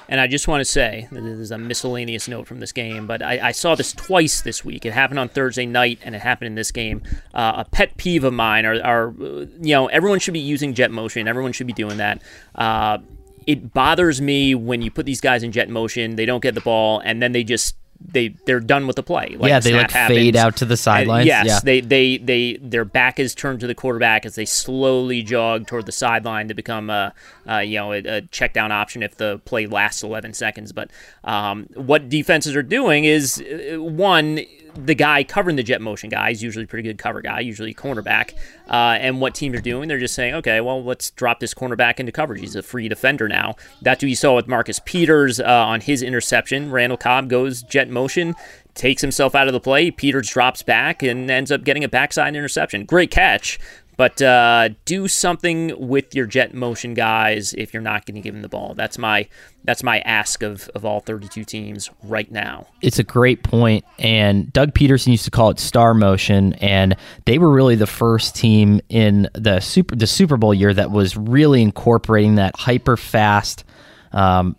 And 0.07 0.19
I 0.19 0.27
just 0.27 0.47
want 0.47 0.59
to 0.61 0.65
say, 0.65 1.07
this 1.11 1.23
is 1.23 1.51
a 1.51 1.57
miscellaneous 1.57 2.27
note 2.27 2.45
from 2.45 2.59
this 2.59 2.73
game, 2.73 3.07
but 3.07 3.23
I, 3.23 3.47
I, 3.47 3.51
saw 3.53 3.75
this 3.75 3.93
twice 3.93 4.41
this 4.41 4.63
week. 4.63 4.85
It 4.85 4.91
happened 4.91 5.19
on 5.19 5.29
Thursday 5.29 5.65
night, 5.65 5.99
and 6.03 6.13
it 6.13 6.21
happened 6.21 6.47
in 6.47 6.55
this 6.55 6.69
game. 6.71 7.01
Uh, 7.33 7.53
a 7.57 7.65
pet 7.65 7.95
peeve 7.95 8.25
of 8.25 8.33
mine 8.33 8.65
are, 8.65 8.81
are, 8.83 9.13
you 9.17 9.73
know, 9.73 9.87
everyone 9.87 10.19
should 10.19 10.33
be 10.33 10.39
using 10.39 10.73
jet 10.73 10.91
motion. 10.91 11.29
Everyone 11.29 11.53
should 11.53 11.67
be 11.67 11.73
doing 11.73 11.97
that. 11.97 12.21
Uh, 12.53 12.97
it 13.47 13.73
bothers 13.73 14.21
me 14.21 14.53
when 14.53 14.81
you 14.81 14.91
put 14.91 15.05
these 15.05 15.21
guys 15.21 15.43
in 15.43 15.51
jet 15.51 15.69
motion, 15.69 16.15
they 16.15 16.25
don't 16.25 16.43
get 16.43 16.55
the 16.55 16.61
ball, 16.61 16.99
and 16.99 17.21
then 17.21 17.31
they 17.31 17.43
just 17.43 17.75
they 18.03 18.29
they're 18.45 18.59
done 18.59 18.87
with 18.87 18.95
the 18.95 19.03
play. 19.03 19.35
Like 19.37 19.49
yeah, 19.49 19.59
the 19.59 19.71
they 19.71 19.77
like 19.77 19.91
happens. 19.91 20.17
fade 20.17 20.35
out 20.35 20.57
to 20.57 20.65
the 20.65 20.77
sidelines. 20.77 21.25
Yes, 21.25 21.45
yeah. 21.47 21.59
they 21.63 21.81
they 21.81 22.17
they 22.17 22.57
their 22.61 22.85
back 22.85 23.19
is 23.19 23.35
turned 23.35 23.59
to 23.61 23.67
the 23.67 23.75
quarterback 23.75 24.25
as 24.25 24.35
they 24.35 24.45
slowly 24.45 25.23
jog 25.23 25.67
toward 25.67 25.85
the 25.85 25.91
sideline 25.91 26.47
to 26.47 26.53
become 26.53 26.89
a, 26.89 27.13
a 27.45 27.63
you 27.63 27.77
know 27.77 27.93
a, 27.93 27.99
a, 27.99 28.21
check 28.21 28.53
down 28.53 28.71
option 28.71 29.03
if 29.03 29.15
the 29.15 29.39
play 29.45 29.67
lasts 29.67 30.03
11 30.03 30.33
seconds. 30.33 30.71
But 30.71 30.91
um, 31.23 31.67
what 31.75 32.09
defenses 32.09 32.55
are 32.55 32.63
doing 32.63 33.05
is 33.05 33.41
uh, 33.41 33.81
one 33.81 34.41
the 34.75 34.95
guy 34.95 35.23
covering 35.23 35.55
the 35.55 35.63
jet 35.63 35.81
motion 35.81 36.09
guy 36.09 36.29
is 36.29 36.41
usually 36.41 36.65
a 36.65 36.67
pretty 36.67 36.87
good 36.87 36.97
cover 36.97 37.21
guy, 37.21 37.39
usually 37.39 37.73
cornerback. 37.73 38.33
Uh, 38.69 38.97
and 38.99 39.19
what 39.19 39.35
teams 39.35 39.57
are 39.57 39.61
doing, 39.61 39.89
they're 39.89 39.99
just 39.99 40.15
saying, 40.15 40.33
okay, 40.35 40.61
well, 40.61 40.83
let's 40.83 41.11
drop 41.11 41.39
this 41.39 41.53
cornerback 41.53 41.99
into 41.99 42.11
coverage. 42.11 42.39
He's 42.39 42.55
a 42.55 42.61
free 42.61 42.87
defender 42.87 43.27
now. 43.27 43.55
That's 43.81 44.01
what 44.01 44.09
you 44.09 44.15
saw 44.15 44.35
with 44.35 44.47
Marcus 44.47 44.79
Peters 44.85 45.39
uh, 45.39 45.43
on 45.45 45.81
his 45.81 46.01
interception. 46.01 46.71
Randall 46.71 46.97
Cobb 46.97 47.29
goes 47.29 47.63
jet 47.63 47.89
motion, 47.89 48.35
takes 48.73 49.01
himself 49.01 49.35
out 49.35 49.47
of 49.47 49.53
the 49.53 49.59
play. 49.59 49.91
Peters 49.91 50.29
drops 50.29 50.63
back 50.63 51.03
and 51.03 51.29
ends 51.29 51.51
up 51.51 51.63
getting 51.63 51.83
a 51.83 51.89
backside 51.89 52.35
interception. 52.35 52.85
Great 52.85 53.11
catch, 53.11 53.59
but 54.01 54.19
uh, 54.19 54.69
do 54.85 55.07
something 55.07 55.75
with 55.77 56.15
your 56.15 56.25
jet 56.25 56.55
motion 56.55 56.95
guys 56.95 57.53
if 57.53 57.71
you're 57.71 57.83
not 57.83 58.03
going 58.07 58.15
to 58.15 58.21
give 58.21 58.33
them 58.33 58.41
the 58.41 58.49
ball. 58.49 58.73
That's 58.73 58.97
my 58.97 59.27
that's 59.63 59.83
my 59.83 59.99
ask 59.99 60.41
of, 60.41 60.67
of 60.73 60.83
all 60.83 61.01
32 61.01 61.43
teams 61.43 61.87
right 62.01 62.31
now. 62.31 62.65
It's 62.81 62.97
a 62.97 63.03
great 63.03 63.43
point, 63.43 63.85
and 63.99 64.51
Doug 64.51 64.73
Pederson 64.73 65.09
used 65.09 65.25
to 65.25 65.29
call 65.29 65.51
it 65.51 65.59
star 65.59 65.93
motion, 65.93 66.53
and 66.53 66.95
they 67.25 67.37
were 67.37 67.51
really 67.51 67.75
the 67.75 67.85
first 67.85 68.35
team 68.35 68.81
in 68.89 69.29
the 69.33 69.59
super 69.59 69.95
the 69.95 70.07
Super 70.07 70.35
Bowl 70.35 70.55
year 70.55 70.73
that 70.73 70.89
was 70.89 71.15
really 71.15 71.61
incorporating 71.61 72.33
that 72.35 72.55
hyper 72.55 72.97
fast. 72.97 73.65
Um, 74.13 74.55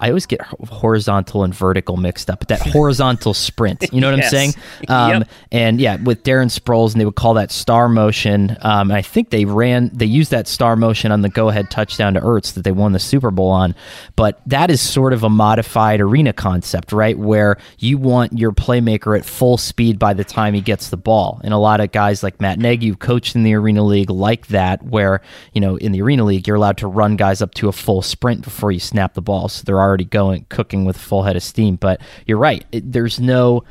I 0.00 0.08
always 0.08 0.26
get 0.26 0.40
horizontal 0.42 1.44
and 1.44 1.54
vertical 1.54 1.96
mixed 1.96 2.28
up. 2.28 2.40
But 2.40 2.48
that 2.48 2.60
horizontal 2.60 3.32
sprint, 3.32 3.92
you 3.92 4.00
know 4.00 4.10
what 4.10 4.18
yes. 4.18 4.26
I'm 4.26 4.30
saying? 4.30 4.54
Um, 4.88 5.10
yep. 5.10 5.28
And 5.50 5.80
yeah, 5.80 5.96
with 5.96 6.24
Darren 6.24 6.50
Sproles, 6.50 6.92
and 6.92 7.00
they 7.00 7.04
would 7.06 7.14
call 7.14 7.34
that 7.34 7.50
star 7.50 7.88
motion. 7.88 8.56
Um, 8.60 8.90
I 8.90 9.00
think 9.02 9.30
they 9.30 9.44
ran, 9.44 9.90
they 9.94 10.04
used 10.04 10.30
that 10.30 10.46
star 10.46 10.76
motion 10.76 11.10
on 11.10 11.22
the 11.22 11.30
go-ahead 11.30 11.70
touchdown 11.70 12.14
to 12.14 12.20
Ertz 12.20 12.52
that 12.54 12.64
they 12.64 12.72
won 12.72 12.92
the 12.92 12.98
Super 12.98 13.30
Bowl 13.30 13.50
on. 13.50 13.74
But 14.14 14.40
that 14.46 14.70
is 14.70 14.80
sort 14.80 15.12
of 15.12 15.22
a 15.22 15.30
modified 15.30 16.00
arena 16.00 16.32
concept, 16.32 16.92
right? 16.92 17.18
Where 17.18 17.56
you 17.78 17.96
want 17.96 18.38
your 18.38 18.52
playmaker 18.52 19.18
at 19.18 19.24
full 19.24 19.56
speed 19.56 19.98
by 19.98 20.12
the 20.12 20.24
time 20.24 20.54
he 20.54 20.60
gets 20.60 20.90
the 20.90 20.96
ball. 20.96 21.40
And 21.44 21.54
a 21.54 21.58
lot 21.58 21.80
of 21.80 21.92
guys 21.92 22.22
like 22.22 22.40
Matt 22.40 22.58
Nagy, 22.58 22.88
who 22.88 22.96
coached 22.96 23.36
in 23.36 23.42
the 23.42 23.54
Arena 23.54 23.82
League, 23.82 24.10
like 24.10 24.48
that, 24.48 24.82
where 24.82 25.20
you 25.52 25.60
know 25.60 25.76
in 25.76 25.92
the 25.92 26.02
Arena 26.02 26.24
League 26.24 26.46
you're 26.46 26.56
allowed 26.56 26.78
to 26.78 26.88
run 26.88 27.16
guys 27.16 27.40
up 27.40 27.54
to 27.54 27.68
a 27.68 27.72
full 27.72 28.02
sprint 28.02 28.42
before 28.42 28.70
you 28.70 28.80
snap 28.80 29.14
the 29.14 29.22
ball. 29.22 29.48
So 29.48 29.62
there 29.64 29.80
are 29.80 29.83
already 29.84 30.04
going 30.04 30.46
cooking 30.48 30.84
with 30.84 30.96
full 30.96 31.22
head 31.22 31.36
of 31.36 31.42
steam. 31.42 31.76
But 31.76 32.00
you're 32.26 32.38
right. 32.38 32.64
It, 32.72 32.92
there's 32.92 33.20
no 33.20 33.64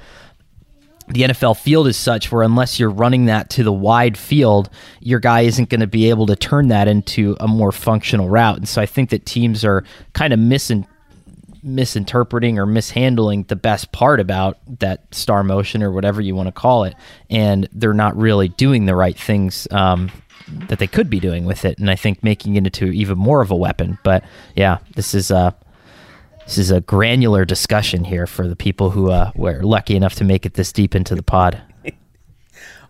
the 1.08 1.24
NFL 1.24 1.58
field 1.58 1.88
is 1.88 1.98
such 1.98 2.32
where 2.32 2.44
unless 2.44 2.80
you're 2.80 2.90
running 2.90 3.26
that 3.26 3.50
to 3.52 3.64
the 3.64 3.74
wide 3.74 4.18
field, 4.18 4.70
your 5.02 5.20
guy 5.20 5.42
isn't 5.42 5.70
going 5.70 5.82
to 5.82 5.88
be 5.88 6.10
able 6.10 6.26
to 6.28 6.36
turn 6.36 6.70
that 6.70 6.88
into 6.88 7.36
a 7.40 7.48
more 7.48 7.74
functional 7.74 8.30
route. 8.30 8.58
And 8.58 8.68
so 8.68 8.82
I 8.82 8.86
think 8.86 9.10
that 9.10 9.26
teams 9.26 9.66
are 9.66 9.84
kind 10.14 10.32
of 10.32 10.40
missing 10.40 10.88
misinterpreting 11.64 12.60
or 12.60 12.66
mishandling 12.66 13.44
the 13.44 13.56
best 13.56 13.92
part 13.94 14.20
about 14.20 14.58
that 14.80 15.14
star 15.14 15.44
motion 15.44 15.82
or 15.82 15.92
whatever 15.92 16.22
you 16.22 16.36
want 16.36 16.48
to 16.48 16.52
call 16.52 16.84
it, 16.84 16.94
and 17.30 17.68
they're 17.72 17.94
not 17.94 18.16
really 18.18 18.50
doing 18.50 18.86
the 18.86 18.96
right 18.96 19.18
things 19.18 19.68
um, 19.72 20.12
that 20.68 20.80
they 20.80 20.88
could 20.88 21.10
be 21.10 21.20
doing 21.20 21.46
with 21.46 21.64
it. 21.64 21.80
And 21.80 21.90
I 21.90 21.96
think 21.96 22.22
making 22.22 22.56
it 22.56 22.66
into 22.66 22.88
even 22.88 23.18
more 23.18 23.42
of 23.42 23.50
a 23.50 23.56
weapon. 23.56 23.98
But 24.04 24.24
yeah, 24.56 24.80
this 24.96 25.14
is 25.16 25.32
uh, 25.32 25.52
this 26.46 26.58
is 26.58 26.72
a 26.72 26.82
granular 26.82 27.46
discussion 27.46 28.04
here 28.04 28.28
for 28.28 28.48
the 28.48 28.56
people 28.56 28.92
who 28.92 29.12
uh, 29.12 29.32
were 29.36 29.62
lucky 29.62 29.96
enough 29.96 30.16
to 30.16 30.24
make 30.24 30.46
it 30.46 30.54
this 30.54 30.72
deep 30.72 30.96
into 30.96 31.16
the 31.16 31.24
pod. 31.24 31.62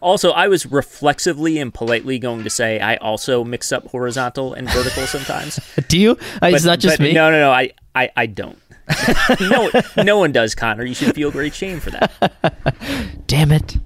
Also, 0.01 0.31
I 0.31 0.49
was 0.49 0.65
reflexively 0.65 1.59
and 1.59 1.73
politely 1.73 2.19
going 2.19 2.43
to 2.43 2.49
say 2.49 2.77
I 2.81 2.97
also 2.97 3.45
mix 3.45 3.71
up 3.71 3.87
horizontal 3.87 4.53
and 4.53 4.69
vertical 4.69 5.07
sometimes. 5.07 5.61
Do 5.87 5.97
you? 5.97 6.17
Uh, 6.41 6.47
it's 6.47 6.65
not 6.65 6.79
just 6.79 6.99
me. 6.99 7.13
No, 7.13 7.31
no, 7.31 7.39
no. 7.39 7.51
I, 7.51 7.71
I, 7.95 8.11
I 8.13 8.25
don't. 8.25 8.59
no, 9.39 9.71
no 9.95 10.17
one 10.17 10.33
does, 10.33 10.55
Conor. 10.55 10.83
You 10.83 10.93
should 10.93 11.15
feel 11.15 11.31
great 11.31 11.55
shame 11.55 11.79
for 11.79 11.91
that. 11.91 12.11
Damn 13.27 13.53
it. 13.53 13.77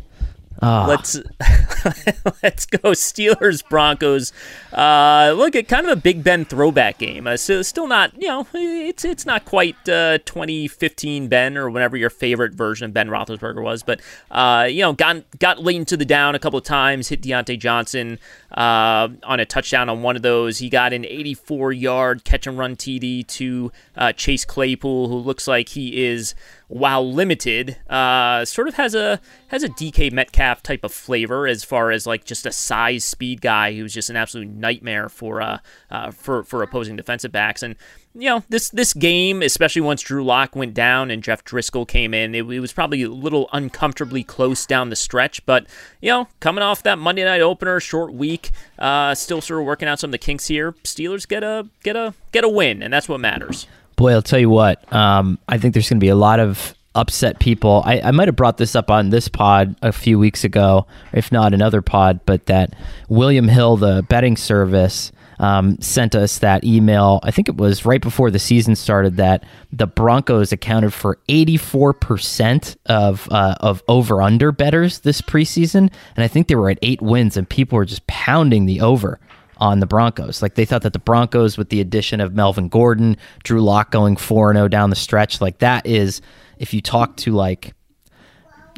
Oh. 0.62 0.86
Let's 0.88 1.16
let's 2.44 2.66
go 2.66 2.92
Steelers 2.92 3.68
Broncos. 3.68 4.34
Uh, 4.74 5.34
look 5.38 5.56
at 5.56 5.68
kind 5.68 5.86
of 5.86 5.98
a 5.98 6.02
Big 6.02 6.24
Ben 6.24 6.46
throwback 6.46 6.98
game. 6.98 7.28
Uh, 7.28 7.38
so 7.38 7.62
still 7.62 7.88
not, 7.88 8.20
you 8.20 8.28
know, 8.28 8.48
it's 8.54 9.06
it's 9.06 9.26
not 9.26 9.46
quite 9.46 9.76
uh, 9.88 10.18
2015 10.20 11.28
Ben 11.28 11.58
or 11.58 11.70
whatever 11.70 11.96
your 11.96 12.10
favorite 12.10 12.54
version 12.54 12.86
of 12.86 12.94
Ben 12.94 13.08
Roethlisberger 13.08 13.62
was, 13.62 13.84
but 13.84 14.02
uh, 14.32 14.68
you 14.70 14.82
know, 14.82 14.94
got 14.94 15.24
got 15.38 15.64
late 15.64 15.76
into 15.76 15.96
the 15.96 16.06
down 16.06 16.34
a 16.34 16.40
couple 16.40 16.58
of 16.58 16.66
times, 16.66 17.10
hit 17.10 17.22
Diontae 17.22 17.60
Johnson 17.60 18.18
uh, 18.52 19.10
on 19.24 19.40
a 19.40 19.46
touchdown 19.46 19.90
on 19.90 20.02
one 20.02 20.16
of 20.16 20.24
those. 20.24 20.58
He 20.58 20.70
got 20.70 20.92
an 20.92 21.06
84 21.06 21.72
yard 21.74 22.24
catch 22.24 22.48
and 22.48 22.58
run 22.58 22.76
TD 22.76 23.28
to 23.28 23.72
uh, 23.96 24.12
Chase 24.14 24.46
Claypool, 24.46 25.10
who 25.10 25.18
looks 25.18 25.48
like 25.48 25.70
he 25.70 26.04
is 26.06 26.34
while 26.68 27.10
limited, 27.10 27.78
uh, 27.90 28.44
sort 28.44 28.68
of 28.68 28.76
has 28.76 28.94
a 28.94 29.22
has 29.48 29.64
a 29.64 29.70
DK 29.70 30.12
Metcalf 30.12 30.62
type 30.62 30.84
of 30.84 30.92
flavor 30.92 31.48
as 31.48 31.64
far 31.64 31.92
as 31.92 32.06
like 32.06 32.26
just 32.26 32.46
a 32.46 32.52
size 32.52 33.06
speed 33.06 33.42
guy 33.42 33.74
who's 33.74 33.94
just 33.94 34.10
an 34.10 34.18
absolute 34.18 34.50
nightmare 34.50 35.08
for 35.08 35.42
uh, 35.42 35.60
uh 35.90 36.12
for 36.12 36.44
for 36.44 36.62
opposing 36.64 36.96
defensive 36.96 37.32
backs. 37.32 37.64
And 37.64 37.76
you 38.14 38.30
know 38.30 38.44
this 38.50 38.70
this 38.70 38.94
game, 38.94 39.42
especially 39.42 39.82
once 39.82 40.02
Drew 40.02 40.26
Lock 40.26 40.56
went 40.56 40.74
down 40.74 41.10
and 41.10 41.24
Jeff 41.24 41.46
Driskel 41.46 41.88
came 41.88 42.14
in, 42.14 42.36
it, 42.36 42.46
it 42.50 42.60
was 42.60 42.74
probably 42.74 43.04
a 43.04 43.10
little 43.10 43.48
uncomfortably 43.54 44.24
close 44.24 44.66
down 44.66 44.90
the 44.90 44.96
stretch. 44.98 45.46
But 45.46 45.68
you 46.02 46.12
know, 46.12 46.28
coming 46.42 46.64
off 46.64 46.84
that 46.84 46.98
Monday 46.98 47.24
night 47.24 47.42
opener, 47.42 47.80
short 47.80 48.14
week, 48.14 48.52
uh, 48.78 49.16
still 49.16 49.40
sort 49.40 49.62
of 49.62 49.66
working 49.66 49.88
out 49.88 50.00
some 50.00 50.10
of 50.10 50.14
the 50.14 50.18
kinks 50.18 50.48
here. 50.48 50.74
Steelers 50.84 51.28
get 51.28 51.44
a 51.44 51.70
get 51.84 51.96
a 51.96 52.14
get 52.34 52.44
a 52.44 52.50
win, 52.50 52.84
and 52.84 52.92
that's 52.92 53.08
what 53.08 53.22
matters. 53.22 53.68
Boy, 53.98 54.14
I'll 54.14 54.22
tell 54.22 54.40
you 54.40 54.50
what. 54.50 54.92
Um, 54.94 55.40
I 55.50 55.58
think 55.58 55.74
there's 55.74 55.90
going 55.90 56.00
to 56.00 56.04
be 56.04 56.10
a 56.10 56.16
lot 56.16 56.40
of 56.40 56.76
upset 56.96 57.40
people. 57.40 57.84
I, 57.86 58.00
I 58.02 58.12
might 58.12 58.28
have 58.28 58.36
brought 58.36 58.58
this 58.58 58.76
up 58.76 58.90
on 58.90 59.10
this 59.10 59.28
pod 59.28 59.76
a 59.82 59.92
few 59.92 60.18
weeks 60.18 60.44
ago, 60.44 60.88
if 61.14 61.32
not 61.32 61.54
another 61.54 61.82
pod, 61.82 62.22
but 62.26 62.46
that 62.46 62.76
William 63.10 63.48
Hill, 63.48 63.78
the 63.78 64.06
betting 64.08 64.38
service, 64.38 65.12
um, 65.40 65.80
sent 65.80 66.16
us 66.16 66.40
that 66.40 66.64
email. 66.64 67.20
I 67.24 67.32
think 67.32 67.48
it 67.48 67.58
was 67.58 67.86
right 67.86 68.02
before 68.02 68.32
the 68.32 68.40
season 68.40 68.76
started 68.76 69.18
that 69.18 69.44
the 69.72 69.88
Broncos 69.88 70.52
accounted 70.52 70.94
for 70.94 71.20
84% 71.30 72.76
of 72.88 73.28
uh, 73.32 73.56
of 73.60 73.84
over 73.88 74.22
under 74.22 74.52
betters 74.52 75.00
this 75.00 75.22
preseason, 75.22 75.92
and 76.16 76.24
I 76.24 76.28
think 76.28 76.48
they 76.48 76.56
were 76.56 76.70
at 76.70 76.80
eight 76.82 77.02
wins, 77.02 77.38
and 77.38 77.48
people 77.48 77.78
were 77.78 77.86
just 77.86 78.06
pounding 78.08 78.66
the 78.66 78.82
over 78.82 79.20
on 79.60 79.80
the 79.80 79.86
Broncos. 79.86 80.42
Like 80.42 80.56
they 80.56 80.66
thought 80.66 80.84
that 80.84 80.94
the 80.94 81.00
Broncos, 81.00 81.58
with 81.58 81.70
the 81.70 81.82
addition 81.82 82.22
of 82.22 82.34
Melvin 82.34 82.70
Gordon, 82.70 83.18
Drew 83.44 83.62
Lock 83.62 83.92
going 83.92 84.18
4 84.18 84.54
0 84.54 84.68
down 84.68 84.90
the 84.90 84.96
stretch, 84.96 85.42
like 85.42 85.60
that 85.60 85.86
is, 85.86 86.22
if 86.58 86.74
you 86.74 86.82
talk 86.82 87.18
to 87.18 87.32
like 87.32 87.74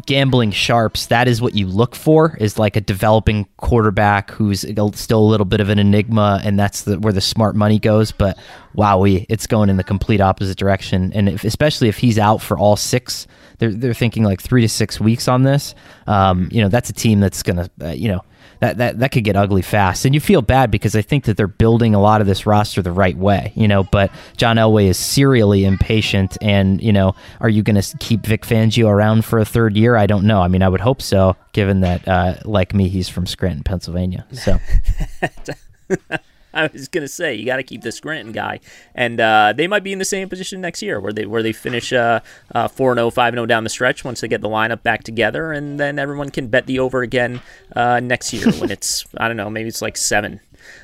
gambling 0.06 0.52
sharps, 0.52 1.08
that 1.08 1.28
is 1.28 1.42
what 1.42 1.56
you 1.56 1.68
look 1.68 1.96
for 1.96 2.36
is 2.40 2.58
like 2.58 2.76
a 2.76 2.82
developing 2.82 3.46
quarterback 3.58 4.32
who's 4.32 4.62
still 4.94 5.20
a 5.20 5.30
little 5.30 5.46
bit 5.46 5.62
of 5.62 5.70
an 5.70 5.80
enigma, 5.80 6.42
and 6.44 6.60
that's 6.60 6.84
the, 6.84 7.00
where 7.00 7.14
the 7.14 7.22
smart 7.22 7.56
money 7.56 7.80
goes. 7.80 8.12
But 8.12 8.38
wowie, 8.76 9.26
it's 9.30 9.48
going 9.48 9.70
in 9.70 9.78
the 9.78 9.84
complete 9.84 10.22
opposite 10.22 10.58
direction. 10.58 11.12
And 11.14 11.30
if, 11.30 11.44
especially 11.44 11.90
if 11.90 11.98
he's 11.98 12.18
out 12.18 12.42
for 12.42 12.58
all 12.58 12.76
six, 12.76 13.28
they're, 13.58 13.74
they're 13.74 13.94
thinking 13.94 14.24
like 14.24 14.42
three 14.42 14.62
to 14.62 14.70
six 14.70 15.00
weeks 15.00 15.28
on 15.28 15.44
this. 15.44 15.76
Um, 16.08 16.50
you 16.52 16.62
know, 16.62 16.70
that's 16.70 16.90
a 16.90 16.94
team 16.94 17.20
that's 17.20 17.44
going 17.44 17.58
to, 17.58 17.70
uh, 17.82 17.92
you 17.92 18.08
know, 18.08 18.24
that, 18.60 18.78
that 18.78 19.00
that 19.00 19.12
could 19.12 19.24
get 19.24 19.36
ugly 19.36 19.62
fast. 19.62 20.06
And 20.06 20.14
you 20.14 20.22
feel 20.22 20.42
bad 20.42 20.72
because 20.72 20.96
I 20.96 21.02
think 21.02 21.26
that 21.26 21.38
they're 21.38 21.48
building 21.48 21.96
a 21.96 22.02
lot 22.02 22.22
of 22.22 22.28
this 22.28 22.46
roster 22.46 22.82
the 22.82 22.92
right 22.92 23.18
way, 23.18 23.54
you 23.56 23.68
know. 23.68 23.84
But 23.84 24.12
John 24.38 24.58
Elway 24.58 24.86
is 24.86 24.98
serially 24.98 25.66
impatient, 25.66 26.38
and 26.42 26.82
you 26.82 26.94
know, 26.94 27.16
are 27.40 27.50
you 27.50 27.64
going 27.64 27.82
to 27.82 27.98
keep 27.98 28.26
Vic 28.26 28.44
Fangio 28.44 28.88
around 28.88 29.26
for 29.26 29.40
a 29.40 29.46
third 29.46 29.76
year? 29.76 29.96
I 29.96 30.08
don't 30.08 30.26
know. 30.26 30.42
I 30.42 30.48
mean, 30.48 30.64
I 30.64 30.70
would 30.70 30.82
hope 30.82 31.02
so, 31.02 31.36
given 31.54 31.82
that, 31.82 32.08
uh, 32.08 32.36
like 32.46 32.74
me, 32.74 32.90
he's 32.90 33.10
from 33.10 33.26
Scranton, 33.26 33.64
Pennsylvania. 33.64 34.26
So. 34.34 34.60
I 36.54 36.70
was 36.72 36.88
gonna 36.88 37.08
say 37.08 37.36
you 37.36 37.46
got 37.46 37.58
to 37.58 37.64
keep 37.64 37.82
the 37.82 37.92
Scranton 37.92 38.32
guy, 38.32 38.60
and 38.96 39.20
uh, 39.20 39.54
they 39.56 39.68
might 39.68 39.84
be 39.84 39.94
in 39.94 40.00
the 40.00 40.06
same 40.06 40.30
position 40.30 40.62
next 40.62 40.82
year, 40.82 41.00
where 41.00 41.14
they 41.14 41.26
where 41.26 41.44
they 41.44 41.54
finish 41.54 41.90
four 41.90 42.00
and 42.00 42.22
uh, 42.56 42.58
uh, 42.58 42.68
four 42.68 42.96
zero, 42.96 43.10
five 43.10 43.34
zero 43.34 43.46
down 43.46 43.64
the 43.64 43.70
stretch 43.70 44.04
once 44.04 44.22
they 44.22 44.28
get 44.28 44.42
the 44.42 44.50
lineup 44.50 44.84
back 44.84 45.04
together, 45.04 45.52
and 45.52 45.80
then 45.80 46.00
everyone 46.00 46.30
can 46.30 46.48
bet 46.48 46.66
the 46.66 46.80
over 46.80 47.02
again 47.02 47.42
uh, 47.76 48.00
next 48.00 48.34
year 48.34 48.52
when 48.54 48.72
it's 48.80 49.06
I 49.18 49.28
don't 49.28 49.38
know 49.38 49.50
maybe 49.50 49.70
it's 49.70 49.82
like 49.82 49.98
seven 49.98 50.40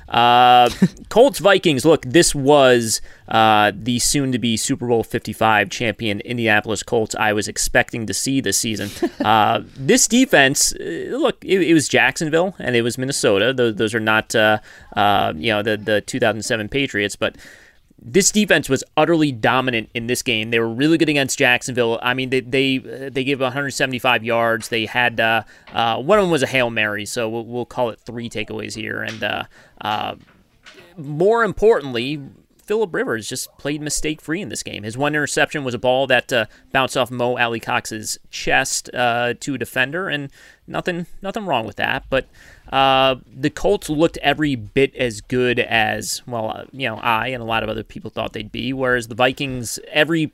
uh, 0.10 0.70
Colts 1.10 1.40
Vikings. 1.40 1.86
Look, 1.86 2.03
this 2.03 2.36
was 2.36 3.02
uh, 3.28 3.72
the 3.76 3.99
soon 3.99 4.32
to 4.32 4.40
be 4.40 4.57
Super 4.57 4.88
Bowl 4.88 5.03
55 5.03 5.70
champion 5.70 6.22
Indianapolis 6.22 6.84
Colts 6.84 7.16
I 7.16 7.34
was 7.34 7.48
expecting 7.48 8.06
to 8.06 8.14
see 8.14 8.41
this 8.41 8.57
season. 8.57 8.90
Uh, 9.26 9.64
this 9.76 10.07
defense, 10.07 10.74
uh, 10.76 10.84
look, 11.12 11.44
it, 11.44 11.60
it, 11.62 11.74
was 11.74 11.88
Jacksonville 11.88 12.53
and 12.60 12.76
it 12.76 12.84
was 12.84 12.98
Minnesota. 12.98 13.53
Those, 13.53 13.76
those 13.76 13.95
are 13.95 13.99
not, 13.99 14.36
uh, 14.36 14.60
uh, 14.95 15.34
you 15.36 15.52
know, 15.52 15.64
the, 15.64 15.78
the 15.78 16.02
2007 16.02 16.70
Patriots, 16.70 17.16
but 17.16 17.36
this 18.07 18.32
defense 18.32 18.69
was 18.69 18.84
utterly 18.95 19.32
dominant 19.32 19.90
in 19.95 20.06
this 20.06 20.22
game. 20.22 20.52
They 20.52 20.60
were 20.60 20.69
really 20.69 20.99
good 20.99 21.10
against 21.10 21.40
Jacksonville. 21.40 21.99
I 22.03 22.14
mean, 22.14 22.30
they 22.30 22.40
they 22.40 22.77
they 22.77 23.23
gave 23.23 23.41
175 23.41 24.23
yards. 24.23 24.69
They 24.69 24.86
had 24.86 25.19
uh, 25.19 25.41
uh, 25.73 25.98
one 25.98 26.19
of 26.19 26.23
them 26.23 26.32
was 26.32 26.44
a 26.44 26.48
hail 26.48 26.69
mary, 26.69 27.07
so 27.07 27.27
we'll, 27.27 27.45
we'll 27.45 27.65
call 27.65 27.90
it 27.90 27.99
three 27.99 28.30
takeaways 28.30 28.76
here. 28.76 29.02
And 29.02 29.23
uh, 29.23 29.44
uh 29.82 30.15
more 30.98 31.44
importantly, 31.44 32.22
Philip 32.64 32.94
Rivers 32.94 33.27
just 33.27 33.49
played 33.57 33.82
mistake 33.82 34.22
free 34.22 34.41
in 34.41 34.49
this 34.49 34.64
game. 34.64 34.84
His 34.84 34.98
one 34.98 35.14
interception 35.14 35.64
was 35.64 35.73
a 35.73 35.80
ball 35.80 36.07
that 36.07 36.32
uh, 36.32 36.45
bounced 36.72 36.95
off 36.95 37.11
Mo 37.11 37.38
Alie-Cox's 37.38 38.18
chest 38.30 38.90
uh, 38.94 39.34
to 39.40 39.56
a 39.56 39.57
defender, 39.57 40.10
and 40.10 40.32
nothing 40.68 41.07
nothing 41.23 41.45
wrong 41.45 41.65
with 41.65 41.77
that. 41.77 42.06
But 42.10 42.27
uh, 42.71 43.15
the 43.25 43.49
Colts 43.49 43.89
looked 43.89 44.17
every 44.17 44.55
bit 44.55 44.95
as 44.95 45.21
good 45.21 45.59
as 45.59 46.21
well, 46.27 46.49
uh, 46.49 46.65
you 46.71 46.87
know, 46.87 46.97
I 46.97 47.27
and 47.27 47.41
a 47.41 47.45
lot 47.45 47.63
of 47.63 47.69
other 47.69 47.83
people 47.83 48.09
thought 48.09 48.33
they'd 48.33 48.51
be. 48.51 48.73
Whereas 48.73 49.07
the 49.07 49.15
Vikings, 49.15 49.79
every 49.91 50.33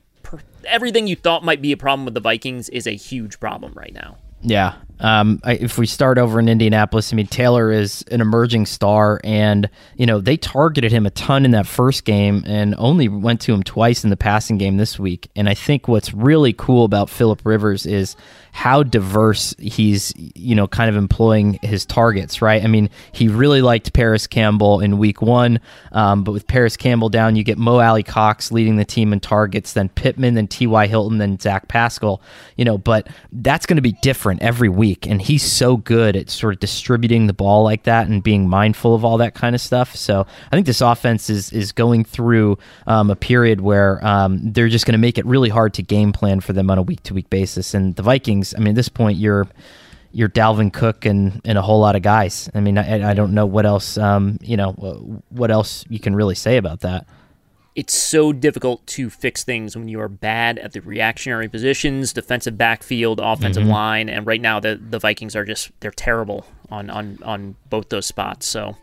everything 0.64 1.06
you 1.06 1.16
thought 1.16 1.44
might 1.44 1.60
be 1.60 1.72
a 1.72 1.76
problem 1.76 2.04
with 2.04 2.14
the 2.14 2.20
Vikings 2.20 2.68
is 2.68 2.86
a 2.86 2.92
huge 2.92 3.40
problem 3.40 3.72
right 3.74 3.92
now. 3.92 4.16
Yeah. 4.40 4.74
Um, 5.02 5.40
I, 5.42 5.54
if 5.54 5.78
we 5.78 5.86
start 5.86 6.16
over 6.16 6.38
in 6.38 6.48
Indianapolis, 6.48 7.12
I 7.12 7.16
mean, 7.16 7.26
Taylor 7.26 7.72
is 7.72 8.02
an 8.10 8.20
emerging 8.20 8.66
star, 8.66 9.20
and, 9.24 9.68
you 9.96 10.06
know, 10.06 10.20
they 10.20 10.36
targeted 10.36 10.92
him 10.92 11.04
a 11.06 11.10
ton 11.10 11.44
in 11.44 11.50
that 11.50 11.66
first 11.66 12.04
game 12.04 12.44
and 12.46 12.74
only 12.78 13.08
went 13.08 13.40
to 13.42 13.52
him 13.52 13.64
twice 13.64 14.04
in 14.04 14.10
the 14.10 14.16
passing 14.16 14.58
game 14.58 14.76
this 14.76 14.98
week. 14.98 15.28
And 15.34 15.48
I 15.48 15.54
think 15.54 15.88
what's 15.88 16.14
really 16.14 16.52
cool 16.52 16.84
about 16.84 17.10
Philip 17.10 17.42
Rivers 17.44 17.84
is 17.84 18.16
how 18.52 18.82
diverse 18.82 19.54
he's, 19.58 20.12
you 20.16 20.54
know, 20.54 20.68
kind 20.68 20.90
of 20.90 20.96
employing 20.96 21.58
his 21.62 21.86
targets, 21.86 22.42
right? 22.42 22.62
I 22.62 22.66
mean, 22.66 22.90
he 23.10 23.28
really 23.28 23.62
liked 23.62 23.94
Parris 23.94 24.26
Campbell 24.26 24.80
in 24.80 24.98
week 24.98 25.22
one, 25.22 25.58
um, 25.90 26.22
but 26.22 26.32
with 26.32 26.46
Parris 26.46 26.76
Campbell 26.76 27.08
down, 27.08 27.34
you 27.34 27.44
get 27.44 27.56
Mo 27.56 27.80
Alie-Cox 27.80 28.52
leading 28.52 28.76
the 28.76 28.84
team 28.84 29.12
in 29.14 29.20
targets, 29.20 29.72
then 29.72 29.88
Pittman, 29.88 30.34
then 30.34 30.46
T.Y. 30.46 30.86
Hilton, 30.86 31.16
then 31.16 31.40
Zach 31.40 31.66
Pascal, 31.66 32.20
you 32.56 32.64
know, 32.66 32.76
but 32.76 33.08
that's 33.32 33.64
going 33.64 33.76
to 33.76 33.82
be 33.82 33.92
different 34.02 34.42
every 34.42 34.68
week. 34.68 34.91
And 35.02 35.20
he's 35.20 35.42
so 35.42 35.76
good 35.76 36.16
at 36.16 36.30
sort 36.30 36.54
of 36.54 36.60
distributing 36.60 37.26
the 37.26 37.32
ball 37.32 37.64
like 37.64 37.84
that 37.84 38.08
and 38.08 38.22
being 38.22 38.48
mindful 38.48 38.94
of 38.94 39.04
all 39.04 39.18
that 39.18 39.34
kind 39.34 39.54
of 39.54 39.60
stuff. 39.60 39.94
So 39.96 40.26
I 40.50 40.56
think 40.56 40.66
this 40.66 40.80
offense 40.80 41.30
is, 41.30 41.52
is 41.52 41.72
going 41.72 42.04
through 42.04 42.58
um, 42.86 43.10
a 43.10 43.16
period 43.16 43.60
where 43.60 44.04
um, 44.06 44.52
they're 44.52 44.68
just 44.68 44.86
going 44.86 44.92
to 44.92 44.98
make 44.98 45.18
it 45.18 45.26
really 45.26 45.48
hard 45.48 45.74
to 45.74 45.82
game 45.82 46.12
plan 46.12 46.40
for 46.40 46.52
them 46.52 46.70
on 46.70 46.78
a 46.78 46.82
week 46.82 47.02
to 47.04 47.14
week 47.14 47.30
basis. 47.30 47.74
And 47.74 47.96
the 47.96 48.02
Vikings, 48.02 48.54
I 48.54 48.58
mean, 48.58 48.68
at 48.68 48.74
this 48.74 48.88
point, 48.88 49.18
you're 49.18 49.46
you're 50.12 50.28
Dalvin 50.28 50.72
Cook 50.72 51.06
and, 51.06 51.40
and 51.44 51.56
a 51.56 51.62
whole 51.62 51.80
lot 51.80 51.96
of 51.96 52.02
guys. 52.02 52.50
I 52.54 52.60
mean, 52.60 52.76
I, 52.76 53.10
I 53.10 53.14
don't 53.14 53.32
know 53.32 53.46
what 53.46 53.64
else, 53.64 53.96
um, 53.96 54.38
you 54.42 54.58
know, 54.58 54.72
what 55.30 55.50
else 55.50 55.84
you 55.88 55.98
can 55.98 56.14
really 56.14 56.34
say 56.34 56.58
about 56.58 56.80
that. 56.80 57.06
It's 57.74 57.94
so 57.94 58.32
difficult 58.32 58.86
to 58.88 59.08
fix 59.08 59.44
things 59.44 59.74
when 59.76 59.88
you 59.88 60.00
are 60.00 60.08
bad 60.08 60.58
at 60.58 60.72
the 60.72 60.80
reactionary 60.80 61.48
positions, 61.48 62.12
defensive 62.12 62.58
backfield, 62.58 63.18
offensive 63.18 63.62
mm-hmm. 63.62 63.72
line, 63.72 64.08
and 64.08 64.26
right 64.26 64.40
now 64.40 64.60
the 64.60 64.80
the 64.90 64.98
Vikings 64.98 65.34
are 65.34 65.44
just 65.44 65.70
they're 65.80 65.90
terrible 65.90 66.46
on 66.70 66.90
on 66.90 67.18
on 67.22 67.56
both 67.70 67.88
those 67.88 68.06
spots. 68.06 68.46
So 68.46 68.76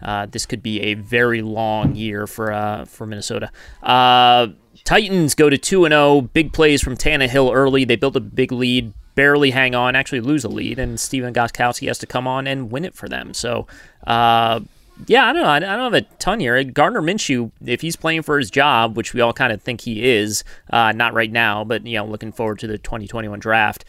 uh, 0.00 0.26
this 0.26 0.46
could 0.46 0.62
be 0.62 0.80
a 0.80 0.94
very 0.94 1.42
long 1.42 1.96
year 1.96 2.26
for 2.26 2.52
uh, 2.52 2.84
for 2.84 3.06
Minnesota. 3.06 3.50
Uh, 3.82 4.48
Titans 4.84 5.34
go 5.34 5.50
to 5.50 5.58
two 5.58 5.84
and 5.84 5.92
zero. 5.92 6.02
Oh. 6.02 6.20
Big 6.20 6.52
plays 6.52 6.82
from 6.82 6.96
Tannehill 6.96 7.52
early. 7.52 7.84
They 7.84 7.96
built 7.96 8.14
a 8.14 8.20
big 8.20 8.52
lead 8.52 8.92
barely 9.16 9.50
hang 9.50 9.74
on, 9.74 9.96
actually 9.96 10.20
lose 10.20 10.44
a 10.44 10.48
lead, 10.48 10.78
and 10.78 11.00
Stephen 11.00 11.34
Gostkowski 11.34 11.88
has 11.88 11.98
to 11.98 12.06
come 12.06 12.28
on 12.28 12.46
and 12.46 12.70
win 12.70 12.84
it 12.84 12.94
for 12.94 13.08
them. 13.08 13.34
So, 13.34 13.66
uh, 14.06 14.60
yeah, 15.06 15.28
I 15.28 15.32
don't 15.32 15.42
know. 15.42 15.48
I 15.48 15.58
don't 15.58 15.92
have 15.92 15.94
a 15.94 16.02
ton 16.18 16.40
here. 16.40 16.62
Gardner 16.64 17.02
Minshew, 17.02 17.50
if 17.64 17.82
he's 17.82 17.96
playing 17.96 18.22
for 18.22 18.38
his 18.38 18.50
job, 18.50 18.96
which 18.96 19.12
we 19.12 19.20
all 19.20 19.32
kind 19.32 19.52
of 19.52 19.60
think 19.62 19.82
he 19.82 20.04
is, 20.10 20.42
uh, 20.70 20.92
not 20.92 21.12
right 21.12 21.30
now, 21.30 21.64
but 21.64 21.86
you 21.86 21.98
know, 21.98 22.06
looking 22.06 22.32
forward 22.32 22.58
to 22.60 22.66
the 22.66 22.78
2021 22.78 23.38
draft. 23.38 23.84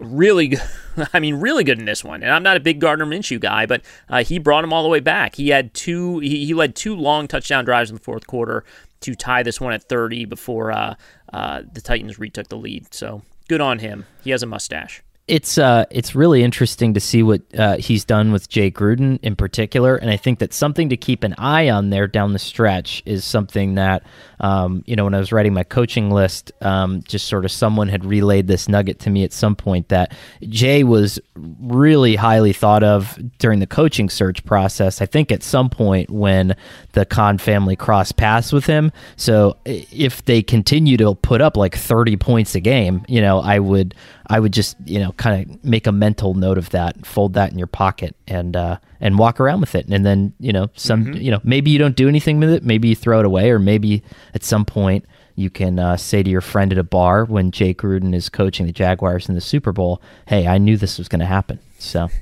Really, 0.00 0.48
good, 0.48 0.62
I 1.12 1.20
mean, 1.20 1.36
really 1.36 1.64
good 1.64 1.78
in 1.78 1.84
this 1.84 2.02
one. 2.02 2.22
And 2.22 2.32
I'm 2.32 2.42
not 2.42 2.56
a 2.56 2.60
big 2.60 2.80
Gardner 2.80 3.06
Minshew 3.06 3.40
guy, 3.40 3.66
but 3.66 3.82
uh, 4.08 4.24
he 4.24 4.38
brought 4.38 4.64
him 4.64 4.72
all 4.72 4.82
the 4.82 4.88
way 4.88 5.00
back. 5.00 5.36
He 5.36 5.50
had 5.50 5.72
two. 5.74 6.18
He, 6.18 6.44
he 6.44 6.54
led 6.54 6.74
two 6.74 6.96
long 6.96 7.28
touchdown 7.28 7.64
drives 7.64 7.90
in 7.90 7.96
the 7.96 8.02
fourth 8.02 8.26
quarter 8.26 8.64
to 9.00 9.14
tie 9.14 9.42
this 9.42 9.60
one 9.60 9.72
at 9.72 9.84
30 9.84 10.24
before 10.24 10.72
uh, 10.72 10.94
uh, 11.32 11.62
the 11.72 11.80
Titans 11.80 12.18
retook 12.18 12.48
the 12.48 12.56
lead. 12.56 12.92
So 12.92 13.22
good 13.48 13.60
on 13.60 13.78
him. 13.78 14.06
He 14.24 14.30
has 14.30 14.42
a 14.42 14.46
mustache. 14.46 15.02
It's 15.28 15.58
uh, 15.58 15.86
it's 15.90 16.14
really 16.14 16.44
interesting 16.44 16.94
to 16.94 17.00
see 17.00 17.24
what 17.24 17.42
uh, 17.58 17.78
he's 17.78 18.04
done 18.04 18.30
with 18.30 18.48
Jay 18.48 18.70
Gruden 18.70 19.18
in 19.22 19.34
particular, 19.34 19.96
and 19.96 20.08
I 20.08 20.16
think 20.16 20.38
that 20.38 20.54
something 20.54 20.88
to 20.90 20.96
keep 20.96 21.24
an 21.24 21.34
eye 21.36 21.68
on 21.68 21.90
there 21.90 22.06
down 22.06 22.32
the 22.32 22.38
stretch 22.38 23.02
is 23.06 23.24
something 23.24 23.74
that 23.74 24.04
um, 24.38 24.84
you 24.86 24.94
know 24.94 25.02
when 25.02 25.14
I 25.14 25.18
was 25.18 25.32
writing 25.32 25.52
my 25.52 25.64
coaching 25.64 26.12
list, 26.12 26.52
um, 26.60 27.02
just 27.08 27.26
sort 27.26 27.44
of 27.44 27.50
someone 27.50 27.88
had 27.88 28.04
relayed 28.04 28.46
this 28.46 28.68
nugget 28.68 29.00
to 29.00 29.10
me 29.10 29.24
at 29.24 29.32
some 29.32 29.56
point 29.56 29.88
that 29.88 30.14
Jay 30.42 30.84
was 30.84 31.18
really 31.34 32.14
highly 32.14 32.52
thought 32.52 32.84
of 32.84 33.18
during 33.38 33.58
the 33.58 33.66
coaching 33.66 34.08
search 34.08 34.44
process. 34.44 35.02
I 35.02 35.06
think 35.06 35.32
at 35.32 35.42
some 35.42 35.68
point 35.68 36.08
when 36.08 36.54
the 36.92 37.04
Khan 37.04 37.38
family 37.38 37.74
crossed 37.74 38.16
paths 38.16 38.52
with 38.52 38.66
him, 38.66 38.92
so 39.16 39.56
if 39.64 40.24
they 40.24 40.40
continue 40.40 40.96
to 40.98 41.16
put 41.16 41.40
up 41.40 41.56
like 41.56 41.74
thirty 41.74 42.16
points 42.16 42.54
a 42.54 42.60
game, 42.60 43.04
you 43.08 43.20
know, 43.20 43.40
I 43.40 43.58
would 43.58 43.92
I 44.28 44.40
would 44.40 44.52
just 44.52 44.76
you 44.84 44.98
know 44.98 45.12
kind 45.12 45.50
of 45.50 45.64
make 45.64 45.86
a 45.86 45.92
mental 45.92 46.34
note 46.34 46.58
of 46.58 46.70
that, 46.70 47.06
fold 47.06 47.34
that 47.34 47.52
in 47.52 47.58
your 47.58 47.66
pocket, 47.66 48.16
and 48.26 48.56
uh, 48.56 48.78
and 49.00 49.18
walk 49.18 49.40
around 49.40 49.60
with 49.60 49.74
it. 49.74 49.86
And 49.88 50.04
then 50.04 50.34
you 50.38 50.52
know 50.52 50.68
some 50.74 51.06
mm-hmm. 51.06 51.20
you 51.20 51.30
know 51.30 51.40
maybe 51.44 51.70
you 51.70 51.78
don't 51.78 51.96
do 51.96 52.08
anything 52.08 52.38
with 52.40 52.50
it, 52.50 52.64
maybe 52.64 52.88
you 52.88 52.96
throw 52.96 53.20
it 53.20 53.26
away, 53.26 53.50
or 53.50 53.58
maybe 53.58 54.02
at 54.34 54.42
some 54.44 54.64
point 54.64 55.04
you 55.34 55.50
can 55.50 55.78
uh, 55.78 55.96
say 55.96 56.22
to 56.22 56.30
your 56.30 56.40
friend 56.40 56.72
at 56.72 56.78
a 56.78 56.84
bar 56.84 57.24
when 57.24 57.50
Jay 57.50 57.74
Gruden 57.74 58.14
is 58.14 58.28
coaching 58.28 58.66
the 58.66 58.72
Jaguars 58.72 59.28
in 59.28 59.34
the 59.34 59.40
Super 59.40 59.72
Bowl, 59.72 60.00
"Hey, 60.26 60.46
I 60.46 60.58
knew 60.58 60.76
this 60.76 60.98
was 60.98 61.08
going 61.08 61.20
to 61.20 61.26
happen." 61.26 61.58
So. 61.78 62.08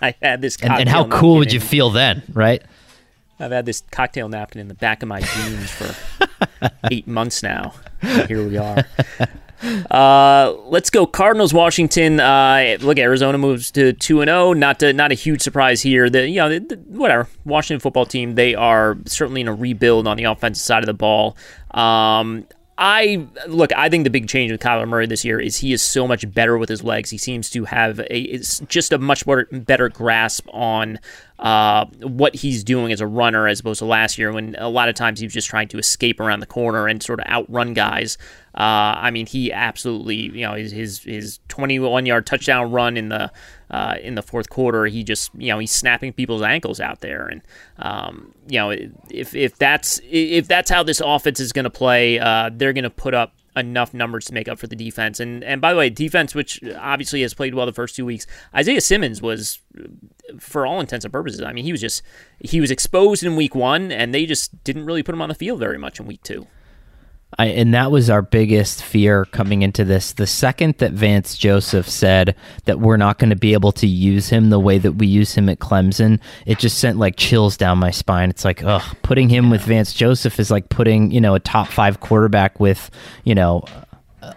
I 0.00 0.14
had 0.22 0.42
this, 0.42 0.56
and, 0.62 0.72
and 0.72 0.88
how 0.88 1.08
cool 1.08 1.36
would 1.38 1.52
you 1.52 1.58
feel 1.60 1.90
then, 1.90 2.22
right? 2.32 2.62
I've 3.40 3.52
had 3.52 3.64
this 3.64 3.82
cocktail 3.90 4.28
napkin 4.28 4.60
in 4.60 4.68
the 4.68 4.74
back 4.74 5.02
of 5.02 5.08
my 5.08 5.20
jeans 5.20 5.70
for 5.70 6.70
eight 6.90 7.08
months 7.08 7.42
now. 7.42 7.72
Here 8.28 8.46
we 8.46 8.58
are. 8.58 8.84
Uh, 9.90 10.54
let's 10.66 10.90
go 10.90 11.06
Cardinals 11.06 11.52
Washington. 11.52 12.20
Uh, 12.20 12.76
look, 12.80 12.98
Arizona 12.98 13.38
moves 13.38 13.70
to 13.72 13.92
two 13.92 14.20
and 14.20 14.28
zero. 14.28 14.48
Oh. 14.48 14.52
Not 14.52 14.80
to, 14.80 14.92
not 14.92 15.12
a 15.12 15.14
huge 15.14 15.42
surprise 15.42 15.82
here. 15.82 16.08
The 16.08 16.28
you 16.28 16.36
know 16.36 16.48
the, 16.48 16.58
the, 16.60 16.76
whatever 16.76 17.28
Washington 17.44 17.80
football 17.80 18.06
team. 18.06 18.34
They 18.34 18.54
are 18.54 18.96
certainly 19.06 19.40
in 19.42 19.48
a 19.48 19.54
rebuild 19.54 20.06
on 20.06 20.16
the 20.16 20.24
offensive 20.24 20.62
side 20.62 20.82
of 20.82 20.86
the 20.86 20.94
ball. 20.94 21.36
Um, 21.72 22.46
I 22.80 23.26
look. 23.46 23.72
I 23.76 23.90
think 23.90 24.04
the 24.04 24.10
big 24.10 24.26
change 24.26 24.50
with 24.50 24.62
Kyler 24.62 24.88
Murray 24.88 25.06
this 25.06 25.22
year 25.22 25.38
is 25.38 25.58
he 25.58 25.74
is 25.74 25.82
so 25.82 26.08
much 26.08 26.32
better 26.32 26.56
with 26.56 26.70
his 26.70 26.82
legs. 26.82 27.10
He 27.10 27.18
seems 27.18 27.50
to 27.50 27.66
have 27.66 28.00
a 28.10 28.38
just 28.68 28.92
a 28.92 28.98
much 28.98 29.26
more 29.26 29.46
better 29.52 29.90
grasp 29.90 30.48
on 30.48 30.98
uh, 31.40 31.86
what 32.02 32.34
he's 32.34 32.62
doing 32.62 32.92
as 32.92 33.00
a 33.00 33.06
runner 33.06 33.48
as 33.48 33.60
opposed 33.60 33.78
to 33.78 33.86
last 33.86 34.18
year 34.18 34.30
when 34.30 34.54
a 34.58 34.68
lot 34.68 34.90
of 34.90 34.94
times 34.94 35.20
he 35.20 35.26
was 35.26 35.32
just 35.32 35.48
trying 35.48 35.68
to 35.68 35.78
escape 35.78 36.20
around 36.20 36.40
the 36.40 36.46
corner 36.46 36.86
and 36.86 37.02
sort 37.02 37.18
of 37.18 37.26
outrun 37.26 37.72
guys. 37.72 38.18
Uh, 38.54 38.98
I 38.98 39.10
mean, 39.10 39.26
he 39.26 39.50
absolutely, 39.50 40.16
you 40.16 40.42
know, 40.42 40.54
his 40.54 40.70
his, 40.70 40.98
his 40.98 41.40
21 41.48 42.04
yard 42.04 42.26
touchdown 42.26 42.70
run 42.70 42.98
in 42.98 43.08
the 43.08 43.32
uh, 43.70 43.94
in 44.02 44.16
the 44.16 44.22
fourth 44.22 44.50
quarter, 44.50 44.86
he 44.86 45.02
just, 45.02 45.30
you 45.34 45.48
know, 45.48 45.58
he's 45.58 45.70
snapping 45.70 46.12
people's 46.12 46.42
ankles 46.42 46.80
out 46.80 47.00
there, 47.00 47.26
and 47.28 47.40
um, 47.78 48.34
you 48.48 48.58
know, 48.58 48.70
if 49.08 49.34
if 49.34 49.56
that's 49.56 50.00
if 50.04 50.46
that's 50.46 50.70
how 50.70 50.82
this 50.82 51.00
offense 51.00 51.40
is 51.40 51.52
going 51.52 51.64
to 51.64 51.70
play, 51.70 52.18
uh, 52.18 52.50
they're 52.52 52.72
going 52.72 52.84
to 52.84 52.90
put 52.90 53.14
up 53.14 53.32
enough 53.56 53.92
numbers 53.92 54.26
to 54.26 54.34
make 54.34 54.48
up 54.48 54.58
for 54.58 54.66
the 54.66 54.76
defense. 54.76 55.20
And 55.20 55.42
and 55.44 55.60
by 55.60 55.72
the 55.72 55.78
way, 55.78 55.90
defense, 55.90 56.34
which 56.34 56.60
obviously 56.78 57.22
has 57.22 57.34
played 57.34 57.54
well 57.54 57.66
the 57.66 57.72
first 57.72 57.96
two 57.96 58.06
weeks, 58.06 58.26
Isaiah 58.54 58.80
Simmons 58.80 59.20
was, 59.20 59.60
for 60.38 60.66
all 60.66 60.80
intents 60.80 61.04
and 61.04 61.12
purposes, 61.12 61.42
I 61.42 61.52
mean, 61.52 61.64
he 61.64 61.72
was 61.72 61.80
just 61.80 62.02
he 62.40 62.60
was 62.60 62.70
exposed 62.70 63.22
in 63.22 63.36
week 63.36 63.54
one, 63.54 63.90
and 63.92 64.14
they 64.14 64.26
just 64.26 64.62
didn't 64.64 64.86
really 64.86 65.02
put 65.02 65.14
him 65.14 65.22
on 65.22 65.28
the 65.28 65.34
field 65.34 65.58
very 65.58 65.78
much 65.78 66.00
in 66.00 66.06
week 66.06 66.22
two. 66.22 66.46
I, 67.38 67.46
and 67.46 67.74
that 67.74 67.90
was 67.90 68.10
our 68.10 68.22
biggest 68.22 68.82
fear 68.82 69.24
coming 69.26 69.62
into 69.62 69.84
this. 69.84 70.12
The 70.12 70.26
second 70.26 70.74
that 70.78 70.92
Vance 70.92 71.38
Joseph 71.38 71.88
said 71.88 72.34
that 72.64 72.80
we're 72.80 72.96
not 72.96 73.18
going 73.18 73.30
to 73.30 73.36
be 73.36 73.52
able 73.52 73.72
to 73.72 73.86
use 73.86 74.28
him 74.28 74.50
the 74.50 74.60
way 74.60 74.78
that 74.78 74.92
we 74.92 75.06
use 75.06 75.34
him 75.34 75.48
at 75.48 75.58
Clemson, 75.60 76.20
it 76.44 76.58
just 76.58 76.78
sent 76.78 76.98
like 76.98 77.16
chills 77.16 77.56
down 77.56 77.78
my 77.78 77.92
spine. 77.92 78.30
It's 78.30 78.44
like, 78.44 78.64
ugh, 78.64 78.82
putting 79.02 79.28
him 79.28 79.48
with 79.48 79.62
Vance 79.62 79.94
Joseph 79.94 80.40
is 80.40 80.50
like 80.50 80.68
putting, 80.68 81.12
you 81.12 81.20
know, 81.20 81.34
a 81.34 81.40
top 81.40 81.68
five 81.68 82.00
quarterback 82.00 82.58
with, 82.58 82.90
you 83.24 83.34
know, 83.34 83.62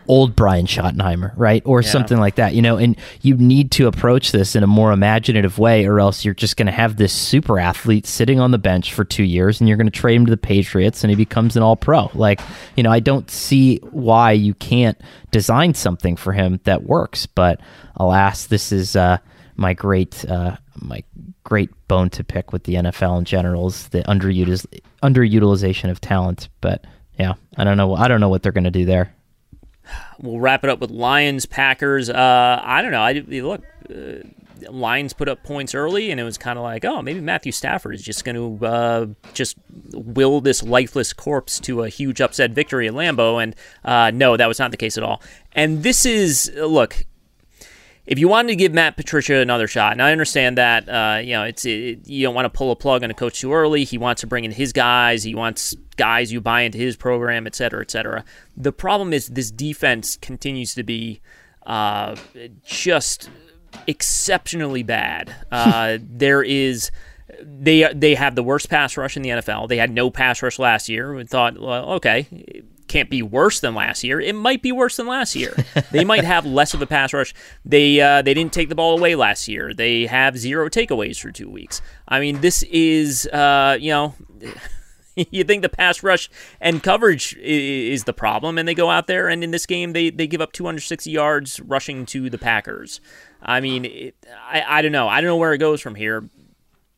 old 0.07 0.35
Brian 0.35 0.65
Schottenheimer, 0.65 1.33
right? 1.35 1.61
Or 1.65 1.81
yeah. 1.81 1.89
something 1.89 2.17
like 2.17 2.35
that, 2.35 2.53
you 2.53 2.61
know, 2.61 2.77
and 2.77 2.97
you 3.21 3.35
need 3.35 3.71
to 3.71 3.87
approach 3.87 4.31
this 4.31 4.55
in 4.55 4.63
a 4.63 4.67
more 4.67 4.91
imaginative 4.91 5.57
way, 5.57 5.85
or 5.85 5.99
else 5.99 6.23
you're 6.23 6.33
just 6.33 6.57
going 6.57 6.65
to 6.67 6.71
have 6.71 6.97
this 6.97 7.13
super 7.13 7.59
athlete 7.59 8.05
sitting 8.05 8.39
on 8.39 8.51
the 8.51 8.57
bench 8.57 8.93
for 8.93 9.03
two 9.03 9.23
years 9.23 9.59
and 9.59 9.67
you're 9.67 9.77
going 9.77 9.89
to 9.89 9.91
trade 9.91 10.15
him 10.15 10.25
to 10.25 10.29
the 10.31 10.37
Patriots 10.37 11.03
and 11.03 11.11
he 11.11 11.15
becomes 11.15 11.55
an 11.55 11.63
all 11.63 11.75
pro. 11.75 12.09
Like, 12.13 12.41
you 12.75 12.83
know, 12.83 12.91
I 12.91 12.99
don't 12.99 13.29
see 13.29 13.77
why 13.91 14.31
you 14.31 14.53
can't 14.53 14.99
design 15.31 15.73
something 15.73 16.15
for 16.15 16.33
him 16.33 16.59
that 16.63 16.83
works, 16.83 17.25
but 17.25 17.59
alas, 17.95 18.47
this 18.47 18.71
is 18.71 18.95
uh, 18.95 19.17
my 19.55 19.73
great, 19.73 20.25
uh, 20.25 20.57
my 20.75 21.03
great 21.43 21.69
bone 21.87 22.09
to 22.11 22.23
pick 22.23 22.53
with 22.53 22.63
the 22.63 22.75
NFL 22.75 23.19
in 23.19 23.25
general 23.25 23.67
is 23.67 23.87
the 23.89 24.01
underutilization 24.03 25.89
of 25.89 26.01
talent. 26.01 26.49
But 26.61 26.85
yeah, 27.19 27.33
I 27.57 27.63
don't 27.63 27.77
know. 27.77 27.95
I 27.95 28.07
don't 28.07 28.19
know 28.19 28.29
what 28.29 28.43
they're 28.43 28.51
going 28.51 28.63
to 28.63 28.71
do 28.71 28.85
there. 28.85 29.13
We'll 30.19 30.39
wrap 30.39 30.63
it 30.63 30.69
up 30.69 30.79
with 30.79 30.91
Lions 30.91 31.45
Packers. 31.45 32.09
Uh, 32.09 32.61
I 32.63 32.81
don't 32.81 32.91
know. 32.91 33.01
I 33.01 33.13
look. 33.41 33.63
Uh, 33.89 34.27
Lions 34.69 35.11
put 35.11 35.27
up 35.27 35.43
points 35.43 35.75
early, 35.75 36.09
and 36.09 36.19
it 36.19 36.23
was 36.23 36.37
kind 36.37 36.57
of 36.57 36.63
like, 36.63 36.85
oh, 36.85 37.01
maybe 37.01 37.19
Matthew 37.19 37.51
Stafford 37.51 37.95
is 37.95 38.01
just 38.01 38.23
going 38.23 38.59
to 38.59 38.65
uh, 38.65 39.05
just 39.33 39.57
will 39.93 40.39
this 40.39 40.63
lifeless 40.63 41.11
corpse 41.11 41.59
to 41.61 41.83
a 41.83 41.89
huge 41.89 42.21
upset 42.21 42.51
victory 42.51 42.87
at 42.87 42.93
Lambeau. 42.93 43.43
And 43.43 43.55
uh, 43.83 44.11
no, 44.11 44.37
that 44.37 44.47
was 44.47 44.59
not 44.59 44.71
the 44.71 44.77
case 44.77 44.97
at 44.97 45.03
all. 45.03 45.21
And 45.51 45.83
this 45.83 46.05
is 46.05 46.51
look 46.55 47.05
if 48.05 48.19
you 48.19 48.27
wanted 48.27 48.49
to 48.49 48.55
give 48.55 48.73
Matt 48.73 48.97
Patricia 48.97 49.35
another 49.35 49.67
shot, 49.67 49.93
and 49.93 50.01
I 50.01 50.11
understand 50.11 50.57
that, 50.57 50.89
uh, 50.89 51.19
you 51.21 51.33
know, 51.33 51.43
it's 51.43 51.65
it, 51.65 52.07
you 52.07 52.23
don't 52.23 52.35
want 52.35 52.45
to 52.45 52.49
pull 52.49 52.71
a 52.71 52.75
plug 52.75 53.03
on 53.03 53.09
a 53.09 53.13
coach 53.13 53.39
too 53.39 53.53
early. 53.53 53.85
He 53.85 53.97
wants 53.97 54.21
to 54.21 54.27
bring 54.27 54.43
in 54.43 54.51
his 54.51 54.73
guys. 54.73 55.23
He 55.23 55.33
wants 55.35 55.73
guys 55.95 56.31
you 56.31 56.41
buy 56.41 56.61
into 56.61 56.77
his 56.77 56.97
program, 56.97 57.47
et 57.47 57.55
cetera, 57.55 57.81
et 57.81 57.91
cetera. 57.91 58.25
The 58.57 58.73
problem 58.73 59.13
is 59.13 59.27
this 59.27 59.51
defense 59.51 60.17
continues 60.17 60.75
to 60.75 60.83
be 60.83 61.21
uh, 61.65 62.17
just 62.65 63.29
exceptionally 63.87 64.83
bad. 64.83 65.33
Uh, 65.49 65.97
there 66.01 66.43
is 66.43 66.91
they 67.41 67.91
they 67.93 68.15
have 68.15 68.35
the 68.35 68.43
worst 68.43 68.69
pass 68.69 68.97
rush 68.97 69.15
in 69.15 69.23
the 69.23 69.29
NFL. 69.29 69.69
They 69.69 69.77
had 69.77 69.91
no 69.91 70.09
pass 70.09 70.41
rush 70.43 70.59
last 70.59 70.89
year. 70.89 71.13
We 71.13 71.23
thought, 71.23 71.57
well, 71.59 71.93
okay, 71.93 72.27
can't 72.93 73.09
be 73.09 73.23
worse 73.23 73.59
than 73.59 73.73
last 73.73 74.03
year. 74.03 74.21
It 74.21 74.35
might 74.35 74.61
be 74.61 74.71
worse 74.71 74.97
than 74.97 75.07
last 75.07 75.35
year. 75.35 75.55
they 75.91 76.05
might 76.05 76.23
have 76.23 76.45
less 76.45 76.75
of 76.75 76.81
a 76.81 76.85
pass 76.85 77.11
rush. 77.11 77.33
They 77.65 77.99
uh, 77.99 78.21
they 78.21 78.35
didn't 78.35 78.53
take 78.53 78.69
the 78.69 78.75
ball 78.75 78.97
away 78.97 79.15
last 79.15 79.47
year. 79.47 79.73
They 79.73 80.05
have 80.05 80.37
zero 80.37 80.69
takeaways 80.69 81.19
for 81.19 81.31
two 81.31 81.49
weeks. 81.49 81.81
I 82.07 82.19
mean, 82.19 82.41
this 82.41 82.63
is 82.63 83.27
uh, 83.27 83.77
you 83.81 83.89
know. 83.89 84.15
you 85.15 85.43
think 85.43 85.61
the 85.61 85.69
pass 85.69 86.01
rush 86.01 86.27
and 86.59 86.81
coverage 86.81 87.35
is 87.37 88.05
the 88.05 88.13
problem, 88.13 88.57
and 88.57 88.67
they 88.67 88.73
go 88.73 88.89
out 88.89 89.05
there 89.05 89.27
and 89.27 89.43
in 89.43 89.51
this 89.51 89.67
game 89.67 89.93
they, 89.93 90.09
they 90.09 90.25
give 90.25 90.41
up 90.41 90.51
260 90.53 91.11
yards 91.11 91.59
rushing 91.59 92.03
to 92.07 92.31
the 92.31 92.39
Packers. 92.39 92.99
I 93.39 93.59
mean, 93.59 93.85
it, 93.85 94.15
I 94.47 94.63
I 94.67 94.81
don't 94.81 94.91
know. 94.91 95.07
I 95.07 95.21
don't 95.21 95.27
know 95.27 95.37
where 95.37 95.53
it 95.53 95.59
goes 95.59 95.81
from 95.81 95.93
here 95.93 96.23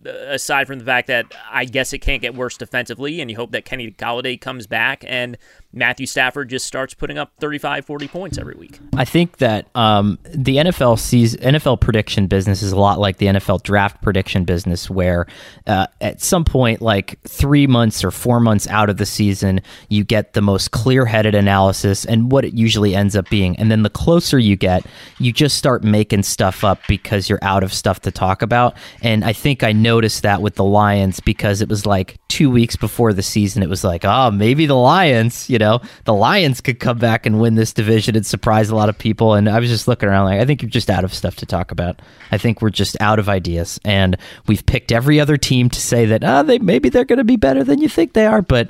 aside 0.05 0.67
from 0.67 0.79
the 0.79 0.85
fact 0.85 1.07
that 1.07 1.25
I 1.49 1.65
guess 1.65 1.93
it 1.93 1.99
can't 1.99 2.21
get 2.21 2.35
worse 2.35 2.57
defensively, 2.57 3.21
and 3.21 3.29
you 3.29 3.37
hope 3.37 3.51
that 3.51 3.65
Kenny 3.65 3.91
Golladay 3.91 4.39
comes 4.39 4.67
back 4.67 5.03
and 5.07 5.37
Matthew 5.75 6.05
Stafford 6.05 6.49
just 6.49 6.65
starts 6.65 6.93
putting 6.93 7.17
up 7.17 7.33
35, 7.41 7.85
40 7.85 8.07
points 8.07 8.37
every 8.37 8.55
week. 8.55 8.79
I 8.95 9.03
think 9.03 9.37
that 9.37 9.67
um, 9.75 10.17
the 10.33 10.55
NFL 10.55 10.97
sees 10.97 11.35
NFL 11.35 11.81
prediction 11.81 12.27
business 12.27 12.61
is 12.61 12.71
a 12.71 12.79
lot 12.79 12.97
like 12.97 13.17
the 13.17 13.25
NFL 13.25 13.61
draft 13.63 14.01
prediction 14.01 14.45
business, 14.45 14.89
where 14.89 15.27
uh, 15.67 15.87
at 15.99 16.21
some 16.21 16.45
point, 16.45 16.81
like 16.81 17.19
three 17.27 17.67
months 17.67 18.05
or 18.05 18.11
four 18.11 18.39
months 18.39 18.67
out 18.69 18.89
of 18.89 18.95
the 18.95 19.05
season, 19.05 19.59
you 19.89 20.05
get 20.05 20.31
the 20.31 20.41
most 20.41 20.71
clear 20.71 21.05
headed 21.05 21.35
analysis 21.35 22.05
and 22.05 22.31
what 22.31 22.45
it 22.45 22.53
usually 22.53 22.95
ends 22.95 23.15
up 23.15 23.29
being. 23.29 23.57
And 23.57 23.69
then 23.69 23.83
the 23.83 23.89
closer 23.89 24.39
you 24.39 24.55
get, 24.55 24.85
you 25.19 25.33
just 25.33 25.57
start 25.57 25.83
making 25.83 26.23
stuff 26.23 26.63
up 26.63 26.79
because 26.87 27.29
you're 27.29 27.43
out 27.43 27.63
of 27.63 27.73
stuff 27.73 27.99
to 28.01 28.11
talk 28.11 28.41
about. 28.41 28.77
And 29.01 29.25
I 29.25 29.33
think 29.33 29.61
I 29.61 29.73
noticed 29.73 30.21
that 30.21 30.41
with 30.41 30.55
the 30.55 30.63
Lions 30.63 31.19
because 31.19 31.61
it 31.61 31.67
was 31.67 31.85
like 31.85 32.17
two 32.29 32.49
weeks 32.49 32.77
before 32.77 33.11
the 33.11 33.23
season, 33.23 33.61
it 33.61 33.67
was 33.67 33.83
like, 33.83 34.05
oh, 34.05 34.31
maybe 34.31 34.65
the 34.65 34.75
Lions, 34.75 35.49
you 35.49 35.57
know 35.57 35.64
know, 35.65 35.81
the 36.05 36.13
Lions 36.13 36.61
could 36.61 36.79
come 36.79 36.97
back 36.97 37.25
and 37.25 37.39
win 37.39 37.55
this 37.55 37.73
division 37.73 38.15
and 38.15 38.25
surprise 38.25 38.69
a 38.69 38.75
lot 38.75 38.89
of 38.89 38.97
people. 38.97 39.33
And 39.33 39.49
I 39.49 39.59
was 39.59 39.69
just 39.69 39.87
looking 39.87 40.09
around 40.09 40.25
like, 40.25 40.39
I 40.39 40.45
think 40.45 40.61
you're 40.61 40.69
just 40.69 40.89
out 40.89 41.03
of 41.03 41.13
stuff 41.13 41.35
to 41.37 41.45
talk 41.45 41.71
about. 41.71 42.01
I 42.31 42.37
think 42.37 42.61
we're 42.61 42.69
just 42.69 42.95
out 43.01 43.19
of 43.19 43.29
ideas. 43.29 43.79
And 43.83 44.17
we've 44.47 44.65
picked 44.65 44.91
every 44.91 45.19
other 45.19 45.37
team 45.37 45.69
to 45.69 45.81
say 45.81 46.05
that, 46.05 46.23
oh, 46.23 46.43
they 46.43 46.59
maybe 46.59 46.89
they're 46.89 47.05
going 47.05 47.17
to 47.17 47.23
be 47.23 47.37
better 47.37 47.63
than 47.63 47.81
you 47.81 47.89
think 47.89 48.13
they 48.13 48.25
are. 48.25 48.41
But 48.41 48.69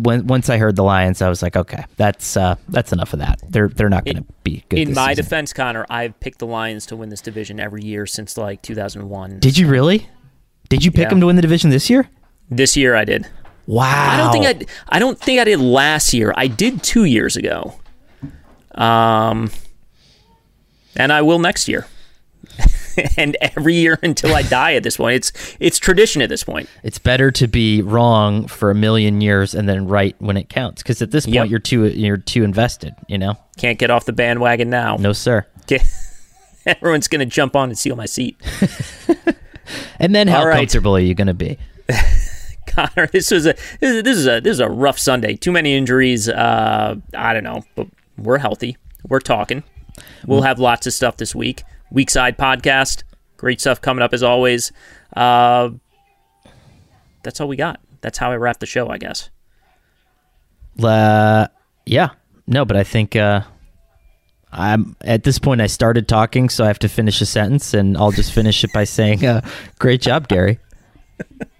when, 0.00 0.26
once 0.26 0.48
I 0.48 0.58
heard 0.58 0.76
the 0.76 0.84
Lions, 0.84 1.22
I 1.22 1.28
was 1.28 1.42
like, 1.42 1.56
okay, 1.56 1.84
that's 1.96 2.36
uh, 2.36 2.56
that's 2.68 2.92
enough 2.92 3.12
of 3.12 3.18
that. 3.18 3.40
They're 3.48 3.68
they're 3.68 3.88
not 3.88 4.04
going 4.04 4.18
to 4.18 4.24
be 4.42 4.64
good. 4.68 4.78
In 4.78 4.94
my 4.94 5.10
season. 5.12 5.24
defense, 5.24 5.52
Conor, 5.52 5.86
I've 5.90 6.18
picked 6.20 6.38
the 6.38 6.46
Lions 6.46 6.86
to 6.86 6.96
win 6.96 7.08
this 7.08 7.20
division 7.20 7.60
every 7.60 7.84
year 7.84 8.06
since 8.06 8.36
like 8.36 8.62
2001. 8.62 9.40
Did 9.40 9.58
you 9.58 9.68
really? 9.68 10.08
Did 10.68 10.84
you 10.84 10.90
pick 10.90 11.02
yeah. 11.02 11.10
them 11.10 11.20
to 11.20 11.26
win 11.26 11.36
the 11.36 11.42
division 11.42 11.70
this 11.70 11.88
year? 11.88 12.08
This 12.50 12.76
year 12.76 12.94
I 12.94 13.04
did. 13.04 13.28
Wow. 13.66 13.84
I 13.84 14.16
don't 14.16 14.32
think 14.32 14.46
I 14.46 14.96
I 14.96 14.98
don't 14.98 15.18
think 15.18 15.40
I 15.40 15.44
did 15.44 15.60
last 15.60 16.14
year. 16.14 16.32
I 16.36 16.46
did 16.46 16.82
2 16.82 17.04
years 17.04 17.36
ago. 17.36 17.74
Um 18.74 19.50
and 20.96 21.12
I 21.12 21.22
will 21.22 21.38
next 21.38 21.68
year. 21.68 21.86
and 23.16 23.36
every 23.40 23.74
year 23.74 23.98
until 24.02 24.34
I 24.34 24.42
die 24.42 24.74
at 24.74 24.82
this 24.82 24.96
point. 24.96 25.16
It's 25.16 25.56
it's 25.60 25.78
tradition 25.78 26.22
at 26.22 26.28
this 26.28 26.44
point. 26.44 26.68
It's 26.82 26.98
better 26.98 27.30
to 27.32 27.46
be 27.46 27.82
wrong 27.82 28.46
for 28.46 28.70
a 28.70 28.74
million 28.74 29.20
years 29.20 29.54
and 29.54 29.68
then 29.68 29.88
right 29.88 30.14
when 30.18 30.36
it 30.36 30.48
counts 30.48 30.82
cuz 30.82 31.02
at 31.02 31.10
this 31.10 31.26
point 31.26 31.34
yep. 31.34 31.50
you're 31.50 31.58
too 31.58 31.86
you're 31.88 32.16
too 32.16 32.44
invested, 32.44 32.94
you 33.08 33.18
know. 33.18 33.36
Can't 33.58 33.78
get 33.78 33.90
off 33.90 34.04
the 34.04 34.12
bandwagon 34.12 34.70
now. 34.70 34.96
No 34.96 35.12
sir. 35.12 35.46
Everyone's 36.66 37.08
going 37.08 37.20
to 37.20 37.26
jump 37.26 37.54
on 37.54 37.68
and 37.68 37.78
steal 37.78 37.96
my 37.96 38.06
seat. 38.06 38.36
and 40.00 40.14
then 40.14 40.26
how 40.26 40.44
right. 40.44 40.56
comfortable 40.56 40.96
are 40.96 41.00
you 41.00 41.14
going 41.14 41.28
to 41.28 41.34
be? 41.34 41.58
Conor. 42.76 43.08
This 43.12 43.30
was 43.30 43.46
a 43.46 43.54
this 43.80 44.18
is 44.18 44.26
a 44.26 44.40
this 44.40 44.52
is 44.52 44.60
a 44.60 44.68
rough 44.68 44.98
Sunday. 44.98 45.34
Too 45.34 45.52
many 45.52 45.74
injuries. 45.76 46.28
Uh, 46.28 46.96
I 47.14 47.32
don't 47.32 47.44
know, 47.44 47.62
but 47.74 47.88
we're 48.18 48.38
healthy. 48.38 48.76
We're 49.08 49.20
talking. 49.20 49.62
We'll 50.26 50.42
have 50.42 50.58
lots 50.58 50.86
of 50.86 50.92
stuff 50.92 51.16
this 51.16 51.34
week. 51.34 51.62
Weak 51.90 52.10
side 52.10 52.36
podcast. 52.36 53.04
Great 53.36 53.60
stuff 53.60 53.80
coming 53.80 54.02
up 54.02 54.12
as 54.12 54.22
always. 54.22 54.72
Uh, 55.14 55.70
that's 57.22 57.40
all 57.40 57.48
we 57.48 57.56
got. 57.56 57.80
That's 58.02 58.18
how 58.18 58.30
I 58.30 58.36
wrap 58.36 58.60
the 58.60 58.66
show, 58.66 58.88
I 58.88 58.98
guess. 58.98 59.30
Uh, 60.82 61.46
yeah. 61.86 62.10
No, 62.46 62.64
but 62.64 62.76
I 62.76 62.84
think 62.84 63.16
uh, 63.16 63.42
I'm 64.52 64.96
at 65.00 65.24
this 65.24 65.38
point. 65.38 65.60
I 65.60 65.66
started 65.66 66.08
talking, 66.08 66.48
so 66.48 66.64
I 66.64 66.68
have 66.68 66.78
to 66.80 66.88
finish 66.88 67.20
a 67.20 67.26
sentence, 67.26 67.74
and 67.74 67.96
I'll 67.96 68.12
just 68.12 68.32
finish 68.32 68.62
it 68.62 68.72
by 68.72 68.84
saying, 68.84 69.24
uh, 69.24 69.40
"Great 69.78 70.02
job, 70.02 70.28
Gary." 70.28 70.58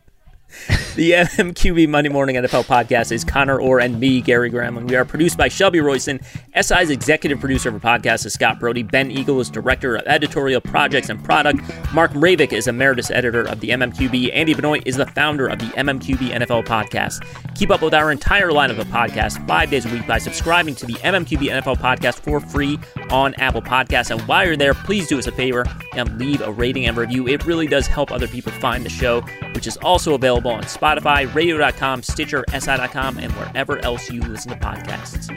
the 0.96 1.12
MMQB 1.12 1.88
Monday 1.88 2.08
Morning 2.08 2.36
NFL 2.36 2.64
podcast 2.64 3.12
is 3.12 3.24
Conor 3.24 3.60
Orr 3.60 3.80
and 3.80 4.00
me, 4.00 4.22
Gary 4.22 4.50
Gramling. 4.50 4.88
We 4.88 4.96
are 4.96 5.04
produced 5.04 5.36
by 5.36 5.48
Shelby 5.48 5.80
Royston. 5.80 6.20
SI's 6.58 6.88
executive 6.88 7.38
producer 7.38 7.70
for 7.70 7.78
podcast 7.78 8.24
is 8.24 8.32
Scott 8.32 8.58
Brody. 8.58 8.82
Ben 8.82 9.10
Eagle 9.10 9.38
is 9.40 9.50
director 9.50 9.96
of 9.96 10.06
editorial 10.06 10.60
projects 10.62 11.10
and 11.10 11.22
product. 11.22 11.60
Mark 11.92 12.12
Mravic 12.12 12.52
is 12.52 12.66
emeritus 12.66 13.10
editor 13.10 13.42
of 13.42 13.60
the 13.60 13.68
MMQB. 13.68 14.30
Andy 14.32 14.54
Benoit 14.54 14.82
is 14.86 14.96
the 14.96 15.06
founder 15.06 15.46
of 15.46 15.58
the 15.58 15.66
MMQB 15.66 16.30
NFL 16.30 16.64
podcast. 16.64 17.22
Keep 17.54 17.70
up 17.70 17.82
with 17.82 17.92
our 17.92 18.10
entire 18.10 18.48
lineup 18.48 18.78
of 18.78 18.86
podcasts 18.86 19.44
five 19.46 19.70
days 19.70 19.84
a 19.84 19.90
week 19.90 20.06
by 20.06 20.18
subscribing 20.18 20.74
to 20.76 20.86
the 20.86 20.94
MMQB 20.94 21.62
NFL 21.62 21.76
podcast 21.76 22.20
for 22.20 22.40
free 22.40 22.78
on 23.10 23.34
Apple 23.34 23.62
Podcasts. 23.62 24.10
And 24.10 24.20
while 24.22 24.46
you're 24.46 24.56
there, 24.56 24.74
please 24.74 25.06
do 25.06 25.18
us 25.18 25.26
a 25.26 25.32
favor 25.32 25.66
and 25.92 26.18
leave 26.18 26.40
a 26.40 26.50
rating 26.50 26.86
and 26.86 26.96
review. 26.96 27.28
It 27.28 27.44
really 27.44 27.66
does 27.66 27.86
help 27.86 28.10
other 28.10 28.26
people 28.26 28.52
find 28.52 28.84
the 28.84 28.90
show, 28.90 29.20
which 29.52 29.66
is 29.66 29.76
also 29.78 30.14
available 30.14 30.45
on 30.48 30.62
Spotify, 30.62 31.32
radio.com, 31.34 32.02
Stitcher, 32.02 32.44
SI.com, 32.48 33.18
and 33.18 33.32
wherever 33.32 33.84
else 33.84 34.10
you 34.10 34.20
listen 34.22 34.52
to 34.52 34.58
podcasts. 34.58 35.32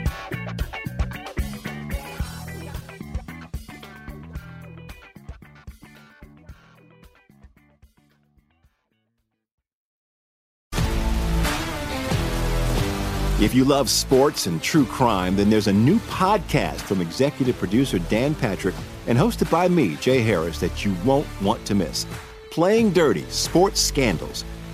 If 13.40 13.54
you 13.54 13.64
love 13.64 13.88
sports 13.88 14.46
and 14.46 14.62
true 14.62 14.84
crime, 14.84 15.34
then 15.34 15.48
there's 15.48 15.66
a 15.66 15.72
new 15.72 15.98
podcast 16.00 16.82
from 16.82 17.00
executive 17.00 17.56
producer 17.56 17.98
Dan 17.98 18.34
Patrick 18.34 18.74
and 19.06 19.16
hosted 19.16 19.50
by 19.50 19.66
me, 19.66 19.96
Jay 19.96 20.20
Harris, 20.20 20.60
that 20.60 20.84
you 20.84 20.94
won't 21.06 21.26
want 21.40 21.64
to 21.64 21.74
miss. 21.74 22.04
Playing 22.50 22.92
Dirty 22.92 23.24
Sports 23.30 23.80
Scandals. 23.80 24.44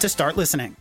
to 0.00 0.08
start 0.08 0.36
listening. 0.36 0.76